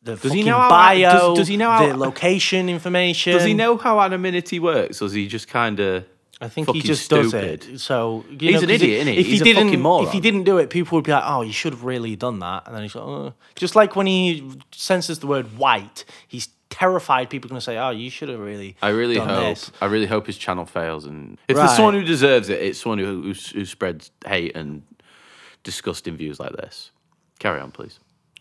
the 0.00 0.12
he 0.12 0.28
fucking 0.28 0.44
know 0.46 0.56
how- 0.56 0.68
bio. 0.70 1.12
does- 1.12 1.38
does 1.38 1.48
he 1.48 1.56
know 1.56 1.70
how- 1.72 1.86
the 1.88 1.96
location 1.96 2.68
information? 2.68 3.32
Does 3.32 3.44
he 3.44 3.54
know 3.54 3.76
how 3.76 3.98
anonymity 4.00 4.60
works, 4.60 5.02
or 5.02 5.06
is 5.06 5.12
he 5.12 5.26
just 5.26 5.48
kind 5.48 5.80
of? 5.80 6.04
I 6.40 6.48
think 6.48 6.70
he 6.70 6.80
just 6.80 7.04
stupid? 7.04 7.60
does 7.60 7.68
it. 7.68 7.78
So 7.80 8.24
you 8.30 8.38
He's 8.38 8.52
know, 8.54 8.60
an 8.62 8.70
idiot, 8.70 9.00
isn't 9.02 9.12
he? 9.12 9.20
If 9.20 9.26
He's 9.26 9.38
he 9.40 9.44
didn't, 9.44 9.64
fucking 9.66 9.80
moron. 9.80 10.06
if 10.06 10.12
he 10.12 10.20
didn't 10.20 10.44
do 10.44 10.56
it, 10.58 10.70
people 10.70 10.96
would 10.96 11.04
be 11.04 11.12
like, 11.12 11.24
"Oh, 11.26 11.42
you 11.42 11.52
should 11.52 11.72
have 11.74 11.84
really 11.84 12.16
done 12.16 12.38
that." 12.38 12.66
And 12.66 12.74
then 12.74 12.82
he's 12.82 12.94
like, 12.94 13.04
oh. 13.04 13.34
just 13.56 13.76
like 13.76 13.94
when 13.94 14.06
he 14.06 14.50
censors 14.72 15.18
the 15.18 15.26
word 15.26 15.58
"white," 15.58 16.04
he's 16.26 16.48
terrified 16.70 17.28
people 17.28 17.48
are 17.48 17.50
going 17.50 17.58
to 17.58 17.64
say, 17.64 17.76
"Oh, 17.76 17.90
you 17.90 18.08
should 18.08 18.30
have 18.30 18.40
really." 18.40 18.76
I 18.80 18.88
really 18.88 19.16
done 19.16 19.28
hope. 19.28 19.44
this." 19.56 19.70
I 19.82 19.86
really 19.86 20.06
hope 20.06 20.26
his 20.26 20.38
channel 20.38 20.64
fails, 20.64 21.04
and 21.04 21.36
if 21.46 21.56
Right. 21.56 21.64
there's 21.66 21.76
someone 21.76 21.94
who 21.94 22.04
deserves 22.04 22.48
it, 22.48 22.60
it's 22.62 22.78
someone 22.80 22.98
who, 23.00 23.22
who 23.22 23.32
who 23.34 23.64
spreads 23.66 24.10
hate 24.26 24.56
and 24.56 24.82
disgusting 25.62 26.16
views 26.16 26.40
like 26.40 26.52
this. 26.52 26.90
Carry 27.38 27.60
on, 27.60 27.70
please. 27.70 27.98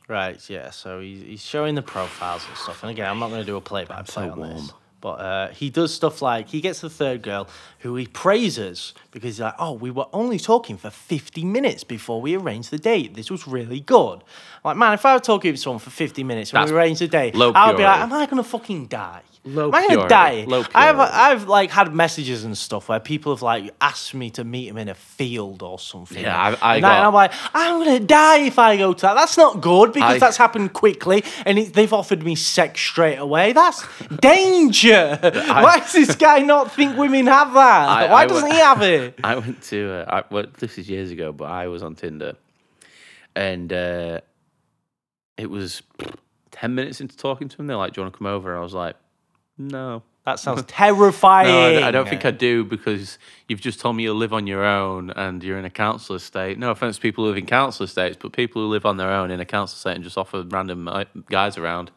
Right, 0.08 0.40
yeah. 0.50 0.72
So 0.72 1.02
he's, 1.02 1.22
he's 1.22 1.42
showing 1.46 1.76
the 1.76 1.82
profiles 1.82 2.46
and 2.48 2.58
stuff. 2.58 2.82
And 2.82 2.90
again, 2.92 3.08
I'm 3.10 3.20
not 3.20 3.30
going 3.30 3.42
to 3.42 3.46
do 3.46 3.58
a 3.58 3.62
play 3.62 3.86
by 3.86 4.02
play 4.02 4.26
so 4.28 4.32
on 4.32 4.40
this. 4.42 4.72
But 5.02 5.20
uh, 5.20 5.48
he 5.50 5.70
does 5.70 5.94
stuff 5.94 6.22
like 6.22 6.50
he 6.50 6.60
gets 6.60 6.82
the 6.82 6.90
third 6.90 7.22
girl 7.22 7.48
who 7.80 7.96
he 7.96 8.06
praises 8.06 8.94
because 9.12 9.36
he's 9.36 9.40
like, 9.40 9.54
oh, 9.58 9.74
we 9.74 9.92
were 9.92 10.08
only 10.12 10.38
talking 10.40 10.78
for 10.78 10.90
50 10.90 11.46
minutes 11.46 11.84
before 11.84 12.22
we 12.22 12.36
arranged 12.36 12.72
the 12.72 12.78
date. 12.78 13.14
This 13.16 13.32
was 13.32 13.48
really 13.48 13.80
good. 13.80 14.16
I'm 14.16 14.22
like, 14.66 14.78
man, 14.78 14.94
if 14.94 15.06
I 15.06 15.14
were 15.14 15.20
talking 15.22 15.54
to 15.54 15.58
someone 15.58 15.80
for 15.80 15.90
50 15.90 16.24
minutes 16.24 16.52
That's 16.52 16.72
we 16.72 16.78
arranged 16.78 17.02
the 17.02 17.08
date, 17.08 17.36
I 17.36 17.68
would 17.68 17.78
be 17.78 17.84
like, 17.84 18.02
am 18.02 18.12
I 18.12 18.26
going 18.26 18.44
to 18.44 18.44
fucking 18.44 18.88
die? 18.88 19.22
Low 19.46 19.70
Am 19.70 19.74
I 19.76 19.82
gonna 19.88 19.88
purity, 20.08 20.10
die? 20.10 20.44
low 20.48 20.64
I've. 20.76 21.00
I've 21.00 21.48
like 21.48 21.72
had 21.72 21.96
messages 21.96 22.44
and 22.44 22.58
stuff 22.58 22.90
where 22.90 23.00
people 23.00 23.34
have 23.34 23.42
like 23.42 23.74
asked 23.80 24.14
me 24.14 24.30
to 24.32 24.44
meet 24.44 24.68
him 24.68 24.78
in 24.78 24.90
a 24.90 24.94
field 24.94 25.64
or 25.64 25.80
something. 25.80 26.22
Yeah, 26.22 26.38
I- 26.38 26.48
I 26.62 26.76
and, 26.76 26.82
got- 26.82 26.98
and 26.98 27.08
I'm 27.08 27.14
like, 27.14 27.32
I'm 27.54 27.80
gonna 27.80 28.02
die 28.02 28.40
if 28.40 28.60
I 28.60 28.76
go 28.76 28.92
to 28.94 29.02
that. 29.04 29.14
That's 29.14 29.38
not 29.38 29.62
good 29.62 29.94
because 29.94 30.16
I- 30.16 30.20
that's 30.20 30.36
happened 30.36 30.74
quickly, 30.74 31.24
and 31.46 31.58
it, 31.58 31.74
they've 31.74 31.94
offered 31.94 32.22
me 32.22 32.36
sex 32.36 32.82
straight 32.82 33.16
away. 33.16 33.54
That's 33.54 33.82
danger. 34.22 35.18
Why 35.22 35.80
does 35.80 35.94
this 35.94 36.16
guy 36.16 36.40
not 36.40 36.74
think 36.74 36.98
women 36.98 37.26
have 37.28 37.54
that? 37.54 37.90
I- 37.90 38.12
Why 38.12 38.24
I 38.24 38.28
doesn't 38.28 38.52
he 38.52 38.58
have 38.58 38.82
it? 38.82 39.20
I 39.24 39.36
went 39.36 39.62
to 39.64 39.92
uh, 40.06 40.22
I, 40.30 40.34
well, 40.34 40.46
this 40.60 40.78
is 40.78 40.90
years 40.90 41.12
ago, 41.12 41.32
but 41.32 41.46
I 41.50 41.68
was 41.68 41.82
on 41.82 41.96
Tinder, 41.96 42.34
and 43.38 43.72
uh, 43.72 44.20
it 45.38 45.50
was 45.50 45.82
ten 46.52 46.76
minutes 46.76 47.00
into 47.00 47.16
talking 47.16 47.48
to 47.48 47.58
him. 47.58 47.68
They're 47.68 47.78
like, 47.78 47.94
"Do 47.94 48.02
you 48.02 48.04
want 48.04 48.14
to 48.14 48.18
come 48.18 48.28
over?" 48.28 48.52
And 48.52 48.60
I 48.60 48.64
was 48.64 48.74
like, 48.74 48.96
"No." 49.60 50.04
That 50.26 50.40
sounds 50.46 50.64
terrifying. 50.64 51.48
No, 51.48 51.86
I, 51.86 51.88
I 51.88 51.92
don't 51.92 52.08
think 52.08 52.26
I 52.26 52.32
do 52.32 52.64
because 52.64 53.18
you've 53.48 53.62
just 53.62 53.80
told 53.80 53.96
me 53.96 54.04
you 54.04 54.14
live 54.14 54.34
on 54.34 54.48
your 54.48 54.64
own 54.64 55.10
and 55.12 55.44
you're 55.44 55.58
in 55.58 55.66
a 55.66 55.70
council 55.70 56.16
estate. 56.16 56.60
No 56.60 56.72
offense 56.72 56.98
to 56.98 57.02
people 57.02 57.24
who 57.24 57.30
live 57.30 57.38
in 57.38 57.46
council 57.46 57.84
estates, 57.84 58.18
but 58.20 58.32
people 58.34 58.62
who 58.62 58.68
live 58.68 58.86
on 58.86 58.98
their 58.98 59.12
own 59.12 59.32
in 59.32 59.40
a 59.40 59.46
council 59.46 59.76
estate 59.76 59.96
and 59.96 60.04
just 60.04 60.18
offer 60.18 60.44
random 60.48 60.88
uh, 60.88 61.06
guys 61.30 61.58
around. 61.58 61.92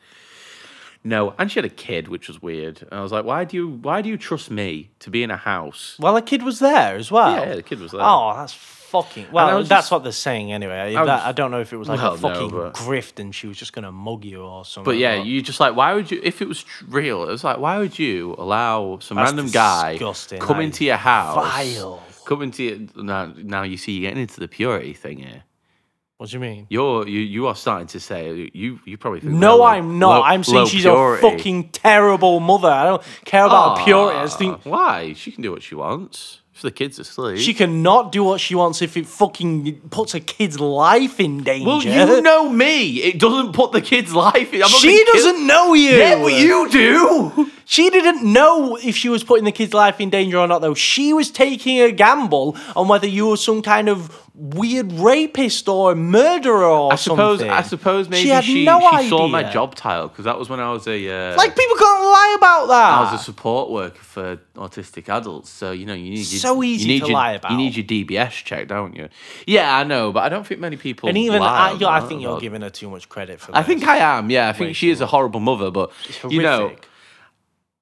No, 1.05 1.35
and 1.37 1.51
she 1.51 1.59
had 1.59 1.65
a 1.65 1.75
kid, 1.75 2.07
which 2.09 2.29
was 2.29 2.41
weird. 2.41 2.83
And 2.83 2.93
I 2.93 3.03
was 3.03 3.11
like, 3.11 3.25
why 3.25 3.45
do 3.45 3.57
you 3.57 3.69
why 3.69 4.03
do 4.03 4.09
you 4.09 4.17
trust 4.17 4.51
me 4.51 4.91
to 5.01 5.11
be 5.11 5.23
in 5.23 5.31
a 5.31 5.37
house? 5.37 5.97
Well, 5.99 6.15
the 6.15 6.23
kid 6.23 6.43
was 6.43 6.61
there 6.61 6.95
as 6.97 7.11
well. 7.11 7.45
Yeah, 7.45 7.57
the 7.57 7.63
kid 7.63 7.81
was 7.81 7.91
there. 7.91 8.01
Oh, 8.03 8.35
that's 8.37 8.53
fucking. 8.93 9.27
Well, 9.33 9.59
was 9.59 9.69
that's 9.69 9.85
just- 9.87 9.93
what 9.93 10.03
they're 10.05 10.13
saying 10.13 10.53
anyway. 10.53 10.95
I 10.95 11.05
That- 11.05 11.07
was- 11.07 11.23
I 11.25 11.33
don't 11.33 11.51
know 11.51 11.61
if 11.61 11.73
it 11.73 11.77
was 11.79 11.89
like 11.89 11.99
Well, 12.01 12.13
a 12.13 12.17
no, 12.17 12.29
fucking 12.29 12.51
but- 12.51 12.75
grift 12.75 13.19
and 13.19 13.35
she 13.35 13.47
was 13.49 13.57
just 13.57 13.73
gonna 13.73 13.91
mug 13.91 14.25
you 14.25 14.43
or 14.43 14.65
something. 14.65 14.85
But 14.85 14.99
yeah, 14.99 15.17
but- 15.17 15.27
you 15.27 15.43
just 15.43 15.59
like 15.61 15.75
why 15.75 15.95
would 15.95 16.11
you 16.11 16.21
if 16.23 16.41
it 16.41 16.49
was 16.49 16.65
real? 16.89 17.25
It 17.25 17.31
was 17.33 17.43
like 17.45 17.59
why 17.59 17.79
would 17.79 17.99
you 17.99 18.35
allow 18.39 18.99
some 19.01 19.17
That's 19.17 19.31
random 19.31 19.51
guy 19.51 19.93
disgusting, 19.93 20.41
come 20.41 20.59
that 20.59 20.63
into 20.65 20.85
your 20.85 20.97
house, 20.97 21.35
vile. 21.37 22.03
come 22.25 22.43
into 22.43 22.63
your, 22.63 22.79
now? 23.03 23.33
Now 23.37 23.63
you 23.63 23.77
see 23.77 23.93
you're 23.93 24.09
getting 24.11 24.23
into 24.23 24.39
the 24.41 24.49
purity 24.49 24.93
thing 24.93 25.19
here. 25.19 25.43
What 26.19 26.31
do 26.31 26.37
you 26.37 26.41
mean? 26.41 26.67
You're 26.71 27.09
you 27.09 27.19
you 27.19 27.49
are 27.49 27.57
starting 27.57 27.89
to 27.89 27.99
say 27.99 28.49
you 28.55 28.79
you 28.85 28.97
probably 28.97 29.19
think 29.21 29.33
No, 29.33 29.57
low- 29.57 29.65
I'm 29.65 29.99
not. 29.99 30.19
low- 30.19 30.23
I'm 30.23 30.45
saying 30.45 30.67
she's 30.67 30.83
purity. 30.83 31.27
a 31.27 31.31
fucking 31.31 31.71
terrible 31.71 32.39
mother. 32.39 32.69
I 32.71 32.85
don't 32.85 33.03
care 33.25 33.45
about 33.45 33.79
her 33.79 33.85
purity. 33.85 34.19
I 34.19 34.23
just 34.23 34.39
think 34.39 34.61
why 34.65 35.15
she 35.15 35.33
can 35.33 35.43
do 35.43 35.51
what 35.51 35.65
she 35.65 35.75
wants 35.75 36.39
if 36.55 36.61
the 36.63 36.71
kids 36.71 36.99
are 36.99 37.03
asleep. 37.03 37.39
she 37.39 37.55
cannot 37.55 38.13
do 38.13 38.23
what 38.25 38.41
she 38.41 38.55
wants 38.55 38.83
if 38.83 38.97
it 38.97 39.07
fucking 39.07 39.81
puts 39.91 40.15
a 40.15 40.21
kid's 40.21 40.61
life 40.61 41.19
in 41.19 41.43
danger. 41.43 41.67
well, 41.67 41.83
you 41.83 42.21
know 42.21 42.49
me. 42.51 42.99
It 42.99 43.19
doesn't 43.19 43.53
put 43.55 43.73
the 43.73 43.81
kid's 43.81 44.13
life. 44.15 44.53
in. 44.53 44.63
I'm 44.63 44.71
not 44.71 44.81
she 44.81 44.89
gonna 44.89 45.05
kill- 45.05 45.15
doesn't 45.15 45.47
know 45.47 45.75
you. 45.75 45.91
Yeah, 45.97 46.23
but 46.23 46.33
you 46.35 46.69
do. 46.71 47.51
She 47.65 47.91
didn't 47.91 48.23
know 48.25 48.77
if 48.77 48.97
she 48.97 49.09
was 49.09 49.25
putting 49.25 49.45
the 49.45 49.53
kid's 49.53 49.75
life 49.75 50.01
in 50.01 50.11
danger 50.11 50.39
or 50.39 50.47
not, 50.47 50.61
though. 50.61 50.75
She 50.75 51.13
was 51.13 51.31
taking 51.31 51.81
a 51.81 51.91
gamble 51.93 52.57
on 52.77 52.89
whether 52.89 53.07
you 53.07 53.29
were 53.29 53.37
some 53.37 53.63
kind 53.63 53.89
of 53.89 54.19
weird 54.35 54.91
rapist 54.95 55.69
or 55.69 55.95
murderer 55.95 56.65
or 56.65 56.93
I 56.93 56.97
suppose. 56.97 57.39
something. 57.41 57.51
I 57.53 57.63
suppose 57.63 58.09
maybe 58.09 58.23
she 58.23 58.29
had 58.31 58.45
she, 58.45 58.65
no 58.65 58.81
she 58.81 58.97
idea. 58.97 59.09
saw 59.11 59.29
my 59.29 59.43
job 59.45 59.75
title 59.75 60.09
because 60.09 60.25
that 60.25 60.39
was 60.39 60.49
when 60.49 60.59
I 60.59 60.73
was 60.73 60.87
a. 60.89 61.09
Uh, 61.33 61.37
Like 61.37 61.55
people 61.55 61.77
can't 61.77 62.03
lie 62.03 62.35
about 62.39 62.67
that. 62.69 62.99
I 62.99 63.13
was 63.13 63.21
a 63.21 63.25
support 63.25 63.71
worker 63.71 64.03
for 64.03 64.39
autistic 64.57 65.09
adults, 65.09 65.51
so 65.51 65.71
you 65.73 65.85
know 65.87 65.95
you 65.95 66.11
need 66.11 66.19
your, 66.19 66.41
So 66.41 66.63
easy 66.63 66.85
you 66.85 66.95
need 66.95 67.01
to 67.01 67.07
your, 67.09 67.15
lie 67.15 67.33
about. 67.33 67.51
You 67.53 67.57
need 67.59 67.77
your 67.77 67.85
DBS 67.85 68.31
check, 68.45 68.69
don't 68.69 68.97
you? 68.97 69.09
Yeah, 69.47 69.77
I 69.77 69.85
know, 69.85 70.13
but 70.13 70.21
I 70.25 70.29
don't 70.29 70.47
think 70.47 70.61
many 70.61 70.77
people. 70.77 71.09
and 71.09 71.19
even 71.19 71.43
I, 71.43 71.77
I 71.81 72.01
think 72.01 72.23
you're 72.23 72.41
giving 72.41 72.63
her 72.63 72.71
too 72.71 72.89
much 72.89 73.09
credit 73.09 73.41
for. 73.41 73.53
That. 73.53 73.59
I 73.59 73.63
think 73.63 73.87
I 73.87 73.99
am. 73.99 74.31
Yeah, 74.31 74.49
I 74.49 74.53
think 74.53 74.77
she 74.77 74.91
is 74.91 75.01
a 75.01 75.07
horrible 75.07 75.41
mother, 75.41 75.71
but 75.71 75.93
It's 76.09 76.25
you 76.25 76.43
know. 76.43 76.75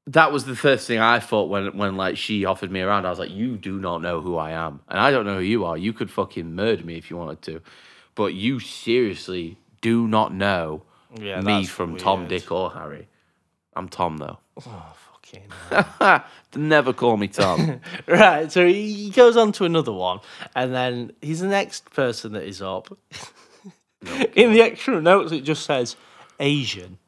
That 0.06 0.32
was 0.32 0.44
the 0.44 0.56
first 0.56 0.86
thing 0.86 0.98
I 0.98 1.20
thought 1.20 1.48
when 1.48 1.76
when 1.76 1.96
like 1.96 2.16
she 2.16 2.44
offered 2.44 2.70
me 2.70 2.80
around. 2.80 3.06
I 3.06 3.10
was 3.10 3.18
like, 3.18 3.30
you 3.30 3.56
do 3.56 3.78
not 3.78 4.02
know 4.02 4.20
who 4.20 4.36
I 4.36 4.52
am, 4.52 4.80
and 4.88 4.98
I 4.98 5.10
don't 5.10 5.26
know 5.26 5.36
who 5.36 5.44
you 5.44 5.64
are. 5.64 5.76
You 5.76 5.92
could 5.92 6.10
fucking 6.10 6.54
murder 6.54 6.84
me 6.84 6.96
if 6.96 7.10
you 7.10 7.16
wanted 7.16 7.42
to, 7.42 7.60
but 8.14 8.34
you 8.34 8.60
seriously 8.60 9.58
do 9.80 10.06
not 10.08 10.32
know 10.34 10.82
Yeah, 11.18 11.40
me 11.40 11.64
from 11.66 11.96
Tom. 11.96 12.28
Dick, 12.28 12.50
or 12.50 12.70
Harry. 12.72 13.08
I'm 13.74 13.88
Tom 13.88 14.16
though. 14.18 14.38
Oh 14.66 14.94
Fucking 15.22 16.22
Never 16.68 16.92
call 16.92 17.16
me 17.16 17.28
Tom. 17.28 17.80
Right, 18.06 18.50
so 18.50 18.66
he 18.66 19.10
goes 19.10 19.36
on 19.36 19.52
to 19.52 19.64
another 19.64 19.92
one, 19.92 20.20
and 20.54 20.74
then 20.74 21.12
he's 21.20 21.40
the 21.40 21.48
next 21.48 21.90
person 21.90 22.32
that 22.32 22.44
is 22.44 22.60
up. 22.60 22.96
In 24.34 24.52
the 24.52 24.62
extra 24.62 25.00
notes, 25.00 25.30
it 25.30 25.42
just 25.42 25.64
says 25.64 25.94
Asian. 26.38 26.98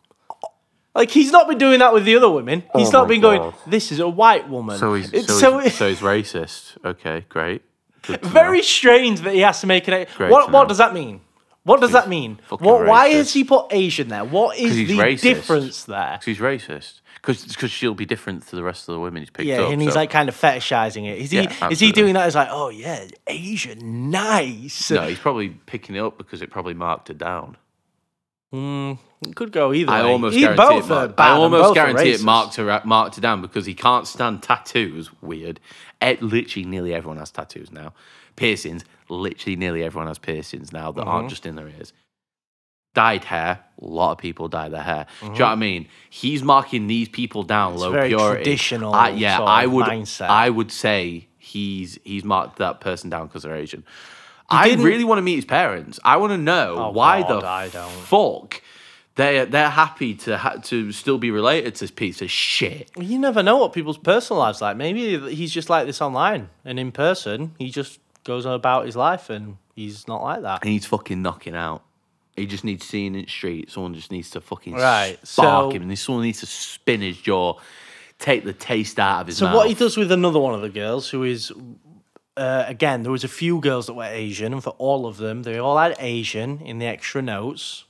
Like 0.94 1.10
he's 1.10 1.30
not 1.32 1.48
been 1.48 1.58
doing 1.58 1.78
that 1.78 1.92
with 1.94 2.04
the 2.04 2.16
other 2.16 2.28
women. 2.30 2.62
He's 2.76 2.88
Oh 2.88 3.00
not 3.00 3.08
been 3.08 3.20
going. 3.22 3.52
This 3.66 3.90
is 3.92 3.98
a 3.98 4.08
white 4.08 4.48
woman. 4.48 4.78
so 4.78 4.94
he's 4.94 5.12
It's 5.12 5.38
so, 5.40 5.58
he's, 5.58 5.74
so 5.78 5.88
he's 5.88 6.00
racist. 6.00 6.76
Okay, 6.84 7.24
great. 7.28 7.62
To 8.04 8.12
know. 8.12 8.18
very 8.28 8.62
strange 8.62 9.20
that 9.20 9.32
he 9.32 9.40
has 9.40 9.60
to 9.62 9.66
make 9.66 9.88
it. 9.88 10.08
Great 10.16 10.30
What 10.30 10.50
what 10.52 10.62
know. 10.64 10.68
does 10.68 10.78
that 10.78 10.92
mean? 10.92 11.20
What 11.64 11.80
does 11.80 11.92
that 11.92 12.08
mean? 12.08 12.40
What? 12.48 12.86
Why 12.86 13.08
has 13.10 13.32
he 13.32 13.44
put 13.44 13.66
Asian 13.72 14.08
there? 14.08 14.24
What 14.24 14.58
is 14.58 14.74
he's 14.74 14.88
the 14.88 14.98
racist. 14.98 15.20
difference 15.22 15.84
there? 15.84 16.16
'Cause 16.18 16.24
he's 16.24 16.38
racist. 16.38 17.00
Because 17.24 17.70
she'll 17.70 17.94
be 17.94 18.04
different 18.04 18.48
to 18.48 18.56
the 18.56 18.64
rest 18.64 18.88
of 18.88 18.94
the 18.94 18.98
women 18.98 19.22
he's 19.22 19.30
picked 19.30 19.46
Yeah, 19.46 19.60
up. 19.60 19.66
Yeah, 19.68 19.72
and 19.74 19.80
he's 19.80 19.92
so- 19.92 20.00
like 20.00 20.10
kind 20.10 20.28
of 20.28 20.34
fetishizing 20.38 21.06
it. 21.06 21.18
Is 21.20 21.30
he? 21.30 21.42
Yeah, 21.42 21.68
is 21.70 21.78
he 21.78 21.92
doing 21.92 22.14
that 22.14 22.26
as 22.26 22.34
like, 22.34 22.48
oh 22.50 22.68
yeah, 22.68 23.04
Asian, 23.28 24.10
nice. 24.10 24.90
no, 24.90 25.06
he's 25.06 25.20
probably 25.20 25.50
picking 25.50 25.94
it 25.94 26.00
up 26.00 26.18
because 26.18 26.42
it 26.42 26.50
probably 26.50 26.74
marked 26.74 27.06
her 27.08 27.14
down. 27.14 27.56
Mm, 28.52 28.98
it 29.26 29.34
could 29.36 29.50
go 29.52 29.72
either 29.72 29.90
I 29.92 30.02
way. 30.02 30.10
almost 30.12 30.34
He- 30.34 30.40
guarantee 30.42 30.62
both 30.62 30.84
it. 30.84 30.90
are 30.92 30.94
Marked, 31.00 31.16
bad 31.16 31.24
I 31.30 31.34
and 31.34 31.42
almost 31.42 31.62
both 31.62 31.70
are 31.70 31.74
guarantee 31.74 32.10
it 32.10 32.20
racist. 32.20 32.24
marked 32.24 32.56
her 32.56 32.82
marked 32.84 33.14
her 33.16 33.20
down 33.22 33.40
because 33.40 33.64
he 33.66 33.74
can't 33.74 34.06
stand 34.06 34.42
tattoos. 34.42 35.10
Weird. 35.22 35.58
Eh, 36.00 36.16
literally, 36.20 36.66
nearly 36.68 36.92
everyone 36.94 37.18
has 37.18 37.30
tattoos 37.30 37.70
now. 37.72 37.94
Piercings. 38.36 38.84
Literally, 39.08 39.56
nearly 39.56 39.82
everyone 39.84 40.08
has 40.08 40.18
piercings 40.18 40.72
now 40.72 40.92
that 40.92 41.00
Mm-hmm. 41.02 41.10
aren't 41.10 41.28
just 41.30 41.46
in 41.46 41.56
their 41.56 41.68
ears. 41.68 41.92
Dyed 42.94 43.24
hair. 43.24 43.60
A 43.80 43.84
lot 43.86 44.12
of 44.12 44.18
people 44.18 44.48
dye 44.48 44.68
their 44.68 44.82
hair. 44.82 45.06
Do 45.20 45.26
you 45.28 45.32
know 45.32 45.44
what 45.46 45.52
I 45.52 45.54
mean? 45.56 45.88
He's 46.10 46.42
marking 46.42 46.88
these 46.88 47.08
people 47.08 47.42
down 47.42 47.76
low 47.76 47.86
Mm-hmm. 47.86 47.94
very 47.94 48.08
purity. 48.10 48.42
traditional 48.44 48.92
I, 48.92 49.10
yeah, 49.10 49.38
sort 49.38 49.48
I 49.48 49.64
of 49.64 49.72
would. 49.72 49.86
mindset. 49.86 50.28
I 50.28 50.50
would 50.50 50.70
say 50.70 51.28
he's 51.38 51.98
he's 52.04 52.22
marked 52.24 52.56
that 52.58 52.80
person 52.82 53.08
down 53.08 53.28
because 53.28 53.44
they're 53.44 53.54
Asian. 53.56 53.84
I 54.50 54.68
didn't- 54.68 54.84
really 54.84 55.04
want 55.04 55.18
to 55.18 55.22
meet 55.22 55.36
his 55.36 55.44
parents. 55.44 55.98
I 56.04 56.16
want 56.18 56.32
to 56.32 56.38
know 56.38 56.76
Oh, 56.78 56.90
why 56.90 57.22
God, 57.22 57.42
the 57.42 57.46
I 57.46 57.68
don't. 57.68 57.90
fuck 57.90 58.60
they 59.14 59.44
they're 59.44 59.68
happy 59.70 60.14
to 60.14 60.38
ha- 60.38 60.56
to 60.62 60.90
still 60.92 61.18
be 61.18 61.30
related 61.30 61.74
to 61.74 61.80
this 61.80 61.90
piece 61.90 62.22
of 62.22 62.30
shit. 62.30 62.90
You 62.98 63.18
never 63.18 63.42
know 63.42 63.56
what 63.58 63.72
people's 63.72 63.98
personal 63.98 64.40
lives 64.40 64.60
like. 64.62 64.76
Maybe 64.76 65.18
he's 65.34 65.52
just 65.52 65.68
like 65.70 65.86
this 65.86 66.00
online, 66.00 66.48
and 66.64 66.78
in 66.78 66.92
person, 66.92 67.52
he 67.58 67.70
just 67.70 67.98
goes 68.24 68.46
on 68.46 68.54
about 68.54 68.86
his 68.86 68.96
life, 68.96 69.28
and 69.30 69.56
he's 69.74 70.06
not 70.08 70.22
like 70.22 70.42
that. 70.42 70.62
And 70.62 70.70
he's 70.70 70.86
fucking 70.86 71.20
knocking 71.20 71.54
out. 71.54 71.82
He 72.36 72.46
just 72.46 72.64
needs 72.64 72.86
seeing 72.86 73.14
in 73.14 73.22
the 73.22 73.26
street. 73.28 73.70
Someone 73.70 73.92
just 73.94 74.10
needs 74.10 74.30
to 74.30 74.40
fucking 74.40 74.72
Right, 74.74 75.18
spark 75.26 75.72
so- 75.72 75.76
him. 75.76 75.82
And 75.82 75.98
someone 75.98 76.24
needs 76.24 76.40
to 76.40 76.46
spin 76.46 77.02
his 77.02 77.18
jaw, 77.18 77.58
take 78.18 78.44
the 78.44 78.54
taste 78.54 78.98
out 78.98 79.20
of 79.20 79.26
his 79.26 79.36
So 79.36 79.44
mouth. 79.46 79.56
what 79.56 79.68
he 79.68 79.74
does 79.74 79.98
with 79.98 80.10
another 80.10 80.38
one 80.38 80.54
of 80.54 80.62
the 80.62 80.70
girls, 80.70 81.10
who 81.10 81.22
is, 81.24 81.52
uh, 82.36 82.64
again, 82.66 83.02
there 83.02 83.12
was 83.12 83.24
a 83.24 83.28
few 83.28 83.60
girls 83.60 83.86
that 83.86 83.94
were 83.94 84.04
Asian, 84.04 84.52
and 84.52 84.62
for 84.62 84.74
all 84.78 85.06
of 85.06 85.16
them, 85.18 85.42
they 85.42 85.58
all 85.58 85.76
had 85.78 85.96
Asian 85.98 86.60
in 86.60 86.78
the 86.78 86.86
extra 86.86 87.22
notes. 87.22 87.84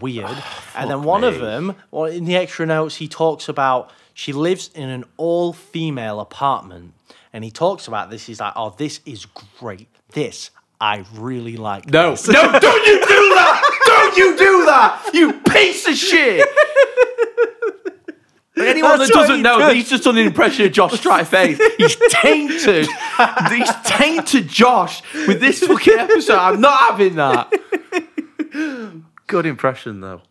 Weird. 0.00 0.42
and 0.76 0.88
then 0.90 1.02
one 1.02 1.24
of 1.24 1.40
them, 1.40 1.74
well, 1.90 2.04
in 2.04 2.24
the 2.24 2.36
extra 2.36 2.64
notes, 2.64 2.96
he 2.96 3.08
talks 3.08 3.48
about 3.48 3.90
she 4.14 4.32
lives 4.32 4.70
in 4.74 4.88
an 4.88 5.04
all-female 5.16 6.20
apartment, 6.20 6.94
and 7.32 7.42
he 7.42 7.50
talks 7.50 7.88
about 7.88 8.10
this. 8.10 8.26
He's 8.26 8.40
like, 8.40 8.52
"Oh, 8.56 8.74
this 8.76 9.00
is 9.06 9.26
great. 9.58 9.88
This 10.12 10.50
I 10.80 11.04
really 11.14 11.56
like." 11.56 11.86
No, 11.86 12.10
this." 12.12 12.28
no, 12.28 12.42
don't 12.58 12.86
you 12.86 12.98
do 13.00 13.34
that! 13.34 13.66
Don't 13.90 14.16
you 14.16 14.36
do 14.36 14.64
that! 14.66 15.10
You 15.12 15.32
piece 15.40 15.88
of 15.88 15.94
shit! 15.94 16.46
Anyone 18.70 18.98
that 18.98 19.08
doesn't 19.08 19.42
know, 19.42 19.58
does. 19.58 19.72
he's 19.74 19.88
just 19.90 20.04
done 20.04 20.16
an 20.18 20.26
impression 20.26 20.66
of 20.66 20.72
Josh 20.72 20.92
Strife 20.98 21.30
Hayes. 21.30 21.60
He's 21.76 21.96
tainted. 22.10 22.86
he's 23.50 23.70
tainted 23.84 24.48
Josh 24.48 25.02
with 25.26 25.40
this 25.40 25.60
fucking 25.62 25.98
episode. 25.98 26.36
I'm 26.38 26.60
not 26.60 26.78
having 26.90 27.16
that. 27.16 27.52
Good 29.26 29.46
impression 29.46 30.00
though. 30.00 30.22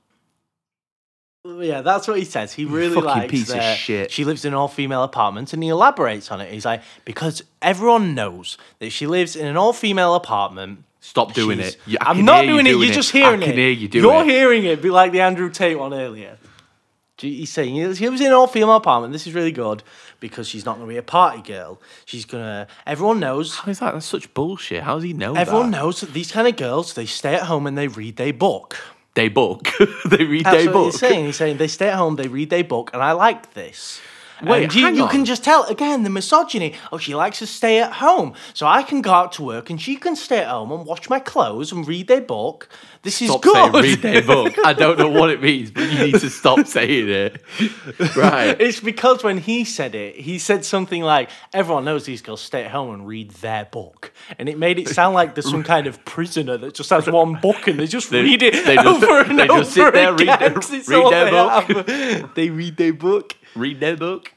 Yeah, 1.46 1.82
that's 1.82 2.08
what 2.08 2.18
he 2.18 2.26
says. 2.26 2.52
He 2.54 2.66
really 2.66 2.94
fucking 2.94 3.06
likes 3.06 3.32
piece 3.32 3.50
of 3.52 3.62
shit. 3.64 4.12
She 4.12 4.26
lives 4.26 4.44
in 4.44 4.54
an 4.54 4.58
all-female 4.58 5.04
apartment, 5.04 5.54
and 5.54 5.64
he 5.64 5.70
elaborates 5.70 6.30
on 6.32 6.42
it. 6.42 6.52
He's 6.52 6.66
like, 6.66 6.82
because 7.06 7.42
everyone 7.62 8.14
knows 8.14 8.58
that 8.80 8.92
she 8.92 9.08
lives 9.08 9.36
in 9.38 9.48
an 9.48 9.56
all-female 9.56 10.16
apartment. 10.16 10.84
Stop 11.00 11.34
doing 11.34 11.60
she's- 11.60 11.74
it. 11.76 11.80
You- 11.88 11.98
I'm 12.02 12.26
not 12.26 12.42
doing 12.46 12.66
it. 12.68 12.72
doing 12.72 12.82
You're 12.84 12.92
it. 12.92 12.94
just 12.94 13.12
hearing 13.12 13.40
I 13.42 13.46
it. 13.46 13.48
can 13.48 13.56
hear 13.56 13.70
you 13.70 13.88
doing 13.88 14.04
You're 14.04 14.22
it. 14.24 14.28
hearing 14.28 14.66
it. 14.66 14.82
Be 14.82 14.90
like 14.90 15.14
the 15.14 15.22
Andrew 15.22 15.50
Tate 15.50 15.80
one 15.80 15.94
earlier. 15.94 16.38
He's 17.22 17.52
saying 17.52 17.76
he 17.76 17.86
was 18.10 18.22
in 18.22 18.28
an 18.28 18.34
all-female 18.34 18.76
apartment. 18.76 19.14
This 19.14 19.28
is 19.28 19.34
really 19.34 19.52
good 19.52 19.84
because 20.20 20.48
she's 20.48 20.66
not 20.66 20.78
going 20.78 20.88
to 20.88 20.94
be 20.94 20.98
a 20.98 21.04
party 21.04 21.42
girl. 21.42 21.82
She's 22.06 22.26
gonna. 22.26 22.68
Everyone 22.86 23.20
knows. 23.20 23.56
How 23.58 23.72
is 23.72 23.80
that? 23.80 23.94
That's 23.94 24.06
such 24.06 24.34
bullshit. 24.34 24.84
How 24.84 24.96
does 24.96 25.04
he 25.04 25.14
know 25.14 25.36
Everyone 25.36 25.72
that? 25.72 25.78
knows 25.78 26.02
that 26.02 26.14
these 26.14 26.32
kind 26.32 26.48
of 26.48 26.56
girls 26.56 26.94
they 26.94 27.06
stay 27.06 27.36
at 27.36 27.44
home 27.44 27.68
and 27.68 27.78
they 27.78 27.88
read 27.88 28.16
their 28.18 28.34
book. 28.34 28.78
they 29.16 29.28
book. 29.30 29.68
they 30.06 30.24
read 30.24 30.46
That's 30.46 30.58
they 30.66 30.68
book. 30.68 30.92
he's 30.92 31.00
saying. 31.00 31.26
He's 31.26 31.36
saying 31.38 31.58
they 31.58 31.68
stay 31.68 31.90
at 31.90 31.96
home, 31.96 32.16
they 32.16 32.28
read 32.28 32.50
their 32.50 32.64
book, 32.64 32.92
and 32.94 33.02
I 33.04 33.12
like 33.12 33.54
this. 33.54 34.00
Wait, 34.42 34.64
and 34.64 34.76
you, 34.76 34.88
you 34.90 35.08
can 35.08 35.26
just 35.26 35.44
tell 35.44 35.64
again 35.66 36.04
the 36.04 36.10
misogyny. 36.10 36.74
Oh, 36.92 36.98
she 36.98 37.14
likes 37.16 37.40
to 37.40 37.48
stay 37.48 37.80
at 37.80 37.94
home, 37.94 38.34
so 38.54 38.66
I 38.68 38.84
can 38.84 39.02
go 39.02 39.12
out 39.12 39.32
to 39.34 39.44
work, 39.44 39.70
and 39.70 39.82
she 39.82 39.96
can 39.96 40.16
stay 40.16 40.40
at 40.40 40.48
home 40.48 40.72
and 40.72 40.86
wash 40.86 41.10
my 41.10 41.20
clothes 41.20 41.72
and 41.72 41.88
read 41.88 42.08
their 42.08 42.22
book. 42.22 42.70
This 43.02 43.22
is 43.22 43.30
Stop 43.30 43.42
good. 43.42 43.56
saying 43.56 43.72
read 43.84 44.02
their 44.02 44.22
book. 44.22 44.54
I 44.66 44.74
don't 44.74 44.98
know 45.00 45.10
what 45.10 45.30
it 45.30 45.42
means, 45.42 45.72
but 45.72 45.90
you 45.92 46.00
need 46.00 46.20
to 46.20 46.30
stop 46.30 46.66
saying 46.78 47.10
it. 47.10 47.42
Right. 48.16 48.60
It's 48.60 48.80
because 48.80 49.24
when 49.24 49.38
he 49.38 49.64
said 49.64 49.96
it, 49.96 50.16
he 50.16 50.38
said 50.40 50.66
something 50.66 51.02
like, 51.04 51.30
"Everyone 51.54 51.86
knows 51.86 52.06
these 52.06 52.22
girls 52.22 52.42
stay 52.42 52.64
at 52.66 52.72
home 52.72 52.94
and 52.94 53.08
read 53.08 53.32
their 53.32 53.66
book," 53.66 54.12
and 54.38 54.50
it 54.50 54.58
made 54.58 54.80
it 54.80 54.90
sound 54.90 55.16
like 55.16 55.36
there's 55.36 55.50
some 55.50 55.64
kind 55.64 55.88
of 55.88 56.04
prisoner 56.06 56.58
that 56.58 56.74
just 56.74 56.90
has 56.90 57.08
one 57.10 57.36
book 57.42 57.68
and 57.68 57.80
they 57.80 57.88
just 57.88 58.10
They- 58.10 58.22
read 58.22 58.44
it 58.44 58.66
they 58.66 58.76
just- 58.76 59.04
over 59.04 59.22
and 59.30 59.40
they 59.40 59.48
over 59.48 59.60
just 59.62 59.74
sit 59.74 59.94
there, 59.94 60.14
read 60.14 60.28
their- 60.28 60.54
read 60.54 61.12
their 61.12 61.26
they 61.26 61.32
book. 61.32 61.78
have. 61.78 62.36
they 62.36 62.50
read 62.50 62.78
their 62.78 62.94
book. 62.94 63.36
Read 63.56 63.80
their 63.80 63.98
book, 63.98 64.34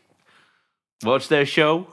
watch 1.03 1.29
their 1.29 1.47
show. 1.47 1.87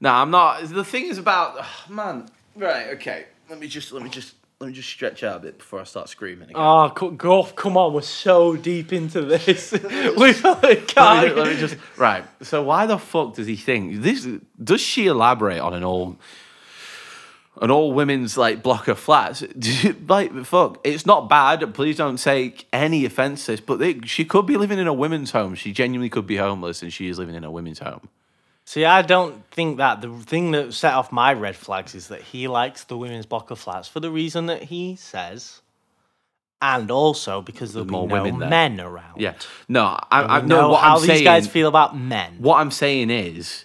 No, 0.00 0.10
I'm 0.10 0.30
not. 0.30 0.68
The 0.68 0.84
thing 0.84 1.06
is 1.06 1.18
about 1.18 1.58
ugh, 1.58 1.90
man. 1.90 2.28
Right. 2.54 2.88
Okay. 2.94 3.26
Let 3.48 3.58
me 3.58 3.68
just 3.68 3.92
let 3.92 4.02
me 4.02 4.10
just 4.10 4.34
let 4.60 4.68
me 4.68 4.72
just 4.72 4.88
stretch 4.88 5.22
out 5.22 5.36
a 5.36 5.40
bit 5.40 5.58
before 5.58 5.80
I 5.80 5.84
start 5.84 6.08
screaming 6.08 6.50
again. 6.50 6.56
Oh, 6.56 6.90
co- 6.94 7.44
come 7.44 7.76
on! 7.76 7.92
We're 7.92 8.00
so 8.02 8.56
deep 8.56 8.92
into 8.92 9.22
this. 9.22 9.72
we 9.82 9.88
we 10.16 10.32
let, 10.32 10.62
me, 10.62 10.76
can't. 10.76 11.36
let 11.36 11.46
me 11.46 11.56
just 11.56 11.76
right. 11.96 12.24
So 12.42 12.62
why 12.62 12.86
the 12.86 12.98
fuck 12.98 13.34
does 13.34 13.46
he 13.46 13.56
think 13.56 14.02
this? 14.02 14.26
Does 14.62 14.80
she 14.80 15.06
elaborate 15.06 15.60
on 15.60 15.74
an 15.74 15.84
all? 15.84 16.16
An 17.62 17.70
all 17.70 17.92
women's 17.92 18.36
like 18.36 18.62
block 18.62 18.86
of 18.86 18.98
flats, 18.98 19.42
like 20.08 20.44
fuck. 20.44 20.78
It's 20.84 21.06
not 21.06 21.28
bad. 21.30 21.72
Please 21.72 21.96
don't 21.96 22.18
take 22.18 22.68
any 22.70 23.06
offence 23.06 23.46
to 23.46 23.52
this, 23.52 23.60
but 23.60 23.78
they, 23.78 24.00
she 24.00 24.26
could 24.26 24.44
be 24.44 24.58
living 24.58 24.78
in 24.78 24.86
a 24.86 24.92
women's 24.92 25.30
home. 25.30 25.54
She 25.54 25.72
genuinely 25.72 26.10
could 26.10 26.26
be 26.26 26.36
homeless, 26.36 26.82
and 26.82 26.92
she 26.92 27.08
is 27.08 27.18
living 27.18 27.34
in 27.34 27.44
a 27.44 27.50
women's 27.50 27.78
home. 27.78 28.08
See, 28.66 28.84
I 28.84 29.00
don't 29.00 29.48
think 29.52 29.78
that 29.78 30.02
the 30.02 30.12
thing 30.18 30.50
that 30.50 30.74
set 30.74 30.92
off 30.92 31.10
my 31.12 31.32
red 31.32 31.56
flags 31.56 31.94
is 31.94 32.08
that 32.08 32.20
he 32.20 32.46
likes 32.46 32.84
the 32.84 32.98
women's 32.98 33.24
block 33.24 33.50
of 33.50 33.58
flats 33.58 33.88
for 33.88 34.00
the 34.00 34.10
reason 34.10 34.46
that 34.46 34.64
he 34.64 34.96
says, 34.96 35.62
and 36.60 36.90
also 36.90 37.40
because 37.40 37.72
there'll 37.72 37.86
be 37.86 37.92
more 37.92 38.08
no 38.08 38.32
men 38.32 38.80
around. 38.80 39.18
Yeah, 39.20 39.34
no, 39.66 39.84
I, 39.84 40.08
I 40.10 40.40
know 40.42 40.46
know 40.46 40.68
what 40.70 40.82
how 40.82 40.96
I'm 40.96 41.00
these 41.00 41.08
saying. 41.08 41.24
guys 41.24 41.46
feel 41.46 41.68
about 41.68 41.96
men. 41.96 42.36
What 42.38 42.56
I'm 42.56 42.70
saying 42.70 43.08
is, 43.08 43.64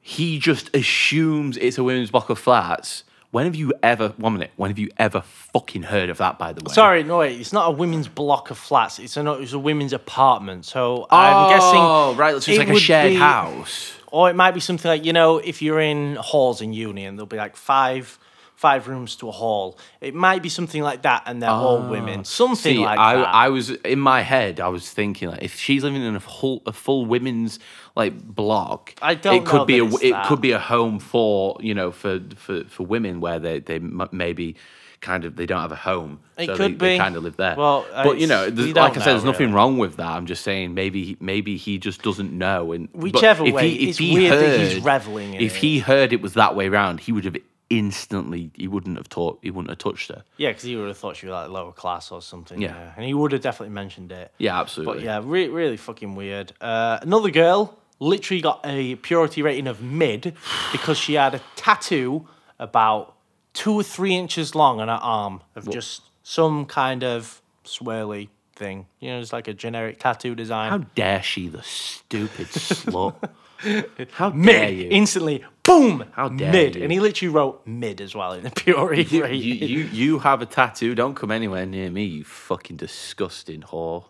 he 0.00 0.38
just 0.38 0.74
assumes 0.76 1.56
it's 1.56 1.78
a 1.78 1.84
women's 1.84 2.10
block 2.10 2.28
of 2.28 2.38
flats. 2.38 3.04
When 3.34 3.46
have 3.46 3.56
you 3.56 3.72
ever? 3.82 4.10
One 4.16 4.34
minute. 4.34 4.52
When 4.54 4.70
have 4.70 4.78
you 4.78 4.90
ever 4.96 5.20
fucking 5.22 5.82
heard 5.82 6.08
of 6.08 6.18
that? 6.18 6.38
By 6.38 6.52
the 6.52 6.62
way, 6.62 6.72
Sorry, 6.72 7.02
no, 7.02 7.18
wait, 7.18 7.40
it's 7.40 7.52
not 7.52 7.66
a 7.68 7.72
women's 7.72 8.06
block 8.06 8.50
of 8.52 8.58
flats. 8.58 9.00
It's 9.00 9.16
a 9.16 9.32
it's 9.32 9.52
a 9.52 9.58
women's 9.58 9.92
apartment. 9.92 10.66
So 10.66 11.08
I'm 11.10 11.50
guessing. 11.50 11.80
Oh, 11.80 12.14
right. 12.16 12.40
So 12.40 12.52
It's 12.52 12.58
like 12.60 12.68
a 12.68 12.74
would 12.74 12.80
shared 12.82 13.10
be- 13.10 13.16
house. 13.16 13.92
Or 14.12 14.30
it 14.30 14.36
might 14.36 14.52
be 14.52 14.60
something 14.60 14.88
like 14.88 15.04
you 15.04 15.12
know, 15.12 15.38
if 15.38 15.62
you're 15.62 15.80
in 15.80 16.14
halls 16.14 16.60
in 16.62 16.72
uni 16.72 17.04
and 17.06 17.18
there'll 17.18 17.26
be 17.26 17.36
like 17.36 17.56
five 17.56 18.20
five 18.54 18.86
rooms 18.86 19.16
to 19.16 19.28
a 19.28 19.32
hall. 19.32 19.76
It 20.00 20.14
might 20.14 20.40
be 20.40 20.48
something 20.48 20.80
like 20.80 21.02
that, 21.02 21.24
and 21.26 21.42
they're 21.42 21.50
all 21.50 21.82
women. 21.88 22.24
Something 22.24 22.78
Ah. 22.78 22.80
See, 22.80 22.84
like 22.86 22.98
I, 23.00 23.16
that. 23.16 23.34
I 23.34 23.48
was 23.48 23.70
in 23.70 23.98
my 23.98 24.20
head. 24.22 24.60
I 24.60 24.68
was 24.68 24.88
thinking 24.88 25.28
like, 25.30 25.42
if 25.42 25.58
she's 25.58 25.82
living 25.82 26.02
in 26.02 26.14
a 26.14 26.20
full, 26.20 26.62
a 26.64 26.72
full 26.72 27.04
women's 27.04 27.58
like 27.96 28.20
block, 28.22 28.94
I 29.00 29.14
don't 29.14 29.36
It 29.42 29.46
could 29.46 29.58
know 29.58 29.64
be 29.66 29.78
a, 29.78 29.84
it 29.84 30.10
that. 30.12 30.26
could 30.26 30.40
be 30.40 30.52
a 30.52 30.58
home 30.58 30.98
for 30.98 31.56
you 31.60 31.74
know 31.74 31.90
for 31.92 32.20
for 32.36 32.64
for 32.64 32.84
women 32.84 33.20
where 33.20 33.38
they 33.38 33.60
they 33.60 33.78
maybe 33.78 34.56
kind 35.00 35.24
of 35.26 35.36
they 35.36 35.44
don't 35.44 35.60
have 35.60 35.70
a 35.72 35.76
home. 35.76 36.18
It 36.38 36.46
so 36.46 36.56
could 36.56 36.78
they, 36.78 36.92
they 36.94 36.98
kind 36.98 37.14
of 37.14 37.22
live 37.22 37.36
there. 37.36 37.54
Well, 37.56 37.86
but 37.92 38.18
you 38.18 38.26
know, 38.26 38.48
we 38.48 38.72
like 38.72 38.92
I 38.96 39.00
said, 39.00 39.12
there's 39.12 39.24
nothing 39.24 39.52
wrong 39.52 39.76
with 39.78 39.96
that. 39.98 40.06
I'm 40.08 40.24
just 40.26 40.42
saying 40.42 40.72
maybe 40.74 41.16
maybe 41.20 41.56
he 41.56 41.78
just 41.78 42.02
doesn't 42.02 42.32
know. 42.32 42.72
And 42.72 42.88
Whichever 42.94 43.44
if 43.44 43.54
way, 43.54 43.68
he, 43.70 43.82
if 43.84 43.88
it's 43.90 43.98
he 43.98 44.14
weird 44.14 44.32
heard, 44.32 44.60
that 44.60 44.60
he's 44.72 44.82
reveling 44.82 45.34
in 45.34 45.40
If 45.42 45.56
it. 45.56 45.58
he 45.60 45.78
heard 45.80 46.12
it 46.12 46.20
was 46.22 46.34
that 46.34 46.56
way 46.56 46.68
round, 46.70 47.00
he 47.00 47.12
would 47.12 47.24
have 47.26 47.36
instantly. 47.70 48.50
He 48.54 48.66
wouldn't 48.66 48.96
have 48.96 49.08
taught. 49.08 49.38
He 49.42 49.50
wouldn't 49.50 49.70
have 49.70 49.78
touched 49.78 50.08
her. 50.10 50.24
yeah, 50.36 50.50
because 50.50 50.62
he 50.62 50.74
would 50.76 50.88
have 50.88 50.96
thought 50.98 51.16
she 51.16 51.26
was 51.26 51.32
like 51.34 51.50
lower 51.50 51.72
class 51.72 52.10
or 52.10 52.22
something. 52.22 52.60
Yeah. 52.60 52.68
Yeah, 52.74 52.92
and 52.96 53.04
he 53.04 53.14
would 53.14 53.32
have 53.32 53.42
definitely 53.42 53.74
mentioned 53.74 54.10
it. 54.12 54.32
Yeah, 54.38 54.58
absolutely. 54.58 54.94
But 54.94 55.02
yeah, 55.04 55.20
re- 55.22 55.48
really 55.48 55.76
fucking 55.76 56.14
weird. 56.14 56.52
Uh, 56.60 56.98
another 57.02 57.30
girl 57.30 57.78
literally 58.00 58.40
got 58.40 58.60
a 58.64 58.96
purity 58.96 59.42
rating 59.42 59.66
of 59.66 59.82
mid 59.82 60.34
because 60.72 60.98
she 60.98 61.14
had 61.14 61.34
a 61.34 61.40
tattoo 61.56 62.26
about 62.58 63.14
two 63.52 63.72
or 63.74 63.82
three 63.82 64.14
inches 64.16 64.54
long 64.54 64.80
on 64.80 64.88
her 64.88 64.94
arm 64.94 65.40
of 65.54 65.70
just 65.70 66.02
some 66.22 66.66
kind 66.66 67.04
of 67.04 67.40
swirly 67.64 68.28
thing. 68.56 68.86
You 69.00 69.10
know, 69.10 69.20
it's 69.20 69.32
like 69.32 69.48
a 69.48 69.54
generic 69.54 69.98
tattoo 69.98 70.34
design. 70.34 70.70
How 70.70 70.78
dare 70.94 71.22
she, 71.22 71.48
the 71.48 71.62
stupid 71.62 72.48
slut? 72.48 73.14
How 74.12 74.30
dare 74.30 74.36
mid 74.38 74.76
you? 74.78 74.88
instantly, 74.90 75.44
boom, 75.62 76.04
How 76.12 76.28
dare 76.28 76.52
mid, 76.52 76.74
you. 76.76 76.82
and 76.82 76.92
he 76.92 77.00
literally 77.00 77.32
wrote 77.32 77.66
mid 77.66 78.00
as 78.00 78.14
well 78.14 78.32
in 78.32 78.42
the 78.42 78.50
purity 78.54 79.04
you, 79.16 79.22
rating. 79.22 79.40
you, 79.40 79.54
you, 79.54 79.84
you 79.84 80.18
have 80.18 80.42
a 80.42 80.46
tattoo. 80.46 80.94
Don't 80.94 81.14
come 81.14 81.30
anywhere 81.30 81.64
near 81.64 81.88
me, 81.90 82.04
you 82.04 82.24
fucking 82.24 82.76
disgusting 82.76 83.62
whore. 83.62 84.04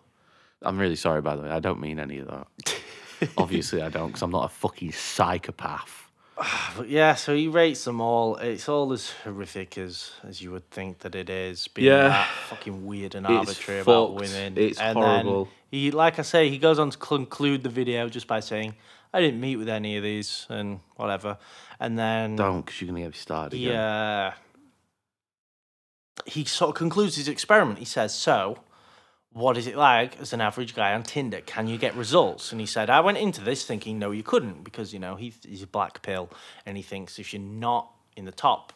I'm 0.61 0.77
really 0.77 0.95
sorry, 0.95 1.21
by 1.21 1.35
the 1.35 1.43
way. 1.43 1.49
I 1.49 1.59
don't 1.59 1.79
mean 1.79 1.99
any 1.99 2.17
of 2.17 2.27
that. 2.27 2.47
Obviously, 3.37 3.81
I 3.81 3.89
don't, 3.89 4.07
because 4.07 4.21
I'm 4.21 4.31
not 4.31 4.45
a 4.45 4.49
fucking 4.53 4.91
psychopath. 4.91 6.01
But 6.77 6.89
yeah, 6.89 7.15
so 7.15 7.33
he 7.33 7.47
rates 7.47 7.85
them 7.85 8.01
all. 8.01 8.35
It's 8.35 8.67
all 8.67 8.91
as 8.91 9.11
horrific 9.23 9.77
as 9.77 10.11
as 10.27 10.41
you 10.41 10.51
would 10.51 10.69
think 10.69 10.99
that 10.99 11.15
it 11.15 11.29
is. 11.29 11.69
Being 11.69 11.87
Yeah. 11.87 12.09
that 12.09 12.29
fucking 12.49 12.85
weird 12.85 13.15
and 13.15 13.25
arbitrary 13.25 13.79
about 13.79 14.09
fucked. 14.09 14.19
women. 14.21 14.57
It's 14.57 14.77
and 14.79 14.97
horrible. 14.97 15.45
Then 15.45 15.53
he, 15.71 15.91
like 15.91 16.19
I 16.19 16.23
say, 16.23 16.49
he 16.49 16.57
goes 16.57 16.77
on 16.77 16.89
to 16.89 16.97
conclude 16.97 17.63
the 17.63 17.69
video 17.69 18.09
just 18.09 18.27
by 18.27 18.41
saying, 18.41 18.75
"I 19.13 19.21
didn't 19.21 19.39
meet 19.39 19.55
with 19.55 19.69
any 19.69 19.95
of 19.95 20.03
these 20.03 20.45
and 20.49 20.81
whatever." 20.97 21.37
And 21.79 21.97
then 21.97 22.35
Don't, 22.35 22.65
because 22.65 22.81
you're 22.81 22.87
going 22.91 23.01
to 23.03 23.07
get 23.07 23.13
me 23.15 23.17
started 23.17 23.53
again. 23.55 23.71
yeah, 23.71 24.33
he 26.25 26.43
sort 26.45 26.69
of 26.69 26.75
concludes 26.75 27.15
his 27.15 27.27
experiment. 27.29 27.79
He 27.79 27.85
says, 27.85 28.13
"So." 28.13 28.59
What 29.35 29.57
is 29.57 29.67
it 29.67 29.75
like 29.75 30.17
as 30.21 30.31
an 30.31 30.39
average 30.39 30.73
guy 30.75 30.93
on 30.93 31.03
Tinder? 31.03 31.41
Can 31.41 31.67
you 31.67 31.77
get 31.77 31.93
results? 31.93 32.53
And 32.53 32.61
he 32.61 32.65
said, 32.65 32.89
I 32.89 33.01
went 33.01 33.17
into 33.17 33.41
this 33.41 33.65
thinking, 33.65 33.99
no, 33.99 34.11
you 34.11 34.23
couldn't, 34.23 34.63
because, 34.63 34.93
you 34.93 34.99
know, 34.99 35.17
he, 35.17 35.33
he's 35.45 35.61
a 35.61 35.67
black 35.67 36.01
pill 36.01 36.29
and 36.65 36.77
he 36.77 36.83
thinks 36.83 37.19
if 37.19 37.33
you're 37.33 37.41
not 37.41 37.91
in 38.15 38.23
the 38.23 38.31
top 38.31 38.71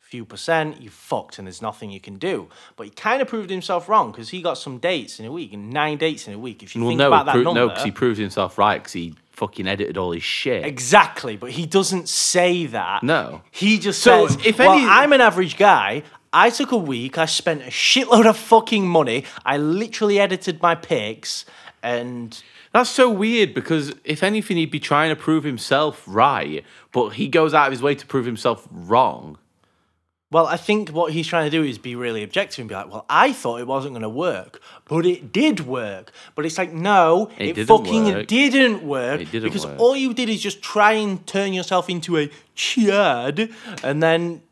few 0.00 0.24
percent, 0.24 0.82
you're 0.82 0.90
fucked 0.90 1.38
and 1.38 1.46
there's 1.46 1.62
nothing 1.62 1.92
you 1.92 2.00
can 2.00 2.16
do. 2.16 2.48
But 2.74 2.86
he 2.88 2.90
kind 2.90 3.22
of 3.22 3.28
proved 3.28 3.50
himself 3.50 3.88
wrong 3.88 4.10
because 4.10 4.30
he 4.30 4.42
got 4.42 4.58
some 4.58 4.78
dates 4.78 5.20
in 5.20 5.26
a 5.26 5.30
week, 5.30 5.52
and 5.52 5.70
nine 5.70 5.96
dates 5.98 6.26
in 6.26 6.34
a 6.34 6.38
week. 6.40 6.64
If 6.64 6.74
you 6.74 6.80
Well, 6.82 6.90
think 6.90 6.98
no, 6.98 7.06
about 7.06 7.26
that 7.26 7.32
pro- 7.34 7.42
number. 7.42 7.60
no, 7.60 7.68
because 7.68 7.84
he 7.84 7.92
proved 7.92 8.18
himself 8.18 8.58
right, 8.58 8.78
because 8.82 8.92
he 8.94 9.14
fucking 9.30 9.68
edited 9.68 9.96
all 9.96 10.10
his 10.10 10.24
shit. 10.24 10.66
Exactly, 10.66 11.36
but 11.36 11.52
he 11.52 11.64
doesn't 11.64 12.08
say 12.08 12.66
that. 12.66 13.04
No. 13.04 13.42
He 13.52 13.78
just 13.78 14.02
So, 14.02 14.26
says, 14.26 14.44
if 14.44 14.58
well, 14.58 14.72
any- 14.72 14.84
I'm 14.84 15.12
an 15.12 15.20
average 15.20 15.56
guy. 15.56 16.02
I 16.32 16.50
took 16.50 16.70
a 16.72 16.76
week. 16.76 17.18
I 17.18 17.26
spent 17.26 17.62
a 17.62 17.66
shitload 17.66 18.26
of 18.28 18.36
fucking 18.36 18.86
money. 18.86 19.24
I 19.44 19.56
literally 19.56 20.20
edited 20.20 20.62
my 20.62 20.74
pics, 20.74 21.44
and 21.82 22.40
That's 22.72 22.90
so 22.90 23.10
weird 23.10 23.52
because 23.54 23.92
if 24.04 24.22
anything, 24.22 24.56
he'd 24.56 24.70
be 24.70 24.78
trying 24.80 25.10
to 25.10 25.16
prove 25.20 25.42
himself 25.44 26.04
right, 26.06 26.64
but 26.92 27.10
he 27.10 27.26
goes 27.28 27.52
out 27.52 27.66
of 27.66 27.72
his 27.72 27.82
way 27.82 27.94
to 27.96 28.06
prove 28.06 28.26
himself 28.26 28.68
wrong. 28.70 29.38
well, 30.30 30.46
I 30.46 30.56
think 30.56 30.90
what 30.90 31.12
he's 31.12 31.26
trying 31.26 31.50
to 31.50 31.56
do 31.58 31.64
is 31.64 31.78
be 31.78 31.96
really 31.96 32.22
objective 32.22 32.60
and 32.60 32.68
be 32.68 32.74
like, 32.76 32.88
well, 32.92 33.04
I 33.10 33.32
thought 33.32 33.60
it 33.60 33.66
wasn't 33.66 33.94
going 33.94 34.02
to 34.02 34.08
work, 34.08 34.62
but 34.88 35.04
it 35.04 35.32
did 35.32 35.66
work. 35.66 36.12
But 36.36 36.46
it's 36.46 36.56
like, 36.58 36.72
no, 36.72 37.28
It 37.38 37.58
it, 37.58 37.66
fucking 37.66 38.04
work. 38.04 38.26
didn't 38.28 38.84
work. 38.84 39.20
It 39.20 39.32
didn't 39.32 39.48
because 39.48 39.66
work. 39.66 39.80
all 39.80 39.96
you 39.96 40.14
did 40.14 40.28
is 40.28 40.40
just 40.40 40.62
try 40.62 40.92
and 40.92 41.26
turn 41.26 41.52
yourself 41.52 41.90
into 41.90 42.16
a 42.18 42.30
chad, 42.54 43.50
and 43.82 44.00
then 44.00 44.42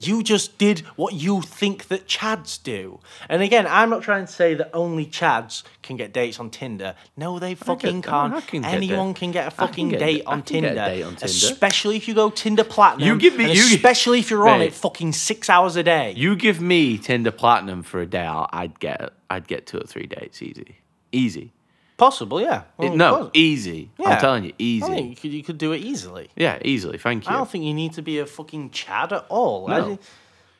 you 0.00 0.22
just 0.22 0.58
did 0.58 0.80
what 0.96 1.14
you 1.14 1.40
think 1.42 1.88
that 1.88 2.06
chads 2.06 2.62
do. 2.62 3.00
And 3.28 3.42
again, 3.42 3.66
I'm 3.68 3.88
not 3.90 4.02
trying 4.02 4.26
to 4.26 4.32
say 4.32 4.54
that 4.54 4.70
only 4.74 5.06
chads 5.06 5.62
can 5.82 5.96
get 5.96 6.12
dates 6.12 6.38
on 6.38 6.50
Tinder. 6.50 6.94
No, 7.16 7.38
they 7.38 7.54
fucking 7.54 8.02
get- 8.02 8.10
can't. 8.10 8.46
Can 8.46 8.64
Anyone 8.64 9.08
that. 9.08 9.16
can 9.16 9.30
get 9.32 9.46
a 9.48 9.50
fucking 9.50 9.88
get 9.90 9.98
date 10.00 10.22
on 10.26 10.38
get 10.40 10.46
Tinder. 10.46 10.74
date 10.74 11.02
on 11.02 11.16
Tinder. 11.16 11.24
Especially 11.24 11.96
if 11.96 12.08
you 12.08 12.14
go 12.14 12.30
Tinder 12.30 12.64
Platinum. 12.64 13.08
You 13.08 13.16
give 13.18 13.36
me- 13.38 13.52
you- 13.52 13.64
especially 13.74 14.18
if 14.18 14.30
you're 14.30 14.46
on 14.48 14.58
Mate. 14.60 14.66
it 14.66 14.74
fucking 14.74 15.12
six 15.12 15.48
hours 15.48 15.76
a 15.76 15.82
day. 15.82 16.12
You 16.16 16.36
give 16.36 16.60
me 16.60 16.98
Tinder 16.98 17.30
Platinum 17.30 17.82
for 17.82 18.00
a 18.00 18.06
day, 18.06 18.24
I'll- 18.26 18.48
I'd 18.52 18.78
get 18.80 19.12
I'd 19.30 19.48
get 19.48 19.66
two 19.66 19.78
or 19.78 19.84
three 19.86 20.06
dates 20.06 20.40
easy, 20.42 20.76
easy. 21.10 21.52
Possible, 21.96 22.40
yeah. 22.40 22.62
Well, 22.76 22.92
It- 22.92 22.96
no, 22.96 23.16
course. 23.16 23.30
easy. 23.32 23.90
Yeah. 23.98 24.10
I'm 24.10 24.20
telling 24.20 24.44
you, 24.44 24.50
I 24.50 24.54
easy. 24.58 24.86
think 24.86 25.10
you 25.10 25.16
could, 25.16 25.32
you 25.32 25.42
could 25.42 25.58
do 25.58 25.72
it 25.72 25.78
easily. 25.82 26.28
yeah, 26.36 26.58
easily. 26.62 26.98
Thank 26.98 27.24
you. 27.24 27.30
I 27.30 27.32
you. 27.32 27.38
don't 27.38 27.50
think 27.50 27.64
you 27.64 27.72
need 27.74 27.94
to 27.94 28.02
be 28.02 28.18
a 28.18 28.26
fucking 28.26 28.70
chad 28.70 29.12
at 29.12 29.24
all. 29.30 29.70
I 29.70 29.78
No. 29.78 29.84
think- 29.86 30.00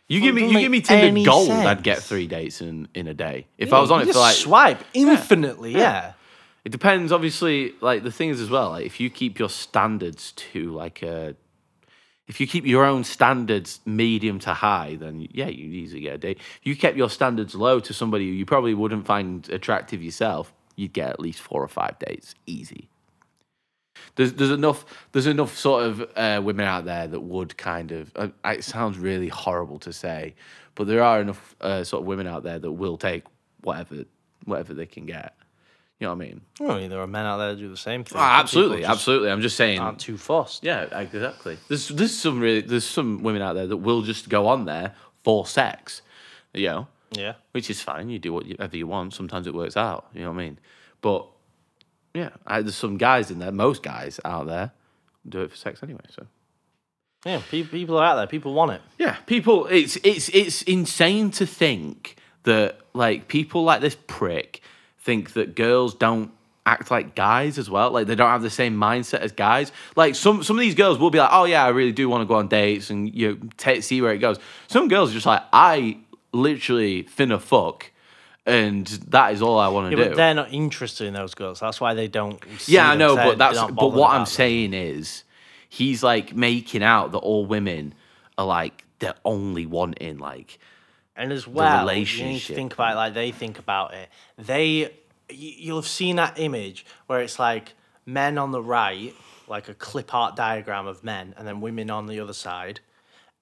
You 0.09 0.21
give 0.21 0.35
me 0.35 0.43
doesn't 0.43 0.55
you 0.55 0.61
give 0.61 0.71
me 0.71 0.81
Tinder 0.81 1.07
any 1.07 1.25
Gold, 1.25 1.51
I'd 1.51 1.83
get 1.83 1.97
sense. 1.97 2.09
three 2.09 2.27
dates 2.27 2.61
in 2.63 2.89
in 2.95 3.07
a 3.09 3.15
day. 3.15 3.47
If 3.59 3.73
I 3.73 3.81
was 3.81 3.91
you 3.91 3.97
on 3.97 4.03
it 4.03 4.07
just 4.07 4.17
for 4.17 4.21
like 4.21 4.37
swipe 4.37 4.85
infinitely, 4.95 5.73
yeah. 5.73 5.79
Yeah. 5.79 6.13
It 6.65 6.71
depends, 6.73 7.13
obviously. 7.13 7.75
Like 7.81 8.03
the 8.05 8.11
thing 8.13 8.31
is 8.31 8.41
as 8.41 8.49
well. 8.49 8.71
Like 8.71 8.87
if 8.87 8.99
you 9.01 9.11
keep 9.11 9.39
your 9.39 9.49
standards 9.51 10.33
to 10.53 10.71
like 10.73 11.03
a, 11.03 11.35
If 12.29 12.41
you 12.41 12.47
keep 12.47 12.65
your 12.67 12.85
own 12.85 13.05
standards 13.05 13.81
medium 13.85 14.39
to 14.41 14.55
high, 14.55 14.97
then 14.99 15.29
yeah, 15.33 15.49
you 15.49 15.67
easily 15.67 16.01
get 16.03 16.15
a 16.15 16.19
date. 16.19 16.39
If 16.61 16.67
you 16.67 16.75
kept 16.77 16.97
your 16.97 17.11
standards 17.11 17.55
low 17.55 17.79
to 17.81 17.93
somebody 17.93 18.27
who 18.27 18.33
you 18.33 18.47
probably 18.47 18.75
wouldn't 18.75 19.07
find 19.07 19.49
attractive 19.51 20.03
yourself, 20.03 20.53
you'd 20.77 20.93
get 20.93 21.11
at 21.11 21.21
least 21.21 21.41
four 21.41 21.63
or 21.63 21.69
five 21.69 21.99
dates, 21.99 22.35
easy. 22.47 22.89
There's 24.15 24.35
there's 24.35 24.51
enough 24.51 24.85
there's 25.13 25.27
enough 25.27 25.57
sort 25.57 25.85
of 25.85 26.11
uh, 26.17 26.41
women 26.43 26.67
out 26.67 26.85
there 26.85 27.07
that 27.07 27.21
would 27.21 27.57
kind 27.57 27.93
of 27.93 28.13
uh, 28.15 28.29
it 28.45 28.65
sounds 28.65 28.99
really 28.99 29.29
horrible 29.29 29.79
to 29.81 29.93
say, 29.93 30.35
but 30.75 30.87
there 30.87 31.03
are 31.03 31.21
enough 31.21 31.57
uh, 31.61 31.83
sort 31.83 32.03
of 32.03 32.07
women 32.07 32.27
out 32.27 32.43
there 32.43 32.59
that 32.59 32.73
will 32.73 32.97
take 32.97 33.25
whatever 33.63 34.05
whatever 34.45 34.75
they 34.75 34.87
can 34.87 35.07
get. 35.07 35.35
You 35.99 36.07
know 36.07 36.15
what 36.15 36.25
I 36.25 36.29
mean? 36.29 36.41
I 36.61 36.79
mean, 36.79 36.91
there 36.91 37.01
are 37.01 37.07
men 37.07 37.25
out 37.25 37.39
there 37.39 37.55
that 37.55 37.59
do 37.59 37.71
the 37.71 37.77
same 37.77 38.05
thing. 38.05 38.19
Oh, 38.19 38.23
absolutely, 38.23 38.85
absolutely. 38.85 39.31
I'm 39.31 39.41
just 39.41 39.57
saying. 39.57 39.79
Aren't 39.79 39.99
too 39.99 40.19
fussed. 40.19 40.63
Yeah, 40.63 40.83
exactly. 40.99 41.57
There's 41.69 41.89
there's 41.89 42.15
some 42.15 42.39
really 42.39 42.61
there's 42.61 42.85
some 42.85 43.23
women 43.23 43.41
out 43.41 43.55
there 43.55 43.67
that 43.67 43.79
will 43.79 44.03
just 44.03 44.29
go 44.29 44.47
on 44.47 44.67
there 44.67 44.95
for 45.25 45.47
sex, 45.47 46.03
you 46.53 46.67
know, 46.67 46.89
Yeah. 47.17 47.35
which 47.53 47.71
is 47.71 47.81
fine. 47.81 48.09
You 48.11 48.19
do 48.19 48.33
whatever 48.33 48.77
you 48.77 48.87
want. 48.87 49.15
Sometimes 49.15 49.47
it 49.47 49.55
works 49.55 49.77
out. 49.77 50.07
You 50.15 50.21
know 50.23 50.31
what 50.33 50.41
I 50.41 50.45
mean? 50.45 50.59
But 51.01 51.27
yeah, 52.15 52.31
I, 52.47 52.63
there's 52.63 52.77
some 52.77 52.97
guys 52.97 53.31
in 53.31 53.39
there. 53.39 53.53
Most 53.53 53.83
guys 53.83 54.21
out 54.25 54.47
there 54.47 54.73
do 55.29 55.43
it 55.43 55.51
for 55.51 55.57
sex 55.57 55.83
anyway. 55.83 56.01
So 56.11 56.27
Yeah. 57.25 57.43
pe- 57.51 57.65
People 57.65 57.99
are 57.99 58.05
out 58.05 58.17
there. 58.17 58.27
People 58.27 58.55
want 58.55 58.73
it. 58.73 58.81
yeah, 58.99 59.17
people. 59.27 59.67
It's 59.67 59.97
it's 60.05 60.29
it's 60.31 60.63
insane 60.63 61.31
to 61.33 61.47
think 61.47 62.17
that 62.45 62.79
like 62.95 63.29
people 63.29 63.65
like 63.65 63.81
this 63.81 63.97
prick 64.07 64.61
think 64.99 65.33
that 65.35 65.55
girls 65.57 65.95
don't 65.95 66.31
act 66.65 66.91
like 66.91 67.15
guys 67.15 67.59
as 67.59 67.69
well. 67.71 67.91
Like 67.93 68.07
they 68.09 68.15
don't 68.17 68.31
have 68.31 68.43
the 68.43 68.51
same 68.51 68.77
mindset 68.77 69.21
as 69.21 69.33
guys. 69.33 69.71
Like 69.95 70.15
some 70.15 70.43
some 70.43 70.57
of 70.57 70.61
these 70.61 70.75
girls 70.75 70.99
will 70.99 71.11
be 71.11 71.19
like, 71.19 71.31
oh 71.33 71.45
yeah, 71.45 71.65
I 71.65 71.69
really 71.69 71.93
do 71.93 72.09
want 72.09 72.23
to 72.23 72.27
go 72.27 72.37
on 72.37 72.49
dates 72.49 72.91
and 72.91 73.13
you 73.15 73.29
know, 73.35 73.49
ta 73.57 73.81
see 73.81 74.01
where 74.01 74.13
it 74.13 74.19
goes. 74.19 74.39
Some 74.69 74.89
girls 74.89 75.11
are 75.11 75.15
just 75.15 75.27
like, 75.27 75.43
I 75.53 75.99
literally 76.37 77.05
finna 77.05 77.41
fuck. 77.41 77.91
And 78.45 78.87
that 79.09 79.33
is 79.33 79.43
all 79.43 79.59
I 79.59 79.69
want 79.69 79.91
to 79.91 79.97
Yeah, 79.97 80.05
do. 80.05 80.11
but 80.11 80.17
they're 80.17 80.35
not 80.35 80.53
interested 80.53 81.07
in 81.09 81.15
those 81.15 81.35
girls. 81.35 81.59
That's 81.59 81.81
why 81.81 81.95
they 81.95 82.07
don't. 82.07 82.41
see 82.61 82.75
Yeah, 82.75 82.91
I 82.91 82.97
know, 82.97 83.17
but 83.17 83.39
that's 83.39 83.59
but 83.73 83.93
what 83.93 84.11
I'm 84.13 84.21
them. 84.21 84.27
saying 84.27 84.73
is 84.75 85.25
he's 85.69 86.03
like 86.05 86.35
making 86.35 86.83
out 86.85 87.11
that 87.13 87.19
all 87.19 87.45
women 87.45 87.93
are 88.39 88.47
like 88.47 88.85
they're 89.01 89.17
only 89.25 89.67
wanting 89.67 90.19
like 90.19 90.59
And 91.17 91.33
as 91.33 91.47
well, 91.49 91.81
you 91.81 91.87
need 91.87 91.91
relationship. 91.91 92.47
to 92.49 92.55
think 92.55 92.75
about 92.75 92.93
it 92.93 92.97
like 92.97 93.15
they 93.15 93.33
think 93.33 93.59
about 93.59 93.95
it. 93.95 94.09
They, 94.39 94.93
you'll 95.29 95.79
have 95.79 95.89
seen 95.89 96.17
that 96.17 96.39
image 96.39 96.87
where 97.09 97.21
it's 97.21 97.39
like 97.41 97.75
men 98.07 98.39
on 98.39 98.53
the 98.53 98.63
right, 98.63 99.13
like 99.49 99.69
a 99.69 99.75
clip 99.75 100.15
art 100.15 100.37
diagram 100.37 100.87
of 100.87 101.03
men, 101.03 101.35
and 101.37 101.49
then 101.49 101.61
women 101.61 101.91
on 101.91 102.07
the 102.07 102.21
other 102.21 102.33
side, 102.33 102.79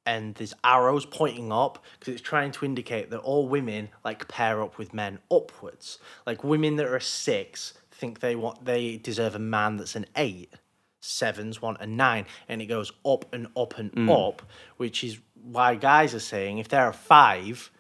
and 0.07 0.35
there's 0.35 0.55
arrows 0.63 1.07
pointing 1.07 1.53
up 1.53 1.83
because 1.99 2.13
it's 2.15 2.23
trying 2.23 2.53
to 2.53 2.65
indicate 2.65 3.11
that 3.11 3.19
all 3.19 3.49
women 3.49 3.89
like 4.05 4.29
pair 4.29 4.63
up 4.63 4.79
with 4.79 4.93
men 4.93 5.19
upwards. 5.31 5.99
Like 6.27 6.45
women 6.45 6.77
that 6.77 6.87
are 6.87 6.97
a 6.97 7.01
six 7.01 7.75
think 7.91 8.21
they 8.21 8.37
want 8.37 8.65
they 8.65 8.97
deserve 8.97 9.35
a 9.35 9.39
man 9.39 9.77
that's 9.77 9.97
an 9.97 10.07
eight. 10.17 10.53
Sevens 11.01 11.61
want 11.61 11.81
a 11.81 11.87
nine, 11.87 12.25
and 12.49 12.63
it 12.63 12.67
goes 12.67 12.91
up 13.05 13.27
and 13.33 13.47
up 13.57 13.79
and 13.79 13.93
Mm. 13.93 14.29
up, 14.29 14.43
which 14.79 15.05
is 15.05 15.19
why 15.43 15.75
guys 15.75 16.15
are 16.15 16.21
saying 16.21 16.59
if 16.59 16.69
they're 16.69 16.89
a 16.89 16.95
five, 16.95 17.71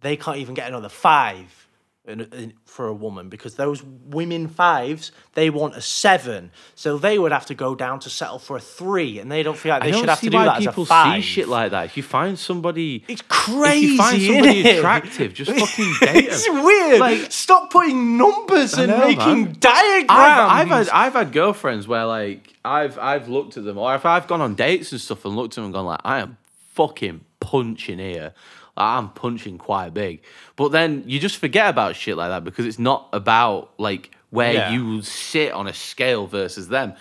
they 0.00 0.16
can't 0.16 0.36
even 0.38 0.54
get 0.54 0.68
another 0.68 0.88
five 0.88 1.67
in, 2.08 2.20
in, 2.22 2.52
for 2.64 2.86
a 2.88 2.92
woman 2.94 3.28
because 3.28 3.54
those 3.56 3.82
women 3.82 4.48
fives 4.48 5.12
they 5.34 5.50
want 5.50 5.76
a 5.76 5.80
seven, 5.80 6.50
so 6.74 6.98
they 6.98 7.18
would 7.18 7.30
have 7.32 7.46
to 7.46 7.54
go 7.54 7.74
down 7.74 8.00
to 8.00 8.10
settle 8.10 8.38
for 8.38 8.56
a 8.56 8.60
three, 8.60 9.18
and 9.20 9.30
they 9.30 9.42
don't 9.42 9.56
feel 9.56 9.70
like 9.70 9.82
they 9.84 9.92
should 9.92 10.08
have 10.08 10.18
see 10.18 10.26
to 10.30 10.36
do 10.38 10.44
that 10.44 10.58
people 10.58 10.82
as 10.82 10.88
a 10.88 10.92
five. 10.92 11.14
see 11.22 11.28
shit 11.28 11.48
like 11.48 11.70
that. 11.70 11.84
If 11.84 11.96
you 11.96 12.02
find 12.02 12.38
somebody, 12.38 13.04
It's 13.06 13.22
crazy. 13.28 13.84
if 13.86 13.90
you 13.92 13.96
find 13.98 14.22
somebody 14.22 14.68
attractive, 14.70 15.34
just 15.34 15.50
fucking 15.60 15.92
date 16.00 16.24
it's 16.24 16.46
them. 16.46 16.64
weird. 16.64 17.00
Like- 17.00 17.30
Stop 17.30 17.70
putting 17.70 18.16
numbers 18.16 18.74
and 18.74 18.88
know, 18.88 19.06
making 19.06 19.42
man. 19.44 19.56
diagrams. 19.60 20.06
I've, 20.08 20.50
I've 20.50 20.68
had 20.68 20.88
I've 20.88 21.12
had 21.12 21.32
girlfriends 21.32 21.86
where 21.86 22.04
like 22.06 22.54
I've 22.64 22.98
I've 22.98 23.28
looked 23.28 23.56
at 23.56 23.64
them 23.64 23.78
or 23.78 23.94
if 23.94 24.04
I've 24.06 24.26
gone 24.26 24.40
on 24.40 24.54
dates 24.54 24.92
and 24.92 25.00
stuff 25.00 25.24
and 25.24 25.36
looked 25.36 25.52
at 25.52 25.56
them 25.56 25.64
and 25.66 25.74
gone 25.74 25.84
like 25.86 26.00
I 26.04 26.18
am 26.20 26.36
fucking 26.74 27.20
punching 27.40 27.98
here. 27.98 28.32
I'm 28.80 29.10
punching 29.10 29.58
quite 29.58 29.92
big. 29.94 30.22
But 30.56 30.72
then 30.72 31.04
you 31.06 31.18
just 31.20 31.36
forget 31.38 31.68
about 31.68 31.96
shit 31.96 32.16
like 32.16 32.30
that 32.30 32.44
because 32.44 32.66
it's 32.66 32.78
not 32.78 33.08
about 33.12 33.72
like 33.78 34.10
where 34.30 34.52
Yeah. 34.54 34.72
you 34.72 35.02
sit 35.02 35.52
on 35.52 35.66
a 35.66 35.74
scale 35.74 36.26
versus 36.26 36.68
them. 36.68 36.94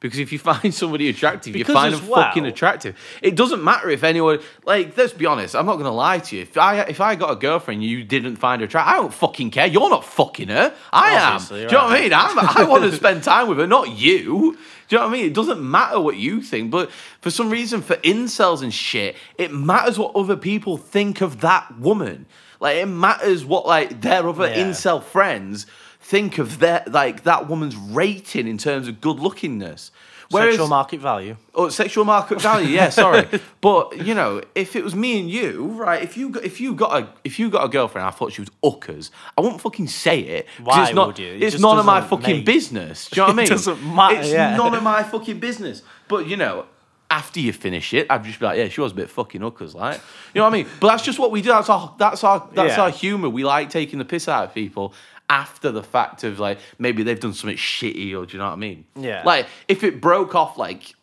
Because 0.00 0.18
if 0.18 0.32
you 0.32 0.38
find 0.38 0.74
somebody 0.82 1.08
attractive, 1.08 1.54
Because 1.54 1.68
you 1.68 1.74
find 1.74 1.94
them 1.94 2.00
fucking 2.02 2.44
attractive. 2.44 2.94
It 3.22 3.36
doesn't 3.36 3.64
matter 3.64 3.88
if 3.88 4.04
anyone 4.04 4.38
like. 4.66 4.94
Let's 4.98 5.14
be 5.14 5.24
honest. 5.24 5.56
I'm 5.56 5.64
not 5.64 5.76
gonna 5.76 5.92
lie 5.94 6.18
to 6.18 6.36
you. 6.36 6.42
If 6.42 6.58
I 6.58 6.80
if 6.82 7.00
I 7.00 7.14
got 7.14 7.30
a 7.30 7.36
girlfriend 7.36 7.82
you 7.82 8.04
didn't 8.04 8.36
find 8.36 8.60
her 8.60 8.66
attractive, 8.66 8.92
I 8.92 8.96
don't 8.96 9.14
fucking 9.14 9.50
care. 9.50 9.66
You're 9.66 9.88
not 9.88 10.04
fucking 10.04 10.48
her. 10.48 10.74
I 10.92 11.16
Obviously, 11.16 11.62
am. 11.62 11.68
Do 11.68 11.74
you 11.74 11.78
know 11.80 11.84
what 11.86 11.96
I 11.96 12.00
mean? 12.02 12.12
I'm, 12.12 12.38
I 12.38 12.64
want 12.68 12.84
to 12.84 12.92
spend 12.96 13.22
time 13.22 13.48
with 13.48 13.56
her, 13.58 13.66
not 13.66 13.88
you. 13.92 14.58
Do 14.88 14.96
you 14.96 15.00
know 15.00 15.06
what 15.08 15.14
I 15.14 15.16
mean? 15.18 15.26
It 15.26 15.34
doesn't 15.34 15.62
matter 15.62 15.98
what 16.00 16.16
you 16.16 16.42
think, 16.42 16.70
but 16.70 16.90
for 17.20 17.30
some 17.30 17.50
reason, 17.50 17.80
for 17.82 17.96
incels 17.96 18.62
and 18.62 18.72
shit, 18.72 19.16
it 19.38 19.52
matters 19.52 19.98
what 19.98 20.14
other 20.14 20.36
people 20.36 20.76
think 20.76 21.20
of 21.20 21.40
that 21.40 21.78
woman. 21.78 22.26
Like 22.60 22.76
it 22.78 22.86
matters 22.86 23.44
what 23.44 23.66
like 23.66 24.00
their 24.02 24.28
other 24.28 24.46
Yeah. 24.46 24.56
incel 24.56 25.02
friends 25.02 25.66
think 26.00 26.36
of 26.38 26.58
their 26.58 26.84
like 26.86 27.22
that 27.24 27.48
woman's 27.48 27.76
rating 27.76 28.46
in 28.46 28.58
terms 28.58 28.88
of 28.88 29.00
good 29.00 29.16
lookingness. 29.16 29.90
Whereas, 30.34 30.54
Sexual 30.54 30.68
market 30.68 31.00
value. 31.00 31.36
Oh, 31.54 31.68
sexual 31.68 32.04
market 32.04 32.40
value. 32.40 32.68
Yeah, 32.68 32.88
sorry, 32.90 33.26
but 33.60 34.04
you 34.06 34.14
know, 34.14 34.42
if 34.54 34.74
it 34.76 34.84
was 34.84 34.94
me 34.94 35.20
and 35.20 35.30
you, 35.30 35.66
right? 35.68 36.02
If 36.02 36.16
you 36.16 36.28
got, 36.30 36.44
if 36.44 36.60
you 36.60 36.74
got 36.74 37.02
a 37.02 37.08
if 37.24 37.38
you 37.38 37.48
got 37.50 37.64
a 37.64 37.68
girlfriend, 37.68 38.06
I 38.06 38.10
thought 38.10 38.32
she 38.32 38.42
was 38.42 38.50
uckers. 38.62 39.10
I 39.38 39.40
wouldn't 39.40 39.60
fucking 39.60 39.86
say 39.88 40.20
it. 40.20 40.46
Why 40.62 40.82
it's 40.84 40.94
not, 40.94 41.06
would 41.08 41.18
you? 41.18 41.32
It 41.34 41.42
It's 41.42 41.58
none 41.60 41.78
of 41.78 41.86
my 41.86 42.00
fucking 42.00 42.36
make- 42.38 42.44
business. 42.44 43.08
Do 43.08 43.20
you 43.20 43.22
know 43.26 43.26
what 43.28 43.32
I 43.32 43.36
mean? 43.36 43.46
It 43.46 43.50
doesn't 43.50 43.94
matter, 43.94 44.16
It's 44.20 44.30
yeah. 44.32 44.56
none 44.56 44.74
of 44.74 44.82
my 44.82 45.02
fucking 45.02 45.40
business. 45.40 45.82
But 46.08 46.26
you 46.28 46.36
know. 46.36 46.66
After 47.10 47.38
you 47.38 47.52
finish 47.52 47.94
it, 47.94 48.06
I'd 48.10 48.24
just 48.24 48.40
be 48.40 48.46
like, 48.46 48.58
"Yeah, 48.58 48.68
she 48.68 48.80
was 48.80 48.90
a 48.90 48.94
bit 48.94 49.08
fucking 49.08 49.40
hookers, 49.40 49.72
like, 49.74 50.00
you 50.32 50.40
know 50.40 50.44
what 50.44 50.54
I 50.54 50.56
mean." 50.62 50.66
But 50.80 50.88
that's 50.88 51.02
just 51.04 51.18
what 51.18 51.30
we 51.30 51.42
do. 51.42 51.50
That's 51.50 51.68
our, 51.68 51.94
that's 51.96 52.24
our, 52.24 52.48
that's 52.54 52.76
Yeah. 52.76 52.82
our 52.84 52.90
humor. 52.90 53.28
We 53.28 53.44
like 53.44 53.70
taking 53.70 54.00
the 54.00 54.04
piss 54.06 54.26
out 54.26 54.44
of 54.46 54.54
people 54.54 54.94
after 55.30 55.70
the 55.70 55.82
fact 55.82 56.22
of 56.24 56.38
like 56.38 56.58
maybe 56.78 57.02
they've 57.02 57.18
done 57.20 57.32
something 57.34 57.56
shitty, 57.56 58.12
or 58.14 58.26
do 58.26 58.32
you 58.34 58.38
know 58.38 58.46
what 58.46 58.52
I 58.52 58.56
mean? 58.56 58.84
Yeah. 58.96 59.22
Like 59.24 59.46
if 59.68 59.82
it 59.82 60.00
broke 60.00 60.34
off 60.34 60.58
like 60.58 60.94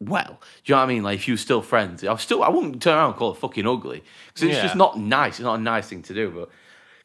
well. 0.00 0.40
Do 0.64 0.72
you 0.72 0.74
know 0.74 0.78
what 0.80 0.84
I 0.84 0.86
mean? 0.94 1.02
Like 1.02 1.16
if 1.16 1.28
you 1.28 1.34
were 1.34 1.38
still 1.38 1.62
friends, 1.62 2.04
I 2.04 2.16
still 2.16 2.42
I 2.42 2.48
wouldn't 2.48 2.82
turn 2.82 2.96
around 2.96 3.10
and 3.10 3.16
call 3.16 3.32
it 3.32 3.38
fucking 3.38 3.66
ugly 3.66 4.02
because 4.28 4.42
it's 4.42 4.56
Yeah. 4.56 4.62
just 4.62 4.76
not 4.76 4.98
nice. 4.98 5.34
It's 5.34 5.40
not 5.40 5.58
a 5.58 5.62
nice 5.62 5.88
thing 5.88 6.02
to 6.02 6.14
do. 6.14 6.30
But 6.30 6.50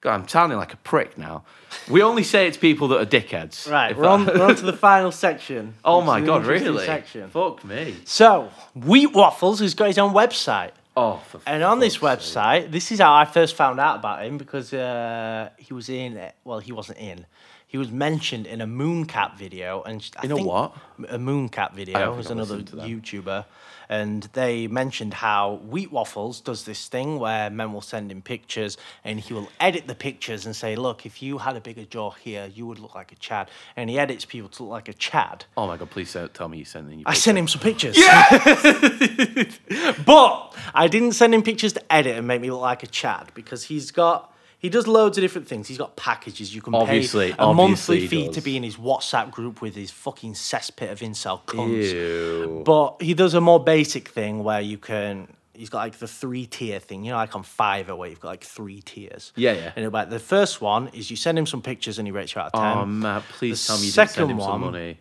God, 0.02 0.14
I'm 0.16 0.28
sounding 0.28 0.58
like 0.58 0.74
a 0.74 0.78
prick 0.78 1.18
now. 1.18 1.44
We 1.90 2.02
only 2.02 2.24
say 2.24 2.48
it's 2.48 2.58
people 2.58 2.88
that 2.90 3.00
are 3.00 3.06
dickheads. 3.06 3.70
Right, 3.72 3.96
we're 3.96 4.08
on, 4.08 4.26
we're 4.26 4.42
on 4.44 4.56
to 4.56 4.66
the 4.66 4.74
final 4.90 5.12
section. 5.12 5.76
oh 5.86 6.02
my 6.02 6.20
god, 6.22 6.46
really? 6.46 6.86
Section. 6.86 7.30
Fuck 7.30 7.64
me. 7.64 7.96
So, 8.04 8.50
Wheat 8.76 9.14
Waffles 9.14 9.60
has 9.60 9.74
got 9.74 9.88
his 9.88 9.98
own 9.98 10.14
website. 10.14 10.72
Oh, 10.96 11.22
for 11.28 11.40
And 11.46 11.64
on 11.64 11.80
this 11.80 11.96
fuck's 11.96 12.26
sake. 12.26 12.36
website, 12.44 12.72
this 12.72 12.92
is 12.92 13.00
how 13.00 13.14
I 13.14 13.26
first 13.26 13.56
found 13.56 13.80
out 13.80 13.98
about 14.00 14.26
him 14.26 14.38
because 14.38 14.74
uh, 14.74 15.50
he 15.58 15.74
was 15.74 15.90
in, 15.90 16.20
well, 16.44 16.60
he 16.60 16.72
wasn't 16.72 16.98
in. 17.00 17.26
He 17.66 17.78
was 17.78 17.90
mentioned 17.90 18.48
in 18.48 18.60
a 18.60 18.68
Mooncap 18.68 19.38
video. 19.38 19.82
and 19.84 20.06
I 20.18 20.26
In 20.26 20.32
a 20.32 20.44
what? 20.44 20.76
A 21.08 21.18
Mooncap 21.18 21.74
video. 21.74 22.14
Was 22.16 22.30
another. 22.30 22.58
YouTuber. 22.60 23.46
And 23.92 24.24
they 24.32 24.68
mentioned 24.68 25.16
how 25.16 25.60
Wheat 25.68 25.92
Waffles 25.92 26.40
does 26.40 26.64
this 26.64 26.88
thing 26.88 27.20
where 27.20 27.50
men 27.50 27.74
will 27.74 27.82
send 27.82 28.10
him 28.10 28.22
pictures 28.22 28.78
and 29.04 29.20
he 29.20 29.34
will 29.34 29.50
edit 29.60 29.88
the 29.88 29.96
pictures 29.96 30.46
and 30.46 30.56
say, 30.56 30.78
look, 30.78 31.06
if 31.06 31.22
you 31.22 31.40
had 31.40 31.58
a 31.58 31.62
bigger 31.62 31.84
jaw 31.84 32.12
here, 32.12 32.50
you 32.56 32.66
would 32.66 32.80
look 32.80 32.96
like 32.96 33.12
a 33.12 33.16
Chad. 33.16 33.50
And 33.76 33.90
he 33.90 34.00
edits 34.00 34.24
people 34.24 34.48
to 34.52 34.64
look 34.64 34.72
like 34.72 34.88
a 34.88 34.94
Chad. 34.94 35.44
Oh 35.58 35.68
my 35.68 35.76
god, 35.76 35.90
please 35.90 36.14
don't 36.14 36.34
tell 36.34 36.48
me 36.48 36.60
you 36.60 36.66
sent 36.66 36.90
in. 36.90 37.04
I 37.06 37.16
sent 37.16 37.38
him 37.38 37.50
some 37.50 37.62
pictures. 37.62 37.98
but 40.06 40.56
I 40.74 40.88
didn't 40.90 41.12
send 41.12 41.36
him 41.36 41.44
pictures 41.44 41.74
to 41.74 41.94
edit 41.94 42.18
and 42.18 42.26
make 42.26 42.40
me 42.40 42.50
look 42.50 42.62
like 42.62 42.84
a 42.84 42.88
Chad 42.88 43.32
because 43.34 43.66
he's 43.66 43.92
got 43.92 44.31
he 44.62 44.70
does 44.70 44.88
loads 44.88 45.18
of 45.18 45.24
different 45.24 45.48
things. 45.48 45.68
He's 45.68 45.80
got 45.80 45.96
packages 45.96 46.54
you 46.54 46.62
can 46.62 46.76
Obviously, 46.76 47.32
pay 47.32 47.36
a 47.40 47.52
monthly 47.52 48.06
fee 48.06 48.28
does. 48.28 48.36
to 48.36 48.42
be 48.42 48.56
in 48.56 48.62
his 48.62 48.76
WhatsApp 48.76 49.32
group 49.32 49.60
with 49.60 49.74
his 49.74 49.90
fucking 49.90 50.34
cesspit 50.36 50.92
of 50.92 51.00
incel 51.00 51.44
cunts. 51.46 51.92
Ew. 51.92 52.62
But 52.64 53.02
he 53.02 53.16
does 53.16 53.34
a 53.34 53.42
more 53.42 53.60
basic 53.64 54.10
thing 54.10 54.44
where 54.44 54.62
you 54.62 54.78
can. 54.78 55.28
He's 55.54 55.72
got 55.72 55.80
like 55.80 55.98
the 55.98 56.08
three 56.08 56.46
tier 56.46 56.80
thing, 56.80 57.04
you 57.04 57.10
know, 57.12 57.18
like 57.18 57.36
on 57.36 57.44
Fiverr 57.44 57.98
where 57.98 58.08
you've 58.08 58.20
got 58.20 58.28
like 58.30 58.44
three 58.44 58.82
tiers. 58.84 59.34
Yeah, 59.36 59.54
yeah. 59.54 59.72
And 59.76 59.84
about 59.86 60.12
the 60.12 60.20
first 60.20 60.62
one 60.62 60.90
is 60.90 61.10
you 61.10 61.18
send 61.18 61.40
him 61.40 61.48
some 61.48 61.64
pictures 61.64 61.98
and 61.98 62.08
he 62.08 62.12
rates 62.12 62.36
you 62.36 62.42
out 62.42 62.52
of 62.54 62.60
oh, 62.60 62.64
ten. 62.64 62.78
Oh 62.78 62.86
man, 62.86 63.24
please 63.32 63.66
The 63.66 63.68
tell 63.74 63.78
me 63.80 63.86
you 63.88 63.92
didn't 63.92 64.10
send 64.12 64.32
him 64.32 64.40
some 64.40 64.62
one- 64.62 64.62
money. 64.62 65.00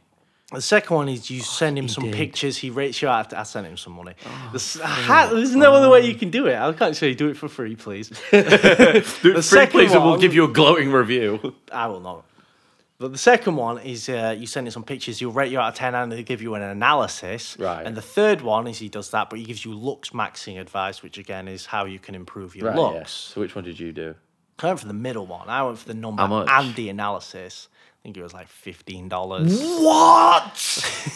The 0.53 0.61
second 0.61 0.97
one 0.97 1.09
is 1.09 1.31
you 1.31 1.41
send 1.41 1.79
him 1.79 1.87
some 1.89 2.05
did. 2.05 2.15
pictures. 2.15 2.57
He 2.59 2.71
rates 2.71 3.01
you 3.01 3.09
out. 3.09 3.33
I 3.33 3.45
sent 3.45 3.67
him 3.69 3.77
some 3.77 3.93
money. 3.93 4.15
Oh, 4.27 4.51
The 4.53 4.81
ha- 4.85 5.31
there's 5.33 5.55
no 5.55 5.73
other 5.75 5.89
way 5.89 6.01
you 6.05 6.15
can 6.17 6.31
do 6.31 6.47
it. 6.49 6.57
I 6.57 6.73
can't 6.73 6.97
say 6.97 7.15
do 7.15 7.29
it 7.29 7.37
for 7.37 7.49
free, 7.49 7.77
please. 7.77 8.09
The 8.33 9.41
second 9.43 9.71
please, 9.73 9.93
and 9.93 10.03
we'll 10.03 10.13
one- 10.13 10.21
give 10.21 10.35
you 10.35 10.45
a 10.45 10.49
glowing 10.49 10.91
review. 10.91 11.55
I 11.71 11.87
will 11.87 12.01
not. 12.01 12.25
But 12.99 13.13
the 13.13 13.19
second 13.19 13.57
one 13.57 13.79
is 13.79 14.09
uh, 14.11 14.35
you 14.39 14.47
send 14.47 14.67
him 14.67 14.73
some 14.73 14.85
pictures, 14.85 15.21
he'll 15.21 15.31
rate 15.31 15.51
you 15.51 15.59
out 15.59 15.69
of 15.69 15.75
10 15.77 15.95
and 15.95 16.13
he'll 16.13 16.23
give 16.23 16.43
you 16.43 16.55
an 16.55 16.63
analysis. 16.63 17.57
Right. 17.59 17.87
And 17.87 17.97
the 17.97 18.03
third 18.03 18.43
one 18.43 18.67
is 18.67 18.79
he 18.79 18.91
does 18.91 19.11
that, 19.13 19.31
but 19.31 19.39
he 19.39 19.45
gives 19.47 19.65
you 19.65 19.73
looks 19.73 20.11
maxing 20.11 20.61
advice, 20.61 21.03
which 21.03 21.17
again 21.17 21.49
is 21.49 21.65
how 21.65 21.87
you 21.87 21.99
can 21.99 22.15
improve 22.15 22.55
your 22.55 22.69
Right, 22.69 22.77
looks. 22.77 23.13
So 23.13 23.41
which 23.41 23.55
one 23.55 23.65
did 23.65 23.81
you 23.81 23.93
do? 23.93 24.17
I 24.59 24.67
went 24.67 24.81
for 24.81 24.87
the 24.87 24.93
middle 24.93 25.27
one. 25.27 25.49
I 25.49 25.63
went 25.63 25.79
for 25.79 25.89
the 25.89 25.95
number 25.95 26.23
and 26.47 26.75
the 26.75 26.91
analysis. 26.91 27.69
I 28.01 28.03
think 28.03 28.17
it 28.17 28.23
was 28.23 28.33
like 28.33 28.49
$15. 28.49 29.11
What? 29.85 30.55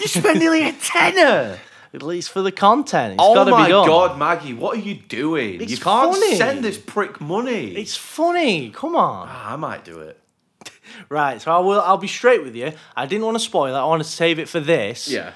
you 0.00 0.06
spent 0.06 0.38
nearly 0.38 0.68
a 0.68 0.72
tenner. 0.72 1.58
At 1.94 2.02
least 2.02 2.30
for 2.30 2.42
the 2.42 2.50
content. 2.52 3.14
It's 3.14 3.22
Oh 3.22 3.44
my 3.44 3.68
god, 3.68 4.18
Maggy, 4.18 4.52
what 4.52 4.76
are 4.76 4.80
you 4.80 4.94
doing? 4.94 5.60
It's 5.62 5.70
you 5.70 5.78
can't 5.78 6.12
funny. 6.12 6.34
send 6.36 6.64
this 6.64 6.76
prick 6.76 7.20
money. 7.20 7.74
It's 7.76 7.96
funny. 7.96 8.70
Come 8.70 8.96
on. 8.96 9.28
Ah, 9.30 9.52
I 9.52 9.56
might 9.56 9.84
do 9.84 10.00
it. 10.00 10.20
Right, 11.08 11.40
so 11.40 11.50
I 11.52 11.58
will 11.60 11.80
I'll 11.80 11.96
be 11.98 12.06
straight 12.08 12.42
with 12.42 12.54
you. 12.54 12.72
I 12.96 13.06
didn't 13.06 13.24
want 13.24 13.36
to 13.36 13.42
spoil 13.42 13.74
it. 13.74 13.78
I 13.78 13.84
want 13.86 14.02
to 14.02 14.08
save 14.08 14.38
it 14.38 14.48
for 14.48 14.60
this. 14.60 15.08
Yeah. 15.08 15.32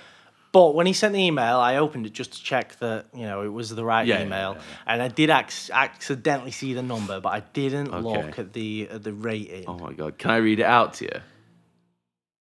But 0.53 0.75
when 0.75 0.87
he 0.87 0.93
sent 0.93 1.15
the 1.15 1.21
email, 1.21 1.59
I 1.59 1.77
opened 1.77 2.07
it 2.07 2.13
just 2.13 2.33
to 2.35 2.43
check 2.43 2.79
that 2.81 3.07
you 3.15 3.23
know 3.27 3.43
it 3.43 3.49
was 3.53 3.71
the 3.75 3.85
right 3.85 4.07
Yeah, 4.07 4.19
yeah, 4.19 4.25
email, 4.27 4.55
yeah, 4.55 4.63
and 4.87 5.03
I 5.03 5.09
did 5.09 5.31
ac- 5.31 5.73
accidentally 5.73 6.51
see 6.53 6.75
the 6.75 6.83
number, 6.83 7.21
but 7.21 7.31
I 7.31 7.41
didn't 7.41 7.89
Okay. 7.93 8.01
look 8.27 8.39
at 8.39 8.53
the 8.53 8.89
at 8.91 9.03
the 9.03 9.13
rating. 9.13 9.65
Oh. 9.67 9.79
my 9.79 9.93
god. 9.93 10.19
Can 10.19 10.31
I 10.31 10.37
read 10.37 10.61
it 10.61 10.67
out 10.67 10.95
to 10.95 11.05
you? 11.07 11.21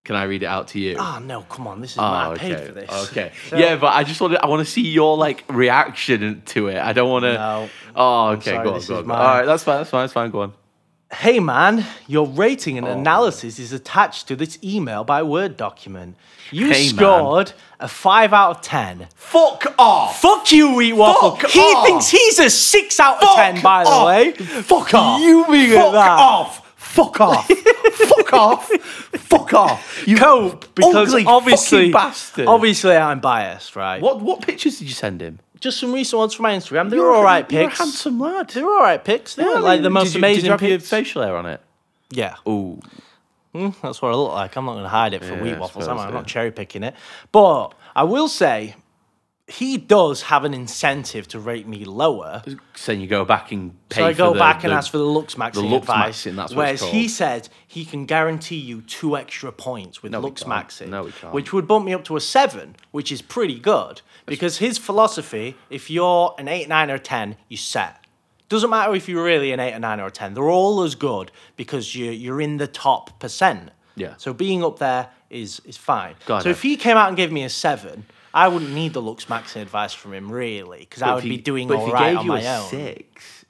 Can 0.06 0.14
I 0.14 0.22
read 0.22 0.44
it 0.44 0.46
out 0.46 0.68
to 0.68 0.78
you? 0.78 0.96
Oh 0.98 1.18
no, 1.22 1.42
come 1.42 1.66
on, 1.66 1.80
this 1.80 1.92
is 1.92 1.98
ah, 1.98 2.02
Oh, 2.02 2.28
my 2.28 2.30
I 2.30 2.34
okay. 2.34 2.54
paid 2.54 2.66
for 2.68 2.72
this. 2.72 3.10
Okay. 3.10 3.32
So- 3.50 3.56
yeah, 3.58 3.74
but 3.74 3.88
I 3.92 4.04
just 4.04 4.20
want 4.20 4.34
to. 4.34 4.42
I 4.42 4.46
want 4.46 4.64
to 4.64 4.70
see 4.72 4.82
your 4.86 5.16
like 5.16 5.44
reaction 5.48 6.42
to 6.46 6.68
it. 6.68 6.78
I 6.78 6.92
don't 6.92 7.10
want 7.10 7.24
to. 7.24 7.34
No. 7.34 7.68
Oh, 7.96 8.28
okay. 8.34 8.52
sorry, 8.52 8.64
go 8.64 8.74
on. 8.74 8.80
Go 8.86 8.98
on. 8.98 9.06
mine. 9.08 9.18
All 9.18 9.24
right, 9.26 9.44
that's 9.46 9.64
fine. 9.64 9.78
That's 9.78 9.90
fine. 9.90 10.02
That's 10.04 10.12
fine. 10.12 10.30
Go 10.30 10.42
on. 10.42 10.52
Hey 11.12 11.38
man, 11.40 11.84
your 12.08 12.26
rating 12.26 12.78
and 12.78 12.86
Oh. 12.86 12.92
analysis 12.92 13.58
is 13.58 13.72
attached 13.72 14.26
to 14.28 14.36
this 14.36 14.58
email 14.62 15.04
by 15.04 15.22
Word 15.22 15.56
document. 15.56 16.16
You 16.50 16.66
Hey, 16.66 16.86
man. 16.86 16.94
scored 16.96 17.52
a 17.80 17.88
five 17.88 18.32
out 18.32 18.50
of 18.56 18.60
ten. 18.62 19.08
Fuck 19.16 19.74
off. 19.78 20.20
Fuck 20.20 20.50
you, 20.52 20.74
Wheat 20.74 20.92
Waffle. 20.94 21.36
Fuck 21.36 21.50
he 21.50 21.60
off. 21.60 21.84
thinks 21.86 22.08
he's 22.08 22.38
a 22.38 22.48
six 22.50 22.98
out 23.00 23.16
of 23.16 23.28
Fuck 23.28 23.36
ten, 23.36 23.60
by 23.62 23.84
the 23.84 24.04
way. 24.04 24.32
Fuck 24.62 24.94
off. 24.94 25.20
You 25.20 25.44
being 25.50 25.72
at 25.72 25.76
Fuck 25.82 25.92
that. 25.92 26.10
off. 26.20 26.65
Fuck 26.96 27.20
off. 27.20 27.46
Fuck 27.48 28.32
off. 28.32 28.68
Fuck 28.68 29.54
off. 29.54 30.04
You 30.08 30.16
cope 30.16 30.74
because 30.74 30.94
ugly 31.12 31.24
obviously, 31.26 31.78
fucking 31.78 31.92
bastard. 31.92 32.46
obviously 32.48 32.96
I'm 32.96 33.20
biased, 33.20 33.76
right? 33.76 34.00
What 34.02 34.20
what 34.20 34.42
pictures 34.42 34.78
did 34.78 34.88
you 34.88 34.94
send 34.94 35.20
him? 35.20 35.38
Just 35.60 35.78
some 35.80 35.92
recent 35.92 36.18
ones 36.18 36.34
from 36.34 36.44
my 36.44 36.52
Instagram. 36.56 36.90
They 36.90 36.98
were 36.98 37.10
all 37.12 37.22
right 37.24 37.50
You're 37.50 37.62
a 37.62 37.66
pics. 37.68 37.78
handsome 37.78 38.18
lad. 38.20 38.50
They 38.50 38.62
were 38.62 38.72
all 38.72 38.82
right 38.82 39.02
pics. 39.02 39.34
They 39.36 39.44
weren't 39.44 39.62
like 39.64 39.82
the 39.82 39.90
most 39.90 40.08
did 40.08 40.14
you, 40.14 40.20
amazing 40.20 40.36
Did 40.42 40.44
you 40.46 40.50
have 40.52 40.62
your 40.62 40.78
pics. 40.78 40.88
facial 40.90 41.22
hair 41.22 41.36
on 41.36 41.46
it? 41.46 41.60
Yeah, 42.10 42.36
Ooh. 42.46 42.80
Mm, 43.54 43.74
that's 43.80 44.02
what 44.02 44.12
I 44.12 44.14
look 44.14 44.32
like. 44.32 44.54
I'm 44.56 44.66
not 44.66 44.72
going 44.72 44.84
to 44.84 44.88
hide 44.90 45.14
it 45.14 45.24
for 45.24 45.32
Yeah, 45.34 45.42
wheat 45.42 45.54
I 45.54 45.58
waffles. 45.58 45.88
am 45.88 45.94
I? 45.94 45.96
suppose, 45.96 46.06
I'm 46.08 46.12
yeah. 46.12 46.20
not 46.20 46.26
cherry 46.26 46.50
picking 46.52 46.82
it. 46.82 46.94
But 47.32 47.68
I 47.94 48.04
will 48.04 48.28
say, 48.28 48.74
he 49.48 49.76
does 49.78 50.22
have 50.22 50.44
an 50.44 50.52
incentive 50.52 51.28
to 51.28 51.38
rate 51.38 51.68
me 51.68 51.84
lower. 51.84 52.42
Saying 52.74 53.00
you 53.00 53.06
go 53.06 53.24
back 53.24 53.52
and 53.52 53.76
pay 53.88 54.00
So 54.00 54.06
I 54.06 54.12
for 54.12 54.18
go 54.18 54.32
the- 54.32 54.38
back 54.40 54.64
and 54.64 54.72
the- 54.72 54.76
ask 54.76 54.90
for 54.90 54.98
the 54.98 55.04
looks 55.04 55.36
maxing 55.36 55.52
the 55.54 55.60
looks 55.62 55.84
advice. 55.88 56.24
maxing, 56.26 56.34
that's 56.36 56.52
whereas 56.54 56.82
he 56.82 57.06
said 57.06 57.48
he 57.66 57.84
can 57.84 58.06
guarantee 58.06 58.56
you 58.56 58.80
two 58.82 59.16
extra 59.16 59.52
points 59.52 60.02
with 60.02 60.10
No, 60.12 60.20
can't. 60.22 60.36
maxing. 60.40 60.88
No. 60.88 61.04
Which 61.30 61.52
would 61.52 61.68
bump 61.68 61.84
me 61.84 61.94
up 61.94 62.04
to 62.06 62.16
a 62.16 62.20
seven, 62.20 62.74
which 62.90 63.12
is 63.12 63.22
pretty 63.22 63.58
good. 63.60 64.00
Because 64.26 64.58
his 64.58 64.78
philosophy, 64.78 65.54
if 65.70 65.88
you're 65.90 66.34
an 66.38 66.48
eight, 66.48 66.68
nine, 66.68 66.90
or 66.90 66.98
ten, 66.98 67.36
you 67.48 67.56
set. 67.56 68.04
Doesn't 68.48 68.70
matter 68.70 68.94
if 68.94 69.08
you're 69.08 69.24
really 69.24 69.52
an 69.52 69.60
eight, 69.60 69.74
or 69.74 69.78
nine, 69.78 70.00
or 70.00 70.06
a 70.06 70.10
ten. 70.10 70.34
They're 70.34 70.50
all 70.50 70.82
as 70.82 70.96
good 70.96 71.30
because 71.56 71.94
you're 71.94 72.12
you're 72.12 72.40
in 72.40 72.56
the 72.56 72.66
top 72.66 73.20
percent. 73.20 73.70
Yeah. 73.94 74.14
So 74.18 74.32
being 74.34 74.64
up 74.64 74.80
there 74.80 75.08
is 75.30 75.60
is 75.64 75.76
fine. 75.76 76.14
God, 76.26 76.42
so 76.42 76.48
if 76.50 76.62
he 76.62 76.76
came 76.76 76.96
out 76.96 77.08
and 77.08 77.16
gave 77.16 77.30
me 77.30 77.44
a 77.44 77.48
seven. 77.48 78.06
I 78.36 78.48
wouldn't 78.48 78.72
need 78.72 78.92
the 78.92 79.00
looks 79.00 79.24
maxing 79.24 79.62
advice 79.62 79.94
from 79.94 80.12
him 80.12 80.30
really, 80.30 80.80
because 80.80 81.02
I 81.02 81.14
would 81.14 81.24
he- 81.24 81.30
be 81.30 81.38
doing 81.38 81.70
all 81.72 81.78
if 81.78 81.86
he 81.92 82.04
gave 82.04 82.18
on 82.18 82.24
you 82.26 82.32
my 82.32 82.40
a 82.42 82.60
own. 82.60 82.68
Six. 82.68 83.44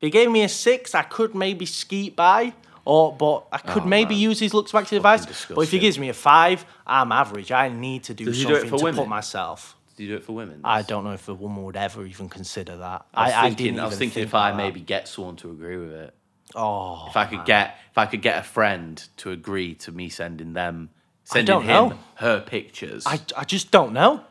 If 0.00 0.06
he 0.06 0.10
gave 0.10 0.30
me 0.30 0.42
a 0.42 0.48
six, 0.48 0.94
I 0.94 1.02
could 1.02 1.34
maybe 1.34 1.66
skeet 1.66 2.16
by, 2.16 2.54
or 2.84 3.14
but 3.14 3.46
I 3.52 3.60
oh, 3.64 3.72
could 3.74 3.82
Oh, 3.84 3.86
maybe 3.86 4.14
man. 4.14 4.22
use 4.22 4.40
his 4.40 4.52
looks 4.54 4.72
back 4.72 4.86
to 4.88 4.96
advice. 4.96 5.26
But 5.46 5.60
if 5.62 5.70
he 5.70 5.78
gives 5.78 5.98
me 5.98 6.08
a 6.08 6.14
five, 6.14 6.64
I'm 6.86 7.12
average. 7.12 7.52
I 7.52 7.68
need 7.68 8.04
to 8.04 8.14
do 8.14 8.24
Does 8.24 8.38
do 8.38 8.44
something 8.44 8.70
for 8.70 8.78
to 8.78 8.84
women? 8.84 8.98
put 9.04 9.08
myself. 9.08 9.76
Do 9.96 10.02
you 10.04 10.08
do 10.08 10.16
it 10.16 10.24
for 10.24 10.32
women? 10.32 10.62
I 10.64 10.80
don't 10.82 11.04
know 11.04 11.12
if 11.12 11.28
a 11.28 11.34
woman 11.34 11.62
would 11.64 11.76
ever 11.76 12.04
even 12.06 12.28
consider 12.30 12.78
that. 12.78 13.04
I 13.12 13.26
was 13.26 13.34
I, 13.34 13.42
thinking, 13.48 13.66
didn't 13.66 13.80
I 13.80 13.84
was 13.84 13.98
thinking 13.98 14.14
think 14.14 14.26
if 14.28 14.34
I 14.34 14.50
that. 14.50 14.56
maybe 14.56 14.80
get 14.80 15.06
someone 15.08 15.36
to 15.36 15.50
agree 15.50 15.76
with 15.76 15.92
it. 15.92 16.14
Oh, 16.56 17.06
If 17.08 17.16
I 17.16 17.26
could 17.26 17.44
get 17.44 17.78
if 17.90 17.98
I 17.98 18.06
could 18.06 18.22
get 18.22 18.38
a 18.38 18.42
friend 18.42 19.02
to 19.18 19.30
agree 19.30 19.74
to 19.76 19.92
me 19.92 20.08
sending 20.08 20.54
them 20.54 20.88
sending 21.32 21.46
don't 21.54 21.62
him 21.64 21.88
know. 21.90 21.98
her 22.16 22.40
pictures. 22.40 23.04
I, 23.06 23.20
I 23.36 23.44
just 23.44 23.70
don't 23.70 23.92
know. 23.92 24.24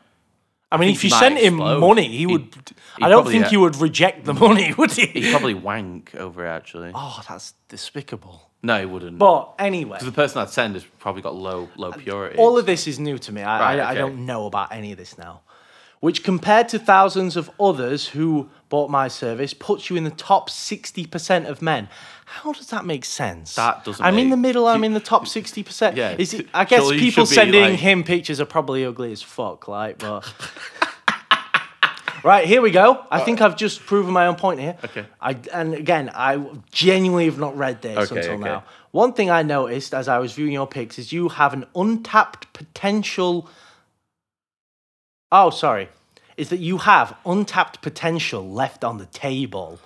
I 0.70 0.78
mean, 0.78 0.88
think 0.88 0.96
if 0.98 1.04
you 1.04 1.10
sent 1.10 1.38
him 1.38 1.56
money, 1.56 2.08
he 2.08 2.16
He'd- 2.26 2.48
he'd 2.96 3.04
I 3.04 3.08
don't 3.10 3.26
think 3.28 3.44
uh, 3.44 3.48
he 3.50 3.58
would 3.58 3.76
reject 3.76 4.24
the 4.24 4.32
money, 4.32 4.72
would 4.78 4.90
he? 4.92 5.04
He'd 5.06 5.30
probably 5.30 5.52
wank 5.54 6.14
over 6.14 6.46
it 6.46 6.48
actually. 6.48 6.92
oh, 6.94 7.22
that's 7.28 7.52
despicable. 7.68 8.48
No, 8.62 8.78
he 8.80 8.86
wouldn't. 8.86 9.18
But 9.18 9.54
anyway, 9.58 9.98
Because 9.98 10.06
the 10.06 10.12
person 10.12 10.40
I'd 10.40 10.48
send 10.48 10.74
has 10.74 10.84
probably 10.98 11.20
got 11.20 11.34
low 11.34 11.68
low 11.76 11.92
purity. 11.92 12.38
all 12.38 12.56
of 12.56 12.64
this 12.64 12.86
is 12.86 12.98
new 12.98 13.18
to 13.18 13.32
me. 13.32 13.42
I, 13.42 13.60
Right, 13.60 13.80
I, 13.80 13.90
I 13.90 13.94
don't 13.94 14.24
know 14.24 14.46
about 14.46 14.72
any 14.72 14.92
of 14.92 14.98
this 14.98 15.18
now. 15.18 15.40
Which, 16.02 16.24
compared 16.24 16.68
to 16.70 16.80
thousands 16.80 17.36
of 17.36 17.48
others 17.60 18.08
who 18.08 18.50
bought 18.68 18.90
my 18.90 19.06
service, 19.06 19.54
puts 19.54 19.88
you 19.88 19.94
in 19.94 20.02
the 20.02 20.10
top 20.10 20.50
60% 20.50 21.46
of 21.48 21.62
men. 21.62 21.88
How 22.24 22.52
does 22.52 22.66
that 22.70 22.84
make 22.84 23.04
sense? 23.04 23.54
That 23.54 23.84
doesn't 23.84 24.04
I'm 24.04 24.18
in 24.18 24.30
the 24.30 24.36
middle, 24.36 24.66
I'm 24.66 24.82
in 24.82 24.94
the 24.94 25.00
top 25.00 25.26
60%. 25.26 25.94
Yeah, 25.94 26.16
Is 26.18 26.34
it, 26.34 26.48
I 26.52 26.64
guess 26.64 26.90
people 26.90 27.24
sending 27.24 27.62
like- 27.62 27.78
him 27.78 28.02
pictures 28.02 28.40
are 28.40 28.44
probably 28.46 28.84
ugly 28.84 29.12
as 29.12 29.22
fuck, 29.22 29.68
like, 29.68 29.98
but. 29.98 30.26
Right, 32.24 32.46
here 32.46 32.62
we 32.62 32.70
go. 32.70 33.04
I 33.10 33.20
think 33.20 33.40
I've 33.40 33.56
just 33.56 33.84
proven 33.84 34.12
my 34.12 34.26
own 34.28 34.36
point 34.36 34.60
here. 34.60 34.76
Okay. 34.84 35.06
I 35.20 35.36
and 35.52 35.74
again, 35.74 36.08
I 36.14 36.40
genuinely 36.70 37.24
have 37.24 37.38
not 37.38 37.56
read 37.56 37.82
this 37.82 38.10
Okay, 38.10 38.20
until 38.20 38.34
okay. 38.34 38.44
now. 38.44 38.64
One 38.92 39.12
thing 39.12 39.28
I 39.28 39.42
noticed 39.42 39.92
as 39.92 40.06
I 40.06 40.18
was 40.20 40.32
viewing 40.32 40.52
your 40.52 40.68
pics 40.68 41.00
is 41.00 41.12
you 41.12 41.30
have 41.30 41.52
an 41.52 41.64
untapped 41.74 42.52
potential. 42.52 43.48
Oh, 45.32 45.50
sorry. 45.50 45.88
Is 46.36 46.50
that 46.50 46.58
you 46.58 46.78
have 46.78 47.16
untapped 47.26 47.82
potential 47.82 48.48
left 48.48 48.84
on 48.84 48.98
the 48.98 49.06
table. 49.06 49.80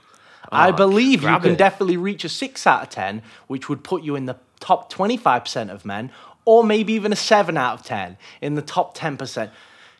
I 0.52 0.68
oh, 0.68 0.72
believe 0.72 1.22
you 1.22 1.28
grab 1.28 1.42
can 1.42 1.52
it. 1.52 1.58
definitely 1.58 1.96
reach 1.96 2.24
a 2.24 2.28
6 2.28 2.66
out 2.66 2.82
of 2.82 2.88
10, 2.90 3.22
which 3.46 3.68
would 3.68 3.82
put 3.82 4.02
you 4.02 4.14
in 4.16 4.26
the 4.26 4.36
top 4.60 4.92
25% 4.92 5.70
of 5.70 5.84
men, 5.84 6.10
or 6.44 6.62
maybe 6.62 6.92
even 6.92 7.12
a 7.12 7.16
7 7.16 7.56
out 7.56 7.80
of 7.80 7.84
10 7.86 8.16
in 8.40 8.54
the 8.54 8.62
top 8.62 8.96
10%. 8.96 9.50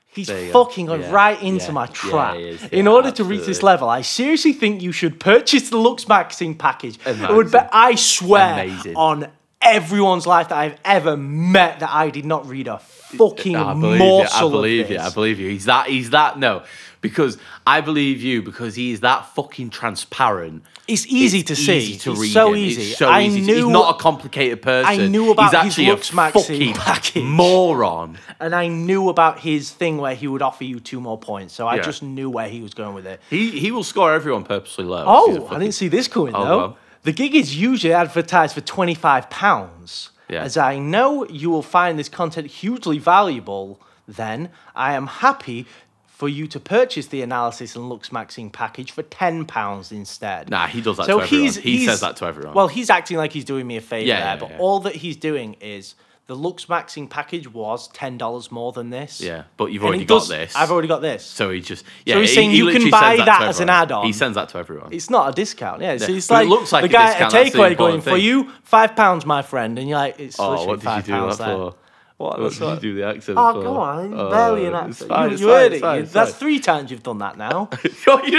He's 0.07 0.29
There 0.29 0.41
you 0.47 0.53
go. 0.53 0.65
fucking 0.65 0.87
gone 0.87 1.01
Yeah, 1.01 1.11
right 1.11 1.43
into 1.43 1.67
yeah, 1.67 1.71
my 1.73 1.85
yeah, 1.87 1.93
trap. 1.93 2.37
he 2.37 2.43
is. 2.49 2.65
in 2.67 2.87
Yeah, 2.87 2.93
order 2.93 3.11
to 3.11 3.25
reach 3.25 3.41
this 3.41 3.59
absolutely. 3.59 3.67
level, 3.67 3.89
I 3.91 4.01
seriously 4.03 4.53
think 4.53 4.83
you 4.83 4.93
should 4.93 5.21
purchase 5.21 5.69
the 5.69 5.77
Looks 5.79 6.05
Maxing 6.07 6.57
package. 6.57 6.99
It 7.05 7.19
would 7.35 7.51
be, 7.51 7.59
Amazing. 7.59 7.69
I 7.73 7.95
swear 7.97 8.53
Amazing. 8.65 8.97
on 8.97 9.29
everyone's 9.61 10.27
life 10.27 10.49
that 10.51 10.59
I've 10.59 10.79
ever 10.85 11.17
met 11.17 11.81
that 11.81 11.91
I 11.91 12.11
did 12.11 12.25
not 12.25 12.47
read 12.49 12.69
a 12.69 12.79
fucking 13.07 13.57
I 13.57 13.73
believe 13.75 13.99
morsel 13.99 14.41
you. 14.41 14.47
I 14.47 14.51
believe 14.51 14.91
you. 14.91 14.99
I 14.99 15.11
believe 15.11 15.39
you. 15.41 15.51
He's 15.51 15.65
that. 15.67 15.87
He's 15.89 16.11
that. 16.11 16.39
No, 16.39 16.63
because 17.01 17.39
I 17.67 17.81
believe 17.81 18.23
you 18.23 18.43
because 18.43 18.75
he 18.75 18.93
is 18.93 19.01
that 19.01 19.27
fucking 19.35 19.71
transparent. 19.71 20.63
It's 20.89 21.07
easy 21.07 21.43
to 21.45 21.57
see. 21.57 21.79
easy 21.79 21.99
to 21.99 22.13
It's 22.13 22.21
read 22.21 22.33
so 22.33 22.49
him. 22.53 22.57
easy. 22.59 22.83
It's 22.91 22.99
so 22.99 23.09
I 23.09 23.23
easy. 23.23 23.41
knew- 23.41 23.55
He's 23.57 23.67
not 23.67 23.97
a 23.97 23.99
complicated 23.99 24.63
person. 24.63 24.89
I 25.01 25.07
knew 25.09 25.33
about 25.33 25.45
He's 25.53 25.53
his 25.53 25.71
actually 25.73 25.87
looks 25.89 26.11
fucking 26.11 26.75
package. 26.75 27.25
moron. 27.25 28.19
and 28.39 28.55
I 28.55 28.69
knew 28.69 29.09
about 29.09 29.41
his 29.41 29.71
thing 29.71 29.97
where 29.99 30.15
he 30.15 30.29
would 30.29 30.43
offer 30.43 30.63
you 30.65 30.79
two 30.81 31.01
more 31.01 31.19
points. 31.19 31.55
So 31.55 31.67
I 31.67 31.77
Yeah. 31.77 31.83
just 31.83 32.03
knew 32.03 32.31
where 32.31 32.49
he 32.49 32.61
was 32.61 32.73
going 32.75 32.95
with 32.95 33.07
it. 33.07 33.21
He 33.31 33.51
he 33.59 33.71
will 33.73 33.83
score 33.85 34.13
everyone 34.13 34.45
purposely 34.45 34.85
low. 34.85 34.99
He's 35.29 35.39
Oh, 35.39 35.49
I 35.51 35.59
didn't 35.59 35.75
see 35.75 35.89
this 35.89 36.07
coming 36.09 36.35
Oh, 36.37 36.45
though. 36.45 36.59
well. 36.59 36.77
The 37.03 37.13
gig 37.13 37.35
is 37.37 37.57
usually 37.57 37.93
advertised 37.93 38.55
for 38.55 38.61
twenty 38.61 38.95
five 38.95 39.29
pounds. 39.31 40.11
Yeah. 40.29 40.43
As 40.43 40.57
I 40.57 40.79
know 40.79 41.27
you 41.29 41.51
will 41.51 41.63
find 41.63 41.99
this 41.99 42.09
content 42.09 42.49
hugely 42.49 42.99
valuable, 42.99 43.81
then 44.09 44.51
I 44.75 44.95
am 44.95 45.07
happy 45.07 45.67
for 46.07 46.29
you 46.29 46.47
to 46.47 46.59
purchase 46.59 47.09
the 47.09 47.21
analysis 47.21 47.77
and 47.77 47.89
looks 47.91 48.09
maxing 48.09 48.51
package 48.51 48.91
for 48.91 49.03
ten 49.03 49.45
pounds 49.45 49.93
instead. 49.93 50.49
Nah, 50.49 50.67
he 50.67 50.81
does 50.81 50.97
that 50.97 51.07
to 51.07 51.21
everyone. 51.21 51.53
He 51.53 51.85
says 51.85 52.01
that 52.01 52.17
to 52.17 52.25
everyone. 52.25 52.55
Well, 52.55 52.69
he's 52.69 52.89
acting 52.89 53.19
like 53.19 53.33
he's 53.33 53.45
doing 53.45 53.67
me 53.67 53.77
a 53.77 53.83
favor 53.83 54.07
Yeah, 54.07 54.37
there, 54.37 54.49
yeah, 54.49 54.57
but 54.57 54.61
all 54.61 54.81
that 54.81 54.95
he's 54.95 55.17
doing 55.17 55.57
is 55.61 55.95
the 56.29 56.35
looks 56.35 56.65
maxing 56.67 57.09
package 57.09 57.47
was 57.53 57.87
ten 57.89 58.19
dollars 58.19 58.51
more 58.51 58.73
than 58.73 58.91
this. 58.91 59.21
Yeah, 59.21 59.45
but 59.57 59.67
you've 59.67 59.83
And 59.83 59.89
already 59.91 60.05
got 60.05 60.19
does- 60.21 60.29
this. 60.29 60.57
I've 60.57 60.71
already 60.73 60.89
got 60.89 61.01
this. 61.01 61.25
So 61.25 61.51
he 61.51 61.61
just 61.61 61.85
yeah. 62.05 62.15
So 62.17 62.21
he's 62.21 62.31
he- 62.31 62.35
saying 62.37 62.51
he 62.51 62.57
you 62.59 62.71
can 62.73 62.91
buy 62.91 63.15
sends 63.17 63.25
that 63.27 63.43
as 63.43 63.61
an 63.61 63.71
add-on. 63.71 64.07
He 64.07 64.13
sends 64.13 64.35
that 64.35 64.49
to 64.51 64.59
everyone. 64.59 64.93
It's 64.93 65.09
not 65.09 65.29
a 65.29 65.33
discount, 65.33 65.83
yeah. 65.83 65.97
So 65.99 66.09
Yeah, 66.09 66.17
it's 66.17 66.27
but 66.29 66.45
it 66.45 66.49
looks 66.49 66.73
like 66.73 66.83
the 66.83 66.89
a 66.89 66.93
guy 66.93 67.13
at 67.15 67.31
takeaway 67.33 67.77
going 67.77 67.95
important 67.97 68.05
for 68.05 68.17
you 68.17 68.51
five 68.65 68.97
pounds, 68.97 69.25
my 69.25 69.43
friend, 69.43 69.79
and 69.79 69.89
you're 69.89 69.99
like, 69.99 70.19
it's 70.19 70.39
oh, 70.41 70.51
literally 70.51 70.67
what 70.67 70.75
did 70.81 70.83
you 70.85 70.91
five 70.91 71.05
do 71.05 71.13
pounds 71.13 71.39
that 71.39 71.47
there. 71.47 71.57
for? 71.57 71.75
What, 72.19 72.41
What 72.41 72.53
did 72.55 72.61
you 72.63 72.77
do 72.81 72.95
the 72.95 73.07
accent 73.07 73.37
Oh, 73.39 73.53
for? 73.53 73.63
come 73.63 73.77
on, 73.77 74.15
Oh, 74.15 74.31
barely 74.31 74.65
an 74.65 74.75
accent. 74.75 75.11
fine, 75.11 75.31
you 75.33 75.37
you 75.37 75.47
fine, 75.47 75.55
heard 75.55 75.73
it. 75.75 75.81
fine, 75.83 76.01
You- 76.01 76.07
That's 76.07 76.33
three 76.35 76.59
times 76.61 76.91
you've 76.91 77.03
done 77.03 77.19
that 77.19 77.37
now. 77.37 77.69
you 77.85 77.91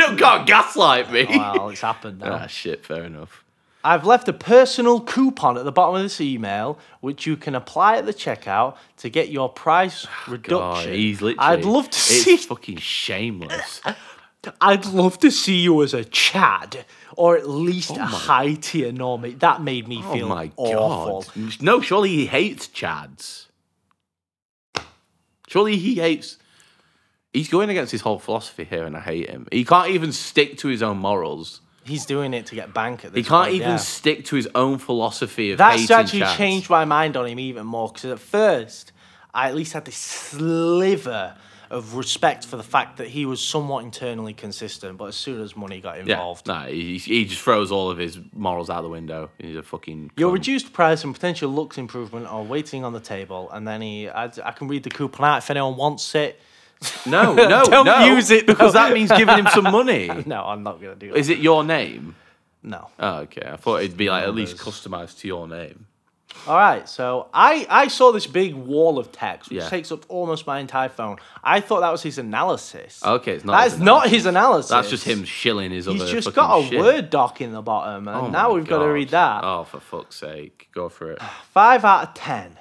don't 0.02 0.18
can't 0.18 0.48
gaslight 0.48 1.12
me. 1.12 1.26
well, 1.30 1.70
it's 1.70 1.82
happened 1.82 2.18
now. 2.22 2.40
ah, 2.44 2.48
shit. 2.48 2.84
Fair 2.84 3.04
enough. 3.04 3.44
I've 3.88 4.06
left 4.06 4.28
a 4.28 4.34
personal 4.34 5.00
coupon 5.00 5.58
at 5.58 5.64
the 5.64 5.72
bottom 5.72 5.96
of 5.96 6.02
this 6.02 6.20
email, 6.20 6.78
which 7.00 7.26
you 7.26 7.38
can 7.38 7.56
apply 7.56 7.96
at 7.96 8.06
the 8.06 8.14
checkout 8.14 8.76
to 8.98 9.10
get 9.10 9.30
your 9.30 9.48
price 9.48 10.06
ah, 10.10 10.24
God, 10.26 10.32
reduction. 10.32 10.94
he's 10.94 11.22
literally. 11.22 11.40
I'd 11.40 11.64
love 11.64 11.86
to 11.86 11.98
it's 11.98 12.24
see. 12.24 12.36
fucking 12.36 12.78
shameless. 12.80 13.82
I'd 14.62 14.86
love 14.88 15.20
to 15.20 15.32
see 15.32 15.60
you 15.60 15.82
as 15.84 15.94
a 15.94 16.04
Chad, 16.04 16.86
or 17.16 17.38
at 17.38 17.48
least 17.48 17.92
oh 17.92 18.02
a 18.02 18.06
high 18.06 18.56
tier 18.56 18.92
normie. 18.92 19.40
That 19.40 19.62
made 19.62 19.88
me 19.88 20.02
oh 20.04 20.14
feel 20.14 20.28
my 20.28 20.52
awful. 20.58 21.34
god! 21.34 21.62
No, 21.62 21.80
surely 21.80 22.10
he 22.10 22.26
hates 22.26 22.68
Chads. 22.68 23.46
Surely 25.48 25.78
he 25.78 25.96
hates. 25.96 26.38
He's 27.32 27.48
going 27.48 27.70
against 27.70 27.94
his 27.94 28.02
whole 28.02 28.20
philosophy 28.20 28.66
here, 28.66 28.84
and 28.84 28.98
I 28.98 29.00
hate 29.00 29.30
him. 29.30 29.48
He 29.50 29.64
can't 29.64 29.92
even 29.92 30.12
stick 30.12 30.58
to 30.58 30.68
his 30.68 30.84
own 30.84 30.98
morals. 30.98 31.62
He's 31.88 32.06
doing 32.06 32.34
it 32.34 32.48
to 32.48 32.56
get 32.56 32.74
bank 32.74 33.06
at 33.06 33.14
this 33.14 33.26
He 33.26 33.30
can't 33.30 33.46
point, 33.46 33.56
even 33.56 33.70
yeah. 33.70 33.78
stick 33.78 34.26
to 34.26 34.36
his 34.36 34.48
own 34.56 34.78
philosophy 34.78 35.52
of 35.52 35.58
That's 35.58 35.90
actually 35.90 36.26
changed 36.36 36.70
my 36.70 36.86
mind 36.86 37.16
on 37.16 37.26
him 37.28 37.40
even 37.40 37.66
more 37.66 37.90
because 37.90 38.06
at 38.06 38.20
first 38.20 38.92
I 39.34 39.48
at 39.48 39.56
least 39.56 39.74
had 39.74 39.86
this 39.86 39.96
sliver 39.98 41.36
of 41.70 41.96
respect 41.96 42.46
for 42.46 42.56
the 42.58 42.64
fact 42.64 42.98
that 42.98 43.08
he 43.08 43.26
was 43.26 43.42
somewhat 43.42 43.84
internally 43.84 44.34
consistent, 44.34 44.98
but 44.98 45.06
as 45.06 45.16
soon 45.16 45.42
as 45.42 45.56
money 45.56 45.82
got 45.82 45.98
involved, 45.98 46.48
Yeah, 46.48 46.64
no, 46.64 46.72
he, 46.72 46.98
he 46.98 47.26
just 47.26 47.42
throws 47.42 47.72
all 47.72 47.90
of 47.90 47.98
his 47.98 48.18
morals 48.34 48.70
out 48.70 48.84
the 48.84 48.90
window. 48.90 49.30
He's 49.38 49.56
a 49.56 49.64
fucking. 49.64 50.12
your 50.16 50.30
cunt. 50.30 50.34
reduced 50.34 50.74
price 50.74 51.04
and 51.04 51.14
potential 51.14 51.50
looks 51.50 51.78
improvement 51.78 52.28
are 52.28 52.44
waiting 52.44 52.84
on 52.86 52.94
the 52.94 53.00
table, 53.00 53.50
and 53.52 53.68
then 53.68 53.82
he, 53.82 54.10
I, 54.10 54.32
I 54.44 54.52
can 54.52 54.68
read 54.68 54.84
the 54.84 54.90
coupon 54.90 55.28
out 55.28 55.38
if 55.40 55.52
anyone 55.52 55.76
wants 55.76 56.16
it. 56.16 56.40
No, 57.06 57.34
no, 57.36 57.64
Don't 57.64 57.86
no, 57.86 58.06
use 58.06 58.30
it, 58.32 58.46
because 58.46 58.74
that 58.74 58.94
means 58.94 59.12
giving 59.12 59.38
him 59.38 59.48
some 59.48 59.64
money. 59.72 60.10
No, 60.26 60.44
I'm 60.44 60.64
not 60.64 60.82
gonna 60.82 60.96
do 60.96 61.10
that. 61.12 61.18
Is 61.18 61.30
it 61.30 61.40
your 61.40 61.64
name? 61.64 62.16
No. 62.64 62.90
Oh, 63.00 63.20
okay. 63.20 63.48
I 63.50 63.56
thought 63.56 63.82
it'd 63.82 63.96
be 63.98 64.10
like 64.10 64.24
at 64.24 64.36
least 64.36 64.58
customized 64.58 65.20
to 65.20 65.28
your 65.28 65.48
name. 65.48 65.86
All 66.46 66.56
right, 66.56 66.88
so 66.88 67.30
I, 67.34 67.66
I 67.70 67.88
saw 67.88 68.12
this 68.12 68.28
big 68.28 68.54
wall 68.54 69.00
of 69.00 69.12
text, 69.12 69.50
which 69.50 69.58
Yeah. 69.60 69.70
takes 69.70 69.92
up 69.92 70.06
almost 70.10 70.46
my 70.46 70.60
entire 70.60 70.90
phone. 70.90 71.18
I 71.44 71.62
thought 71.62 71.80
that 71.80 71.92
was 71.92 72.04
his 72.04 72.18
analysis. 72.20 73.02
Okay, 73.04 73.34
it's 73.34 73.46
not. 73.46 73.54
That's 73.60 73.74
his 73.74 73.82
not 73.82 74.10
his 74.10 74.26
analysis. 74.28 74.70
That's 74.70 74.90
just 74.90 75.04
him 75.06 75.24
shilling 75.24 75.72
his 75.72 75.86
He's 75.88 76.00
other. 76.02 76.12
just 76.12 76.28
fucking 76.34 76.36
got 76.36 76.60
a 76.60 76.68
shit. 76.68 76.80
Word 76.80 77.10
doc 77.10 77.42
in 77.42 77.54
the 77.54 77.62
bottom, 77.62 78.08
and 78.08 78.18
Oh 78.18 78.30
now 78.30 78.50
my 78.50 78.56
we've 78.56 78.68
got 78.68 78.80
to 78.80 78.86
God. 78.86 78.92
read 78.92 79.10
that. 79.10 79.44
Oh, 79.46 79.64
for 79.64 79.80
fuck's 79.80 80.18
sake, 80.18 80.68
go 80.74 80.90
for 80.90 81.12
it. 81.14 81.22
Five 81.54 81.84
out 81.86 82.10
of 82.10 82.14
ten. 82.14 82.58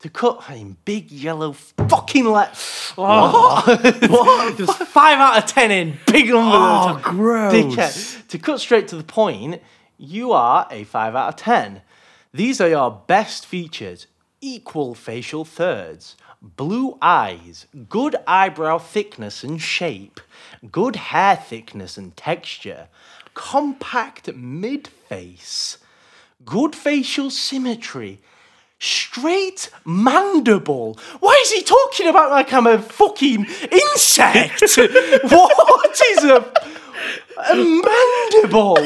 To 0.00 0.10
cut 0.10 0.44
in 0.50 0.76
big 0.84 1.10
yellow 1.10 1.52
fucking 1.52 2.26
let. 2.26 2.54
Oh. 2.98 3.62
what? 4.08 4.58
Just 4.58 4.82
five 4.84 5.18
out 5.18 5.38
of 5.38 5.46
ten 5.46 5.70
in 5.70 5.98
big 6.06 6.28
number. 6.28 6.54
Oh, 6.54 7.00
gross. 7.02 7.52
Dickhead. 7.52 8.28
To 8.28 8.38
cut 8.38 8.60
straight 8.60 8.88
to 8.88 8.96
the 8.96 9.04
point, 9.04 9.62
you 9.96 10.32
are 10.32 10.68
a 10.70 10.84
five 10.84 11.14
out 11.14 11.28
of 11.28 11.36
ten. 11.36 11.80
These 12.32 12.60
are 12.60 12.68
your 12.68 13.02
best 13.06 13.46
features: 13.46 14.06
equal 14.42 14.94
facial 14.94 15.46
thirds, 15.46 16.16
blue 16.42 16.98
eyes, 17.00 17.66
good 17.88 18.16
eyebrow 18.26 18.76
thickness 18.78 19.42
and 19.42 19.60
shape, 19.60 20.20
good 20.70 20.96
hair 20.96 21.36
thickness 21.36 21.96
and 21.96 22.14
texture, 22.16 22.88
compact 23.32 24.32
mid 24.34 24.88
face, 24.88 25.78
good 26.44 26.76
facial 26.76 27.30
symmetry, 27.30 28.20
straight 28.78 29.70
mandible. 29.84 30.98
Why 31.20 31.38
is 31.42 31.52
he 31.52 31.62
talking 31.62 32.08
about 32.08 32.30
like 32.30 32.52
I'm 32.52 32.66
a 32.66 32.78
fucking 32.80 33.46
insect? 33.70 34.60
what 34.60 36.00
is 36.10 36.24
a, 36.24 36.52
a 37.50 37.56
mandible? 37.56 38.76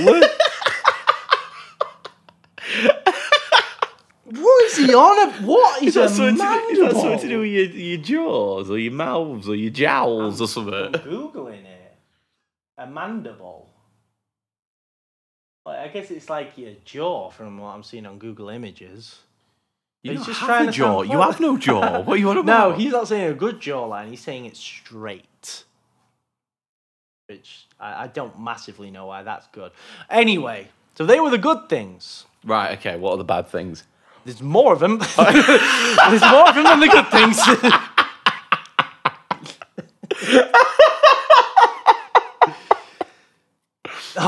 what 4.26 4.64
is 4.64 4.76
he 4.76 4.94
on? 4.94 5.28
A, 5.28 5.32
what 5.46 5.82
is, 5.82 5.88
Is 5.88 5.96
a 5.96 6.00
that, 6.00 6.10
something 6.10 6.36
to, 6.36 6.42
mandible? 6.42 6.70
is 6.72 6.78
that 6.94 7.00
something 7.00 7.18
to 7.20 7.28
do 7.28 7.40
with 7.40 7.50
your, 7.50 7.66
your 7.66 7.98
jaws 7.98 8.70
or 8.70 8.78
your 8.78 8.92
mouths 8.92 9.48
or 9.48 9.56
your 9.56 9.70
jowls 9.70 10.40
or 10.40 10.48
something? 10.48 10.92
googling 11.02 11.64
it. 11.64 11.96
A 12.78 12.86
mandible. 12.86 13.68
Well, 15.66 15.78
I 15.78 15.88
guess 15.88 16.10
it's 16.10 16.30
like 16.30 16.56
your 16.56 16.72
jaw 16.84 17.30
from 17.30 17.58
what 17.58 17.68
I'm 17.74 17.82
seeing 17.82 18.06
on 18.06 18.18
Google 18.18 18.48
Images. 18.48 19.18
You 20.02 20.12
He's 20.12 20.24
just 20.24 20.40
have 20.40 20.48
trying 20.48 20.68
a 20.68 20.72
to 20.72 20.78
jaw. 20.78 21.02
You 21.02 21.20
have 21.20 21.40
no 21.40 21.58
jaw. 21.58 22.00
What 22.00 22.14
are 22.14 22.16
you 22.16 22.30
on 22.30 22.46
No, 22.46 22.72
he's 22.72 22.92
not 22.92 23.08
saying 23.08 23.28
a 23.28 23.34
good 23.34 23.60
jawline. 23.60 24.08
He's 24.08 24.20
saying 24.20 24.46
it's 24.46 24.58
straight. 24.58 25.64
Which 27.28 27.66
I, 27.78 28.04
I 28.04 28.06
don't 28.06 28.40
massively 28.40 28.90
know 28.90 29.06
why 29.06 29.22
that's 29.22 29.46
good. 29.48 29.72
Anyway, 30.08 30.68
so 30.94 31.04
they 31.04 31.20
were 31.20 31.30
the 31.30 31.38
good 31.38 31.68
things. 31.68 32.24
Right. 32.44 32.78
Okay. 32.78 32.96
What 32.96 33.12
are 33.12 33.18
the 33.18 33.24
bad 33.24 33.48
things? 33.48 33.84
There's 34.24 34.42
more 34.42 34.72
of 34.72 34.80
them. 34.80 34.98
There's 35.16 36.22
more 36.22 36.48
of 36.48 36.54
them 36.54 36.64
than 36.64 36.80
the 36.80 36.88
good 36.90 37.08
things. 37.08 37.38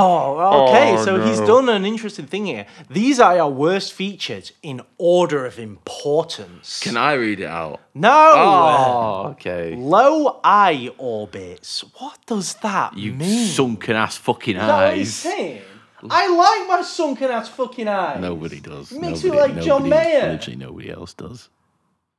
oh, 0.02 0.68
okay. 0.68 0.96
Oh, 0.96 1.04
so 1.04 1.24
he's 1.24 1.40
done 1.40 1.68
an 1.68 1.84
interesting 1.86 2.26
thing 2.26 2.46
here. 2.46 2.66
These 2.90 3.20
are 3.20 3.36
your 3.36 3.50
worst 3.50 3.92
features 3.92 4.52
in 4.62 4.80
order 4.98 5.46
of 5.46 5.58
importance. 5.58 6.80
Can 6.80 6.96
I 6.96 7.12
read 7.14 7.40
it 7.40 7.46
out? 7.46 7.80
no. 7.94 8.32
Oh, 8.34 9.28
okay. 9.32 9.74
Low 9.76 10.40
eye 10.44 10.90
orbits. 10.98 11.84
What 11.98 12.18
does 12.26 12.54
that 12.56 12.96
You 12.96 13.12
mean? 13.14 13.46
sunken 13.48 13.96
ass 13.96 14.16
fucking 14.16 14.56
Is 14.56 14.62
that 14.62 14.84
what 14.88 14.96
he's 14.96 15.08
eyes. 15.08 15.14
saying? 15.34 15.62
I 16.10 16.28
like 16.28 16.68
my 16.68 16.82
sunken 16.82 17.30
ass 17.30 17.48
fucking 17.48 17.86
eyes. 17.86 18.20
Nobody 18.20 18.58
does. 18.60 18.90
It 18.90 19.00
makes 19.00 19.22
me 19.22 19.30
nobody, 19.30 19.54
like 19.54 19.64
John 19.64 19.88
Mayer. 19.88 20.32
Literally 20.32 20.56
nobody 20.56 20.90
else 20.90 21.14
does. 21.14 21.48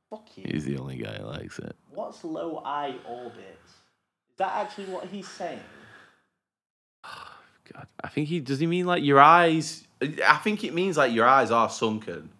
Fuck 0.08 0.26
you. 0.36 0.44
He's 0.50 0.64
the 0.64 0.78
only 0.78 0.96
guy 0.96 1.16
who 1.18 1.26
likes 1.26 1.58
it. 1.58 1.76
What's 1.90 2.24
low 2.24 2.62
eye 2.64 2.94
orbit? 3.06 3.58
Is 3.66 4.38
that 4.38 4.52
actually 4.54 4.86
what 4.86 5.04
he's 5.06 5.28
saying? 5.28 5.60
God, 7.72 7.86
I 8.02 8.08
think 8.08 8.28
he 8.28 8.40
does. 8.40 8.58
He 8.58 8.66
mean 8.66 8.86
like 8.86 9.02
your 9.02 9.20
eyes? 9.20 9.86
I 10.02 10.36
think 10.36 10.64
it 10.64 10.74
means 10.74 10.96
like 10.96 11.12
your 11.12 11.26
eyes 11.26 11.50
are 11.50 11.70
sunken. 11.70 12.30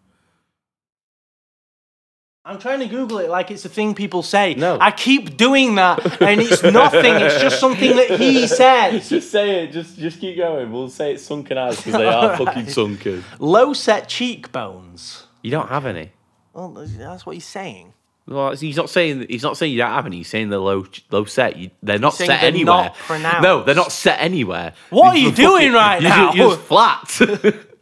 I'm 2.46 2.58
trying 2.58 2.80
to 2.80 2.86
Google 2.86 3.18
it 3.20 3.30
like 3.30 3.50
it's 3.50 3.64
a 3.64 3.70
thing 3.70 3.94
people 3.94 4.22
say. 4.22 4.54
No. 4.54 4.76
I 4.78 4.90
keep 4.90 5.38
doing 5.38 5.76
that, 5.76 6.20
and 6.20 6.42
it's 6.42 6.62
nothing. 6.62 7.14
It's 7.14 7.40
just 7.40 7.58
something 7.58 7.96
that 7.96 8.20
he 8.20 8.46
says. 8.60 9.08
Just 9.08 9.30
say 9.30 9.64
it. 9.64 9.72
Just 9.72 9.98
just 9.98 10.20
keep 10.20 10.36
going. 10.36 10.70
We'll 10.70 10.90
say 10.90 11.14
it's 11.14 11.22
sunken 11.22 11.56
eyes 11.56 11.78
because 11.78 11.94
they 11.94 12.06
are 12.06 12.36
fucking 12.36 12.68
sunken. 12.80 13.24
Low 13.38 13.72
set 13.72 14.08
cheekbones. 14.08 15.26
You 15.40 15.52
don't 15.52 15.68
have 15.70 15.86
any. 15.86 16.12
Well, 16.52 16.68
that's 16.70 17.24
what 17.24 17.34
he's 17.34 17.46
saying. 17.46 17.94
Well, 18.26 18.56
he's 18.56 18.76
not 18.76 18.88
saying 18.88 19.26
he's 19.28 19.42
not 19.42 19.56
saying 19.58 19.72
you 19.72 19.78
don't 19.78 19.90
have 19.90 20.06
any. 20.06 20.18
He's 20.18 20.28
saying 20.28 20.48
they're 20.48 20.58
low 20.58 20.86
low 21.10 21.24
set. 21.24 21.56
You, 21.56 21.70
they're 21.82 21.98
not 21.98 22.14
set 22.14 22.28
they're 22.28 22.38
anywhere. 22.38 22.92
not. 23.10 23.42
No, 23.42 23.62
they're 23.62 23.74
not 23.74 23.92
set 23.92 24.18
anywhere. 24.20 24.72
What 24.90 25.08
are 25.08 25.18
you 25.18 25.30
doing 25.30 25.72
right 25.72 26.00
you're 26.00 26.10
now? 26.10 26.32
You're 26.32 26.50
just 26.50 26.62
flat. 26.62 27.20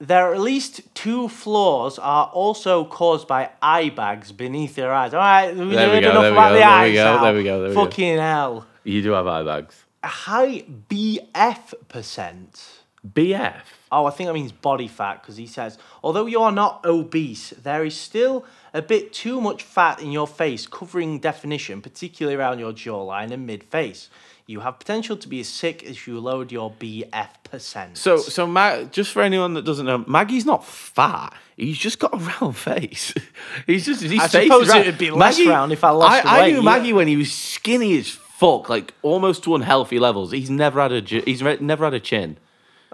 There 0.00 0.28
are 0.28 0.34
at 0.34 0.40
least 0.40 0.82
two 0.94 1.28
flaws 1.28 1.98
are 1.98 2.26
also 2.26 2.84
caused 2.84 3.26
by 3.26 3.50
eye 3.62 3.88
bags 3.90 4.32
beneath 4.32 4.74
their 4.74 4.92
eyes. 4.92 5.14
All 5.14 5.20
right, 5.20 5.56
we've 5.56 5.70
There 5.70 5.94
we 5.94 6.00
go, 6.00 6.10
enough 6.10 6.32
about 6.32 6.48
go, 6.48 6.54
the 6.54 6.58
there 6.58 6.68
we 6.68 6.72
eyes 6.74 6.94
go, 6.94 7.22
there 7.22 7.34
we 7.34 7.44
go, 7.44 7.60
there 7.60 7.68
we 7.70 7.74
go. 7.74 7.84
Fucking 7.84 8.18
hell. 8.18 8.66
you 8.82 9.02
do 9.02 9.12
have 9.12 9.26
eye 9.26 9.44
bags. 9.44 9.84
A 10.02 10.08
high 10.08 10.64
BF 10.90 11.74
percent. 11.88 12.80
BF. 13.06 13.62
Oh, 13.92 14.06
I 14.06 14.10
think 14.10 14.28
that 14.28 14.34
means 14.34 14.52
body 14.52 14.88
fat 14.88 15.22
because 15.22 15.36
he 15.36 15.46
says, 15.46 15.78
although 16.02 16.26
you're 16.26 16.52
not 16.52 16.84
obese, 16.84 17.50
there 17.50 17.84
is 17.84 17.96
still 17.96 18.44
a 18.74 18.82
bit 18.82 19.12
too 19.12 19.40
much 19.40 19.62
fat 19.62 20.00
in 20.02 20.10
your 20.10 20.26
face, 20.26 20.66
covering 20.66 21.20
definition, 21.20 21.80
particularly 21.80 22.36
around 22.36 22.58
your 22.58 22.72
jawline 22.72 23.30
and 23.30 23.46
mid 23.46 23.62
face. 23.62 24.10
You 24.46 24.60
have 24.60 24.78
potential 24.78 25.16
to 25.16 25.28
be 25.28 25.40
as 25.40 25.48
sick 25.48 25.82
as 25.84 26.06
you 26.06 26.20
load 26.20 26.52
your 26.52 26.70
BF 26.70 27.28
percent. 27.44 27.96
So, 27.96 28.18
so 28.18 28.46
Ma- 28.46 28.82
just 28.82 29.12
for 29.12 29.22
anyone 29.22 29.54
that 29.54 29.64
doesn't 29.64 29.86
know, 29.86 30.04
Maggy's 30.06 30.44
not 30.44 30.66
fat. 30.66 31.32
He's 31.56 31.78
just 31.78 31.98
got 31.98 32.12
a 32.12 32.18
round 32.18 32.54
face. 32.56 33.14
He's 33.66 33.86
just. 33.86 34.02
His 34.02 34.20
I 34.20 34.28
face 34.28 34.48
suppose 34.48 34.68
round. 34.68 34.80
it'd 34.80 34.98
be 34.98 35.10
less 35.10 35.40
round 35.46 35.72
if 35.72 35.82
I 35.82 35.90
lost 35.90 36.26
I, 36.26 36.40
I 36.46 36.50
knew 36.50 36.56
yeah. 36.56 36.62
Maggy 36.62 36.92
when 36.92 37.08
he 37.08 37.16
was 37.16 37.32
skinny 37.32 37.96
as 37.96 38.08
fuck, 38.10 38.68
like 38.68 38.92
almost 39.00 39.44
to 39.44 39.54
unhealthy 39.54 39.98
levels. 39.98 40.32
He's 40.32 40.50
never 40.50 40.80
had 40.80 40.92
a. 40.92 41.00
He's 41.00 41.42
re- 41.42 41.58
never 41.60 41.84
had 41.84 41.94
a 41.94 42.00
chin. 42.00 42.36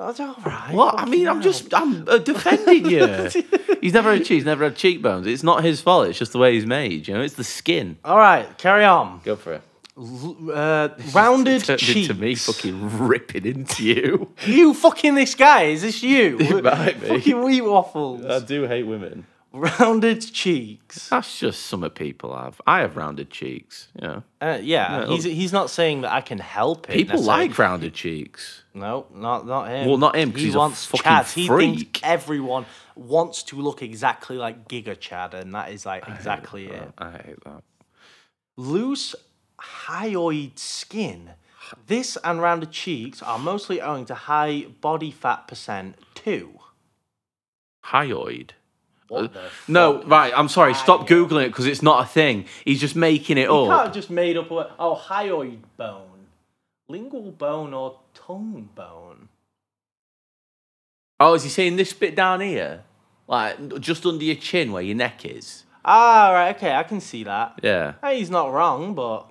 That's 0.06 0.20
all 0.20 0.36
right. 0.46 0.72
What? 0.74 0.98
I 0.98 1.04
mean, 1.04 1.28
I'm 1.28 1.42
just. 1.42 1.72
I'm 1.74 2.08
uh, 2.08 2.18
defending 2.18 2.86
you. 2.90 3.28
he's 3.80 3.92
never 3.92 4.12
had. 4.14 4.26
He's 4.26 4.44
never 4.44 4.64
had 4.64 4.76
cheekbones. 4.76 5.26
It's 5.26 5.42
not 5.42 5.62
his 5.62 5.80
fault. 5.80 6.08
It's 6.08 6.18
just 6.18 6.32
the 6.32 6.38
way 6.38 6.54
he's 6.54 6.66
made. 6.66 7.06
You 7.06 7.14
know, 7.14 7.20
it's 7.22 7.34
the 7.34 7.44
skin. 7.44 7.98
All 8.04 8.16
right, 8.18 8.56
carry 8.58 8.84
on. 8.84 9.20
Go 9.24 9.36
for 9.36 9.54
it. 9.54 9.62
Uh, 9.98 10.88
rounded 11.12 11.62
Turned 11.64 11.80
cheeks. 11.80 12.08
into 12.08 12.14
me 12.20 12.34
fucking 12.34 12.98
ripping 13.06 13.44
into 13.44 13.84
you. 13.84 14.32
You 14.46 14.72
fucking 14.72 15.14
this 15.14 15.34
guy? 15.34 15.64
Is 15.64 15.82
this 15.82 16.02
you? 16.02 16.38
It 16.40 16.64
might 16.64 16.98
be. 17.00 17.08
Fucking 17.08 17.44
Wheat 17.44 17.60
Waffles. 17.60 18.24
I 18.24 18.38
do 18.40 18.62
hate 18.66 18.84
women. 18.84 19.26
rounded 19.52 20.22
cheeks. 20.32 21.10
That's 21.10 21.38
just 21.38 21.66
some 21.66 21.84
of 21.84 21.94
people 21.94 22.34
have. 22.34 22.60
I 22.66 22.80
have 22.80 22.96
rounded 22.96 23.28
cheeks. 23.30 23.88
Yeah. 24.00 24.20
Uh, 24.40 24.58
yeah, 24.62 25.06
he's 25.08 25.24
he's 25.24 25.52
not 25.52 25.68
saying 25.68 26.00
that 26.02 26.12
I 26.12 26.22
can 26.22 26.38
help 26.38 26.88
it. 26.88 26.94
People 26.94 27.16
necessarily. 27.16 27.48
like 27.48 27.58
rounded 27.58 27.92
cheeks. 27.92 28.59
No, 28.72 29.06
not 29.12 29.46
not 29.46 29.68
him. 29.68 29.88
Well, 29.88 29.96
not 29.98 30.14
him, 30.16 30.32
He 30.32 30.44
he's 30.44 30.54
a 30.54 30.58
wants 30.58 30.84
fucking 30.86 31.02
Chad. 31.02 31.26
He 31.26 31.48
thinks 31.48 32.00
everyone 32.02 32.66
wants 32.94 33.42
to 33.44 33.56
look 33.56 33.82
exactly 33.82 34.36
like 34.36 34.68
Giga 34.68 34.98
Chad, 34.98 35.34
and 35.34 35.54
that 35.54 35.72
is 35.72 35.84
like 35.84 36.06
exactly 36.08 36.68
it. 36.68 36.92
I 36.96 37.10
hate 37.10 37.44
that. 37.44 37.62
Loose 38.56 39.14
hyoid 39.58 40.58
skin. 40.58 41.30
This 41.86 42.16
and 42.24 42.40
rounded 42.40 42.70
cheeks 42.70 43.22
are 43.22 43.38
mostly 43.38 43.80
owing 43.80 44.04
to 44.06 44.14
high 44.14 44.66
body 44.80 45.10
fat 45.10 45.46
percent 45.48 45.96
too. 46.14 46.58
Hyoid. 47.86 48.50
What 49.08 49.24
uh, 49.24 49.26
the 49.28 49.50
No, 49.68 50.02
right. 50.04 50.32
I'm 50.36 50.48
sorry. 50.48 50.74
Stop 50.74 51.02
Hyoid. 51.02 51.28
googling 51.28 51.44
it 51.44 51.48
because 51.48 51.66
it's 51.66 51.82
not 51.82 52.04
a 52.04 52.08
thing. 52.08 52.46
He's 52.64 52.80
just 52.80 52.96
making 52.96 53.38
it 53.38 53.42
You 53.42 53.66
can't 53.66 53.86
have 53.86 53.94
just 53.94 54.10
made 54.10 54.36
up 54.36 54.50
a. 54.50 54.72
Oh, 54.78 55.00
hyoid 55.00 55.58
bone, 55.76 56.26
lingual 56.88 57.30
bone, 57.32 57.74
or 57.74 57.99
tongue 58.30 58.68
bone. 58.74 59.28
Oh, 61.18 61.34
is 61.34 61.42
he 61.42 61.48
saying 61.48 61.76
this 61.76 61.92
bit 61.92 62.14
down 62.14 62.40
here, 62.40 62.82
like 63.26 63.80
just 63.80 64.06
under 64.06 64.24
your 64.24 64.36
chin 64.36 64.72
where 64.72 64.82
your 64.82 64.96
neck 64.96 65.24
is? 65.26 65.64
Ah, 65.84 66.30
right. 66.32 66.56
Okay, 66.56 66.72
I 66.74 66.82
can 66.82 67.00
see 67.00 67.24
that. 67.24 67.60
Yeah. 67.62 67.94
Hey, 68.02 68.18
he's 68.18 68.30
not 68.30 68.52
wrong, 68.52 68.94
but 68.94 69.26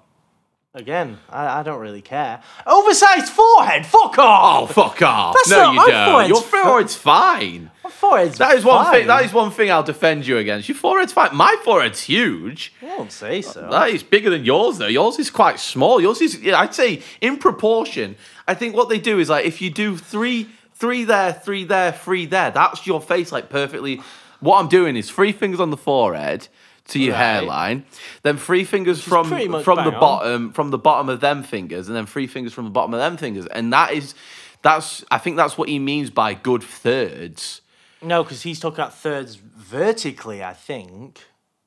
again, 0.73 1.17
I, 1.30 1.59
I 1.59 1.63
don't 1.63 1.80
really 1.80 2.01
care. 2.01 2.41
Oversized 2.67 3.30
forehead. 3.30 3.85
Fuck 3.85 4.15
Oh, 4.19 4.23
off. 4.23 4.73
fuck 4.73 5.01
off! 5.01 5.35
That's 5.35 5.49
no, 5.49 5.71
not- 5.73 5.88
you 5.88 5.91
don't. 5.91 6.09
forehead's 6.11 6.30
Your 6.30 6.41
forehead's 6.41 6.95
fine. 6.95 7.71
My 7.84 7.89
forehead's 7.89 8.38
That 8.38 8.55
is 8.55 8.63
one 8.65 8.85
thing. 8.85 8.93
fine. 9.01 9.07
That 9.07 9.26
is 9.26 9.34
one 9.34 9.49
thing 9.51 9.71
I'll 9.71 9.81
defend 9.84 10.27
you 10.27 10.38
against. 10.38 10.69
Your 10.69 10.76
forehead's 10.77 11.11
fine. 11.13 11.35
My 11.35 11.55
forehead's 11.63 12.01
huge. 12.03 12.71
I 12.84 12.85
won't 12.97 13.11
say 13.11 13.41
so. 13.41 13.67
That 13.71 13.89
is 13.89 14.03
bigger 14.03 14.30
than 14.30 14.45
yours, 14.45 14.77
though. 14.77 14.85
Yours 14.88 15.17
is 15.17 15.31
quite 15.31 15.59
small. 15.59 15.99
Yours 15.99 16.21
is, 16.21 16.39
yeah, 16.39 16.59
I'd 16.59 16.76
say, 16.76 17.01
in 17.19 17.38
proportion. 17.38 18.15
I 18.49 18.53
think 18.55 18.76
what 18.76 18.89
they 18.89 18.99
do 18.99 19.19
is 19.19 19.30
like 19.30 19.45
if 19.45 19.61
you 19.61 19.69
do 19.69 19.95
three, 19.97 20.49
three 20.73 21.03
there, 21.03 21.34
three 21.34 21.63
there, 21.65 21.91
three 21.91 22.26
there. 22.26 22.51
That's 22.51 22.85
your 22.88 22.99
face, 23.01 23.31
like 23.31 23.49
perfectly. 23.49 24.01
What 24.39 24.59
I'm 24.59 24.67
doing 24.69 24.95
is 24.95 25.09
three 25.11 25.31
fingers 25.31 25.59
on 25.59 25.69
the 25.69 25.77
forehead 25.77 26.47
to 26.88 26.99
your 26.99 27.13
Right. 27.13 27.19
hairline, 27.34 27.85
then 28.23 28.38
three 28.38 28.63
fingers 28.63 29.01
from 29.03 29.26
from 29.27 29.77
the 29.89 29.93
on. 29.93 29.99
bottom 29.99 30.53
from 30.53 30.71
the 30.71 30.77
bottom 30.80 31.07
of 31.09 31.19
them 31.19 31.43
fingers, 31.43 31.88
and 31.88 31.95
then 31.95 32.05
three 32.07 32.26
fingers 32.27 32.53
from 32.53 32.63
the 32.65 32.71
bottom 32.71 32.93
of 32.93 32.99
them 32.99 33.17
fingers, 33.17 33.45
and 33.47 33.71
that 33.73 33.93
is. 33.93 34.15
That's 34.61 35.05
I 35.11 35.19
think 35.19 35.38
that's 35.38 35.57
what 35.57 35.69
he 35.69 35.80
means 35.80 36.09
by 36.09 36.34
good 36.34 36.63
thirds. 36.63 37.61
no, 38.01 38.23
because 38.23 38.41
he's 38.41 38.59
talking 38.59 38.80
about 38.80 38.93
thirds 38.95 39.35
vertically. 39.35 40.43
I 40.43 40.53
think 40.53 41.23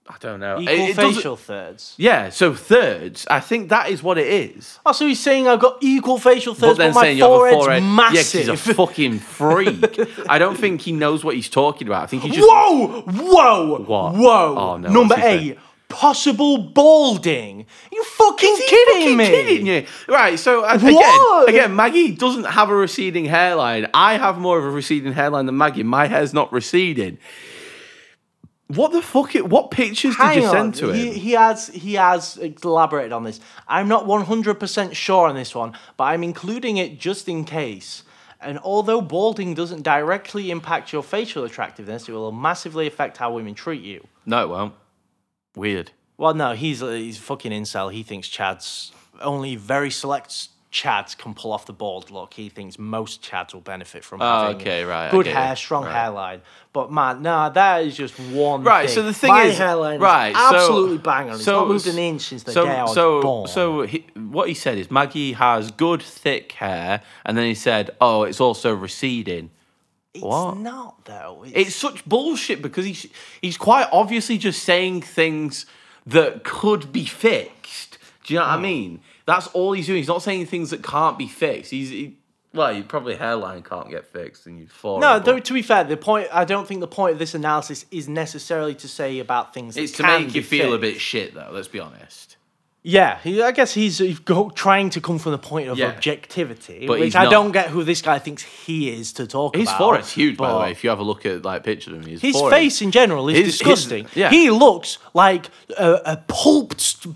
I 0.09 0.17
don't 0.19 0.41
know. 0.41 0.59
Equal 0.61 0.75
it 0.75 0.97
doesn't- 0.97 1.15
facial 1.15 1.37
thirds. 1.37 1.95
Yeah, 1.97 2.31
so 2.31 2.55
thirds. 2.55 3.25
I 3.31 3.39
think 3.41 3.69
that 3.69 3.89
is 3.89 4.03
what 4.03 4.19
it 4.19 4.27
is. 4.27 4.79
Oh, 4.85 4.91
so 4.93 5.07
he's 5.07 5.21
saying 5.21 5.47
I've 5.47 5.61
got 5.61 5.79
equal 5.81 6.19
facial 6.19 6.55
thirds, 6.55 6.77
but, 6.77 6.85
then 6.85 6.95
my 6.95 7.03
saying 7.03 7.19
you 7.19 7.23
have 7.23 7.33
a 7.33 7.37
forehead's 7.37 7.65
forehead, 7.65 7.83
yeah, 7.85 7.89
massive. 7.97 8.41
he's 8.41 8.49
a 8.49 8.57
fucking 8.75 9.19
freak. 9.21 9.99
I 10.29 10.39
don't 10.39 10.57
think 10.59 10.81
he 10.81 10.91
knows 10.93 11.25
what 11.25 11.37
he's 11.37 11.49
talking 11.49 11.87
about. 11.87 12.03
I 12.03 12.07
think 12.07 12.25
he 12.25 12.31
just. 12.31 12.41
Whoa! 12.49 13.03
Whoa! 13.03 13.79
What? 13.87 14.15
Whoa! 14.17 14.57
Oh, 14.59 14.77
no, 14.77 14.89
Number 14.89 15.15
eight. 15.19 15.57
Possible 15.89 16.57
balding. 16.57 17.67
you 17.93 18.05
fucking 18.05 18.57
kidding 18.67 18.95
fucking 18.95 19.17
me? 19.19 19.27
kidding 19.27 19.67
you? 19.67 19.87
Right, 20.09 20.39
so 20.39 20.65
uh, 20.65 20.73
again, 20.75 21.49
again, 21.49 21.77
Maggy 21.77 22.13
doesn't 22.13 22.45
have 22.45 22.71
a 22.71 22.75
receding 22.75 23.27
hairline. 23.27 23.87
I 23.93 24.17
have 24.17 24.39
more 24.39 24.59
of 24.59 24.65
a 24.65 24.71
receding 24.71 25.13
hairline 25.13 25.45
than 25.45 25.59
Maggy. 25.59 25.83
My 25.83 26.07
hair's 26.07 26.33
not 26.33 26.51
receding. 26.51 27.19
What 28.69 28.93
the 28.93 29.03
fuck? 29.03 29.35
It, 29.35 29.49
what 29.49 29.71
pictures 29.71 30.17
did 30.17 30.37
you 30.37 30.45
on. 30.45 30.51
send 30.51 30.75
to 30.77 30.93
he, 30.93 31.09
him? 31.09 31.15
he 31.15 31.33
has 31.33 31.69
he 31.69 31.95
has 31.95 32.39
elaborated 32.39 33.13
on 33.13 33.25
this. 33.25 33.41
I'm 33.69 33.89
not 33.89 34.07
100% 34.07 34.95
sure 34.95 35.29
on 35.29 35.35
this 35.35 35.55
one, 35.55 35.77
but 35.97 36.05
I'm 36.05 36.23
including 36.23 36.79
it 36.79 36.99
just 36.99 37.29
in 37.29 37.45
case. 37.45 38.03
And 38.41 38.59
although 38.61 39.01
balding 39.01 39.55
doesn't 39.55 39.83
directly 39.83 40.51
impact 40.51 40.93
your 40.93 41.03
facial 41.03 41.45
attractiveness, 41.45 42.09
it 42.09 42.13
will 42.13 42.33
massively 42.33 42.87
affect 42.87 43.19
how 43.19 43.33
women 43.33 43.55
treat 43.55 43.83
you. 43.83 44.07
no, 44.27 44.45
it 44.45 44.49
won't. 44.49 44.75
Weird. 45.55 45.93
Well, 46.17 46.35
no, 46.35 46.55
he's 46.55 46.81
he's 46.81 47.19
a 47.19 47.21
fucking 47.21 47.53
incel. 47.53 47.93
He 47.93 48.03
thinks 48.03 48.29
Chad's 48.29 48.93
only 49.21 49.57
very 49.57 49.91
select 49.91 50.49
Chads 50.73 51.17
can 51.19 51.35
pull 51.35 51.53
off 51.53 51.67
the 51.67 51.73
bald 51.75 52.11
look. 52.11 52.33
He 52.33 52.49
thinks 52.49 52.79
most 52.79 53.23
Chads 53.23 53.53
will 53.53 53.61
benefit 53.61 54.03
from 54.05 54.23
Oh, 54.23 54.43
having 54.45 54.57
okay, 54.57 54.85
right, 54.85 55.11
good 55.11 55.27
hair, 55.27 55.53
it. 55.53 55.57
strong 55.57 55.85
Right. 55.85 55.95
hairline. 55.95 56.41
But 56.73 56.91
man, 56.91 57.21
nah, 57.21 57.51
that 57.51 57.85
is 57.85 57.95
just 57.95 58.19
one. 58.19 58.65
Right, 58.65 58.87
thing. 58.87 58.95
so 58.95 59.03
the 59.03 59.13
thing 59.13 59.31
My 59.31 59.43
is, 59.45 59.59
hairline 59.59 60.01
right, 60.01 60.31
is 60.31 60.37
so- 60.39 60.55
absolutely 60.57 60.99
bang 60.99 61.29
on. 61.29 61.35
It's 61.37 61.45
so- 61.45 61.59
not 61.61 61.69
moved 61.69 61.87
an 61.89 61.99
inch 61.99 62.23
since 62.23 62.43
the 62.45 62.53
so, 62.53 62.65
day 62.65 62.71
I 62.71 62.83
was 62.85 62.95
so, 62.95 63.21
born. 63.21 63.49
So 63.49 63.83
he, 63.83 64.07
what 64.17 64.49
he 64.49 64.55
said 64.55 64.79
is 64.79 64.91
Maggy 64.91 65.33
has 65.35 65.71
good 65.71 66.01
thick 66.03 66.53
hair, 66.53 67.03
and 67.27 67.37
then 67.37 67.45
he 67.45 67.55
said, 67.55 67.91
"Oh, 68.01 68.23
it's 68.23 68.41
also 68.41 68.75
receding." 68.75 69.51
it's 70.15 70.23
what? 70.25 70.57
not 70.59 71.05
though. 71.07 71.43
It's, 71.47 71.69
It's 71.69 71.77
such 71.77 72.05
bullshit 72.07 72.63
because 72.63 72.87
he's 72.87 73.07
he's 73.43 73.59
quite 73.59 73.89
obviously 73.93 74.39
just 74.39 74.63
saying 74.63 75.03
things 75.03 75.67
that 76.07 76.45
could 76.45 76.93
be 76.93 77.05
fixed. 77.05 77.99
Do 78.25 78.33
you 78.35 78.41
know 78.41 78.47
what 78.47 78.53
I 78.53 78.57
Hmm. 78.57 78.63
mean? 78.63 79.01
That's 79.27 79.47
all 79.49 79.73
he's 79.73 79.87
doing. 79.87 79.99
He's 79.99 80.09
not 80.09 80.23
saying 80.23 80.47
things 80.47 80.71
that 80.71 80.83
can't 80.83 81.19
be 81.19 81.29
fixed. 81.29 81.71
He's 81.71 81.91
he, 81.91 82.17
well, 82.55 82.73
you 82.73 82.85
probably 82.85 83.17
hairline 83.17 83.63
can't 83.63 83.89
get 83.89 84.07
fixed, 84.07 84.47
and 84.47 84.59
you 84.59 84.67
fall. 84.67 85.01
no. 85.01 85.19
Though, 85.19 85.39
to 85.39 85.53
be 85.55 85.63
fair, 85.63 85.85
the 85.85 85.97
point 85.97 86.29
I 86.33 86.45
don't 86.45 86.69
think 86.69 86.81
the 86.81 86.89
point 86.89 87.15
of 87.15 87.19
this 87.19 87.35
analysis 87.35 87.87
is 87.91 88.09
necessarily 88.09 88.75
to 88.77 88.89
say 88.89 89.19
about 89.21 89.55
things. 89.55 89.77
It's 89.77 89.93
to 89.93 90.03
make 90.03 90.35
you 90.35 90.43
feel 90.43 90.75
a 90.75 90.79
bit 90.79 91.01
shit, 91.01 91.35
though. 91.35 91.51
Let's 91.51 91.69
be 91.69 91.81
honest. 91.81 92.37
Yeah, 92.85 93.19
he, 93.23 93.41
I 93.41 93.53
guess 93.53 93.73
he's 93.75 94.01
go, 94.25 94.51
trying 94.51 94.91
to 94.91 95.01
come 95.01 95.21
from 95.21 95.31
the 95.33 95.39
point 95.39 95.69
of 95.69 95.79
Yeah. 95.79 95.91
objectivity, 95.93 96.87
But 96.89 96.99
which 96.99 97.05
he's 97.05 97.15
I 97.15 97.25
not. 97.25 97.31
don't 97.31 97.53
get 97.53 97.69
who 97.69 97.85
this 97.85 98.03
guy 98.03 98.19
thinks 98.19 98.43
he 98.43 98.91
is 98.91 99.13
to 99.13 99.27
talk 99.29 99.55
His 99.55 99.69
about. 99.69 99.79
forehead's 99.79 100.11
huge, 100.13 100.37
by 100.37 100.49
the 100.49 100.55
but 100.55 100.61
way. 100.63 100.71
If 100.73 100.83
you 100.83 100.91
have 100.91 100.99
a 100.99 101.05
look 101.05 101.25
at 101.25 101.45
like 101.45 101.63
pictures 101.63 101.93
of 101.95 102.01
him, 102.03 102.09
his, 102.09 102.21
His 102.21 102.37
forehead- 102.37 102.59
face 102.59 102.83
in 102.83 102.91
general 102.91 103.29
is 103.29 103.37
His- 103.37 103.47
his- 103.47 103.59
disgusting. 103.59 104.07
yeah. 104.17 104.31
He 104.31 104.51
looks 104.51 104.99
like 105.15 105.49
a, 105.79 105.93
a 106.05 106.17
pulped 106.27 107.07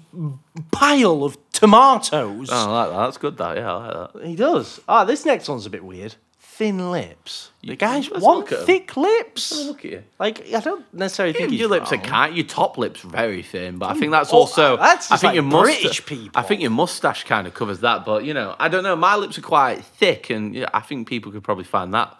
pile 0.71 1.25
of 1.25 1.37
tomatoes. 1.53 2.49
Oh, 2.53 2.55
I 2.55 2.65
like 2.85 2.91
that. 2.91 2.97
That's 2.99 3.17
good. 3.19 3.37
That 3.39 3.57
yeah, 3.57 3.73
I 3.75 3.77
like 3.99 4.13
that. 4.13 4.25
He 4.27 4.37
does. 4.37 4.81
Ah, 4.89 5.05
this 5.05 5.25
next 5.25 5.49
one's 5.49 5.67
a 5.67 5.71
bit 5.71 5.83
weird. 5.85 6.15
Thin 6.57 6.91
lips. 6.91 7.51
The 7.63 7.77
guys 7.77 8.09
let's 8.11 8.25
want 8.25 8.39
look 8.39 8.53
at 8.53 8.61
'em. 8.61 8.65
thick 8.67 8.97
lips. 8.97 9.53
Look 9.67 9.85
at 9.85 9.91
you. 9.91 10.05
Like 10.19 10.53
I 10.55 10.61
don't 10.61 10.85
necessarily 10.95 11.35
think 11.35 11.51
he's 11.51 11.61
your 11.61 11.69
lips 11.69 11.93
are 11.93 11.97
wrong. 11.97 12.05
kind. 12.05 12.35
Your 12.37 12.47
top 12.47 12.79
lips 12.79 13.01
very 13.03 13.43
thin, 13.43 13.77
but 13.77 13.91
I 13.91 13.95
think 13.99 14.11
that's 14.13 14.33
Oh, 14.33 14.39
also. 14.39 14.75
Uh, 14.75 14.77
that's 14.77 15.11
I 15.11 15.15
just 15.15 15.21
think 15.21 15.29
like 15.31 15.35
your 15.35 15.43
mustache. 15.45 15.81
British 15.83 16.07
people. 16.07 16.31
I 16.35 16.43
think 16.43 16.63
your 16.63 16.71
mustache 16.71 17.25
kind 17.25 17.47
of 17.47 17.53
covers 17.53 17.81
that, 17.81 18.07
but 18.07 18.25
you 18.25 18.33
know, 18.33 18.57
I 18.59 18.69
don't 18.69 18.85
know. 18.85 18.97
My 18.97 19.17
lips 19.17 19.37
are 19.37 19.43
quite 19.43 19.85
thick, 19.85 20.31
and 20.31 20.55
yeah, 20.55 20.69
I 20.73 20.81
think 20.81 21.07
people 21.09 21.31
could 21.31 21.45
probably 21.45 21.65
find 21.65 21.93
that 21.93 22.17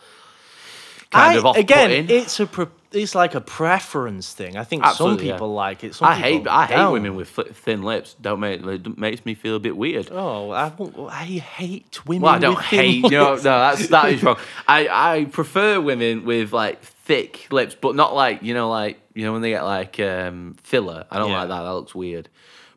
kind 1.11 1.35
I, 1.35 1.37
of 1.39 1.47
off 1.47 1.57
again, 1.57 1.91
it's 2.11 2.41
a 2.41 2.47
pre- 2.47 2.67
it's 2.93 3.15
like 3.15 3.35
a 3.35 3.41
preference 3.41 4.33
thing. 4.33 4.57
I 4.57 4.65
think 4.65 4.83
Absolutely, 4.85 5.19
some 5.19 5.27
yeah. 5.27 5.33
people 5.35 5.55
like 5.55 5.85
it. 5.85 5.95
Some 5.95 6.09
I 6.09 6.15
hate. 6.15 6.47
I 6.49 6.67
hate 6.67 6.77
don't. 6.77 6.93
women 6.93 7.15
with 7.17 7.29
thin 7.29 7.83
lips. 7.83 8.15
Don't 8.21 8.41
make. 8.41 8.65
It 8.65 8.99
makes 8.99 9.25
me 9.25 9.35
feel 9.35 9.57
a 9.57 9.61
bit 9.61 9.77
weird. 9.77 10.09
Oh, 10.11 10.51
I, 10.51 10.73
I 11.11 11.25
hate 11.25 12.05
women. 12.07 12.23
Well, 12.23 12.35
I 12.35 12.39
don't 12.39 12.59
hate. 12.61 13.03
No, 13.11 13.35
no, 13.35 13.41
that's 13.43 13.89
that 13.89 14.13
is 14.13 14.23
wrong. 14.23 14.39
I 14.69 14.89
I 14.89 15.25
prefer 15.27 15.81
women 15.81 16.25
with 16.25 16.53
like 16.53 16.83
thick 16.83 17.47
lips, 17.51 17.77
but 17.79 17.95
not 17.95 18.15
like 18.15 18.43
you 18.43 18.55
know, 18.55 18.71
like 18.71 19.01
you 19.15 19.25
know 19.25 19.33
when 19.33 19.43
they 19.43 19.51
get 19.51 19.65
like 19.65 20.01
um 20.01 20.57
filler. 20.63 21.07
I 21.11 21.19
don't 21.19 21.31
Yeah. 21.31 21.41
like 21.41 21.49
that. 21.49 21.63
That 21.63 21.71
looks 21.75 21.95
weird. 21.95 22.29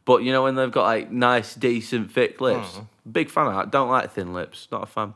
But 0.05 0.23
you 0.23 0.31
know 0.31 0.43
when 0.43 0.55
they've 0.55 0.71
got 0.71 0.83
like 0.83 1.11
nice, 1.11 1.53
decent, 1.55 2.11
thick 2.11 2.41
lips. 2.41 2.75
Hmm. 2.75 2.83
Big 3.11 3.29
fan 3.29 3.47
of 3.47 3.53
that. 3.55 3.71
Don't 3.71 3.89
like 3.89 4.11
thin 4.11 4.33
lips. 4.33 4.67
Not 4.71 4.83
a 4.83 4.85
fan. 4.85 5.13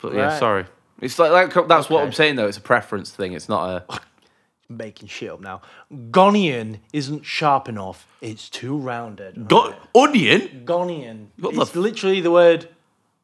But 0.00 0.14
yeah, 0.14 0.38
sorry. 0.38 0.66
It's 1.00 1.18
like, 1.18 1.30
like 1.54 1.68
that's 1.68 1.88
what 1.88 2.04
I'm 2.04 2.12
saying 2.12 2.36
though. 2.36 2.46
It's 2.48 2.58
a 2.58 2.62
preference 2.62 3.10
thing. 3.10 3.32
It's 3.32 3.48
not 3.48 3.88
a. 3.90 4.00
making 4.70 5.08
shit 5.08 5.30
up 5.30 5.40
now. 5.40 5.62
Gonion 6.10 6.80
isn't 6.92 7.24
sharp 7.24 7.68
enough. 7.68 8.06
It's 8.20 8.50
too 8.50 8.76
rounded. 8.76 9.48
Go- 9.48 9.74
onion. 9.94 10.62
Gonion. 10.66 11.30
What 11.38 11.54
the 11.54 11.62
it's 11.62 11.70
f- 11.70 11.76
literally 11.76 12.20
the 12.20 12.30
word. 12.30 12.68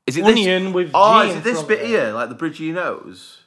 Is 0.07 0.17
it 0.17 0.25
Onion 0.25 0.65
this? 0.67 0.75
with 0.75 0.91
Oh, 0.95 1.23
G 1.23 1.29
is 1.29 1.35
in 1.35 1.41
it 1.41 1.45
this 1.45 1.63
bit 1.63 1.81
it. 1.81 1.87
here, 1.87 2.13
like 2.13 2.29
the 2.31 2.35
bridge 2.35 2.55
of 2.55 2.61
your 2.67 2.75
nose? 2.77 3.41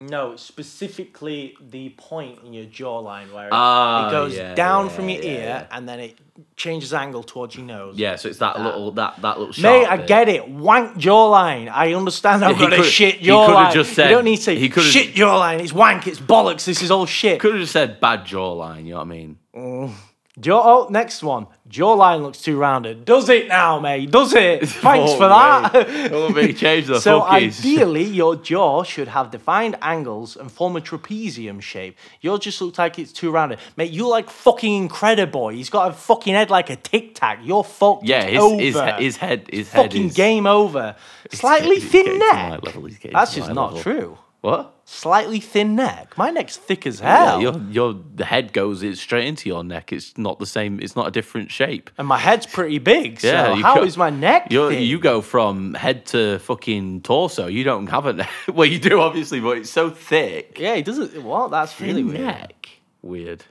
No, 0.00 0.36
specifically 0.36 1.56
the 1.60 1.88
point 1.88 2.38
in 2.44 2.52
your 2.52 2.66
jawline 2.66 3.32
where 3.32 3.46
it, 3.48 3.52
Ah, 3.52 4.06
it 4.06 4.10
goes 4.12 4.36
yeah, 4.36 4.54
down 4.54 4.84
yeah, 4.86 4.90
from 4.92 5.08
your 5.08 5.20
yeah, 5.22 5.30
ear 5.30 5.68
and 5.72 5.88
then 5.88 5.98
it 5.98 6.16
changes 6.54 6.94
angle 6.94 7.24
towards 7.24 7.56
your 7.56 7.64
nose. 7.66 7.96
Yeah, 7.98 8.14
so 8.14 8.28
it's 8.28 8.38
that, 8.38 8.54
That. 8.56 8.64
little 8.64 8.92
that 8.92 9.20
that 9.22 9.40
little. 9.40 9.60
Mate, 9.60 9.86
I 9.86 9.96
bit. 9.96 10.06
get 10.06 10.28
it. 10.28 10.48
Wank 10.48 10.98
jawline. 10.98 11.68
I 11.68 11.94
understand 11.94 12.44
I've 12.44 12.56
He 12.56 12.62
got 12.62 12.78
a 12.78 12.84
shit 12.84 13.16
he 13.16 13.26
jawline. 13.26 13.72
just 13.72 13.92
said- 13.94 14.10
you 14.10 14.14
don't 14.14 14.24
need 14.24 14.36
to 14.36 14.42
say 14.42 14.56
he 14.56 14.70
shit 14.70 15.16
jawline. 15.16 15.58
It's 15.58 15.72
wank. 15.72 16.06
It's 16.06 16.20
bollocks. 16.20 16.64
This 16.64 16.80
is 16.80 16.92
all 16.92 17.04
shit. 17.04 17.40
Could 17.40 17.54
have 17.54 17.60
just 17.62 17.72
said 17.72 17.98
bad 17.98 18.24
jawline. 18.24 18.84
You 18.84 18.90
know 18.92 18.98
what 18.98 19.02
I 19.02 19.84
mean? 19.84 19.96
Jaw- 20.40 20.62
oh, 20.64 20.88
next 20.90 21.22
one. 21.22 21.46
Jawline 21.68 22.22
looks 22.22 22.40
too 22.40 22.56
rounded. 22.58 23.04
Does 23.04 23.28
it 23.28 23.48
now, 23.48 23.78
mate? 23.80 24.10
Does 24.10 24.32
it? 24.34 24.68
Thanks 24.68 25.12
for 25.14 25.28
that. 25.28 26.10
Oh, 26.12 26.30
mate, 26.30 26.56
change 26.64 26.86
the 26.86 27.00
So 27.00 27.22
ideally, 27.22 28.04
your 28.04 28.36
jaw 28.36 28.82
should 28.84 29.08
have 29.08 29.30
defined 29.30 29.76
angles 29.82 30.36
and 30.36 30.50
form 30.50 30.76
a 30.76 30.80
trapezium 30.80 31.60
shape. 31.60 31.96
Yours 32.20 32.40
just 32.40 32.60
looks 32.60 32.78
like 32.78 32.98
it's 32.98 33.12
too 33.12 33.30
rounded. 33.30 33.58
Mate, 33.76 33.90
you 33.90 34.08
like 34.08 34.30
fucking 34.30 34.88
Incrediboy. 34.88 35.54
He's 35.54 35.70
got 35.70 35.90
a 35.90 35.92
fucking 35.94 36.34
head 36.34 36.50
like 36.50 36.70
a 36.70 36.76
tic 36.76 37.14
tac. 37.16 37.40
You're 37.42 37.64
fucked. 37.64 38.04
Yeah, 38.04 38.24
his, 38.24 38.38
over. 38.40 38.60
his, 38.62 38.74
he- 38.98 39.04
his 39.04 39.16
head, 39.16 39.48
his 39.52 39.70
head 39.72 39.82
fucking 39.84 40.06
is 40.06 40.14
game 40.14 40.46
over. 40.46 40.94
he's 41.30 41.40
Slightly 41.40 41.80
getting- 41.80 41.82
he's 41.82 41.92
getting 41.92 42.12
thin 42.12 42.20
to 42.20 42.26
my 42.34 42.48
neck. 42.50 42.64
level, 42.64 42.84
he's 42.86 42.98
getting 42.98 43.12
That's 43.14 43.30
to 43.32 43.36
just 43.38 43.48
my 43.48 43.54
not 43.54 43.74
level. 43.74 43.82
true. 43.82 44.18
What? 44.40 44.74
Slightly 44.90 45.38
thin 45.38 45.76
neck. 45.76 46.16
My 46.16 46.30
neck's 46.30 46.56
thick 46.56 46.86
as 46.86 47.00
Yeah, 47.00 47.26
hell. 47.26 47.42
your 47.42 47.60
your 47.70 47.92
the 48.14 48.24
head 48.24 48.54
goes 48.54 48.82
straight 48.98 49.26
into 49.26 49.46
your 49.46 49.62
neck. 49.62 49.92
It's 49.92 50.16
not 50.16 50.38
the 50.38 50.46
same. 50.46 50.80
It's 50.80 50.96
not 50.96 51.06
a 51.06 51.10
different 51.10 51.50
shape. 51.50 51.90
and 51.98 52.08
my 52.08 52.16
head's 52.16 52.46
pretty 52.46 52.78
big. 52.78 53.20
So 53.20 53.28
Yeah, 53.28 53.54
how 53.56 53.82
is 53.82 53.96
go- 53.96 53.98
my 54.04 54.08
neck 54.10 54.50
You 54.50 54.70
thin? 54.70 54.82
you 54.82 54.98
go 54.98 55.20
from 55.20 55.74
head 55.74 56.06
to 56.06 56.38
fucking 56.38 57.02
torso. 57.02 57.48
You 57.48 57.64
don't 57.64 57.88
have 57.88 58.06
a 58.06 58.14
neck. 58.14 58.30
Well, 58.54 58.66
you 58.66 58.78
do 58.78 58.98
obviously, 59.00 59.40
but 59.40 59.58
it's 59.58 59.68
so 59.70 59.90
thick. 59.90 60.58
Yeah, 60.58 60.74
it 60.76 60.86
doesn't. 60.86 61.22
What? 61.22 61.50
That's 61.50 61.78
really 61.82 62.02
weird. 62.02 62.20
neck. 62.22 62.68
Weird. 63.02 63.44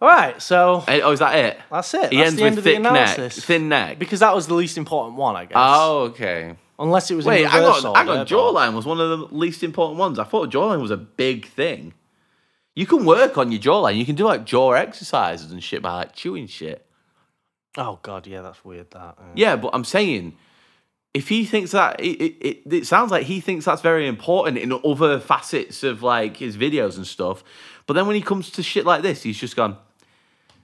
All 0.00 0.08
right, 0.08 0.42
so 0.42 0.82
Eh, 0.88 1.00
Oh, 1.00 1.12
is 1.12 1.20
that 1.20 1.36
it? 1.36 1.60
that's 1.70 1.94
it. 1.94 2.10
He 2.10 2.16
that's 2.16 2.30
ends 2.30 2.36
the 2.40 2.44
end 2.44 2.56
with 2.56 2.58
of 2.58 2.64
the 2.64 2.70
thick 2.72 2.82
neck. 2.82 3.32
Thin 3.32 3.68
neck. 3.68 3.98
Because 4.00 4.18
that 4.18 4.34
was 4.34 4.48
the 4.48 4.54
least 4.54 4.76
important 4.76 5.16
one, 5.16 5.36
I 5.36 5.44
guess. 5.44 5.54
Oh, 5.56 5.98
okay. 6.10 6.56
Unless 6.78 7.10
it 7.10 7.14
was 7.14 7.26
Wait, 7.26 7.46
hang 7.46 7.64
on. 7.64 7.94
Hang 7.94 8.08
on. 8.08 8.26
Jawline 8.26 8.74
was 8.74 8.86
one 8.86 9.00
of 9.00 9.08
the 9.10 9.34
least 9.36 9.62
important 9.62 9.98
ones. 9.98 10.18
I 10.18 10.24
thought 10.24 10.50
jawline 10.50 10.80
was 10.80 10.90
a 10.90 10.96
big 10.96 11.46
thing. 11.46 11.94
You 12.74 12.86
can 12.86 13.04
work 13.04 13.36
on 13.36 13.52
your 13.52 13.60
jawline. 13.60 13.96
You 13.96 14.06
can 14.06 14.14
do 14.14 14.24
like 14.24 14.44
jaw 14.44 14.72
exercises 14.72 15.52
and 15.52 15.62
shit 15.62 15.82
by 15.82 15.94
like 15.94 16.14
chewing 16.14 16.46
shit. 16.46 16.86
Oh 17.76 17.98
god, 18.02 18.26
yeah, 18.26 18.42
that's 18.42 18.64
weird. 18.64 18.90
That. 18.90 19.16
yeah. 19.18 19.50
Yeah, 19.50 19.56
but 19.56 19.70
I'm 19.74 19.84
saying, 19.84 20.36
if 21.14 21.28
he 21.28 21.44
thinks 21.44 21.72
that, 21.72 22.00
it, 22.00 22.20
it, 22.20 22.36
it, 22.40 22.72
it 22.72 22.86
sounds 22.86 23.10
like 23.10 23.26
he 23.26 23.40
thinks 23.40 23.66
that's 23.66 23.82
very 23.82 24.06
important 24.06 24.58
in 24.58 24.72
other 24.84 25.20
facets 25.20 25.82
of 25.82 26.02
like 26.02 26.38
his 26.38 26.56
videos 26.56 26.96
and 26.96 27.06
stuff. 27.06 27.44
But 27.86 27.94
then 27.94 28.06
when 28.06 28.16
he 28.16 28.22
comes 28.22 28.50
to 28.50 28.62
shit 28.62 28.86
like 28.86 29.02
this, 29.02 29.22
he's 29.22 29.38
just 29.38 29.56
gone. 29.56 29.76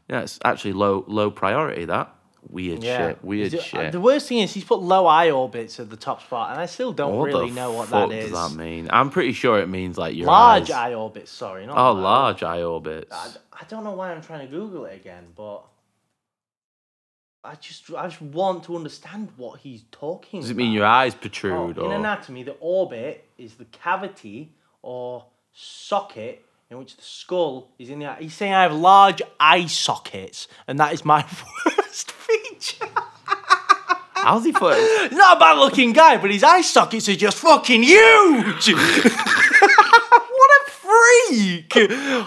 Yeah, 0.08 0.20
it's 0.20 0.38
actually 0.44 0.72
low 0.72 1.04
low 1.06 1.30
priority. 1.30 1.84
That 1.84 2.14
weird 2.48 2.82
Yeah. 2.82 3.08
shit. 3.08 3.24
Weird 3.24 3.50
The- 3.52 3.58
uh, 3.58 3.62
shit. 3.62 3.92
The 3.92 4.00
worst 4.00 4.28
thing 4.28 4.38
is 4.38 4.52
he's 4.54 4.64
put 4.64 4.80
low 4.80 5.06
eye 5.06 5.30
orbits 5.30 5.78
at 5.80 5.90
the 5.90 5.96
top 5.96 6.22
spot, 6.22 6.50
and 6.52 6.60
I 6.60 6.66
still 6.66 6.92
don't 6.92 7.16
what 7.16 7.24
really 7.26 7.50
know 7.50 7.72
what 7.72 7.90
that 7.90 8.10
is. 8.12 8.30
does 8.30 8.52
that 8.52 8.56
mean? 8.58 8.88
I'm 8.92 9.10
pretty 9.10 9.32
sure 9.32 9.58
it 9.58 9.68
means 9.68 9.98
like 9.98 10.14
your 10.16 10.26
Large 10.26 10.70
eyes. 10.70 10.92
eye 10.92 10.94
orbits, 10.94 11.30
sorry, 11.30 11.66
not 11.66 11.76
Oh, 11.76 11.92
large 11.92 12.42
eye 12.42 12.62
orbits. 12.62 13.12
I, 13.14 13.32
I 13.60 13.64
don't 13.68 13.84
know 13.84 13.92
why 13.92 14.12
I'm 14.12 14.22
trying 14.22 14.40
to 14.40 14.50
Google 14.50 14.84
it 14.86 14.94
again, 14.96 15.32
but 15.36 15.62
I 17.44 17.54
just 17.54 17.90
I 17.94 18.08
just 18.08 18.20
want 18.20 18.64
to 18.64 18.76
understand 18.76 19.30
what 19.36 19.60
he's 19.60 19.84
talking. 19.90 20.40
Does 20.40 20.50
it 20.50 20.56
mean 20.56 20.72
your 20.72 20.84
eyes 20.86 21.14
Oh, 21.14 21.18
protrude? 21.20 21.78
in 21.78 21.92
anatomy, 21.92 22.42
the 22.42 22.56
orbit 22.60 23.24
is 23.38 23.54
the 23.54 23.64
cavity 23.66 24.52
or 24.82 25.24
socket 25.52 26.44
in 26.70 26.78
which 26.78 26.96
the 26.96 27.02
skull 27.02 27.70
is 27.78 27.88
in 27.90 27.98
the 28.00 28.06
eye. 28.06 28.18
He's 28.20 28.34
saying 28.34 28.52
I 28.52 28.62
have 28.62 28.72
large 28.74 29.22
eye 29.40 29.66
sockets, 29.66 30.48
and 30.66 30.78
that 30.78 30.92
is 30.92 31.04
my 31.04 31.24
worst 31.66 32.10
feature. 32.12 32.86
How's 34.14 34.44
he 34.44 34.52
put? 34.52 34.76
He's 34.76 35.12
not 35.18 35.36
a 35.36 35.40
bad 35.40 35.58
looking 35.58 35.92
guy, 35.92 36.18
but 36.18 36.30
his 36.30 36.42
eye 36.42 36.60
sockets 36.60 37.08
are 37.08 37.14
just 37.16 37.38
fucking 37.38 37.82
huge. 37.82 38.68
what 38.72 40.50
a 40.66 40.70
freak! 40.70 41.72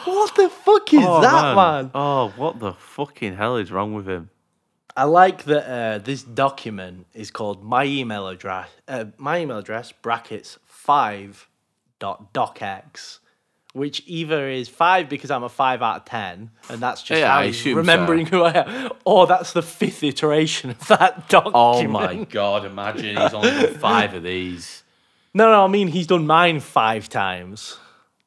What 0.06 0.36
the 0.36 0.50
fuck 0.50 0.94
is 0.94 1.00
Oh, 1.04 1.22
that, 1.22 1.56
man? 1.56 1.92
Oh, 1.94 2.30
what 2.36 2.60
the 2.60 2.74
fucking 2.74 3.36
hell 3.36 3.58
is 3.58 3.72
wrong 3.72 3.94
with 3.94 4.08
him? 4.08 4.30
I 4.96 5.04
like 5.06 5.44
that 5.46 5.70
uh, 5.70 5.98
this 6.00 6.24
document 6.24 7.08
is 7.14 7.32
called 7.32 7.64
my 7.64 7.86
email 7.86 8.28
address. 8.28 8.70
Uh, 8.88 9.06
my 9.18 9.40
email 9.40 9.58
address 9.60 9.92
brackets 9.92 10.58
five 10.66 11.48
dot 12.00 12.34
docx, 12.34 13.20
which 13.74 14.04
either 14.06 14.50
is 14.50 14.68
five 14.68 15.10
because 15.10 15.32
I'm 15.32 15.44
a 15.44 15.50
five 15.50 15.82
out 15.82 15.98
of 15.98 16.06
ten, 16.06 16.52
and 16.70 16.82
that's 16.82 17.04
just 17.04 17.20
Yeah, 17.20 17.36
I 17.36 17.46
assume 17.46 17.78
remembering 17.78 18.26
who 18.26 18.44
I 18.44 18.64
am, 18.66 18.92
or 19.06 19.28
that's 19.28 19.54
the 19.54 19.62
fifth 19.62 20.04
iteration 20.04 20.72
of 20.72 20.88
that 20.88 21.30
document. 21.30 21.56
Oh 21.56 21.88
my 21.88 22.24
god! 22.26 22.66
Imagine 22.66 23.18
he's 23.18 23.34
only 23.34 23.50
done 23.50 23.74
five 23.76 24.14
of 24.14 24.24
these. 24.24 24.84
No, 25.34 25.50
no, 25.52 25.64
I 25.64 25.68
mean 25.68 25.88
he's 25.88 26.08
done 26.08 26.28
mine 26.28 26.60
five 26.60 27.08
times. 27.08 27.78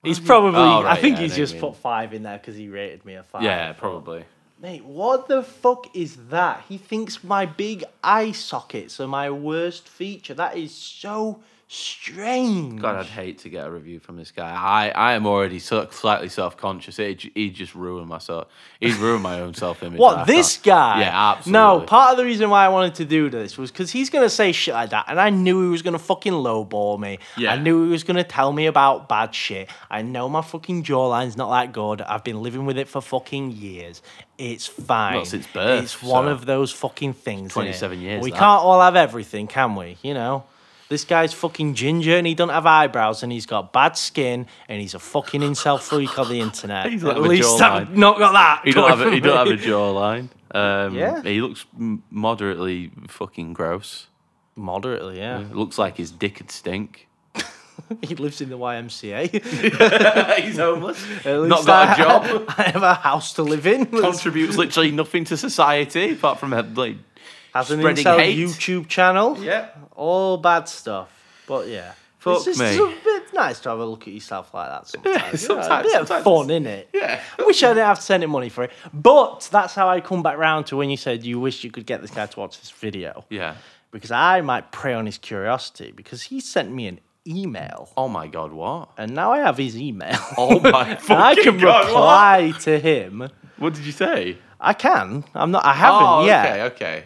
He's 0.02 0.20
probably. 0.20 0.60
Oh, 0.60 0.84
I 0.86 0.96
think 0.96 1.16
yeah, 1.16 1.22
he's 1.22 1.38
you 1.38 1.44
just 1.44 1.54
mean. 1.54 1.60
put 1.62 1.76
five 1.76 2.12
in 2.12 2.22
there 2.22 2.38
because 2.38 2.56
he 2.56 2.68
rated 2.68 3.04
me 3.04 3.14
a 3.14 3.22
five. 3.22 3.42
Yeah, 3.42 3.72
probably. 3.72 4.24
Mate, 4.60 4.84
what 4.84 5.28
the 5.28 5.42
fuck 5.42 5.94
is 5.94 6.16
that? 6.28 6.64
He 6.68 6.78
thinks 6.78 7.22
my 7.22 7.44
big 7.44 7.84
eye 8.02 8.32
sockets 8.32 8.98
are 9.00 9.06
my 9.06 9.30
worst 9.30 9.88
feature. 9.88 10.32
That 10.32 10.56
is 10.56 10.74
so 10.74 11.42
strange. 11.74 12.80
God, 12.80 12.96
I'd 12.96 13.06
hate 13.06 13.38
to 13.40 13.48
get 13.48 13.66
a 13.66 13.70
review 13.70 13.98
from 14.00 14.16
this 14.16 14.30
guy. 14.30 14.50
I, 14.50 14.88
I 14.90 15.12
am 15.14 15.26
already 15.26 15.58
so, 15.58 15.88
slightly 15.90 16.28
self 16.28 16.56
conscious. 16.56 16.96
He, 16.96 17.32
he 17.34 17.50
just 17.50 17.74
ruined 17.74 18.08
myself. 18.08 18.48
He's 18.80 18.96
ruined 18.96 19.22
my 19.22 19.40
own 19.40 19.54
self 19.54 19.82
image. 19.82 19.98
What, 19.98 20.26
this 20.26 20.56
guy? 20.58 21.00
Yeah, 21.00 21.30
absolutely. 21.32 21.52
No, 21.52 21.80
part 21.80 22.12
of 22.12 22.18
the 22.18 22.24
reason 22.24 22.50
why 22.50 22.64
I 22.64 22.68
wanted 22.68 22.94
to 22.96 23.04
do 23.04 23.28
this 23.28 23.58
was 23.58 23.70
because 23.70 23.90
he's 23.90 24.10
going 24.10 24.24
to 24.24 24.30
say 24.30 24.52
shit 24.52 24.74
like 24.74 24.90
that, 24.90 25.06
and 25.08 25.20
I 25.20 25.30
knew 25.30 25.62
he 25.62 25.68
was 25.68 25.82
going 25.82 25.92
to 25.94 25.98
fucking 25.98 26.32
lowball 26.32 26.98
me. 26.98 27.18
Yeah. 27.36 27.52
I 27.52 27.56
knew 27.56 27.84
he 27.84 27.90
was 27.90 28.04
going 28.04 28.16
to 28.16 28.24
tell 28.24 28.52
me 28.52 28.66
about 28.66 29.08
bad 29.08 29.34
shit. 29.34 29.68
I 29.90 30.02
know 30.02 30.28
my 30.28 30.42
fucking 30.42 30.84
jawline's 30.84 31.36
not 31.36 31.50
that 31.50 31.72
good. 31.72 32.00
I've 32.02 32.24
been 32.24 32.42
living 32.42 32.66
with 32.66 32.78
it 32.78 32.88
for 32.88 33.00
fucking 33.00 33.52
years. 33.52 34.02
It's 34.38 34.66
fine. 34.66 35.16
Well, 35.16 35.24
since 35.24 35.46
birth, 35.46 35.84
It's 35.84 36.02
one 36.02 36.24
so- 36.24 36.30
of 36.30 36.46
those 36.46 36.72
fucking 36.72 37.14
things. 37.14 37.52
27 37.52 38.00
years, 38.00 38.22
We 38.22 38.30
that. 38.30 38.38
can't 38.38 38.62
all 38.62 38.80
have 38.80 38.96
everything, 38.96 39.46
can 39.46 39.76
we? 39.76 39.96
You 40.02 40.14
know? 40.14 40.44
This 40.90 41.04
guy's 41.04 41.32
fucking 41.32 41.74
ginger 41.74 42.16
and 42.16 42.26
he 42.26 42.34
don't 42.34 42.50
have 42.50 42.66
eyebrows 42.66 43.22
and 43.22 43.32
he's 43.32 43.46
got 43.46 43.72
bad 43.72 43.96
skin 43.96 44.46
and 44.68 44.80
he's 44.80 44.94
a 44.94 44.98
fucking 44.98 45.40
incel 45.40 45.80
freak 45.80 46.18
on 46.18 46.28
the 46.28 46.40
internet. 46.40 46.90
He's 46.90 47.02
At 47.04 47.18
like 47.18 47.28
least 47.28 47.60
I've 47.60 47.96
not 47.96 48.18
got 48.18 48.32
that. 48.32 48.60
He 48.64 48.72
don't 48.72 48.88
have 48.90 49.00
a, 49.00 49.10
he 49.10 49.20
don't 49.20 49.36
have 49.36 49.58
a 49.58 49.60
jawline. 49.62 50.28
Um, 50.54 50.94
Yeah. 50.94 51.22
He 51.22 51.40
looks 51.40 51.64
moderately 52.10 52.90
fucking 53.08 53.54
gross. 53.54 54.08
Moderately, 54.56 55.18
yeah. 55.18 55.40
It 55.40 55.54
looks 55.56 55.78
like 55.78 55.96
his 55.96 56.10
dick 56.10 56.38
would 56.40 56.50
stink. 56.50 57.08
He 58.02 58.14
lives 58.14 58.40
in 58.40 58.50
the 58.50 58.56
YMCA. 58.58 59.30
He's 60.44 60.58
homeless. 60.58 61.04
Not 61.24 61.66
got 61.66 61.88
a 61.88 61.90
I- 61.90 61.96
job. 62.28 62.44
I 62.56 62.62
have 62.70 62.82
a 62.84 62.94
house 62.94 63.32
to 63.34 63.42
live 63.42 63.66
in. 63.66 63.86
Contributes 63.86 64.56
literally 64.56 64.92
nothing 64.92 65.24
to 65.24 65.36
society 65.36 66.12
apart 66.12 66.38
from 66.38 66.52
uh, 66.52 66.62
like 66.76 66.96
Has 67.54 67.70
an 67.70 67.80
spreading 67.80 68.04
incel 68.04 68.18
hate. 68.18 68.36
YouTube 68.36 68.88
channel. 68.88 69.42
Yeah. 69.42 69.68
All 69.94 70.36
bad 70.38 70.68
stuff. 70.68 71.08
But 71.46 71.68
yeah. 71.68 71.92
Fuck 72.18 72.36
it's 72.36 72.44
just 72.46 72.60
me. 72.60 72.66
it's 72.66 72.78
a 72.78 73.04
bit 73.04 73.34
nice 73.34 73.60
to 73.60 73.68
have 73.68 73.78
a 73.78 73.84
look 73.84 74.08
at 74.08 74.14
yourself 74.14 74.52
like 74.54 74.68
that 74.70 74.88
sometimes. 74.88 75.42
you 75.42 75.48
know, 75.48 75.62
sometimes- 75.62 75.86
a 75.86 75.88
bit 75.90 76.00
of 76.00 76.08
sometimes 76.08 76.24
fun, 76.24 76.48
innit? 76.48 76.86
Yeah. 76.92 77.20
I 77.38 77.42
wish 77.44 77.62
I 77.62 77.68
didn't 77.68 77.84
have 77.84 77.98
to 77.98 78.02
send 78.02 78.24
him 78.24 78.30
money 78.30 78.48
for 78.48 78.64
it. 78.64 78.72
But 78.92 79.48
that's 79.52 79.74
how 79.74 79.88
I 79.88 80.00
come 80.00 80.22
back 80.22 80.36
round 80.38 80.66
to 80.66 80.76
when 80.76 80.90
you 80.90 80.96
said 80.96 81.24
you 81.24 81.38
wish 81.38 81.62
you 81.64 81.70
could 81.70 81.86
get 81.86 82.00
this 82.02 82.10
guy 82.10 82.26
to 82.26 82.40
watch 82.40 82.58
this 82.60 82.70
video. 82.70 83.24
Yeah. 83.30 83.56
Because 83.90 84.10
I 84.10 84.40
might 84.40 84.72
prey 84.72 84.94
on 84.94 85.06
his 85.06 85.18
curiosity 85.18 85.92
because 85.94 86.22
he 86.22 86.40
sent 86.40 86.72
me 86.72 86.88
an 86.88 86.98
email. 87.26 87.90
Oh 87.96 88.08
my 88.08 88.26
god, 88.26 88.52
what? 88.52 88.88
And 88.98 89.14
now 89.14 89.32
I 89.32 89.38
have 89.38 89.58
his 89.58 89.76
email. 89.76 90.18
Oh 90.36 90.58
my 90.60 90.96
and 90.96 91.12
I 91.12 91.34
can 91.36 91.58
God, 91.58 91.84
what? 91.84 91.86
reply 91.86 92.52
to 92.62 92.78
him. 92.80 93.28
What 93.58 93.74
did 93.74 93.84
you 93.84 93.92
say? 93.92 94.38
I 94.60 94.72
can. 94.72 95.24
I'm 95.34 95.50
not. 95.50 95.64
I 95.64 95.74
haven't 95.74 96.02
oh, 96.02 96.24
yet. 96.26 96.46
okay, 96.46 96.62
okay. 96.62 97.04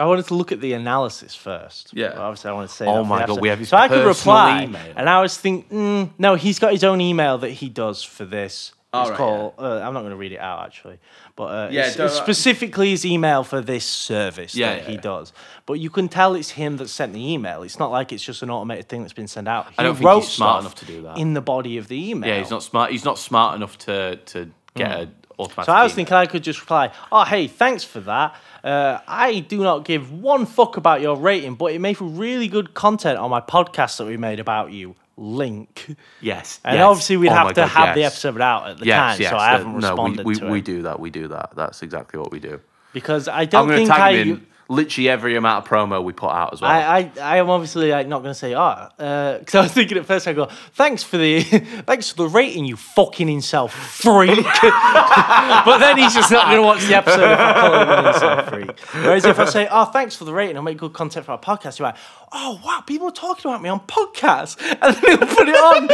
I 0.00 0.06
wanted 0.06 0.26
to 0.26 0.34
look 0.34 0.50
at 0.52 0.60
the 0.60 0.72
analysis 0.72 1.34
first. 1.34 1.90
Yeah. 1.92 2.08
But 2.08 2.18
obviously, 2.18 2.50
I 2.50 2.54
want 2.54 2.70
to 2.70 2.74
say. 2.74 2.86
Oh 2.86 3.02
that 3.02 3.08
my 3.08 3.26
God, 3.26 3.40
we 3.40 3.48
have 3.48 3.58
his 3.58 3.68
So 3.68 3.76
I 3.76 3.88
could 3.88 4.06
reply, 4.06 4.64
email. 4.64 4.92
and 4.96 5.08
I 5.08 5.20
was 5.20 5.36
thinking, 5.36 5.78
mm, 5.78 6.10
no, 6.18 6.34
he's 6.36 6.58
got 6.58 6.72
his 6.72 6.84
own 6.84 7.00
email 7.00 7.38
that 7.38 7.50
he 7.50 7.68
does 7.68 8.02
for 8.02 8.24
this. 8.24 8.72
Oh, 8.92 9.02
it's 9.02 9.10
right, 9.10 9.16
called. 9.16 9.54
Uh, 9.56 9.80
I'm 9.82 9.94
not 9.94 10.00
going 10.00 10.10
to 10.10 10.16
read 10.16 10.32
it 10.32 10.40
out 10.40 10.64
actually, 10.66 10.98
but 11.36 11.44
uh, 11.44 11.68
Yeah, 11.70 11.86
it's, 11.86 11.96
it's 11.96 12.14
specifically 12.16 12.90
his 12.90 13.06
email 13.06 13.44
for 13.44 13.60
this 13.60 13.84
service 13.84 14.56
Yeah, 14.56 14.70
that 14.70 14.82
yeah, 14.82 14.88
he 14.88 14.94
yeah. 14.94 15.00
does. 15.00 15.32
But 15.64 15.74
you 15.74 15.90
can 15.90 16.08
tell 16.08 16.34
it's 16.34 16.50
him 16.50 16.76
that 16.78 16.88
sent 16.88 17.12
the 17.12 17.32
email. 17.32 17.62
It's 17.62 17.78
not 17.78 17.92
like 17.92 18.12
it's 18.12 18.24
just 18.24 18.42
an 18.42 18.50
automated 18.50 18.88
thing 18.88 19.02
that's 19.02 19.12
been 19.12 19.28
sent 19.28 19.46
out. 19.46 19.68
He 19.68 19.74
I 19.78 19.84
don't 19.84 19.94
think 19.96 20.10
he's 20.10 20.28
smart 20.28 20.62
enough 20.62 20.74
to 20.76 20.86
do 20.86 21.02
that. 21.02 21.18
in 21.18 21.34
the 21.34 21.40
body 21.40 21.76
of 21.76 21.86
the 21.86 22.10
email. 22.10 22.28
Yeah, 22.28 22.40
he's 22.40 22.50
not 22.50 22.64
smart. 22.64 22.90
He's 22.90 23.04
not 23.04 23.16
smart 23.16 23.54
enough 23.54 23.78
to 23.86 24.16
to 24.16 24.50
get 24.74 24.90
a 24.90 25.08
automatic. 25.38 25.66
So 25.66 25.72
I 25.72 25.82
was 25.84 25.94
thinking 25.94 26.14
I 26.14 26.26
could 26.26 26.42
just 26.42 26.60
reply, 26.60 26.90
"Oh, 27.10 27.24
hey, 27.24 27.46
thanks 27.46 27.84
for 27.84 28.00
that. 28.00 28.34
Uh, 28.62 28.98
I 29.06 29.40
do 29.40 29.58
not 29.62 29.84
give 29.84 30.12
one 30.12 30.46
fuck 30.46 30.76
about 30.76 31.00
your 31.00 31.16
rating, 31.16 31.54
but 31.54 31.72
it 31.72 31.78
made 31.80 31.94
for 31.94 32.04
really 32.04 32.48
good 32.48 32.74
content 32.74 33.18
on 33.18 33.30
my 33.30 33.40
podcast 33.40 33.96
that 33.98 34.06
we 34.06 34.16
made 34.16 34.40
about 34.40 34.72
you." 34.72 34.94
Link, 35.16 35.96
yes, 36.22 36.60
and 36.64 36.78
yes. 36.78 36.84
obviously 36.84 37.18
we'd 37.18 37.28
Oh 37.28 37.34
have 37.34 37.48
to 37.48 37.54
God, 37.54 37.68
have 37.68 37.94
the 37.94 38.00
yes. 38.00 38.12
episode 38.12 38.40
out 38.40 38.70
at 38.70 38.78
the 38.78 38.86
Yes, 38.86 39.18
time, 39.18 39.26
so 39.28 39.36
I 39.36 39.48
uh, 39.48 39.58
haven't 39.58 39.72
no, 39.72 39.88
responded 39.90 40.24
we, 40.24 40.34
to 40.36 40.40
we, 40.44 40.46
it 40.48 40.50
we 40.52 40.60
do 40.62 40.82
that. 40.82 40.98
We 40.98 41.10
do 41.10 41.28
that. 41.28 41.50
That's 41.54 41.82
exactly 41.82 42.18
what 42.18 42.32
we 42.32 42.40
do. 42.40 42.58
because 42.94 43.28
I 43.28 43.44
don't 43.44 43.68
think 43.68 43.90
I. 43.90 44.10
in. 44.12 44.46
Literally 44.70 45.08
every 45.08 45.34
amount 45.36 45.64
of 45.64 45.70
promo 45.70 46.02
we 46.02 46.12
put 46.12 46.30
out 46.30 46.52
as 46.52 46.60
well. 46.60 46.70
I, 46.70 46.80
I, 46.80 47.12
I 47.20 47.36
am 47.38 47.50
obviously 47.50 47.90
like 47.90 48.06
not 48.06 48.20
going 48.22 48.30
to 48.30 48.38
say 48.38 48.54
ah, 48.54 48.90
uh, 48.98 49.02
oh, 49.02 49.38
because 49.40 49.54
I 49.56 49.62
was 49.62 49.72
thinking 49.72 49.98
at 49.98 50.06
first 50.06 50.28
I 50.28 50.32
go 50.32 50.46
thanks 50.74 51.02
for 51.02 51.18
the 51.18 51.42
thanks 51.86 52.10
for 52.10 52.16
the 52.16 52.28
rating 52.28 52.64
you 52.64 52.76
fucking 52.76 53.26
incel 53.26 53.68
freak, 53.68 54.44
but 54.62 55.78
then 55.78 55.98
he's 55.98 56.14
just 56.14 56.30
not 56.30 56.46
going 56.46 56.58
to 56.58 56.62
watch 56.62 56.86
the 56.86 56.94
episode 56.94 57.32
if 57.32 57.38
I 57.38 57.52
call 57.60 57.82
him 57.82 57.88
an 57.88 58.14
incel 58.14 58.48
freak. 58.48 58.80
Whereas 59.04 59.24
if 59.24 59.38
I 59.40 59.44
say 59.46 59.68
oh 59.70 59.86
thanks 59.86 60.14
for 60.14 60.24
the 60.24 60.32
rating, 60.32 60.56
I'll 60.56 60.62
make 60.62 60.78
good 60.78 60.92
content 60.92 61.26
for 61.26 61.32
our 61.32 61.40
podcast. 61.40 61.78
You're 61.78 61.88
like 61.88 61.96
oh 62.32 62.60
wow 62.64 62.80
people 62.86 63.08
are 63.08 63.12
talking 63.12 63.50
about 63.50 63.62
me 63.62 63.68
on 63.68 63.80
podcasts, 63.80 64.56
and 64.80 64.96
then 64.96 65.18
he'll 65.18 65.36
put 65.36 65.48
it 65.48 65.56
on. 65.56 65.86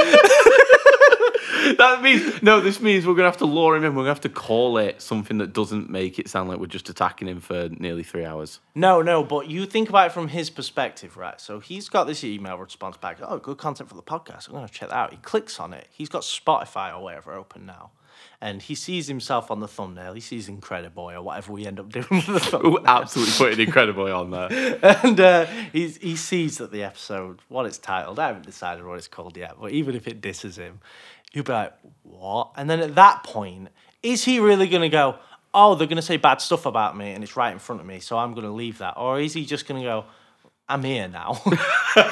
that 1.78 2.02
means 2.02 2.42
no. 2.42 2.60
This 2.60 2.80
means 2.80 3.06
we're 3.06 3.14
gonna 3.14 3.28
have 3.28 3.38
to 3.38 3.46
lure 3.46 3.74
him 3.74 3.84
in. 3.84 3.94
We're 3.94 4.02
gonna 4.02 4.10
have 4.10 4.20
to 4.22 4.28
call 4.28 4.76
it 4.76 5.00
something 5.00 5.38
that 5.38 5.54
doesn't 5.54 5.88
make 5.88 6.18
it 6.18 6.28
sound 6.28 6.50
like 6.50 6.58
we're 6.58 6.66
just 6.66 6.90
attacking 6.90 7.28
him 7.28 7.40
for 7.40 7.70
nearly 7.70 8.02
three 8.02 8.24
hours. 8.24 8.60
No, 8.74 9.00
no, 9.00 9.24
but 9.24 9.48
you 9.48 9.64
think 9.64 9.88
about 9.88 10.08
it 10.08 10.12
from 10.12 10.28
his 10.28 10.50
perspective, 10.50 11.16
right? 11.16 11.40
So 11.40 11.60
he's 11.60 11.88
got 11.88 12.04
this 12.04 12.22
email 12.22 12.58
response 12.58 12.98
back. 12.98 13.18
Oh, 13.22 13.38
good 13.38 13.56
content 13.56 13.88
for 13.88 13.94
the 13.94 14.02
podcast. 14.02 14.48
I'm 14.48 14.54
going 14.54 14.66
to 14.66 14.72
check 14.72 14.90
that 14.90 14.96
out. 14.96 15.12
He 15.12 15.18
clicks 15.18 15.58
on 15.58 15.72
it. 15.72 15.86
He's 15.90 16.10
got 16.10 16.22
Spotify 16.22 16.94
or 16.94 17.02
whatever 17.02 17.32
open 17.32 17.64
now. 17.64 17.92
And 18.38 18.60
he 18.60 18.74
sees 18.74 19.06
himself 19.06 19.50
on 19.50 19.60
the 19.60 19.68
thumbnail. 19.68 20.12
He 20.12 20.20
sees 20.20 20.46
Incrediboy 20.48 21.14
or 21.14 21.22
whatever 21.22 21.52
we 21.52 21.66
end 21.66 21.80
up 21.80 21.90
doing 21.90 22.06
with 22.10 22.26
the 22.26 22.40
thumbnail. 22.40 22.72
We're 22.72 22.86
absolutely 22.86 23.32
putting 23.34 23.66
incredible 23.66 24.12
on 24.12 24.30
there. 24.30 24.78
and 25.02 25.18
uh, 25.20 25.46
he's, 25.72 25.96
he 25.96 26.16
sees 26.16 26.58
that 26.58 26.70
the 26.70 26.82
episode, 26.82 27.40
what 27.48 27.64
it's 27.64 27.78
titled, 27.78 28.18
I 28.18 28.26
haven't 28.26 28.44
decided 28.44 28.84
what 28.84 28.98
it's 28.98 29.08
called 29.08 29.38
yet, 29.38 29.54
but 29.58 29.72
even 29.72 29.94
if 29.94 30.06
it 30.06 30.20
disses 30.20 30.58
him, 30.58 30.80
he'll 31.32 31.44
be 31.44 31.52
like, 31.52 31.72
what? 32.02 32.50
And 32.56 32.68
then 32.68 32.80
at 32.80 32.94
that 32.94 33.22
point, 33.24 33.68
is 34.02 34.24
he 34.24 34.38
really 34.38 34.68
going 34.68 34.82
to 34.82 34.90
go, 34.90 35.16
oh, 35.56 35.74
they're 35.74 35.86
going 35.88 35.96
to 35.96 36.02
say 36.02 36.18
bad 36.18 36.40
stuff 36.40 36.66
about 36.66 36.96
me 36.96 37.12
and 37.12 37.24
it's 37.24 37.34
right 37.36 37.50
in 37.52 37.58
front 37.58 37.80
of 37.80 37.86
me, 37.86 37.98
so 38.00 38.18
I'm 38.18 38.32
going 38.34 38.44
to 38.46 38.52
leave 38.52 38.78
that? 38.78 38.94
Or 38.96 39.18
is 39.20 39.32
he 39.32 39.44
just 39.46 39.66
going 39.66 39.80
to 39.80 39.86
go, 39.86 40.04
I'm 40.68 40.82
here 40.84 41.08
now. 41.08 41.40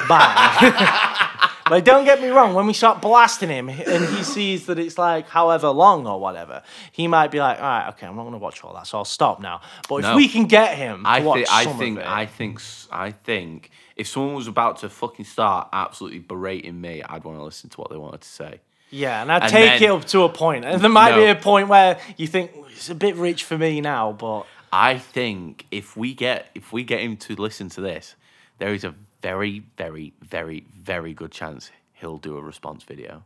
Bye. 0.08 1.50
like, 1.70 1.84
don't 1.84 2.04
get 2.04 2.20
me 2.22 2.28
wrong, 2.28 2.54
when 2.54 2.66
we 2.66 2.72
start 2.72 3.00
blasting 3.02 3.48
him 3.48 3.68
and 3.68 4.04
he 4.06 4.22
sees 4.22 4.66
that 4.66 4.78
it's 4.78 4.98
like 4.98 5.28
however 5.28 5.68
long 5.68 6.06
or 6.06 6.20
whatever, 6.20 6.62
he 6.92 7.06
might 7.08 7.30
be 7.30 7.38
like, 7.40 7.58
all 7.58 7.64
right, 7.64 7.88
okay, 7.90 8.06
I'm 8.06 8.16
not 8.16 8.22
going 8.22 8.32
to 8.32 8.38
watch 8.38 8.62
all 8.64 8.74
that, 8.74 8.86
so 8.86 8.98
I'll 8.98 9.04
stop 9.04 9.40
now. 9.40 9.60
But 9.88 9.96
if 9.96 10.02
No. 10.04 10.16
we 10.16 10.28
can 10.28 10.46
get 10.46 10.76
him 10.76 11.02
to 11.04 11.08
I 11.08 11.20
watch 11.20 11.36
think. 11.38 11.48
I 11.52 11.64
some 11.64 11.78
think. 11.78 11.98
of 11.98 12.04
it, 12.04 12.08
I 12.08 12.26
think. 12.26 12.58
s- 12.60 12.88
I 12.90 13.10
think. 13.10 13.70
If 13.96 14.08
someone 14.08 14.34
was 14.34 14.48
about 14.48 14.78
to 14.78 14.88
fucking 14.88 15.24
start 15.24 15.68
absolutely 15.72 16.18
berating 16.20 16.80
me, 16.80 17.02
I'd 17.02 17.24
want 17.24 17.38
to 17.38 17.44
listen 17.44 17.70
to 17.70 17.80
what 17.80 17.90
they 17.90 17.96
wanted 17.96 18.22
to 18.22 18.28
say. 18.28 18.60
Yeah, 18.94 19.22
and 19.22 19.32
I 19.32 19.38
And 19.38 19.48
take 19.50 19.80
then- 19.80 19.82
it 19.82 19.90
up 19.90 20.04
to 20.06 20.22
a 20.22 20.28
point. 20.28 20.64
And 20.64 20.80
there 20.84 20.88
might 20.90 21.16
be 21.16 21.24
a 21.26 21.34
point 21.34 21.68
where 21.68 21.98
you 22.16 22.26
think 22.28 22.52
it's 22.70 22.90
a 22.90 22.94
bit 22.94 23.16
rich 23.16 23.42
for 23.44 23.58
me 23.58 23.80
now, 23.80 24.12
but 24.12 24.46
I 24.72 24.98
think 24.98 25.66
if 25.70 25.96
we 25.96 26.14
get 26.14 26.48
if 26.54 26.72
we 26.72 26.84
get 26.84 27.00
him 27.00 27.16
to 27.18 27.34
listen 27.34 27.68
to 27.70 27.80
this, 27.80 28.14
there 28.58 28.72
is 28.72 28.84
a 28.84 28.94
very, 29.20 29.64
very, 29.76 30.12
very, 30.22 30.64
very 30.80 31.12
good 31.12 31.32
chance 31.32 31.70
he'll 31.94 32.18
do 32.18 32.36
a 32.36 32.40
response 32.42 32.84
video. 32.84 33.22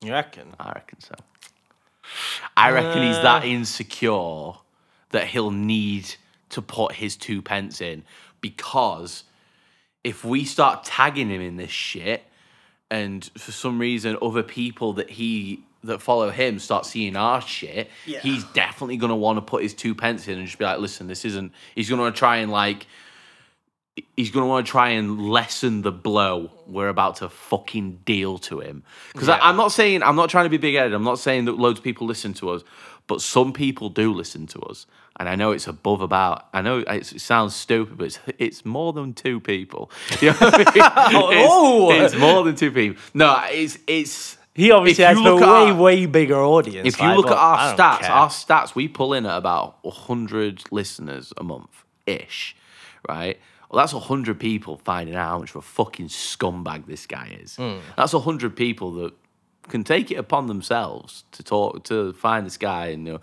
you 0.00 0.12
reckon? 0.12 0.54
I 0.60 0.72
reckon 0.72 1.00
so. 1.00 1.14
I 2.56 2.70
reckon 2.70 3.02
he's 3.02 3.20
that 3.22 3.42
Uh. 3.42 3.46
insecure 3.46 4.52
that 5.10 5.26
he'll 5.26 5.50
need 5.50 6.14
to 6.50 6.62
put 6.62 6.92
his 6.92 7.16
two 7.16 7.42
pence 7.42 7.80
in 7.80 8.02
because 8.40 9.24
if 10.04 10.24
we 10.24 10.44
start 10.44 10.84
tagging 10.84 11.28
him 11.28 11.40
in 11.40 11.56
this 11.56 11.70
shit 11.70 12.22
and 12.90 13.24
for 13.36 13.52
some 13.52 13.78
reason 13.78 14.16
other 14.22 14.42
people 14.42 14.92
that 14.94 15.10
he 15.10 15.62
that 15.84 16.02
follow 16.02 16.30
him 16.30 16.58
start 16.58 16.84
seeing 16.84 17.14
our 17.16 17.40
shit, 17.40 17.88
Yeah. 18.06 18.18
he's 18.20 18.42
definitely 18.44 18.96
gonna 18.96 19.16
want 19.16 19.36
to 19.36 19.42
put 19.42 19.62
his 19.62 19.72
two 19.74 19.94
pence 19.94 20.26
in 20.28 20.38
and 20.38 20.46
just 20.46 20.58
be 20.58 20.64
like, 20.64 20.78
listen, 20.80 21.06
this 21.06 21.24
isn't 21.24 21.52
he's 21.74 21.88
gonna 21.90 22.10
try 22.12 22.38
and 22.38 22.50
like 22.50 22.86
he's 24.16 24.30
to 24.30 24.44
want 24.46 24.66
to 24.66 24.70
try 24.70 24.90
and 24.90 25.30
lessen 25.30 25.80
the 25.82 25.92
blow 25.92 26.50
we're 26.66 26.88
about 26.88 27.16
to 27.16 27.28
fucking 27.30 28.00
deal 28.04 28.36
to 28.36 28.60
him. 28.60 28.82
Because 29.12 29.28
Yeah. 29.28 29.38
I'm 29.40 29.56
not 29.56 29.72
saying, 29.72 30.02
I'm 30.02 30.16
not 30.16 30.28
trying 30.28 30.44
to 30.44 30.50
be 30.50 30.58
big 30.58 30.74
headed. 30.74 30.92
I'm 30.92 31.04
not 31.04 31.18
saying 31.18 31.46
that 31.46 31.52
loads 31.58 31.78
of 31.78 31.84
people 31.84 32.06
listen 32.06 32.34
to 32.34 32.50
us, 32.50 32.62
but 33.06 33.20
some 33.20 33.52
people 33.52 33.88
do 33.88 34.12
listen 34.12 34.46
to 34.48 34.60
us. 34.60 34.86
And 35.18 35.28
I 35.28 35.34
know 35.34 35.52
it's 35.52 35.66
above 35.66 36.02
about, 36.02 36.46
I 36.52 36.60
know 36.60 36.84
it's, 36.86 37.12
it 37.12 37.20
sounds 37.20 37.54
stupid, 37.54 37.96
but 37.96 38.04
it's, 38.08 38.18
it's 38.38 38.64
more 38.66 38.92
than 38.92 39.14
two 39.14 39.40
people. 39.40 39.90
You 40.20 40.30
know 40.32 40.36
what 40.38 40.54
I 40.54 40.58
mean? 40.58 40.66
It's- 41.32 41.48
Oh. 41.50 41.90
it's, 41.90 42.14
more 42.16 42.44
than 42.44 42.54
two 42.54 42.70
people. 42.70 43.00
No, 43.14 43.40
it's, 43.48 43.78
it's, 43.86 44.36
He 44.54 44.70
obviously 44.72 45.04
has 45.04 45.16
a 45.18 45.22
way, 45.36 45.42
our- 45.42 45.74
way 45.74 46.06
bigger 46.06 46.36
audience. 46.42 46.86
if 46.86 47.00
you 47.00 47.06
like, 47.06 47.16
look 47.16 47.26
at 47.30 47.38
our 47.38 47.74
stats, 47.76 48.00
care. 48.00 48.10
our 48.12 48.28
stats, 48.28 48.74
we 48.74 48.88
pull 48.88 49.14
in 49.14 49.24
at 49.24 49.38
about 49.38 49.78
100 49.84 50.64
listeners 50.70 51.32
a 51.38 51.42
month 51.44 51.84
ish, 52.06 52.54
right? 53.08 53.38
Well, 53.70 53.82
that's 53.82 53.94
100 53.94 54.38
people 54.38 54.76
finding 54.84 55.14
out 55.16 55.28
how 55.28 55.38
much 55.38 55.50
of 55.50 55.56
a 55.56 55.62
fucking 55.62 56.08
scumbag 56.08 56.86
this 56.86 57.06
guy 57.06 57.36
is. 57.40 57.56
Hmm. 57.56 57.78
That's 57.96 58.12
100 58.12 58.54
people 58.54 58.92
that 58.94 59.14
can 59.68 59.84
take 59.84 60.10
it 60.10 60.16
upon 60.16 60.46
themselves 60.46 61.24
to 61.32 61.42
talk, 61.42 61.84
to 61.84 62.12
find 62.14 62.46
this 62.46 62.56
guy 62.56 62.86
and, 62.88 63.06
you 63.06 63.12
know. 63.14 63.20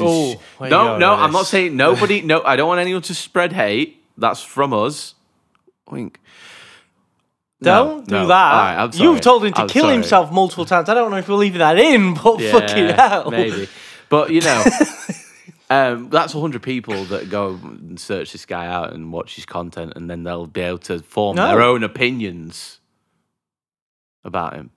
Oh, 0.00 0.30
you 0.60 0.68
no, 0.68 0.98
no, 0.98 1.14
I'm 1.14 1.30
not 1.32 1.46
saying 1.46 1.76
nobody, 1.76 2.20
no, 2.20 2.42
I 2.42 2.56
don't 2.56 2.66
want 2.68 2.80
anyone 2.80 3.02
to 3.02 3.14
spread 3.14 3.52
hate. 3.52 4.02
That's 4.18 4.42
from 4.42 4.72
us. 4.72 5.14
Wink. 5.90 6.18
No, 7.60 7.86
Don't 8.00 8.08
do 8.08 8.14
no. 8.16 8.26
that. 8.26 8.76
Right, 8.76 8.94
You've 8.94 9.20
told 9.20 9.44
him 9.44 9.52
to 9.54 9.62
I'm 9.62 9.68
kill 9.68 9.84
sorry. 9.84 9.94
himself 9.94 10.32
multiple 10.32 10.64
times. 10.66 10.88
I 10.88 10.94
don't 10.94 11.10
know 11.10 11.16
if 11.18 11.28
we're 11.28 11.36
leaving 11.36 11.60
that 11.60 11.78
in, 11.78 12.14
but 12.14 12.40
fucking 12.40 12.88
hell. 12.88 13.30
Maybe. 13.30 13.68
But 14.08 14.30
you 14.30 14.40
know, 14.42 14.64
um, 15.70 16.10
that's 16.10 16.32
hundred 16.34 16.62
people 16.62 17.04
that 17.04 17.30
go 17.30 17.58
and 17.62 17.98
search 17.98 18.32
this 18.32 18.44
guy 18.44 18.66
out 18.66 18.92
and 18.92 19.10
watch 19.12 19.36
his 19.36 19.46
content, 19.46 19.94
and 19.96 20.10
then 20.10 20.22
they'll 20.24 20.46
be 20.46 20.60
able 20.60 20.78
to 20.78 20.98
form 20.98 21.36
No. 21.36 21.48
their 21.48 21.62
own 21.62 21.82
opinions 21.82 22.80
about 24.22 24.54
him. 24.54 24.70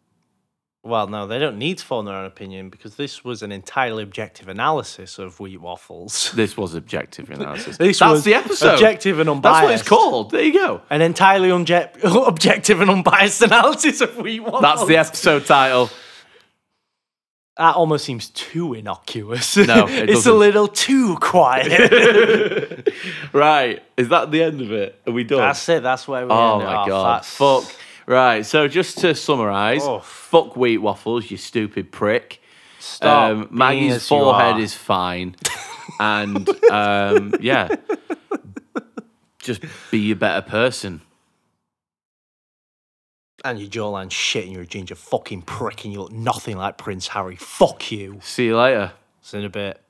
Well, 0.81 1.07
no, 1.07 1.27
they 1.27 1.39
don't 1.39 1.57
need 1.57 1.80
to 1.80 1.85
form 1.85 2.06
their 2.06 2.15
own 2.15 2.26
opinion 2.26 2.69
because 2.69 2.95
this 2.95 3.26
was 3.26 3.43
an 3.43 3.51
entirely 3.51 4.01
objective 4.01 4.47
analysis 4.47 5.19
of 5.19 5.39
wheat 5.39 5.60
waffles. 5.60 6.31
This 6.39 6.56
was 6.56 6.73
objective 6.73 7.30
analysis. 7.30 7.77
This 7.77 7.99
that's 7.99 8.11
was 8.11 8.23
the 8.23 8.34
episode. 8.34 8.76
objective 8.76 9.19
and 9.19 9.30
unbiased. 9.30 9.43
That's 9.43 9.64
what 9.65 9.73
it's 9.73 9.88
called. 9.88 10.31
There 10.31 10.41
you 10.41 10.53
go. 10.53 10.81
An 10.89 11.01
entirely 11.01 11.49
unje- 11.49 11.91
objective 12.27 12.80
and 12.80 12.89
unbiased 12.89 13.41
analysis 13.41 13.99
of 13.99 14.15
wheat 14.18 14.39
waffles. 14.39 14.61
That's 14.61 14.85
the 14.85 14.95
episode 14.95 15.45
title. 15.45 15.89
That 17.57 17.76
almost 17.76 18.06
seems 18.06 18.30
too 18.30 18.73
innocuous. 18.73 19.57
No, 19.57 19.85
it 19.85 20.10
it's 20.11 20.26
a 20.26 20.31
little 20.31 20.69
too 20.69 21.18
quiet. 21.18 22.88
Right. 23.34 23.84
Is 23.97 24.07
that 24.10 24.31
the 24.31 24.43
end 24.43 24.61
of 24.61 24.72
it? 24.72 24.97
Are 25.06 25.11
we 25.11 25.26
done? 25.26 25.39
That's 25.39 25.68
it. 25.68 25.84
That's 25.84 26.07
where 26.07 26.26
we 26.26 26.31
are. 26.31 26.61
Oh 26.61 26.64
my 26.64 26.88
god. 26.88 27.26
Fuck. 27.26 27.65
Right. 28.10 28.44
So 28.44 28.68
just 28.68 28.98
to 28.99 29.14
summarise, 29.14 29.84
Oh. 29.84 29.99
fuck 29.99 30.56
wheat 30.57 30.80
waffles, 30.80 31.30
you 31.30 31.38
stupid 31.38 31.91
prick. 31.91 32.41
Stop 32.80 33.31
Um, 33.31 33.48
Maggy's 33.52 34.07
forehead 34.07 34.57
is 34.60 34.73
fine, 34.73 35.36
and 35.99 36.49
um, 36.72 37.36
yeah, 37.40 37.68
just 39.38 39.61
be 39.91 40.10
a 40.11 40.15
better 40.15 40.41
person. 40.41 41.02
And 43.45 43.60
your 43.60 43.69
jawline 43.69 44.10
shit 44.11 44.45
and 44.45 44.53
you're 44.53 44.64
a 44.64 44.68
ginger 44.68 44.95
fucking 44.95 45.44
prick 45.44 45.84
and 45.86 45.94
you 45.94 46.02
look 46.02 46.11
nothing 46.11 46.57
like 46.57 46.77
Prince 46.77 47.10
Harry. 47.10 47.36
Fuck 47.36 47.91
you. 47.91 48.19
See 48.23 48.45
you 48.48 48.57
later. 48.57 48.91
See 49.22 49.38
you 49.38 49.41
in 49.41 49.45
a 49.45 49.49
bit. 49.49 49.81